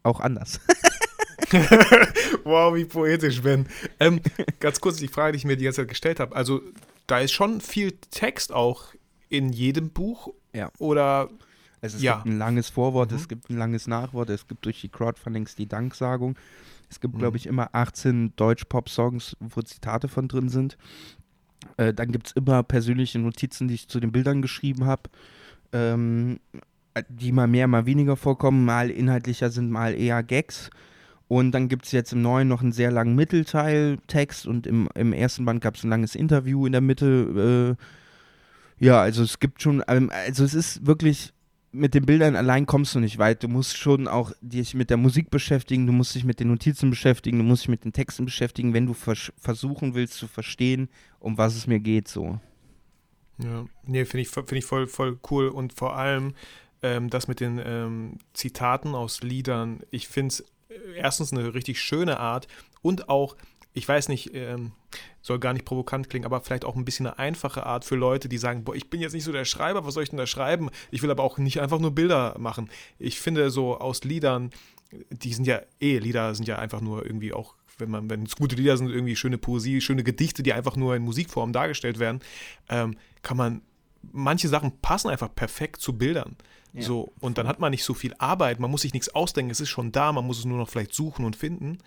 auch 0.04 0.20
anders. 0.20 0.60
wow, 2.44 2.74
wie 2.76 2.86
poetisch, 2.86 3.42
Ben. 3.42 3.68
Ähm, 4.00 4.22
ganz 4.60 4.80
kurz 4.82 4.98
die 4.98 5.08
Frage, 5.08 5.34
die 5.34 5.38
ich 5.38 5.46
mir 5.46 5.58
die 5.58 5.64
ganze 5.66 5.82
Zeit 5.82 5.90
gestellt 5.90 6.20
habe. 6.20 6.36
Also, 6.36 6.62
da 7.08 7.20
ist 7.20 7.32
schon 7.32 7.62
viel 7.62 7.92
Text 8.12 8.52
auch 8.52 8.94
in 9.30 9.52
jedem 9.52 9.90
Buch. 9.90 10.34
Ja. 10.54 10.72
Oder 10.80 11.30
Also 11.84 11.98
es 11.98 12.04
Ja. 12.04 12.18
gibt 12.18 12.28
ein 12.28 12.38
langes 12.38 12.70
Vorwort, 12.70 13.10
Mhm. 13.10 13.18
es 13.18 13.28
gibt 13.28 13.50
ein 13.50 13.58
langes 13.58 13.88
Nachwort, 13.88 14.30
es 14.30 14.48
gibt 14.48 14.66
durch 14.66 14.80
die 14.82 14.90
Crowdfundings 14.90 15.56
die 15.56 15.66
Danksagung. 15.68 16.38
Es 16.92 17.00
gibt, 17.00 17.16
Mhm. 17.16 17.20
glaube 17.20 17.38
ich, 17.38 17.48
immer 17.48 17.70
18 17.74 18.36
Deutsch-Pop-Songs, 18.36 19.36
wo 19.40 19.64
Zitate 19.64 20.08
von 20.08 20.28
drin 20.28 20.48
sind. 20.50 20.78
Äh, 21.78 21.92
dann 21.94 22.12
gibt 22.12 22.28
es 22.28 22.34
immer 22.34 22.62
persönliche 22.62 23.18
Notizen, 23.18 23.68
die 23.68 23.74
ich 23.74 23.88
zu 23.88 24.00
den 24.00 24.12
Bildern 24.12 24.44
geschrieben 24.44 24.86
habe, 24.86 25.10
ähm, 25.74 26.40
die 27.10 27.32
mal 27.32 27.48
mehr, 27.48 27.68
mal 27.68 27.88
weniger 27.88 28.16
vorkommen, 28.16 28.64
mal 28.64 28.92
inhaltlicher 28.92 29.50
sind, 29.50 29.72
mal 29.72 29.96
eher 29.96 30.22
Gags. 30.22 30.70
Und 31.32 31.54
dann 31.54 31.70
gibt 31.70 31.86
es 31.86 31.94
jetzt 31.94 32.12
im 32.12 32.22
neuen 32.22 32.50
noch 32.50 32.62
einen 32.62 32.74
sehr 32.74 32.92
langen 32.92 33.16
Mittelteil-Text 33.16 34.46
und 34.46 34.68
im, 34.68 34.90
im 34.96 35.14
ersten 35.14 35.46
Band 35.46 35.62
gab 35.62 35.76
es 35.76 35.84
ein 35.86 35.90
langes 35.90 36.14
Interview 36.14 36.66
in 36.66 36.74
der 36.74 36.82
Mitte. 36.82 37.78
Äh, 38.78 38.86
ja, 38.86 39.00
also 39.00 39.24
es 39.24 39.40
gibt 39.40 39.62
schon, 39.62 39.82
ähm, 39.88 40.12
also 40.14 40.44
es 40.44 40.54
ist 40.54 40.86
wirklich, 40.86 41.32
mit 41.72 41.94
den 41.94 42.06
Bildern 42.06 42.36
allein 42.36 42.66
kommst 42.66 42.96
du 42.96 43.00
nicht 43.00 43.18
weit. 43.18 43.44
Du 43.44 43.48
musst 43.48 43.78
schon 43.78 44.10
auch 44.10 44.34
dich 44.42 44.74
mit 44.74 44.90
der 44.90 44.98
Musik 44.98 45.30
beschäftigen, 45.30 45.88
du 45.88 45.94
musst 45.94 46.16
dich 46.16 46.26
mit 46.26 46.42
den 46.42 46.50
Notizen 46.50 46.90
beschäftigen, 46.90 47.38
du 47.38 47.46
musst 47.46 47.64
dich 47.64 47.70
mit 47.70 47.86
den 47.86 47.94
Texten 47.94 48.26
beschäftigen, 48.26 48.74
wenn 48.74 48.88
du 48.88 48.94
vers 48.94 49.32
versuchen 49.38 49.94
willst 49.94 50.16
zu 50.16 50.28
verstehen, 50.28 50.90
um 51.22 51.38
was 51.38 51.56
es 51.56 51.66
mir 51.66 51.80
geht, 51.80 52.10
so. 52.10 52.42
Ja, 53.38 53.64
nee, 53.86 54.04
finde 54.04 54.24
ich, 54.24 54.28
find 54.28 54.52
ich 54.52 54.66
voll, 54.66 54.86
voll 54.86 55.18
cool 55.30 55.48
und 55.48 55.72
vor 55.72 55.96
allem 55.96 56.34
ähm, 56.82 57.10
das 57.10 57.30
mit 57.30 57.40
den 57.40 57.58
ähm, 57.64 58.18
Zitaten 58.34 58.96
aus 58.96 59.24
Liedern. 59.24 59.80
Ich 59.92 60.10
finde 60.10 60.28
es 60.28 60.46
erstens 60.96 61.32
eine 61.32 61.54
richtig 61.54 61.82
schöne 61.82 62.20
Art 62.20 62.48
und 62.82 63.10
auch, 63.10 63.36
ich 63.74 63.88
weiß 63.88 64.10
nicht, 64.10 64.34
ähm, 64.34 64.72
soll 65.22 65.40
gar 65.40 65.54
nicht 65.54 65.66
provokant 65.66 66.10
klingen, 66.10 66.26
aber 66.26 66.42
vielleicht 66.42 66.66
auch 66.66 66.76
ein 66.76 66.86
bisschen 66.86 67.08
eine 67.08 67.20
einfache 67.20 67.66
Art 67.66 67.86
für 67.86 67.96
Leute, 67.96 68.28
die 68.28 68.38
sagen, 68.38 68.64
boah, 68.64 68.76
ich 68.76 68.90
bin 68.90 69.02
jetzt 69.02 69.14
nicht 69.14 69.24
so 69.24 69.32
der 69.32 69.46
Schreiber, 69.46 69.86
was 69.86 69.94
soll 69.94 70.04
ich 70.04 70.10
denn 70.10 70.18
da 70.18 70.28
schreiben? 70.28 70.70
Ich 70.90 71.04
will 71.04 71.12
aber 71.12 71.24
auch 71.24 71.38
nicht 71.38 71.62
einfach 71.62 71.80
nur 71.80 71.92
Bilder 71.92 72.36
machen. 72.38 72.70
Ich 73.00 73.20
finde 73.20 73.50
so 73.50 73.78
aus 73.78 74.04
Liedern, 74.04 74.50
die 75.10 75.34
sind 75.34 75.46
ja 75.46 75.62
eh, 75.80 76.00
Lieder 76.00 76.36
sind 76.36 76.48
ja 76.48 76.58
einfach 76.60 76.82
nur 76.82 77.06
irgendwie 77.06 77.34
auch 77.34 77.56
wenn 77.82 77.90
man, 77.90 78.10
wenn 78.10 78.24
es 78.24 78.36
gute 78.38 78.56
Lieder 78.56 78.78
sind, 78.78 78.90
irgendwie 78.90 79.16
schöne 79.16 79.38
Poesie, 79.38 79.82
schöne 79.82 80.04
Gedichte, 80.04 80.44
die 80.44 80.54
einfach 80.54 80.78
nur 80.78 80.96
in 80.96 81.02
Musikform 81.02 81.52
dargestellt 81.52 82.00
werden, 82.00 82.22
ähm, 82.70 82.96
kann 83.24 83.36
man, 83.38 83.62
manche 84.12 84.48
Sachen 84.48 84.80
passen 84.82 85.10
einfach 85.10 85.34
perfekt 85.34 85.82
zu 85.82 85.98
Bildern. 85.98 86.38
So, 86.80 87.12
und 87.20 87.38
dann 87.38 87.48
hat 87.48 87.60
man 87.60 87.72
nicht 87.72 87.84
so 87.84 87.94
viel 87.94 88.14
Arbeit, 88.18 88.60
man 88.60 88.72
muss 88.72 88.84
sich 88.84 88.94
nichts 88.94 89.10
ausdenken, 89.14 89.52
es 89.52 89.60
ist 89.60 89.70
schon 89.70 89.92
da, 89.92 90.14
man 90.14 90.26
muss 90.26 90.40
es 90.40 90.46
nur 90.46 90.58
noch 90.58 90.70
vielleicht 90.70 90.94
suchen 90.94 91.26
und 91.26 91.36
finden. 91.36 91.80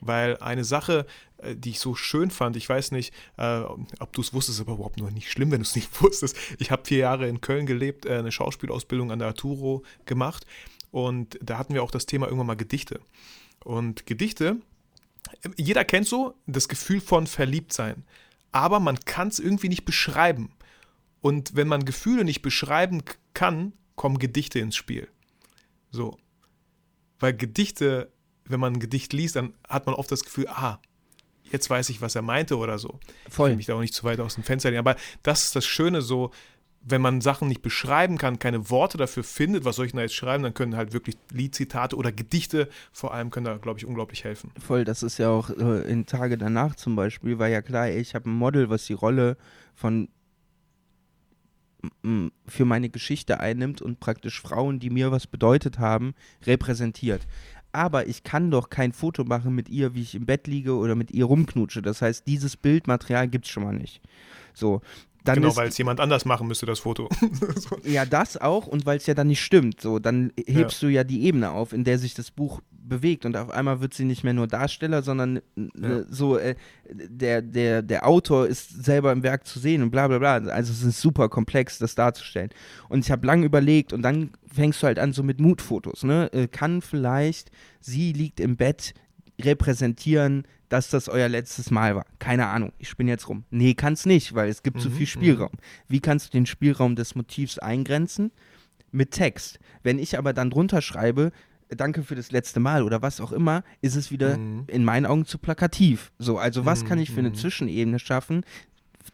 Weil 0.00 0.36
eine 0.38 0.62
Sache, 0.62 1.06
äh, 1.38 1.56
die 1.56 1.70
ich 1.70 1.80
so 1.80 1.96
schön 1.96 2.30
fand, 2.30 2.56
ich 2.56 2.68
weiß 2.68 2.92
nicht, 2.92 3.12
äh, 3.36 3.62
ob 3.98 4.12
du 4.12 4.20
es 4.20 4.32
wusstest, 4.32 4.60
aber 4.60 4.74
überhaupt 4.74 4.98
nur 4.98 5.10
nicht 5.10 5.30
schlimm, 5.30 5.50
wenn 5.50 5.58
du 5.58 5.66
es 5.66 5.74
nicht 5.74 5.90
wusstest. 6.02 6.36
Ich 6.58 6.70
habe 6.70 6.84
vier 6.84 6.98
Jahre 6.98 7.28
in 7.28 7.40
Köln 7.40 7.66
gelebt, 7.66 8.06
äh, 8.06 8.18
eine 8.18 8.30
Schauspielausbildung 8.30 9.10
an 9.10 9.18
der 9.18 9.28
Arturo 9.28 9.82
gemacht 10.06 10.46
und 10.90 11.38
da 11.42 11.58
hatten 11.58 11.74
wir 11.74 11.82
auch 11.82 11.90
das 11.90 12.06
Thema 12.06 12.26
irgendwann 12.26 12.46
mal 12.46 12.54
Gedichte. 12.54 13.00
Und 13.64 14.06
Gedichte, 14.06 14.56
jeder 15.56 15.84
kennt 15.84 16.06
so 16.06 16.34
das 16.46 16.68
Gefühl 16.68 17.00
von 17.00 17.26
verliebt 17.26 17.72
sein, 17.72 18.04
aber 18.52 18.80
man 18.80 19.00
kann 19.00 19.28
es 19.28 19.38
irgendwie 19.38 19.68
nicht 19.68 19.84
beschreiben. 19.84 20.52
Und 21.20 21.56
wenn 21.56 21.68
man 21.68 21.84
Gefühle 21.84 22.24
nicht 22.24 22.42
beschreiben 22.42 23.02
kann, 23.34 23.72
kommen 23.98 24.18
Gedichte 24.18 24.58
ins 24.58 24.76
Spiel. 24.76 25.08
So. 25.90 26.16
Weil 27.18 27.34
Gedichte, 27.34 28.10
wenn 28.46 28.60
man 28.60 28.74
ein 28.74 28.80
Gedicht 28.80 29.12
liest, 29.12 29.36
dann 29.36 29.52
hat 29.68 29.84
man 29.84 29.94
oft 29.94 30.10
das 30.10 30.24
Gefühl, 30.24 30.48
ah, 30.48 30.78
jetzt 31.52 31.68
weiß 31.68 31.90
ich, 31.90 32.00
was 32.00 32.14
er 32.14 32.22
meinte 32.22 32.56
oder 32.56 32.78
so. 32.78 32.98
Ich 33.02 33.26
will 33.26 33.32
Voll. 33.32 33.56
mich 33.56 33.66
da 33.66 33.74
auch 33.74 33.80
nicht 33.80 33.94
zu 33.94 34.04
weit 34.04 34.20
aus 34.20 34.36
dem 34.36 34.44
Fenster 34.44 34.70
lehnen. 34.70 34.80
Aber 34.80 34.96
das 35.22 35.44
ist 35.44 35.56
das 35.56 35.66
Schöne 35.66 36.00
so, 36.00 36.30
wenn 36.80 37.02
man 37.02 37.20
Sachen 37.20 37.48
nicht 37.48 37.60
beschreiben 37.60 38.18
kann, 38.18 38.38
keine 38.38 38.70
Worte 38.70 38.96
dafür 38.98 39.24
findet, 39.24 39.64
was 39.64 39.76
soll 39.76 39.86
ich 39.86 39.92
denn 39.92 39.98
da 39.98 40.02
jetzt 40.02 40.14
schreiben, 40.14 40.44
dann 40.44 40.54
können 40.54 40.76
halt 40.76 40.92
wirklich 40.92 41.16
Liedzitate 41.32 41.96
oder 41.96 42.12
Gedichte 42.12 42.68
vor 42.92 43.12
allem 43.12 43.30
können 43.30 43.46
da, 43.46 43.56
glaube 43.56 43.78
ich, 43.78 43.86
unglaublich 43.86 44.24
helfen. 44.24 44.52
Voll, 44.64 44.84
das 44.84 45.02
ist 45.02 45.18
ja 45.18 45.28
auch 45.28 45.50
äh, 45.50 45.90
in 45.90 46.06
Tage 46.06 46.38
danach 46.38 46.76
zum 46.76 46.94
Beispiel, 46.96 47.38
war 47.38 47.48
ja 47.48 47.62
klar, 47.62 47.88
ey, 47.88 48.00
ich 48.00 48.14
habe 48.14 48.30
ein 48.30 48.34
Model, 48.34 48.70
was 48.70 48.86
die 48.86 48.92
Rolle 48.92 49.36
von 49.74 50.08
für 52.46 52.64
meine 52.64 52.88
Geschichte 52.88 53.40
einnimmt 53.40 53.80
und 53.82 54.00
praktisch 54.00 54.40
Frauen, 54.40 54.80
die 54.80 54.90
mir 54.90 55.12
was 55.12 55.26
bedeutet 55.26 55.78
haben, 55.78 56.14
repräsentiert. 56.44 57.26
Aber 57.70 58.06
ich 58.06 58.24
kann 58.24 58.50
doch 58.50 58.70
kein 58.70 58.92
Foto 58.92 59.24
machen 59.24 59.54
mit 59.54 59.68
ihr, 59.68 59.94
wie 59.94 60.02
ich 60.02 60.14
im 60.14 60.26
Bett 60.26 60.46
liege 60.46 60.74
oder 60.74 60.94
mit 60.94 61.10
ihr 61.10 61.26
rumknutsche. 61.26 61.82
Das 61.82 62.02
heißt, 62.02 62.26
dieses 62.26 62.56
Bildmaterial 62.56 63.28
gibt 63.28 63.44
es 63.44 63.50
schon 63.50 63.64
mal 63.64 63.74
nicht. 63.74 64.00
So. 64.54 64.80
Dann 65.28 65.42
genau, 65.42 65.56
weil 65.56 65.68
es 65.68 65.78
jemand 65.78 66.00
anders 66.00 66.24
machen 66.24 66.48
müsste, 66.48 66.66
das 66.66 66.80
Foto. 66.80 67.08
so. 67.56 67.76
ja, 67.84 68.04
das 68.04 68.36
auch 68.36 68.66
und 68.66 68.86
weil 68.86 68.96
es 68.96 69.06
ja 69.06 69.14
dann 69.14 69.28
nicht 69.28 69.42
stimmt. 69.42 69.80
So, 69.80 69.98
dann 69.98 70.32
hebst 70.46 70.82
du 70.82 70.88
ja 70.88 71.04
die 71.04 71.24
Ebene 71.24 71.50
auf, 71.50 71.72
in 71.72 71.84
der 71.84 71.98
sich 71.98 72.14
das 72.14 72.30
Buch 72.30 72.60
bewegt 72.70 73.26
und 73.26 73.36
auf 73.36 73.50
einmal 73.50 73.80
wird 73.80 73.92
sie 73.94 74.04
nicht 74.04 74.24
mehr 74.24 74.32
nur 74.32 74.46
Darsteller, 74.46 75.02
sondern 75.02 75.36
äh, 75.36 75.40
Ja. 75.76 76.04
so 76.08 76.38
äh, 76.38 76.54
der, 76.90 77.42
der, 77.42 77.82
der 77.82 78.06
Autor 78.06 78.46
ist 78.46 78.84
selber 78.84 79.12
im 79.12 79.22
Werk 79.22 79.46
zu 79.46 79.58
sehen 79.58 79.82
und 79.82 79.90
bla 79.90 80.08
bla 80.08 80.18
bla. 80.18 80.36
Also 80.50 80.72
es 80.72 80.82
ist 80.82 81.00
super 81.00 81.28
komplex, 81.28 81.78
das 81.78 81.94
darzustellen. 81.94 82.50
Und 82.88 83.04
ich 83.04 83.10
habe 83.10 83.26
lange 83.26 83.44
überlegt 83.44 83.92
und 83.92 84.02
dann 84.02 84.30
fängst 84.46 84.82
du 84.82 84.86
halt 84.86 84.98
an 84.98 85.12
so 85.12 85.22
mit 85.22 85.40
Mutfotos. 85.40 86.02
Ne? 86.04 86.32
Äh, 86.32 86.48
kann 86.48 86.80
vielleicht 86.80 87.50
sie 87.80 88.12
liegt 88.12 88.40
im 88.40 88.56
Bett 88.56 88.94
repräsentieren, 89.40 90.44
dass 90.68 90.90
das 90.90 91.08
euer 91.08 91.28
letztes 91.28 91.70
Mal 91.70 91.96
war. 91.96 92.04
Keine 92.18 92.46
Ahnung, 92.46 92.72
ich 92.78 92.88
spinne 92.88 93.10
jetzt 93.10 93.28
rum. 93.28 93.44
Nee, 93.50 93.74
kann's 93.74 94.04
nicht, 94.06 94.34
weil 94.34 94.48
es 94.48 94.62
gibt 94.62 94.80
zu 94.80 94.90
Mhm, 94.90 94.94
viel 94.94 95.06
Spielraum. 95.06 95.52
Wie 95.88 96.00
kannst 96.00 96.26
du 96.28 96.30
den 96.38 96.46
Spielraum 96.46 96.94
des 96.96 97.14
Motivs 97.14 97.58
eingrenzen? 97.58 98.30
Mit 98.90 99.10
Text. 99.12 99.58
Wenn 99.82 99.98
ich 99.98 100.18
aber 100.18 100.32
dann 100.32 100.50
drunter 100.50 100.80
schreibe, 100.82 101.30
danke 101.68 102.02
für 102.02 102.14
das 102.14 102.30
letzte 102.30 102.60
Mal 102.60 102.82
oder 102.82 103.02
was 103.02 103.20
auch 103.20 103.32
immer, 103.32 103.62
ist 103.82 103.96
es 103.96 104.10
wieder 104.10 104.38
Mhm. 104.38 104.64
in 104.66 104.84
meinen 104.84 105.06
Augen 105.06 105.24
zu 105.26 105.38
plakativ. 105.38 106.12
So, 106.18 106.38
also 106.38 106.64
was 106.66 106.84
kann 106.84 106.98
ich 106.98 107.10
für 107.10 107.20
eine 107.20 107.30
Mhm. 107.30 107.34
Zwischenebene 107.34 107.98
schaffen, 107.98 108.44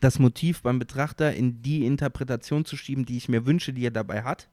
das 0.01 0.19
Motiv 0.19 0.63
beim 0.63 0.79
Betrachter 0.81 1.35
in 1.35 1.63
die 1.63 1.87
Interpretation 1.87 2.65
zu 2.65 2.77
schieben, 2.77 3.05
die 3.05 3.17
ich 3.17 3.29
mir 3.29 3.47
wünsche, 3.47 3.73
die 3.73 3.85
er 3.87 3.91
dabei 3.93 4.23
hat, 4.25 4.49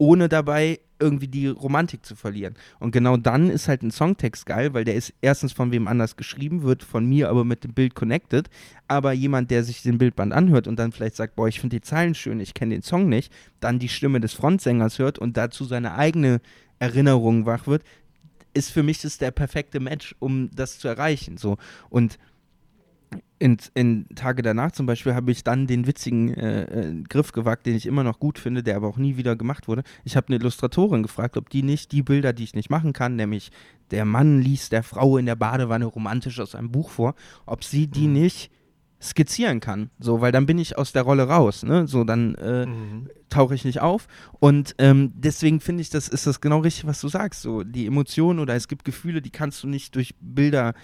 ohne 0.00 0.30
dabei 0.30 0.80
irgendwie 0.98 1.28
die 1.28 1.46
Romantik 1.46 2.06
zu 2.06 2.16
verlieren. 2.16 2.54
Und 2.78 2.90
genau 2.90 3.18
dann 3.18 3.50
ist 3.50 3.68
halt 3.68 3.82
ein 3.82 3.90
Songtext 3.90 4.46
geil, 4.46 4.72
weil 4.72 4.84
der 4.84 4.94
ist 4.94 5.12
erstens 5.20 5.52
von 5.52 5.72
wem 5.72 5.86
anders 5.88 6.16
geschrieben, 6.16 6.62
wird 6.62 6.82
von 6.82 7.06
mir 7.06 7.28
aber 7.28 7.44
mit 7.44 7.64
dem 7.64 7.74
Bild 7.74 7.94
connected. 7.94 8.48
Aber 8.88 9.12
jemand, 9.12 9.50
der 9.50 9.62
sich 9.62 9.82
den 9.82 9.98
Bildband 9.98 10.32
anhört 10.32 10.66
und 10.66 10.78
dann 10.78 10.92
vielleicht 10.92 11.16
sagt, 11.16 11.36
boah, 11.36 11.48
ich 11.48 11.60
finde 11.60 11.76
die 11.76 11.82
Zeilen 11.82 12.14
schön, 12.14 12.40
ich 12.40 12.54
kenne 12.54 12.74
den 12.74 12.82
Song 12.82 13.10
nicht, 13.10 13.30
dann 13.60 13.78
die 13.78 13.90
Stimme 13.90 14.20
des 14.20 14.32
Frontsängers 14.32 14.98
hört 14.98 15.18
und 15.18 15.36
dazu 15.36 15.64
seine 15.64 15.94
eigene 15.94 16.40
Erinnerung 16.78 17.44
wach 17.44 17.66
wird, 17.66 17.82
ist 18.54 18.70
für 18.70 18.82
mich 18.82 19.02
das 19.02 19.18
der 19.18 19.32
perfekte 19.32 19.80
Match, 19.80 20.16
um 20.18 20.50
das 20.50 20.78
zu 20.78 20.88
erreichen. 20.88 21.36
So. 21.36 21.58
Und 21.90 22.18
in, 23.38 23.56
in 23.74 24.06
Tage 24.14 24.42
danach 24.42 24.72
zum 24.72 24.86
Beispiel 24.86 25.14
habe 25.14 25.30
ich 25.32 25.42
dann 25.42 25.66
den 25.66 25.86
witzigen 25.86 26.34
äh, 26.34 26.62
äh, 26.62 27.02
Griff 27.08 27.32
gewagt, 27.32 27.66
den 27.66 27.74
ich 27.74 27.86
immer 27.86 28.04
noch 28.04 28.20
gut 28.20 28.38
finde, 28.38 28.62
der 28.62 28.76
aber 28.76 28.88
auch 28.88 28.98
nie 28.98 29.16
wieder 29.16 29.34
gemacht 29.34 29.66
wurde. 29.66 29.82
Ich 30.04 30.16
habe 30.16 30.28
eine 30.28 30.36
Illustratorin 30.36 31.02
gefragt, 31.02 31.36
ob 31.36 31.48
die 31.50 31.62
nicht 31.62 31.92
die 31.92 32.02
Bilder, 32.02 32.32
die 32.32 32.44
ich 32.44 32.54
nicht 32.54 32.70
machen 32.70 32.92
kann, 32.92 33.16
nämlich 33.16 33.50
der 33.90 34.04
Mann 34.04 34.40
liest 34.40 34.72
der 34.72 34.82
Frau 34.82 35.16
in 35.16 35.26
der 35.26 35.36
Badewanne 35.36 35.86
romantisch 35.86 36.38
aus 36.38 36.54
einem 36.54 36.70
Buch 36.70 36.90
vor, 36.90 37.14
ob 37.46 37.64
sie 37.64 37.86
die 37.86 38.06
Mhm. 38.06 38.12
nicht 38.12 38.50
skizzieren 39.02 39.60
kann. 39.60 39.88
So, 39.98 40.20
weil 40.20 40.30
dann 40.30 40.44
bin 40.44 40.58
ich 40.58 40.76
aus 40.76 40.92
der 40.92 41.02
Rolle 41.02 41.22
raus. 41.26 41.62
Ne? 41.62 41.86
So, 41.86 42.04
dann 42.04 42.34
äh, 42.34 42.66
Mhm. 42.66 43.08
tauche 43.30 43.54
ich 43.54 43.64
nicht 43.64 43.80
auf. 43.80 44.06
Und 44.40 44.74
ähm, 44.78 45.12
deswegen 45.16 45.60
finde 45.60 45.80
ich, 45.80 45.88
das 45.88 46.06
ist 46.06 46.26
das 46.26 46.42
genau 46.42 46.58
richtig, 46.58 46.86
was 46.86 47.00
du 47.00 47.08
sagst. 47.08 47.40
So, 47.40 47.64
die 47.64 47.86
Emotionen 47.86 48.38
oder 48.40 48.54
es 48.54 48.68
gibt 48.68 48.84
Gefühle, 48.84 49.22
die 49.22 49.30
kannst 49.30 49.62
du 49.64 49.68
nicht 49.68 49.94
durch 49.94 50.14
Bilder 50.20 50.74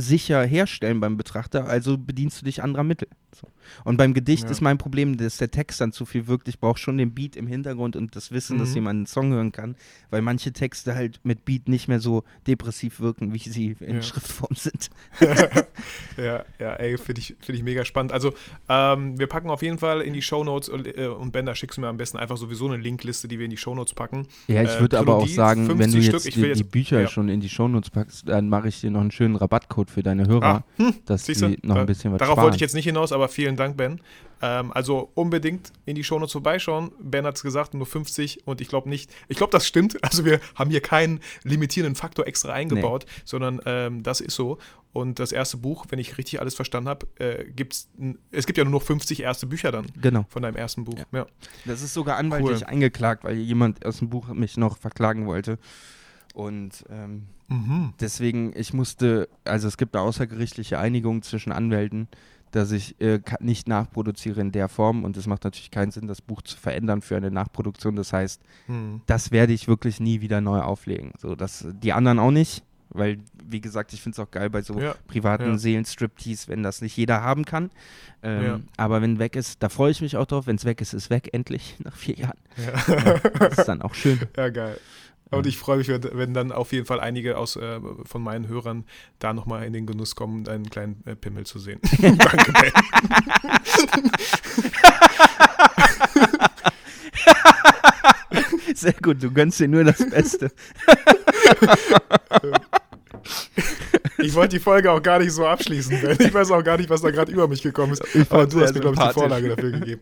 sicher 0.00 0.44
herstellen 0.44 1.00
beim 1.00 1.16
Betrachter, 1.16 1.66
also 1.66 1.96
bedienst 1.98 2.40
du 2.40 2.44
dich 2.44 2.62
anderer 2.62 2.84
Mittel. 2.84 3.08
So. 3.38 3.46
Und 3.84 3.96
beim 3.96 4.14
Gedicht 4.14 4.44
Ja. 4.44 4.50
ist 4.50 4.60
mein 4.60 4.78
Problem, 4.78 5.16
dass 5.16 5.36
der 5.36 5.50
Text 5.50 5.80
dann 5.80 5.92
zu 5.92 6.04
viel 6.04 6.26
wirkt. 6.26 6.48
Ich 6.48 6.58
brauche 6.58 6.78
schon 6.78 6.98
den 6.98 7.14
Beat 7.14 7.36
im 7.36 7.46
Hintergrund 7.46 7.94
und 7.96 8.16
das 8.16 8.32
Wissen, 8.32 8.58
dass 8.58 8.70
Mhm. 8.70 8.74
jemand 8.74 8.96
einen 8.96 9.06
Song 9.06 9.32
hören 9.32 9.52
kann, 9.52 9.76
weil 10.10 10.22
manche 10.22 10.52
Texte 10.52 10.94
halt 10.94 11.20
mit 11.22 11.44
Beat 11.44 11.68
nicht 11.68 11.86
mehr 11.88 12.00
so 12.00 12.24
depressiv 12.46 13.00
wirken, 13.00 13.32
wie 13.34 13.38
sie 13.38 13.76
in 13.80 13.96
Ja. 13.96 14.02
Schriftform 14.02 14.54
sind. 14.54 14.90
Ja, 16.16 16.44
ja, 16.58 16.74
ey, 16.74 16.98
finde 16.98 17.20
ich, 17.20 17.36
find 17.40 17.56
ich 17.58 17.62
mega 17.64 17.84
spannend. 17.84 18.12
Also, 18.12 18.34
ähm, 18.68 19.18
wir 19.18 19.26
packen 19.26 19.48
auf 19.48 19.62
jeden 19.62 19.78
Fall 19.78 20.02
in 20.02 20.12
die 20.12 20.20
Shownotes 20.22 20.68
und, 20.68 20.86
äh, 20.86 21.06
und 21.06 21.32
Ben, 21.32 21.46
da 21.46 21.54
schickst 21.54 21.78
du 21.78 21.80
mir 21.80 21.88
am 21.88 21.96
besten 21.96 22.18
einfach 22.18 22.36
sowieso 22.36 22.66
eine 22.66 22.76
Linkliste, 22.76 23.28
die 23.28 23.38
wir 23.38 23.44
in 23.46 23.50
die 23.50 23.56
Shownotes 23.56 23.94
packen. 23.94 24.26
Ja, 24.46 24.62
ich 24.62 24.70
Äh, 24.70 24.80
würde 24.80 24.98
aber 24.98 25.16
auch 25.16 25.26
sagen, 25.26 25.68
wenn 25.68 25.90
50 25.90 25.94
du 25.94 26.02
Stück, 26.02 26.12
jetzt 26.14 26.26
ich 26.26 26.34
die, 26.34 26.52
die 26.52 26.64
Bücher 26.64 27.00
ja. 27.00 27.06
schon 27.08 27.28
in 27.28 27.40
die 27.40 27.48
Shownotes 27.48 27.90
packst, 27.90 28.28
dann 28.28 28.48
mache 28.48 28.68
ich 28.68 28.80
dir 28.80 28.90
noch 28.90 29.00
einen 29.00 29.10
schönen 29.10 29.36
Rabattcode 29.36 29.90
für 29.90 30.02
deine 30.02 30.26
Hörer, 30.26 30.64
dass 31.06 31.24
Siehst 31.26 31.42
du? 31.42 31.48
die 31.48 31.58
noch 31.66 31.76
ein 31.76 31.86
bisschen 31.86 32.12
was 32.12 32.18
Darauf 32.18 32.34
sparen. 32.34 32.44
wollte 32.46 32.56
ich 32.56 32.60
jetzt 32.60 32.74
nicht 32.74 32.84
hinaus, 32.84 33.12
aber 33.12 33.19
vielen 33.28 33.56
Dank, 33.56 33.76
Ben. 33.76 34.00
Ähm, 34.42 34.72
also 34.72 35.10
unbedingt 35.14 35.72
in 35.84 35.94
die 35.94 36.04
Shownotes 36.04 36.32
vorbeischauen. 36.32 36.92
Ben 36.98 37.26
hat 37.26 37.36
es 37.36 37.42
gesagt, 37.42 37.74
nur 37.74 37.84
50 37.86 38.46
und 38.46 38.60
ich 38.62 38.68
glaube 38.68 38.88
nicht, 38.88 39.10
ich 39.28 39.36
glaube, 39.36 39.50
das 39.52 39.66
stimmt. 39.66 39.98
Also 40.02 40.24
wir 40.24 40.40
haben 40.54 40.70
hier 40.70 40.80
keinen 40.80 41.20
limitierenden 41.44 41.94
Faktor 41.94 42.26
extra 42.26 42.52
eingebaut, 42.52 43.04
sondern 43.24 43.60
ähm, 43.66 44.02
das 44.02 44.20
ist 44.20 44.34
so. 44.34 44.58
Und 44.92 45.18
das 45.20 45.30
erste 45.30 45.56
Buch, 45.58 45.86
wenn 45.90 45.98
ich 46.00 46.18
richtig 46.18 46.40
alles 46.40 46.54
verstanden 46.54 46.88
habe, 46.88 47.06
äh, 47.20 47.44
gibt's, 47.52 47.88
es 48.32 48.46
gibt 48.46 48.58
ja 48.58 48.64
nur 48.64 48.72
noch 48.72 48.82
50 48.82 49.20
erste 49.22 49.46
Bücher 49.46 49.70
dann 49.70 49.86
Genau. 50.00 50.24
von 50.28 50.42
deinem 50.42 50.56
ersten 50.56 50.84
Buch. 50.84 50.98
Ja. 51.12 51.26
Das 51.64 51.82
ist 51.82 51.94
sogar 51.94 52.16
anwaltlich 52.16 52.62
Cool. 52.62 52.66
eingeklagt, 52.66 53.22
weil 53.24 53.36
jemand 53.36 53.84
aus 53.86 53.98
dem 53.98 54.08
Buch 54.08 54.28
mich 54.32 54.56
noch 54.56 54.78
verklagen 54.78 55.26
wollte. 55.26 55.58
Und 56.34 56.84
ähm, 56.90 57.26
Mhm. 57.48 57.94
deswegen, 58.00 58.52
ich 58.56 58.72
musste, 58.72 59.28
also 59.44 59.66
es 59.68 59.76
gibt 59.76 59.94
eine 59.96 60.04
außergerichtliche 60.04 60.78
Einigung 60.78 61.22
zwischen 61.22 61.50
Anwälten, 61.52 62.06
dass 62.50 62.72
ich 62.72 63.00
äh, 63.00 63.20
nicht 63.40 63.68
nachproduziere 63.68 64.40
in 64.40 64.52
der 64.52 64.68
Form 64.68 65.04
und 65.04 65.16
es 65.16 65.26
macht 65.26 65.44
natürlich 65.44 65.70
keinen 65.70 65.90
Sinn, 65.92 66.06
das 66.06 66.20
Buch 66.20 66.42
zu 66.42 66.56
verändern 66.56 67.00
für 67.02 67.16
eine 67.16 67.30
Nachproduktion. 67.30 67.96
Das 67.96 68.12
heißt, 68.12 68.40
Mhm. 68.68 69.02
das 69.06 69.30
werde 69.30 69.52
ich 69.52 69.68
wirklich 69.68 70.00
nie 70.00 70.20
wieder 70.20 70.40
neu 70.40 70.60
auflegen. 70.60 71.12
So, 71.18 71.34
das, 71.34 71.66
die 71.82 71.92
anderen 71.92 72.18
auch 72.18 72.30
nicht, 72.30 72.62
weil, 72.92 73.18
wie 73.48 73.60
gesagt, 73.60 73.92
ich 73.92 74.02
finde 74.02 74.14
es 74.14 74.18
auch 74.26 74.30
geil 74.32 74.50
bei 74.50 74.62
so 74.62 74.78
Ja, 74.80 74.94
privaten 75.06 75.44
ja. 75.52 75.58
Seelenstriptease, 75.58 76.48
wenn 76.48 76.62
das 76.64 76.82
nicht 76.82 76.96
jeder 76.96 77.22
haben 77.22 77.44
kann. 77.44 77.70
Ähm, 78.22 78.42
Ja. 78.44 78.60
Aber 78.76 79.00
wenn 79.00 79.18
weg 79.20 79.36
ist, 79.36 79.62
da 79.62 79.68
freue 79.68 79.92
ich 79.92 80.00
mich 80.02 80.16
auch 80.16 80.26
drauf. 80.26 80.46
Wenn 80.48 80.56
es 80.56 80.64
weg 80.64 80.80
ist, 80.80 80.92
ist 80.92 81.08
weg, 81.08 81.30
endlich, 81.32 81.76
nach 81.84 81.94
vier 81.96 82.16
Jahren. 82.16 82.38
Ja. 82.56 83.18
Das 83.38 83.58
ist 83.58 83.68
dann 83.68 83.82
auch 83.82 83.94
schön. 83.94 84.18
ja, 84.36 84.48
geil. 84.48 84.76
Und 85.30 85.46
ich 85.46 85.58
freue 85.58 85.78
mich, 85.78 85.88
wenn- 85.88 86.34
dann 86.34 86.50
auf 86.52 86.72
jeden 86.72 86.86
Fall 86.86 86.98
einige 87.00 87.36
aus, 87.38 87.56
äh, 87.56 87.80
von 88.04 88.22
meinen 88.22 88.48
Hörern 88.48 88.84
da 89.18 89.32
nochmal 89.32 89.64
in 89.64 89.72
den 89.72 89.86
Genuss 89.86 90.14
kommen, 90.16 90.48
einen 90.48 90.68
kleinen 90.70 91.02
äh, 91.06 91.14
Pimmel 91.14 91.46
zu 91.46 91.58
sehen. 91.58 91.80
Danke, 92.00 92.52
Ben. 92.52 92.72
Sehr 98.74 98.92
gut, 98.94 99.22
du 99.22 99.30
gönnst 99.30 99.60
dir 99.60 99.68
nur 99.68 99.84
das 99.84 99.98
Beste. 100.08 100.50
Ich 104.18 104.34
wollte 104.34 104.56
die 104.56 104.62
Folge 104.62 104.90
auch 104.90 105.02
gar 105.02 105.18
nicht 105.18 105.32
so 105.32 105.46
abschließen, 105.46 105.98
Ben. 106.00 106.16
Ich 106.20 106.32
weiß 106.32 106.50
auch 106.50 106.62
gar 106.62 106.76
nicht, 106.76 106.88
was 106.90 107.00
da 107.02 107.10
gerade 107.10 107.32
über 107.32 107.48
mich 107.48 107.62
gekommen 107.62 107.92
ist. 107.94 108.02
Aber 108.30 108.46
du 108.46 108.60
hast 108.60 108.74
mir, 108.74 108.80
glaube 108.80 108.96
ich, 108.96 109.02
die. 109.08 109.12
Vorlage 109.14 109.48
dafür 109.48 109.70
gegeben. 109.72 110.00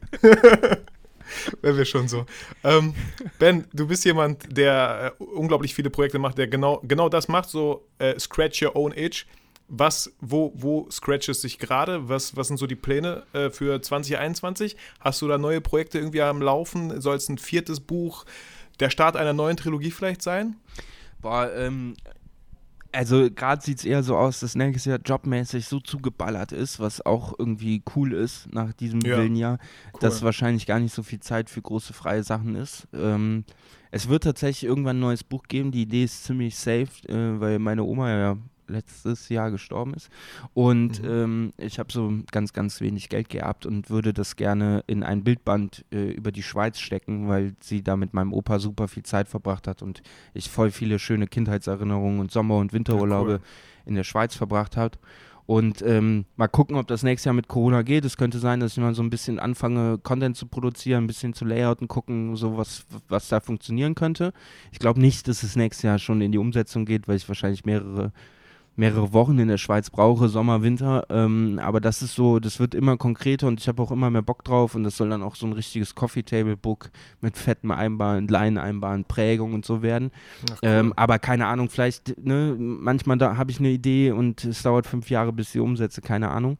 Wenn 1.63 1.77
wir 1.77 1.85
schon 1.85 2.09
so. 2.09 2.27
Ähm, 2.65 2.95
ben, 3.39 3.65
du 3.73 3.87
bist 3.87 4.05
jemand, 4.05 4.57
der 4.57 5.15
äh, 5.19 5.23
unglaublich 5.23 5.75
viele 5.75 5.91
Projekte 5.91 6.19
macht, 6.19 6.39
der 6.39 6.47
genau, 6.47 6.81
genau 6.85 7.09
das 7.09 7.29
macht, 7.29 7.49
so 7.49 7.87
äh, 7.99 8.19
Scratch 8.19 8.63
Your 8.63 8.77
Own 8.77 8.93
Itch. 8.93 9.27
Was, 9.71 10.15
wo, 10.21 10.53
wo 10.55 10.89
scratches 10.91 11.43
sich 11.43 11.59
gerade? 11.59 12.09
Was, 12.09 12.37
was 12.37 12.49
sind 12.49 12.57
so 12.57 12.67
die 12.67 12.75
Pläne 12.75 13.25
äh, 13.35 13.51
für 13.51 13.83
2021? 13.83 14.77
Hast 15.01 15.21
du 15.21 15.29
da 15.29 15.37
neue 15.37 15.61
Projekte 15.61 15.99
irgendwie 15.99 16.23
am 16.23 16.41
Laufen? 16.41 17.03
Soll 17.03 17.17
es 17.17 17.29
ein 17.29 17.37
viertes 17.37 17.81
Buch, 17.81 18.25
der 18.81 18.89
Start 18.89 19.15
einer 19.15 19.35
neuen 19.35 19.59
Trilogie 19.59 19.91
vielleicht 19.91 20.23
sein? 20.23 20.57
Boah, 21.21 21.51
ähm, 21.55 21.97
also 22.93 23.29
gerade 23.31 23.63
sieht 23.63 23.79
es 23.79 23.85
eher 23.85 24.03
so 24.03 24.17
aus, 24.17 24.41
dass 24.41 24.55
nächstes 24.55 24.85
Jahr 24.87 24.99
jobmäßig 25.05 25.67
so 25.67 25.81
zugeballert 25.81 26.53
ist, 26.53 26.81
was 26.81 27.05
auch 27.05 27.35
irgendwie 27.39 27.83
cool 27.95 28.13
ist 28.13 28.53
nach 28.53 28.73
diesem 28.73 29.01
Ja, 29.03 29.19
wilden 29.19 29.37
Jahr, 29.37 29.59
cool. 29.93 30.01
dass 30.01 30.23
wahrscheinlich 30.23 30.67
gar 30.67 30.81
nicht 30.81 30.95
so 30.95 31.03
viel 31.03 31.21
Zeit 31.21 31.51
für 31.51 31.63
große 31.63 31.93
freie 31.93 32.23
Sachen 32.23 32.55
ist. 32.57 32.89
Ähm, 32.93 33.45
es 33.91 34.09
wird 34.09 34.25
tatsächlich 34.25 34.69
irgendwann 34.69 34.97
ein 34.97 35.01
neues 35.01 35.25
Buch 35.25 35.45
geben. 35.49 35.71
Die 35.71 35.83
Idee 35.83 36.05
ist 36.05 36.25
ziemlich 36.25 36.57
safe, 36.57 36.89
äh, 37.09 37.41
weil 37.41 37.59
meine 37.59 37.85
Oma 37.85 38.11
ja 38.11 38.37
letztes 38.69 39.29
Jahr 39.29 39.51
gestorben 39.51 39.95
ist. 39.95 40.09
Und 40.55 41.03
Mhm. 41.03 41.09
ähm, 41.09 41.53
ich 41.59 41.79
habe 41.79 41.93
so 41.93 42.13
ganz, 42.31 42.53
ganz 42.53 42.81
wenig 42.81 43.09
Geld 43.09 43.29
geerbt 43.29 43.67
und 43.67 43.91
würde 43.91 44.13
das 44.13 44.37
gerne 44.37 44.85
in 44.87 45.03
ein 45.03 45.25
Bildband 45.25 45.85
äh, 45.93 46.11
über 46.13 46.33
die 46.33 46.43
Schweiz 46.43 46.79
stecken, 46.79 47.29
weil 47.29 47.55
sie 47.61 47.83
da 47.83 47.97
mit 47.97 48.15
meinem 48.15 48.33
Opa 48.33 48.59
super 48.59 48.89
viel 48.89 49.03
Zeit 49.03 49.29
verbracht 49.29 49.67
hat 49.67 49.83
und 49.83 50.03
ich 50.35 50.51
voll 50.51 50.71
viele 50.71 50.99
schöne 50.99 51.27
Kindheitserinnerungen 51.27 52.21
und 52.21 52.31
Sommer- 52.31 52.59
und 52.59 52.73
Winterurlaube 52.73 53.31
Ja, 53.31 53.37
cool. 53.39 53.43
in 53.87 53.95
der 53.95 54.05
Schweiz 54.05 54.35
verbracht 54.35 54.77
hat. 54.77 54.99
Und 55.47 55.81
ähm, 55.81 56.27
mal 56.37 56.47
gucken, 56.47 56.77
ob 56.77 56.87
das 56.89 57.03
nächstes 57.03 57.25
Jahr 57.25 57.35
mit 57.35 57.49
Corona 57.49 57.81
geht. 57.81 58.05
Es 58.05 58.19
könnte 58.19 58.39
sein, 58.39 58.61
dass 58.61 58.73
ich 58.73 58.83
mal 58.83 58.95
so 58.95 59.03
ein 59.03 59.09
bisschen 59.09 59.39
anfange, 59.39 59.97
Content 59.97 60.37
zu 60.37 60.45
produzieren, 60.47 61.05
ein 61.05 61.07
bisschen 61.07 61.33
zu 61.33 61.47
layouten, 61.47 61.89
gucken, 61.89 62.37
so 62.37 62.59
was, 62.59 62.85
was 63.09 63.29
da 63.31 63.41
funktionieren 63.41 63.95
könnte. 63.95 64.35
Ich 64.73 64.79
glaube 64.79 65.01
nicht, 65.01 65.27
dass 65.27 65.43
es 65.43 65.57
nächstes 65.57 65.85
Jahr 65.85 65.99
schon 65.99 66.21
in 66.21 66.33
die 66.33 66.39
Umsetzung 66.39 66.85
geht, 66.85 67.09
weil 67.09 67.17
ich 67.17 67.27
wahrscheinlich 67.29 67.65
mehrere 67.65 68.13
mehrere 68.79 69.13
Wochen 69.13 69.39
in 69.39 69.49
der 69.49 69.59
Schweiz 69.59 69.91
brauche, 69.91 70.29
Sommer, 70.29 70.63
Winter. 70.63 71.05
Ähm, 71.11 71.61
aber 71.63 71.81
das 71.81 72.01
ist 72.01 72.15
so, 72.15 72.39
das 72.39 72.61
wird 72.61 72.75
immer 72.75 72.97
konkreter 72.97 73.49
und 73.49 73.61
ich 73.61 73.69
habe 73.69 73.83
auch 73.83 73.91
immer 73.91 74.09
mehr 74.09 74.23
Bock 74.23 74.45
drauf 74.45 74.75
und 74.75 74.85
das 74.85 74.97
soll 74.97 75.11
dann 75.11 75.23
auch 75.23 75.35
so 75.35 75.47
ein 75.47 75.53
richtiges 75.53 75.95
Coffee 75.95 76.23
Table 76.23 76.57
Book 76.57 76.91
mit 77.21 77.37
fettem 77.37 77.73
Einbahn, 77.73 78.29
Line-Einbahn, 78.29 79.05
Prägung 79.05 79.53
und 79.53 79.67
so 79.67 79.83
werden. 79.83 80.13
Ach, 80.45 80.51
cool. 80.51 80.59
ähm, 80.63 80.93
aber 80.97 81.19
keine 81.19 81.47
Ahnung, 81.47 81.69
vielleicht, 81.69 82.25
ne, 82.25 82.55
manchmal 82.59 83.19
da 83.19 83.37
habe 83.37 83.51
ich 83.51 83.59
eine 83.59 83.71
Idee 83.71 84.13
und 84.13 84.45
es 84.45 84.63
dauert 84.63 84.87
fünf 84.87 85.11
Jahre, 85.11 85.33
bis 85.33 85.49
ich 85.49 85.53
sie 85.55 85.61
umsetze, 85.61 86.01
keine 86.01 86.31
Ahnung. 86.31 86.57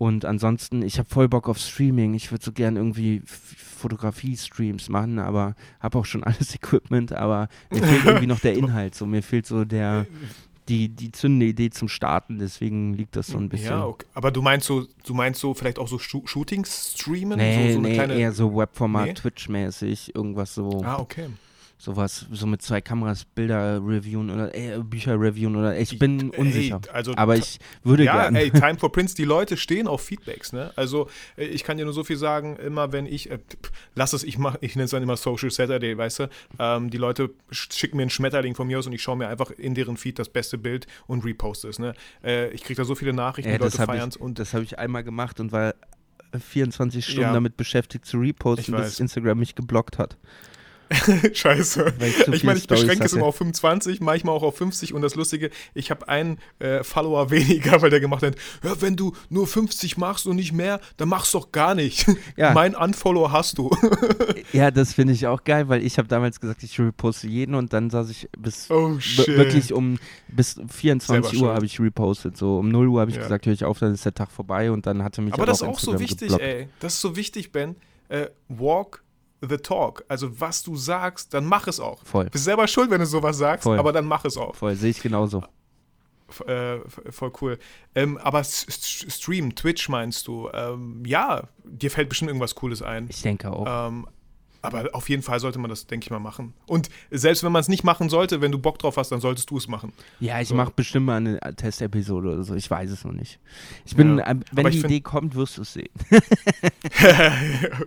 Und 0.00 0.24
ansonsten, 0.24 0.80
ich 0.80 0.98
habe 0.98 1.10
voll 1.10 1.28
Bock 1.28 1.46
auf 1.46 1.58
Streaming. 1.58 2.14
Ich 2.14 2.30
würde 2.30 2.42
so 2.42 2.52
gern 2.52 2.76
irgendwie 2.76 3.20
Fotografie-Streams 3.26 4.88
machen, 4.88 5.18
aber 5.18 5.54
habe 5.78 5.98
auch 5.98 6.06
schon 6.06 6.24
alles 6.24 6.54
Equipment, 6.54 7.12
aber 7.12 7.48
mir 7.70 7.82
fehlt 7.82 8.04
irgendwie 8.06 8.26
noch 8.26 8.40
der 8.40 8.54
Inhalt. 8.56 8.94
So, 8.94 9.04
mir 9.04 9.22
fehlt 9.22 9.44
so 9.44 9.66
der, 9.66 10.06
die, 10.70 10.88
die 10.88 11.10
zündende 11.10 11.46
Idee 11.46 11.70
zum 11.70 11.88
Starten, 11.88 12.38
deswegen 12.38 12.94
liegt 12.94 13.16
das 13.16 13.26
so 13.26 13.38
ein 13.38 13.48
bisschen. 13.48 13.70
Ja, 13.70 13.86
okay. 13.86 14.06
aber 14.14 14.30
du 14.30 14.40
meinst 14.40 14.66
so, 14.66 14.86
du 15.04 15.14
meinst 15.14 15.40
so 15.40 15.52
vielleicht 15.52 15.78
auch 15.78 15.88
so 15.88 15.98
Shootings 15.98 16.94
streamen? 16.96 17.38
Nee, 17.38 17.72
so, 17.72 17.74
so 17.74 17.80
nee 17.80 18.20
eher 18.20 18.32
so 18.32 18.56
Webformat, 18.56 19.06
nee? 19.06 19.14
Twitch-mäßig, 19.14 20.14
irgendwas 20.14 20.54
so. 20.54 20.82
Ah, 20.84 20.98
okay 20.98 21.28
sowas, 21.80 22.26
so 22.30 22.46
mit 22.46 22.60
zwei 22.60 22.82
Kameras 22.82 23.24
Bilder 23.24 23.80
reviewen 23.82 24.28
oder 24.30 24.54
äh, 24.54 24.78
Bücher 24.80 25.18
reviewen 25.18 25.56
oder 25.56 25.78
ich 25.78 25.98
bin 25.98 26.28
unsicher. 26.28 26.78
Ey, 26.86 26.90
also, 26.92 27.14
aber 27.16 27.36
ich 27.36 27.58
würde 27.82 28.04
ja, 28.04 28.22
gerne. 28.22 28.38
Ey, 28.38 28.50
Time 28.52 28.76
for 28.76 28.92
Prince, 28.92 29.14
die 29.14 29.24
Leute 29.24 29.56
stehen 29.56 29.88
auf 29.88 30.02
Feedbacks, 30.02 30.52
ne? 30.52 30.72
Also 30.76 31.08
äh, 31.38 31.46
ich 31.46 31.64
kann 31.64 31.78
dir 31.78 31.84
nur 31.86 31.94
so 31.94 32.04
viel 32.04 32.18
sagen, 32.18 32.56
immer 32.56 32.92
wenn 32.92 33.06
ich, 33.06 33.30
äh, 33.30 33.38
lass 33.94 34.12
es, 34.12 34.24
ich 34.24 34.36
mach, 34.36 34.56
ich 34.60 34.76
nenne 34.76 34.84
es 34.84 34.90
dann 34.90 35.02
immer 35.02 35.16
Social 35.16 35.50
Saturday, 35.50 35.96
weißt 35.96 36.18
du, 36.18 36.28
ähm, 36.58 36.90
die 36.90 36.98
Leute 36.98 37.30
schicken 37.50 37.96
mir 37.96 38.02
einen 38.02 38.10
Schmetterling 38.10 38.54
von 38.54 38.66
mir 38.66 38.78
aus 38.78 38.86
und 38.86 38.92
ich 38.92 39.02
schaue 39.02 39.16
mir 39.16 39.28
einfach 39.28 39.50
in 39.50 39.74
deren 39.74 39.96
Feed 39.96 40.18
das 40.18 40.28
beste 40.28 40.58
Bild 40.58 40.86
und 41.06 41.24
reposte 41.24 41.68
es, 41.68 41.78
ne? 41.78 41.94
Äh, 42.22 42.50
ich 42.50 42.62
kriege 42.62 42.76
da 42.76 42.84
so 42.84 42.94
viele 42.94 43.14
Nachrichten, 43.14 43.50
ja, 43.50 43.56
die 43.56 43.64
Leute 43.64 43.78
feiern 43.78 44.10
und 44.18 44.38
das 44.38 44.52
habe 44.52 44.64
ich 44.64 44.78
einmal 44.78 45.02
gemacht 45.02 45.40
und 45.40 45.50
war 45.50 45.74
24 46.38 47.04
Stunden 47.04 47.22
ja. 47.22 47.32
damit 47.32 47.56
beschäftigt 47.56 48.04
zu 48.04 48.18
reposten, 48.18 48.76
bis 48.76 49.00
Instagram 49.00 49.38
mich 49.38 49.54
geblockt 49.54 49.98
hat. 49.98 50.18
Scheiße. 51.32 51.92
Ich, 52.32 52.42
meine, 52.42 52.58
ich 52.58 52.66
beschränke 52.66 53.04
es 53.04 53.12
immer 53.12 53.26
auf 53.26 53.36
25, 53.36 54.00
manchmal 54.00 54.34
auch 54.34 54.42
auf 54.42 54.56
50 54.56 54.92
und 54.92 55.02
das 55.02 55.14
Lustige, 55.14 55.50
ich 55.72 55.90
habe 55.90 56.08
einen 56.08 56.38
äh, 56.58 56.82
Follower 56.82 57.30
weniger, 57.30 57.80
weil 57.80 57.90
der 57.90 58.00
gemacht 58.00 58.22
hat, 58.22 58.34
ja, 58.64 58.80
wenn 58.80 58.96
du 58.96 59.14
nur 59.28 59.46
50 59.46 59.98
machst 59.98 60.26
und 60.26 60.36
nicht 60.36 60.52
mehr, 60.52 60.80
dann 60.96 61.08
machst 61.08 61.32
du 61.34 61.38
doch 61.38 61.52
gar 61.52 61.74
nicht. 61.74 62.06
Ja. 62.36 62.52
mein 62.52 62.74
Unfollow 62.74 63.32
hast 63.32 63.58
du. 63.58 63.70
ja, 64.52 64.70
das 64.70 64.94
finde 64.94 65.12
ich 65.12 65.26
auch 65.26 65.42
geil, 65.44 65.68
weil 65.68 65.84
ich 65.84 65.98
habe 65.98 66.08
damals 66.08 66.40
gesagt, 66.40 66.62
ich 66.62 66.78
reposte 66.78 67.26
jeden 67.26 67.54
und 67.54 67.72
dann 67.72 67.90
saß 67.90 68.08
ich 68.08 68.28
bis 68.38 68.70
oh, 68.70 68.96
wirklich 69.26 69.72
um 69.72 69.98
bis 70.28 70.60
24 70.68 71.40
Uhr 71.40 71.52
habe 71.52 71.66
ich 71.66 71.80
repostet. 71.80 72.36
So 72.36 72.58
um 72.58 72.68
0 72.68 72.88
Uhr 72.88 73.00
habe 73.00 73.10
ich 73.10 73.16
ja. 73.16 73.22
gesagt, 73.22 73.46
höre 73.46 73.52
ich 73.52 73.64
auf, 73.64 73.78
dann 73.78 73.92
ist 73.92 74.04
der 74.04 74.14
Tag 74.14 74.30
vorbei 74.30 74.70
und 74.70 74.86
dann 74.86 75.02
hatte 75.02 75.22
mich 75.22 75.34
Aber 75.34 75.44
das 75.44 75.60
ist 75.60 75.68
auch 75.68 75.78
so 75.78 75.98
wichtig, 75.98 76.28
geblockt. 76.28 76.42
ey. 76.42 76.68
Das 76.78 76.94
ist 76.94 77.00
so 77.00 77.16
wichtig, 77.16 77.52
Ben. 77.52 77.76
Äh, 78.08 78.28
walk 78.48 79.02
the 79.40 79.56
talk. 79.56 80.04
Also 80.08 80.40
was 80.40 80.62
du 80.62 80.76
sagst, 80.76 81.34
dann 81.34 81.44
mach 81.44 81.66
es 81.66 81.80
auch. 81.80 82.04
Voll. 82.04 82.24
Du 82.24 82.30
bist 82.30 82.44
selber 82.44 82.66
schuld, 82.66 82.90
wenn 82.90 83.00
du 83.00 83.06
sowas 83.06 83.38
sagst, 83.38 83.64
Voll. 83.64 83.78
aber 83.78 83.92
dann 83.92 84.04
mach 84.06 84.24
es 84.24 84.36
auch. 84.36 84.54
Voll, 84.54 84.74
sehe 84.74 84.90
ich 84.90 85.00
genauso. 85.00 85.42
Äh, 86.46 86.78
voll 87.10 87.32
cool. 87.40 87.58
Ähm, 87.94 88.16
aber 88.18 88.44
Stream, 88.44 89.54
Twitch 89.54 89.88
meinst 89.88 90.28
du? 90.28 90.48
Ähm, 90.52 91.02
ja, 91.04 91.48
dir 91.64 91.90
fällt 91.90 92.08
bestimmt 92.08 92.28
irgendwas 92.28 92.54
Cooles 92.54 92.82
ein. 92.82 93.06
Ich 93.10 93.22
denke 93.22 93.50
auch. 93.52 93.88
Ähm, 93.88 94.06
aber 94.62 94.90
auf 94.92 95.08
jeden 95.08 95.22
Fall 95.22 95.40
sollte 95.40 95.58
man 95.58 95.70
das, 95.70 95.86
denke 95.86 96.04
ich 96.04 96.10
mal, 96.10 96.18
machen. 96.18 96.52
Und 96.66 96.90
selbst 97.10 97.42
wenn 97.42 97.52
man 97.52 97.60
es 97.60 97.68
nicht 97.68 97.82
machen 97.82 98.10
sollte, 98.10 98.40
wenn 98.40 98.52
du 98.52 98.58
Bock 98.58 98.78
drauf 98.78 98.96
hast, 98.96 99.10
dann 99.10 99.20
solltest 99.20 99.50
du 99.50 99.56
es 99.56 99.68
machen. 99.68 99.92
Ja, 100.20 100.40
ich 100.40 100.48
so. 100.48 100.54
mache 100.54 100.72
bestimmt 100.74 101.06
mal 101.06 101.16
eine 101.16 101.38
Testepisode 101.56 102.28
oder 102.28 102.42
so. 102.42 102.54
Ich 102.54 102.70
weiß 102.70 102.90
es 102.90 103.04
noch 103.04 103.12
nicht. 103.12 103.38
Ich 103.86 103.96
bin, 103.96 104.18
ja. 104.18 104.30
äh, 104.30 104.36
wenn 104.52 104.66
aber 104.66 104.70
die 104.70 104.80
Idee 104.80 105.00
kommt, 105.00 105.34
wirst 105.34 105.56
du 105.56 105.62
es 105.62 105.72
sehen. 105.72 105.88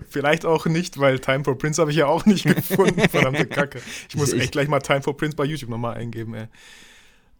Vielleicht 0.09 0.45
auch 0.45 0.65
nicht, 0.65 0.99
weil 0.99 1.19
Time 1.19 1.43
for 1.43 1.57
Prince 1.57 1.79
habe 1.79 1.91
ich 1.91 1.97
ja 1.97 2.07
auch 2.07 2.25
nicht 2.25 2.43
gefunden. 2.55 3.07
Verdammte 3.07 3.45
Kacke. 3.45 3.79
Ich 4.09 4.15
muss 4.15 4.33
ich, 4.33 4.41
echt 4.41 4.51
gleich 4.51 4.67
mal 4.67 4.79
Time 4.79 5.03
for 5.03 5.15
Prince 5.15 5.35
bei 5.35 5.45
YouTube 5.45 5.69
nochmal 5.69 5.95
eingeben, 5.95 6.33
ey. 6.33 6.47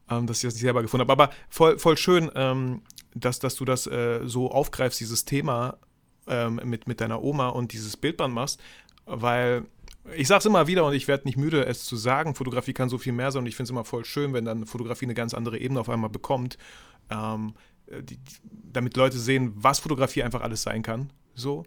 Ähm, 0.10 0.28
dass 0.28 0.38
ich 0.38 0.44
das 0.44 0.54
nicht 0.54 0.62
selber 0.62 0.84
gefunden 0.84 1.10
habe. 1.10 1.12
Aber 1.12 1.34
voll, 1.50 1.80
voll 1.80 1.98
schön, 1.98 2.30
ähm, 2.36 2.82
dass, 3.16 3.40
dass 3.40 3.56
du 3.56 3.66
das 3.66 3.88
äh, 3.88 4.20
so 4.26 4.52
aufgreifst, 4.52 5.00
dieses 5.00 5.26
Thema 5.26 5.78
ähm, 6.28 6.62
mit, 6.64 6.88
mit 6.88 7.02
deiner 7.02 7.22
Oma 7.24 7.50
und 7.50 7.74
dieses 7.74 7.98
Bildband 7.98 8.34
machst 8.34 8.62
weil 9.06 9.66
ich 10.16 10.28
sage 10.28 10.40
es 10.40 10.46
immer 10.46 10.68
wieder 10.68 10.86
und 10.86 10.94
ich 10.94 11.08
werde 11.08 11.26
nicht 11.26 11.38
müde, 11.38 11.66
es 11.66 11.86
zu 11.86 11.96
sagen, 11.96 12.36
Fotografie 12.36 12.74
kann 12.74 12.90
so 12.90 12.98
viel 12.98 13.14
mehr 13.14 13.32
sein 13.32 13.44
und 13.44 13.48
ich 13.48 13.56
finde 13.56 13.68
es 13.68 13.70
immer 13.72 13.86
voll 13.86 14.06
schön, 14.06 14.34
wenn 14.34 14.46
dann 14.46 14.66
Fotografie 14.66 15.06
eine 15.06 15.14
ganz 15.14 15.34
andere 15.34 15.58
Ebene 15.58 15.80
auf 15.80 15.90
einmal 15.90 16.10
bekommt, 16.10 16.58
ähm, 17.10 17.54
die, 17.88 18.20
damit 18.44 18.98
Leute 18.98 19.18
sehen, 19.18 19.54
was 19.56 19.80
Fotografie 19.80 20.24
einfach 20.24 20.42
alles 20.42 20.64
sein 20.64 20.82
kann, 20.82 21.12
so 21.36 21.64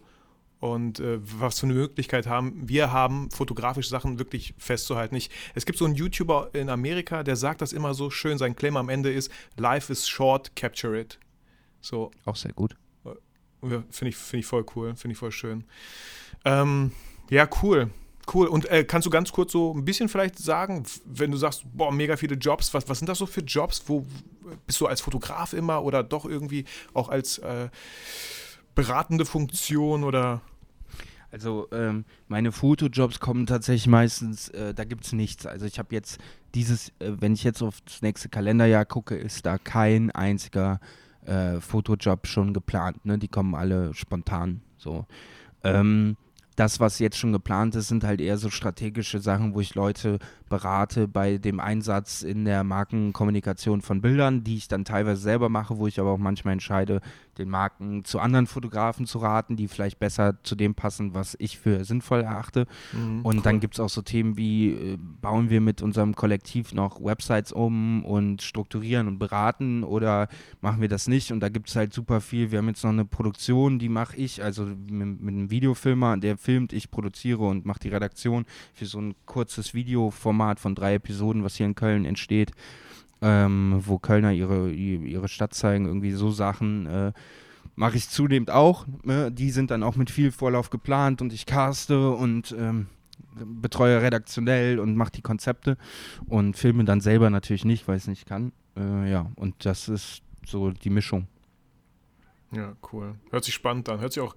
und 0.59 1.01
äh, 1.01 1.19
was 1.21 1.61
für 1.61 1.67
eine 1.67 1.75
Möglichkeit 1.75 2.27
haben 2.27 2.69
wir 2.69 2.93
haben, 2.93 3.31
fotografische 3.31 3.89
Sachen 3.89 4.19
wirklich 4.19 4.55
festzuhalten. 4.59 5.15
Ich, 5.17 5.31
es 5.55 5.67
gibt 5.67 5.79
so 5.79 5.85
einen 5.85 5.95
YouTuber 5.95 6.51
in 6.55 6.71
Amerika, 6.71 7.23
der 7.23 7.37
sagt 7.37 7.61
das 7.61 7.73
immer 7.73 7.95
so 7.95 8.11
schön, 8.11 8.39
sein 8.39 8.57
Claim 8.57 8.77
am 8.77 8.89
Ende 8.89 9.13
ist, 9.13 9.31
Life 9.57 9.93
is 9.93 10.09
short, 10.09 10.57
capture 10.57 10.99
it. 10.99 11.19
So. 11.81 12.11
Auch 12.25 12.37
sehr 12.37 12.53
gut. 12.53 12.77
Finde 13.61 14.09
ich, 14.09 14.17
find 14.17 14.41
ich 14.41 14.47
voll 14.47 14.65
cool, 14.75 14.95
finde 14.97 15.13
ich 15.13 15.19
voll 15.19 15.33
schön. 15.33 15.65
Ähm, 16.45 16.93
ja, 17.31 17.49
cool. 17.63 17.91
Cool. 18.33 18.49
Und 18.49 18.69
äh, 18.71 18.85
kannst 18.85 19.07
du 19.07 19.11
ganz 19.11 19.31
kurz 19.31 19.53
so 19.53 19.73
ein 19.73 19.85
bisschen 19.85 20.09
vielleicht 20.09 20.39
sagen, 20.39 20.85
wenn 21.05 21.31
du 21.31 21.37
sagst, 21.37 21.65
boah, 21.73 21.93
mega 21.93 22.17
viele 22.17 22.35
Jobs, 22.35 22.75
was, 22.75 22.89
was 22.89 22.99
sind 22.99 23.09
das 23.09 23.19
so 23.19 23.27
für 23.27 23.43
Jobs? 23.43 23.85
Wo 23.87 24.05
bist 24.67 24.81
du 24.81 24.87
als 24.87 25.01
Fotograf 25.01 25.53
immer 25.53 25.85
oder 25.85 26.03
doch 26.03 26.25
irgendwie 26.25 26.65
auch 26.93 27.09
als 27.09 27.39
äh, 27.39 27.69
beratende 28.75 29.25
Funktion 29.25 30.03
oder? 30.03 30.41
Also 31.31 31.69
ähm, 31.71 32.05
meine 32.29 32.51
Fotojobs 32.51 33.21
kommen 33.21 33.47
tatsächlich 33.47 33.87
meistens, 33.87 34.49
äh, 34.51 34.75
da 34.75 34.85
gibt 34.85 35.05
es 35.05 35.13
nichts. 35.13 35.47
Also 35.47 35.67
ich 35.67 35.79
habe 35.79 35.95
jetzt 35.95 36.19
dieses, 36.55 36.89
äh, 36.99 37.13
wenn 37.21 37.35
ich 37.35 37.45
jetzt 37.45 37.63
auf 37.63 37.81
das 37.83 38.03
nächste 38.03 38.29
Kalenderjahr 38.29 38.85
gucke, 38.85 39.15
ist 39.15 39.47
da 39.47 39.59
kein 39.59 40.11
einziger 40.11 40.81
äh, 41.25 41.61
Fotojob 41.61 42.27
schon 42.27 42.55
geplant. 42.55 43.05
Ne? 43.05 43.19
Die 43.19 43.29
kommen 43.29 43.55
alle 43.55 43.95
spontan 43.95 44.63
so. 44.79 45.07
Ähm, 45.63 46.17
das, 46.57 46.81
was 46.81 46.99
jetzt 46.99 47.19
schon 47.19 47.33
geplant 47.33 47.75
ist, 47.75 47.89
sind 47.89 48.03
halt 48.03 48.21
eher 48.21 48.39
so 48.39 48.51
strategische 48.51 49.21
Sachen, 49.21 49.55
wo 49.55 49.61
ich 49.61 49.75
Leute 49.75 50.19
berate 50.49 51.09
bei 51.09 51.39
dem 51.39 51.61
Einsatz 51.61 52.23
in 52.23 52.45
der 52.45 52.65
Markenkommunikation 52.65 53.83
von 53.83 54.01
Bildern, 54.01 54.45
die 54.45 54.57
ich 54.57 54.69
dann 54.69 54.85
teilweise 54.85 55.21
selber 55.21 55.49
mache, 55.49 55.79
wo 55.79 55.87
ich 55.87 56.01
aber 56.01 56.11
auch 56.11 56.19
manchmal 56.19 56.53
entscheide, 56.53 57.01
den 57.39 57.51
Marken 57.51 58.05
zu 58.05 58.19
anderen 58.19 58.47
Fotografen 58.47 59.07
zu 59.07 59.19
raten, 59.19 59.57
die 59.57 59.69
vielleicht 59.69 59.99
besser 59.99 60.43
zu 60.43 60.55
dem 60.55 60.75
passen, 60.75 61.15
was 61.15 61.37
ich 61.39 61.59
für 61.59 61.85
sinnvoll 61.85 62.23
erachte. 62.23 62.67
Mhm, 62.93 63.23
und 63.23 63.37
cool. 63.37 63.43
dann 63.43 63.61
gibt 63.61 63.75
es 63.75 63.81
auch 63.81 63.89
so 63.89 64.03
Themen 64.03 64.37
wie, 64.37 64.71
äh, 64.71 64.99
bauen 64.99 65.51
wir 65.51 65.61
mit 65.61 65.83
unserem 65.83 66.15
Kollektiv 66.15 66.73
noch 66.73 67.03
Websites 67.03 67.53
um 67.53 68.05
und 68.05 68.43
strukturieren 68.43 69.09
und 69.09 69.19
beraten 69.19 69.85
oder 69.85 70.29
machen 70.61 70.81
wir 70.81 70.89
das 70.89 71.09
nicht? 71.09 71.33
Und 71.33 71.41
da 71.41 71.49
gibt 71.49 71.69
es 71.69 71.77
halt 71.77 71.93
super 71.93 72.21
viel. 72.21 72.51
Wir 72.51 72.59
haben 72.59 72.69
jetzt 72.69 72.85
noch 72.85 72.91
eine 72.91 73.05
Produktion, 73.05 73.79
die 73.79 73.89
mache 73.89 74.17
ich, 74.17 74.43
also 74.43 74.65
mit, 74.65 75.21
mit 75.21 75.35
einem 75.35 75.51
Videofilmer, 75.51 76.17
der 76.17 76.39
filmt, 76.39 76.73
ich 76.73 76.91
produziere 76.91 77.45
und 77.45 77.67
mache 77.67 77.81
die 77.81 77.89
Redaktion 77.89 78.47
für 78.73 78.87
so 78.87 78.99
ein 78.99 79.15
kurzes 79.27 79.75
Videoformat 80.37 80.61
von 80.61 80.75
drei 80.75 80.95
Episoden, 80.95 81.45
was 81.45 81.57
hier 81.57 81.67
in 81.67 81.75
Köln 81.75 82.05
entsteht 82.05 82.53
ähm, 83.23 83.83
wo 83.85 83.99
Kölner 83.99 84.33
ihre, 84.33 84.71
ihre 84.71 85.29
Stadt 85.29 85.55
zeigen, 85.55 85.87
irgendwie 85.87 86.13
so 86.13 86.31
Sachen. 86.31 86.87
Äh, 86.87 87.13
Mache 87.75 87.97
ich 87.97 88.09
zunehmend 88.09 88.51
auch. 88.51 88.87
Ne? 89.05 89.31
Die 89.31 89.51
sind 89.51 89.71
dann 89.71 89.83
auch 89.83 89.97
mit 89.97 90.11
viel 90.11 90.33
Vorlauf 90.33 90.71
geplant 90.71 91.21
und 91.21 91.33
ich 91.33 91.45
caste 91.45 92.11
und 92.11 92.55
ähm, 92.59 92.87
betreue 93.35 94.01
redaktionell 94.01 94.79
und 94.79 94.97
mache 94.97 95.13
die 95.13 95.23
Konzepte 95.23 95.77
und 96.27 96.57
filme 96.57 96.85
dann 96.85 97.01
selber 97.01 97.29
natürlich 97.29 97.65
nicht, 97.65 97.87
weil 97.87 97.97
ich 97.97 98.05
es 98.05 98.09
nicht 98.09 98.27
kann. 98.27 98.53
Äh, 98.77 99.11
ja, 99.11 99.31
und 99.37 99.65
das 99.65 99.89
ist 99.89 100.23
so 100.47 100.71
die 100.71 100.91
Mischung. 100.91 101.27
Ja, 102.53 102.75
cool. 102.93 103.15
Hört 103.31 103.45
sich 103.45 103.55
spannend 103.55 103.89
an. 103.89 104.01
Hört 104.01 104.13
sich 104.13 104.23
auch 104.23 104.37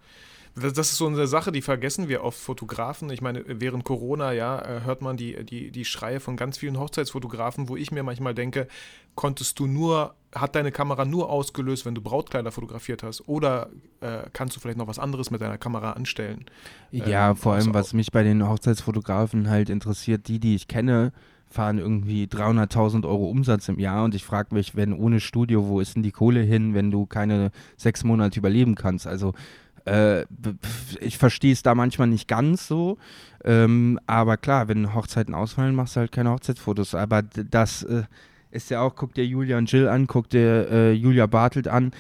das, 0.60 0.74
das, 0.74 0.92
ist 0.92 0.98
so 0.98 1.08
eine 1.08 1.28
Sache, 1.28 1.52
die 1.52 1.62
vergessen 1.62 2.08
wir 2.08 2.24
oft 2.24 2.38
Fotografen. 2.40 3.10
Ich 3.10 3.22
meine, 3.22 3.44
während 3.48 3.84
Corona, 3.84 4.32
ja, 4.32 4.60
äh, 4.60 4.82
hört 4.84 5.02
man 5.02 5.18
die, 5.18 5.44
die, 5.46 5.72
die 5.72 5.86
Schreie 5.86 6.20
von 6.20 6.38
ganz 6.38 6.58
vielen 6.58 6.80
Hochzeitsfotografen, 6.80 7.70
wo 7.70 7.76
ich 7.76 7.92
mir 7.92 8.04
manchmal 8.04 8.34
denke, 8.34 8.68
konntest 9.16 9.60
du 9.60 9.68
nur, 9.68 10.16
hat 10.34 10.56
deine 10.56 10.72
Kamera 10.72 11.06
nur 11.06 11.30
ausgelöst, 11.30 11.86
wenn 11.86 11.96
du 11.96 12.02
Brautkleider 12.02 12.52
fotografiert 12.52 13.04
hast? 13.04 13.28
Oder 13.28 13.70
äh, 14.02 14.30
kannst 14.34 14.56
du 14.56 14.60
vielleicht 14.60 14.78
noch 14.78 14.88
was 14.88 15.00
anderes 15.00 15.32
mit 15.32 15.42
deiner 15.42 15.58
Kamera 15.58 15.94
anstellen? 15.94 16.46
Ja, 16.92 17.32
ähm, 17.32 17.36
vor 17.36 17.54
allem, 17.54 17.74
was 17.74 17.94
mich 17.94 18.12
bei 18.12 18.24
den 18.24 18.48
Hochzeitsfotografen 18.48 19.50
halt 19.50 19.70
interessiert, 19.70 20.28
die, 20.28 20.40
die 20.40 20.56
ich 20.56 20.68
kenne, 20.68 21.12
fahren 21.50 21.80
irgendwie 21.80 22.26
300.000 22.26 23.06
Euro 23.06 23.28
Umsatz 23.28 23.68
im 23.70 23.80
Jahr 23.80 24.04
und 24.04 24.14
ich 24.14 24.24
frage 24.24 24.54
mich, 24.54 24.76
wenn 24.76 24.94
ohne 24.94 25.20
Studio, 25.20 25.68
wo 25.68 25.80
ist 25.80 25.96
denn 25.96 26.04
die 26.04 26.12
Kohle 26.12 26.42
hin, 26.42 26.76
wenn 26.76 26.92
du 26.92 27.08
keine 27.08 27.52
sechs 27.76 28.04
Monate 28.04 28.40
überleben 28.40 28.76
kannst? 28.76 29.08
Also 29.08 29.34
äh, 29.86 30.26
ich 31.00 31.18
verstehe 31.18 31.54
es 31.54 31.64
da 31.64 31.76
manchmal 31.76 32.08
nicht 32.08 32.28
ganz 32.28 32.68
so, 32.68 32.98
ähm, 33.44 34.00
aber 34.08 34.38
klar, 34.38 34.68
wenn 34.68 34.94
Hochzeiten 34.94 35.34
ausfallen, 35.34 35.76
machst 35.76 35.96
du 35.96 36.02
halt 36.02 36.12
keine 36.12 36.32
Hochzeitsfotos. 36.32 36.96
Aber 36.96 37.22
das 37.22 37.84
äh, 37.84 38.04
ist 38.52 38.70
ja 38.70 38.82
auch, 38.82 38.96
guck 38.96 39.14
dir 39.14 39.26
Julia 39.26 39.58
und 39.58 39.72
Jill 39.72 39.88
an, 39.88 40.08
guck 40.08 40.30
dir 40.30 40.70
äh, 40.72 40.92
Julia 40.94 41.26
Bartelt 41.28 41.68
an, 41.68 41.92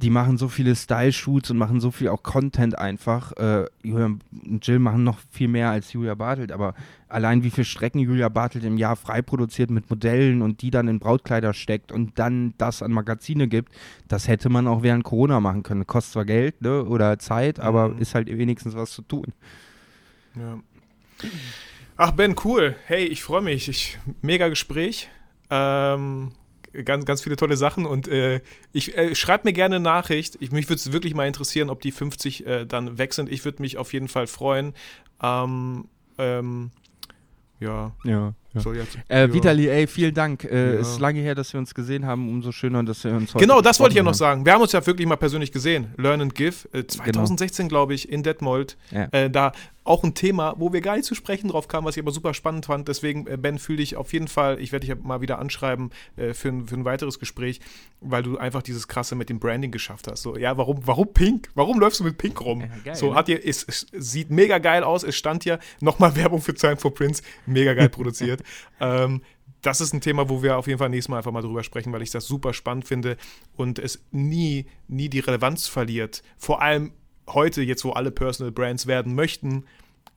die 0.00 0.10
machen 0.10 0.38
so 0.38 0.48
viele 0.48 0.76
Style-Shoots 0.76 1.50
und 1.50 1.58
machen 1.58 1.80
so 1.80 1.90
viel 1.90 2.08
auch 2.08 2.22
Content 2.22 2.78
einfach. 2.78 3.32
Äh, 3.32 3.66
Julia 3.82 4.06
und 4.06 4.64
Jill 4.66 4.78
machen 4.78 5.02
noch 5.02 5.18
viel 5.30 5.48
mehr 5.48 5.70
als 5.70 5.92
Julia 5.92 6.14
Bartelt, 6.14 6.52
aber 6.52 6.74
allein 7.08 7.42
wie 7.42 7.50
viele 7.50 7.64
Strecken 7.64 7.98
Julia 7.98 8.28
Bartelt 8.28 8.64
im 8.64 8.78
Jahr 8.78 8.94
frei 8.94 9.22
produziert 9.22 9.70
mit 9.70 9.90
Modellen 9.90 10.40
und 10.40 10.62
die 10.62 10.70
dann 10.70 10.86
in 10.86 11.00
Brautkleider 11.00 11.52
steckt 11.52 11.90
und 11.90 12.16
dann 12.18 12.54
das 12.58 12.80
an 12.80 12.92
Magazine 12.92 13.48
gibt, 13.48 13.72
das 14.06 14.28
hätte 14.28 14.48
man 14.50 14.68
auch 14.68 14.82
während 14.82 15.02
Corona 15.02 15.40
machen 15.40 15.64
können. 15.64 15.84
Kostet 15.86 16.12
zwar 16.12 16.24
Geld 16.24 16.62
ne, 16.62 16.84
oder 16.84 17.18
Zeit, 17.18 17.58
aber 17.58 17.88
Mhm. 17.88 17.98
ist 17.98 18.14
halt 18.14 18.28
wenigstens 18.28 18.76
was 18.76 18.92
zu 18.92 19.02
tun. 19.02 19.26
Ja. 20.36 20.60
Ach, 21.96 22.12
Ben, 22.12 22.36
cool. 22.44 22.76
Hey, 22.86 23.04
ich 23.04 23.24
freue 23.24 23.42
mich. 23.42 23.68
Ich, 23.68 23.98
mega 24.22 24.46
Gespräch. 24.48 25.08
Ähm, 25.50 26.30
ganz, 26.84 27.04
ganz 27.04 27.22
viele 27.22 27.36
tolle 27.36 27.56
Sachen 27.56 27.86
und 27.86 28.08
äh, 28.08 28.40
ich 28.72 28.96
äh, 28.96 29.14
schreib 29.14 29.44
mir 29.44 29.52
gerne 29.52 29.76
eine 29.76 29.84
Nachricht. 29.84 30.36
Ich, 30.40 30.52
mich 30.52 30.66
würde 30.68 30.76
es 30.76 30.92
wirklich 30.92 31.14
mal 31.14 31.26
interessieren, 31.26 31.70
ob 31.70 31.80
die 31.80 31.92
50 31.92 32.46
äh, 32.46 32.66
dann 32.66 32.98
weg 32.98 33.14
sind. 33.14 33.30
Ich 33.30 33.44
würde 33.44 33.62
mich 33.62 33.76
auf 33.78 33.92
jeden 33.92 34.08
Fall 34.08 34.26
freuen. 34.26 34.74
Ähm, 35.22 35.86
ähm, 36.18 36.70
ja, 37.60 37.90
Ja. 38.04 38.34
so 38.54 38.72
jetzt. 38.72 38.96
Äh, 39.08 39.22
ja. 39.22 39.32
Vitali, 39.34 39.68
ey, 39.68 39.86
vielen 39.88 40.14
Dank. 40.14 40.44
Äh, 40.44 40.74
Ja. 40.74 40.80
Ist 40.80 41.00
lange 41.00 41.20
her, 41.20 41.34
dass 41.34 41.52
wir 41.52 41.58
uns 41.58 41.74
gesehen 41.74 42.06
haben. 42.06 42.28
Umso 42.28 42.52
schöner, 42.52 42.84
dass 42.84 43.02
wir 43.02 43.12
uns 43.12 43.34
heute 43.34 43.44
Genau, 43.44 43.60
das 43.60 43.80
wollte 43.80 43.92
ich 43.94 43.96
ja 43.96 44.04
noch 44.04 44.14
sagen. 44.14 44.44
Wir 44.46 44.52
haben 44.52 44.62
uns 44.62 44.70
ja 44.72 44.86
wirklich 44.86 45.08
mal 45.08 45.16
persönlich 45.16 45.50
gesehen. 45.50 45.92
Learn 45.96 46.20
and 46.20 46.34
Give. 46.36 46.54
Äh, 46.72 46.84
2016, 46.86 47.68
glaube 47.68 47.94
ich, 47.94 48.08
in 48.12 48.22
Detmold. 48.22 48.76
Ja. 48.92 49.08
Äh, 49.10 49.28
da 49.28 49.52
auch 49.88 50.04
ein 50.04 50.14
Thema, 50.14 50.54
wo 50.58 50.72
wir 50.72 50.80
gar 50.80 50.96
nicht 50.96 51.06
zu 51.06 51.14
sprechen 51.14 51.48
drauf 51.48 51.66
kamen, 51.66 51.86
was 51.86 51.96
ich 51.96 52.02
aber 52.02 52.12
super 52.12 52.34
spannend 52.34 52.66
fand. 52.66 52.88
Deswegen, 52.88 53.26
äh, 53.26 53.36
Ben, 53.36 53.58
fühl 53.58 53.76
dich 53.76 53.96
auf 53.96 54.12
jeden 54.12 54.28
Fall, 54.28 54.60
ich 54.60 54.70
werde 54.70 54.86
dich 54.86 55.02
mal 55.02 55.20
wieder 55.20 55.38
anschreiben 55.38 55.90
äh, 56.16 56.34
für, 56.34 56.48
ein, 56.48 56.66
für 56.66 56.74
ein 56.74 56.84
weiteres 56.84 57.18
Gespräch, 57.18 57.60
weil 58.00 58.22
du 58.22 58.38
einfach 58.38 58.62
dieses 58.62 58.88
Krasse 58.88 59.14
mit 59.14 59.28
dem 59.28 59.40
Branding 59.40 59.70
geschafft 59.70 60.06
hast. 60.06 60.22
So, 60.22 60.36
ja, 60.36 60.56
warum, 60.56 60.86
warum 60.86 61.12
Pink? 61.12 61.50
Warum 61.54 61.80
läufst 61.80 62.00
du 62.00 62.04
mit 62.04 62.18
Pink 62.18 62.40
rum? 62.40 62.60
Ja, 62.60 62.68
geil, 62.84 62.94
so, 62.94 63.10
ne? 63.10 63.14
hat 63.16 63.28
dir, 63.28 63.44
es, 63.44 63.64
es 63.64 63.86
sieht 63.92 64.30
mega 64.30 64.58
geil 64.58 64.84
aus. 64.84 65.02
Es 65.02 65.16
stand 65.16 65.44
ja 65.44 65.58
nochmal 65.80 66.14
Werbung 66.16 66.40
für 66.40 66.54
Time 66.54 66.76
for 66.76 66.92
Prince. 66.92 67.22
Mega 67.46 67.74
geil 67.74 67.88
produziert. 67.88 68.42
ähm, 68.80 69.22
das 69.62 69.80
ist 69.80 69.92
ein 69.92 70.00
Thema, 70.00 70.28
wo 70.28 70.42
wir 70.42 70.56
auf 70.56 70.66
jeden 70.66 70.78
Fall 70.78 70.88
nächstes 70.88 71.08
Mal 71.08 71.18
einfach 71.18 71.32
mal 71.32 71.42
drüber 71.42 71.64
sprechen, 71.64 71.92
weil 71.92 72.02
ich 72.02 72.10
das 72.10 72.26
super 72.26 72.52
spannend 72.52 72.86
finde 72.86 73.16
und 73.56 73.78
es 73.78 74.04
nie, 74.12 74.66
nie 74.86 75.08
die 75.08 75.18
Relevanz 75.18 75.66
verliert. 75.66 76.22
Vor 76.36 76.62
allem 76.62 76.92
heute, 77.28 77.62
jetzt 77.62 77.84
wo 77.84 77.90
alle 77.90 78.10
Personal 78.10 78.52
Brands 78.52 78.86
werden 78.86 79.14
möchten, 79.14 79.64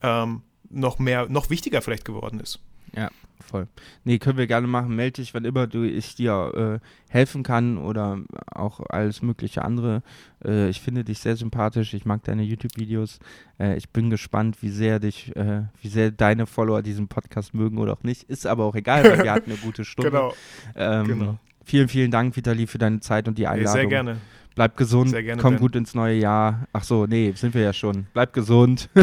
ähm, 0.01 0.41
noch 0.69 0.99
mehr, 0.99 1.27
noch 1.29 1.49
wichtiger 1.49 1.81
vielleicht 1.81 2.05
geworden 2.05 2.39
ist. 2.39 2.59
Ja, 2.95 3.09
voll. 3.39 3.67
Nee, 4.03 4.17
können 4.17 4.37
wir 4.37 4.47
gerne 4.47 4.67
machen. 4.67 4.95
Melde 4.95 5.21
dich, 5.21 5.33
wann 5.33 5.45
immer 5.45 5.67
du, 5.67 5.83
ich 5.83 6.15
dir 6.15 6.79
äh, 6.81 7.11
helfen 7.11 7.43
kann 7.43 7.77
oder 7.77 8.19
auch 8.51 8.81
alles 8.89 9.21
mögliche 9.21 9.63
andere. 9.63 10.03
Äh, 10.43 10.69
ich 10.69 10.81
finde 10.81 11.03
dich 11.03 11.19
sehr 11.19 11.35
sympathisch. 11.35 11.93
Ich 11.93 12.05
mag 12.05 12.23
deine 12.23 12.43
YouTube-Videos. 12.43 13.19
Äh, 13.59 13.77
ich 13.77 13.89
bin 13.89 14.09
gespannt, 14.09 14.57
wie 14.61 14.69
sehr 14.69 14.99
dich, 14.99 15.35
äh, 15.35 15.63
wie 15.81 15.87
sehr 15.87 16.11
deine 16.11 16.47
Follower 16.47 16.81
diesen 16.81 17.07
Podcast 17.07 17.53
mögen 17.53 17.77
oder 17.77 17.93
auch 17.93 18.03
nicht. 18.03 18.23
Ist 18.23 18.45
aber 18.45 18.65
auch 18.65 18.75
egal, 18.75 19.03
weil 19.03 19.23
wir 19.23 19.31
hatten 19.31 19.51
eine 19.51 19.59
gute 19.59 19.85
Stunde. 19.85 20.11
Genau. 20.11 20.33
Ähm, 20.75 21.07
genau. 21.07 21.39
Vielen, 21.63 21.87
vielen 21.87 22.11
Dank, 22.11 22.35
Vitali, 22.35 22.67
für 22.67 22.79
deine 22.79 22.99
Zeit 22.99 23.27
und 23.27 23.37
die 23.37 23.47
Einladung. 23.47 23.73
sehr 23.73 23.85
gerne. 23.85 24.17
Bleib 24.55 24.75
gesund, 24.75 25.09
Sehr 25.11 25.23
gerne, 25.23 25.41
komm 25.41 25.57
gut 25.57 25.75
ins 25.75 25.93
neue 25.95 26.15
Jahr. 26.15 26.67
Ach 26.73 26.83
so, 26.83 27.05
nee, 27.05 27.31
sind 27.35 27.53
wir 27.53 27.61
ja 27.61 27.73
schon. 27.73 28.07
Bleib 28.13 28.33
gesund. 28.33 28.89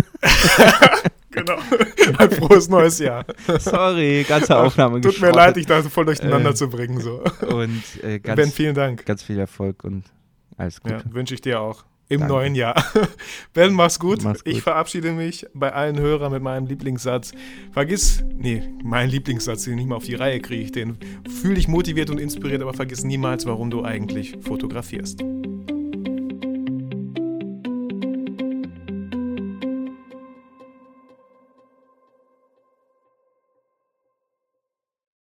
Genau. 1.31 1.59
Ein 2.19 2.31
frohes 2.31 2.69
neues 2.71 2.99
Jahr. 2.99 3.25
Sorry, 3.59 4.25
ganze 4.27 4.57
Aufnahme 4.57 5.01
Tut 5.03 5.21
mir 5.21 5.31
leid, 5.31 5.57
ich 5.59 5.67
dachte 5.67 5.91
voll 5.91 6.07
durcheinander 6.07 6.51
Äh, 6.51 6.55
zu 6.55 6.69
bringen. 6.69 7.01
So. 7.01 7.23
Und 7.47 7.83
äh, 8.03 8.19
ganz, 8.19 8.37
Ben, 8.41 8.51
vielen 8.51 8.75
Dank. 8.75 9.05
ganz 9.05 9.23
viel 9.23 9.39
Erfolg 9.39 9.85
und 9.85 10.05
alles 10.57 10.81
Gute. 10.81 10.95
Ja, 10.95 11.03
wünsche 11.13 11.35
ich 11.35 11.43
dir 11.43 11.61
auch. 11.61 11.85
Im 12.09 12.21
Danke. 12.21 12.35
neuen 12.35 12.55
Jahr. 12.55 12.83
Ben, 13.53 13.73
mach's 13.75 13.99
gut. 13.99 14.23
Mach's 14.23 14.43
gut. 14.43 14.53
Ich 14.53 14.63
verabschiede 14.63 15.13
mich 15.13 15.47
bei 15.53 15.73
allen 15.73 15.99
Hörern 15.99 16.33
mit 16.33 16.43
meinem 16.43 16.67
Lieblingssatz. 16.67 17.33
Vergiss, 17.73 18.25
nee, 18.35 18.63
mein 18.83 19.11
Lieblingssatz, 19.11 19.65
den 19.65 19.75
ich 19.75 19.79
nicht 19.81 19.89
mal 19.89 19.97
auf 19.97 20.05
die 20.05 20.15
Reihe 20.15 20.41
kriege. 20.41 20.71
Den 20.71 20.97
fühle 21.29 21.59
ich 21.59 21.69
motiviert 21.69 22.09
und 22.11 22.19
inspiriert, 22.19 22.63
aber 22.63 22.73
vergiss 22.73 23.05
niemals, 23.05 23.45
warum 23.47 23.71
du 23.71 23.85
eigentlich 23.85 24.37
fotografierst. 24.41 25.23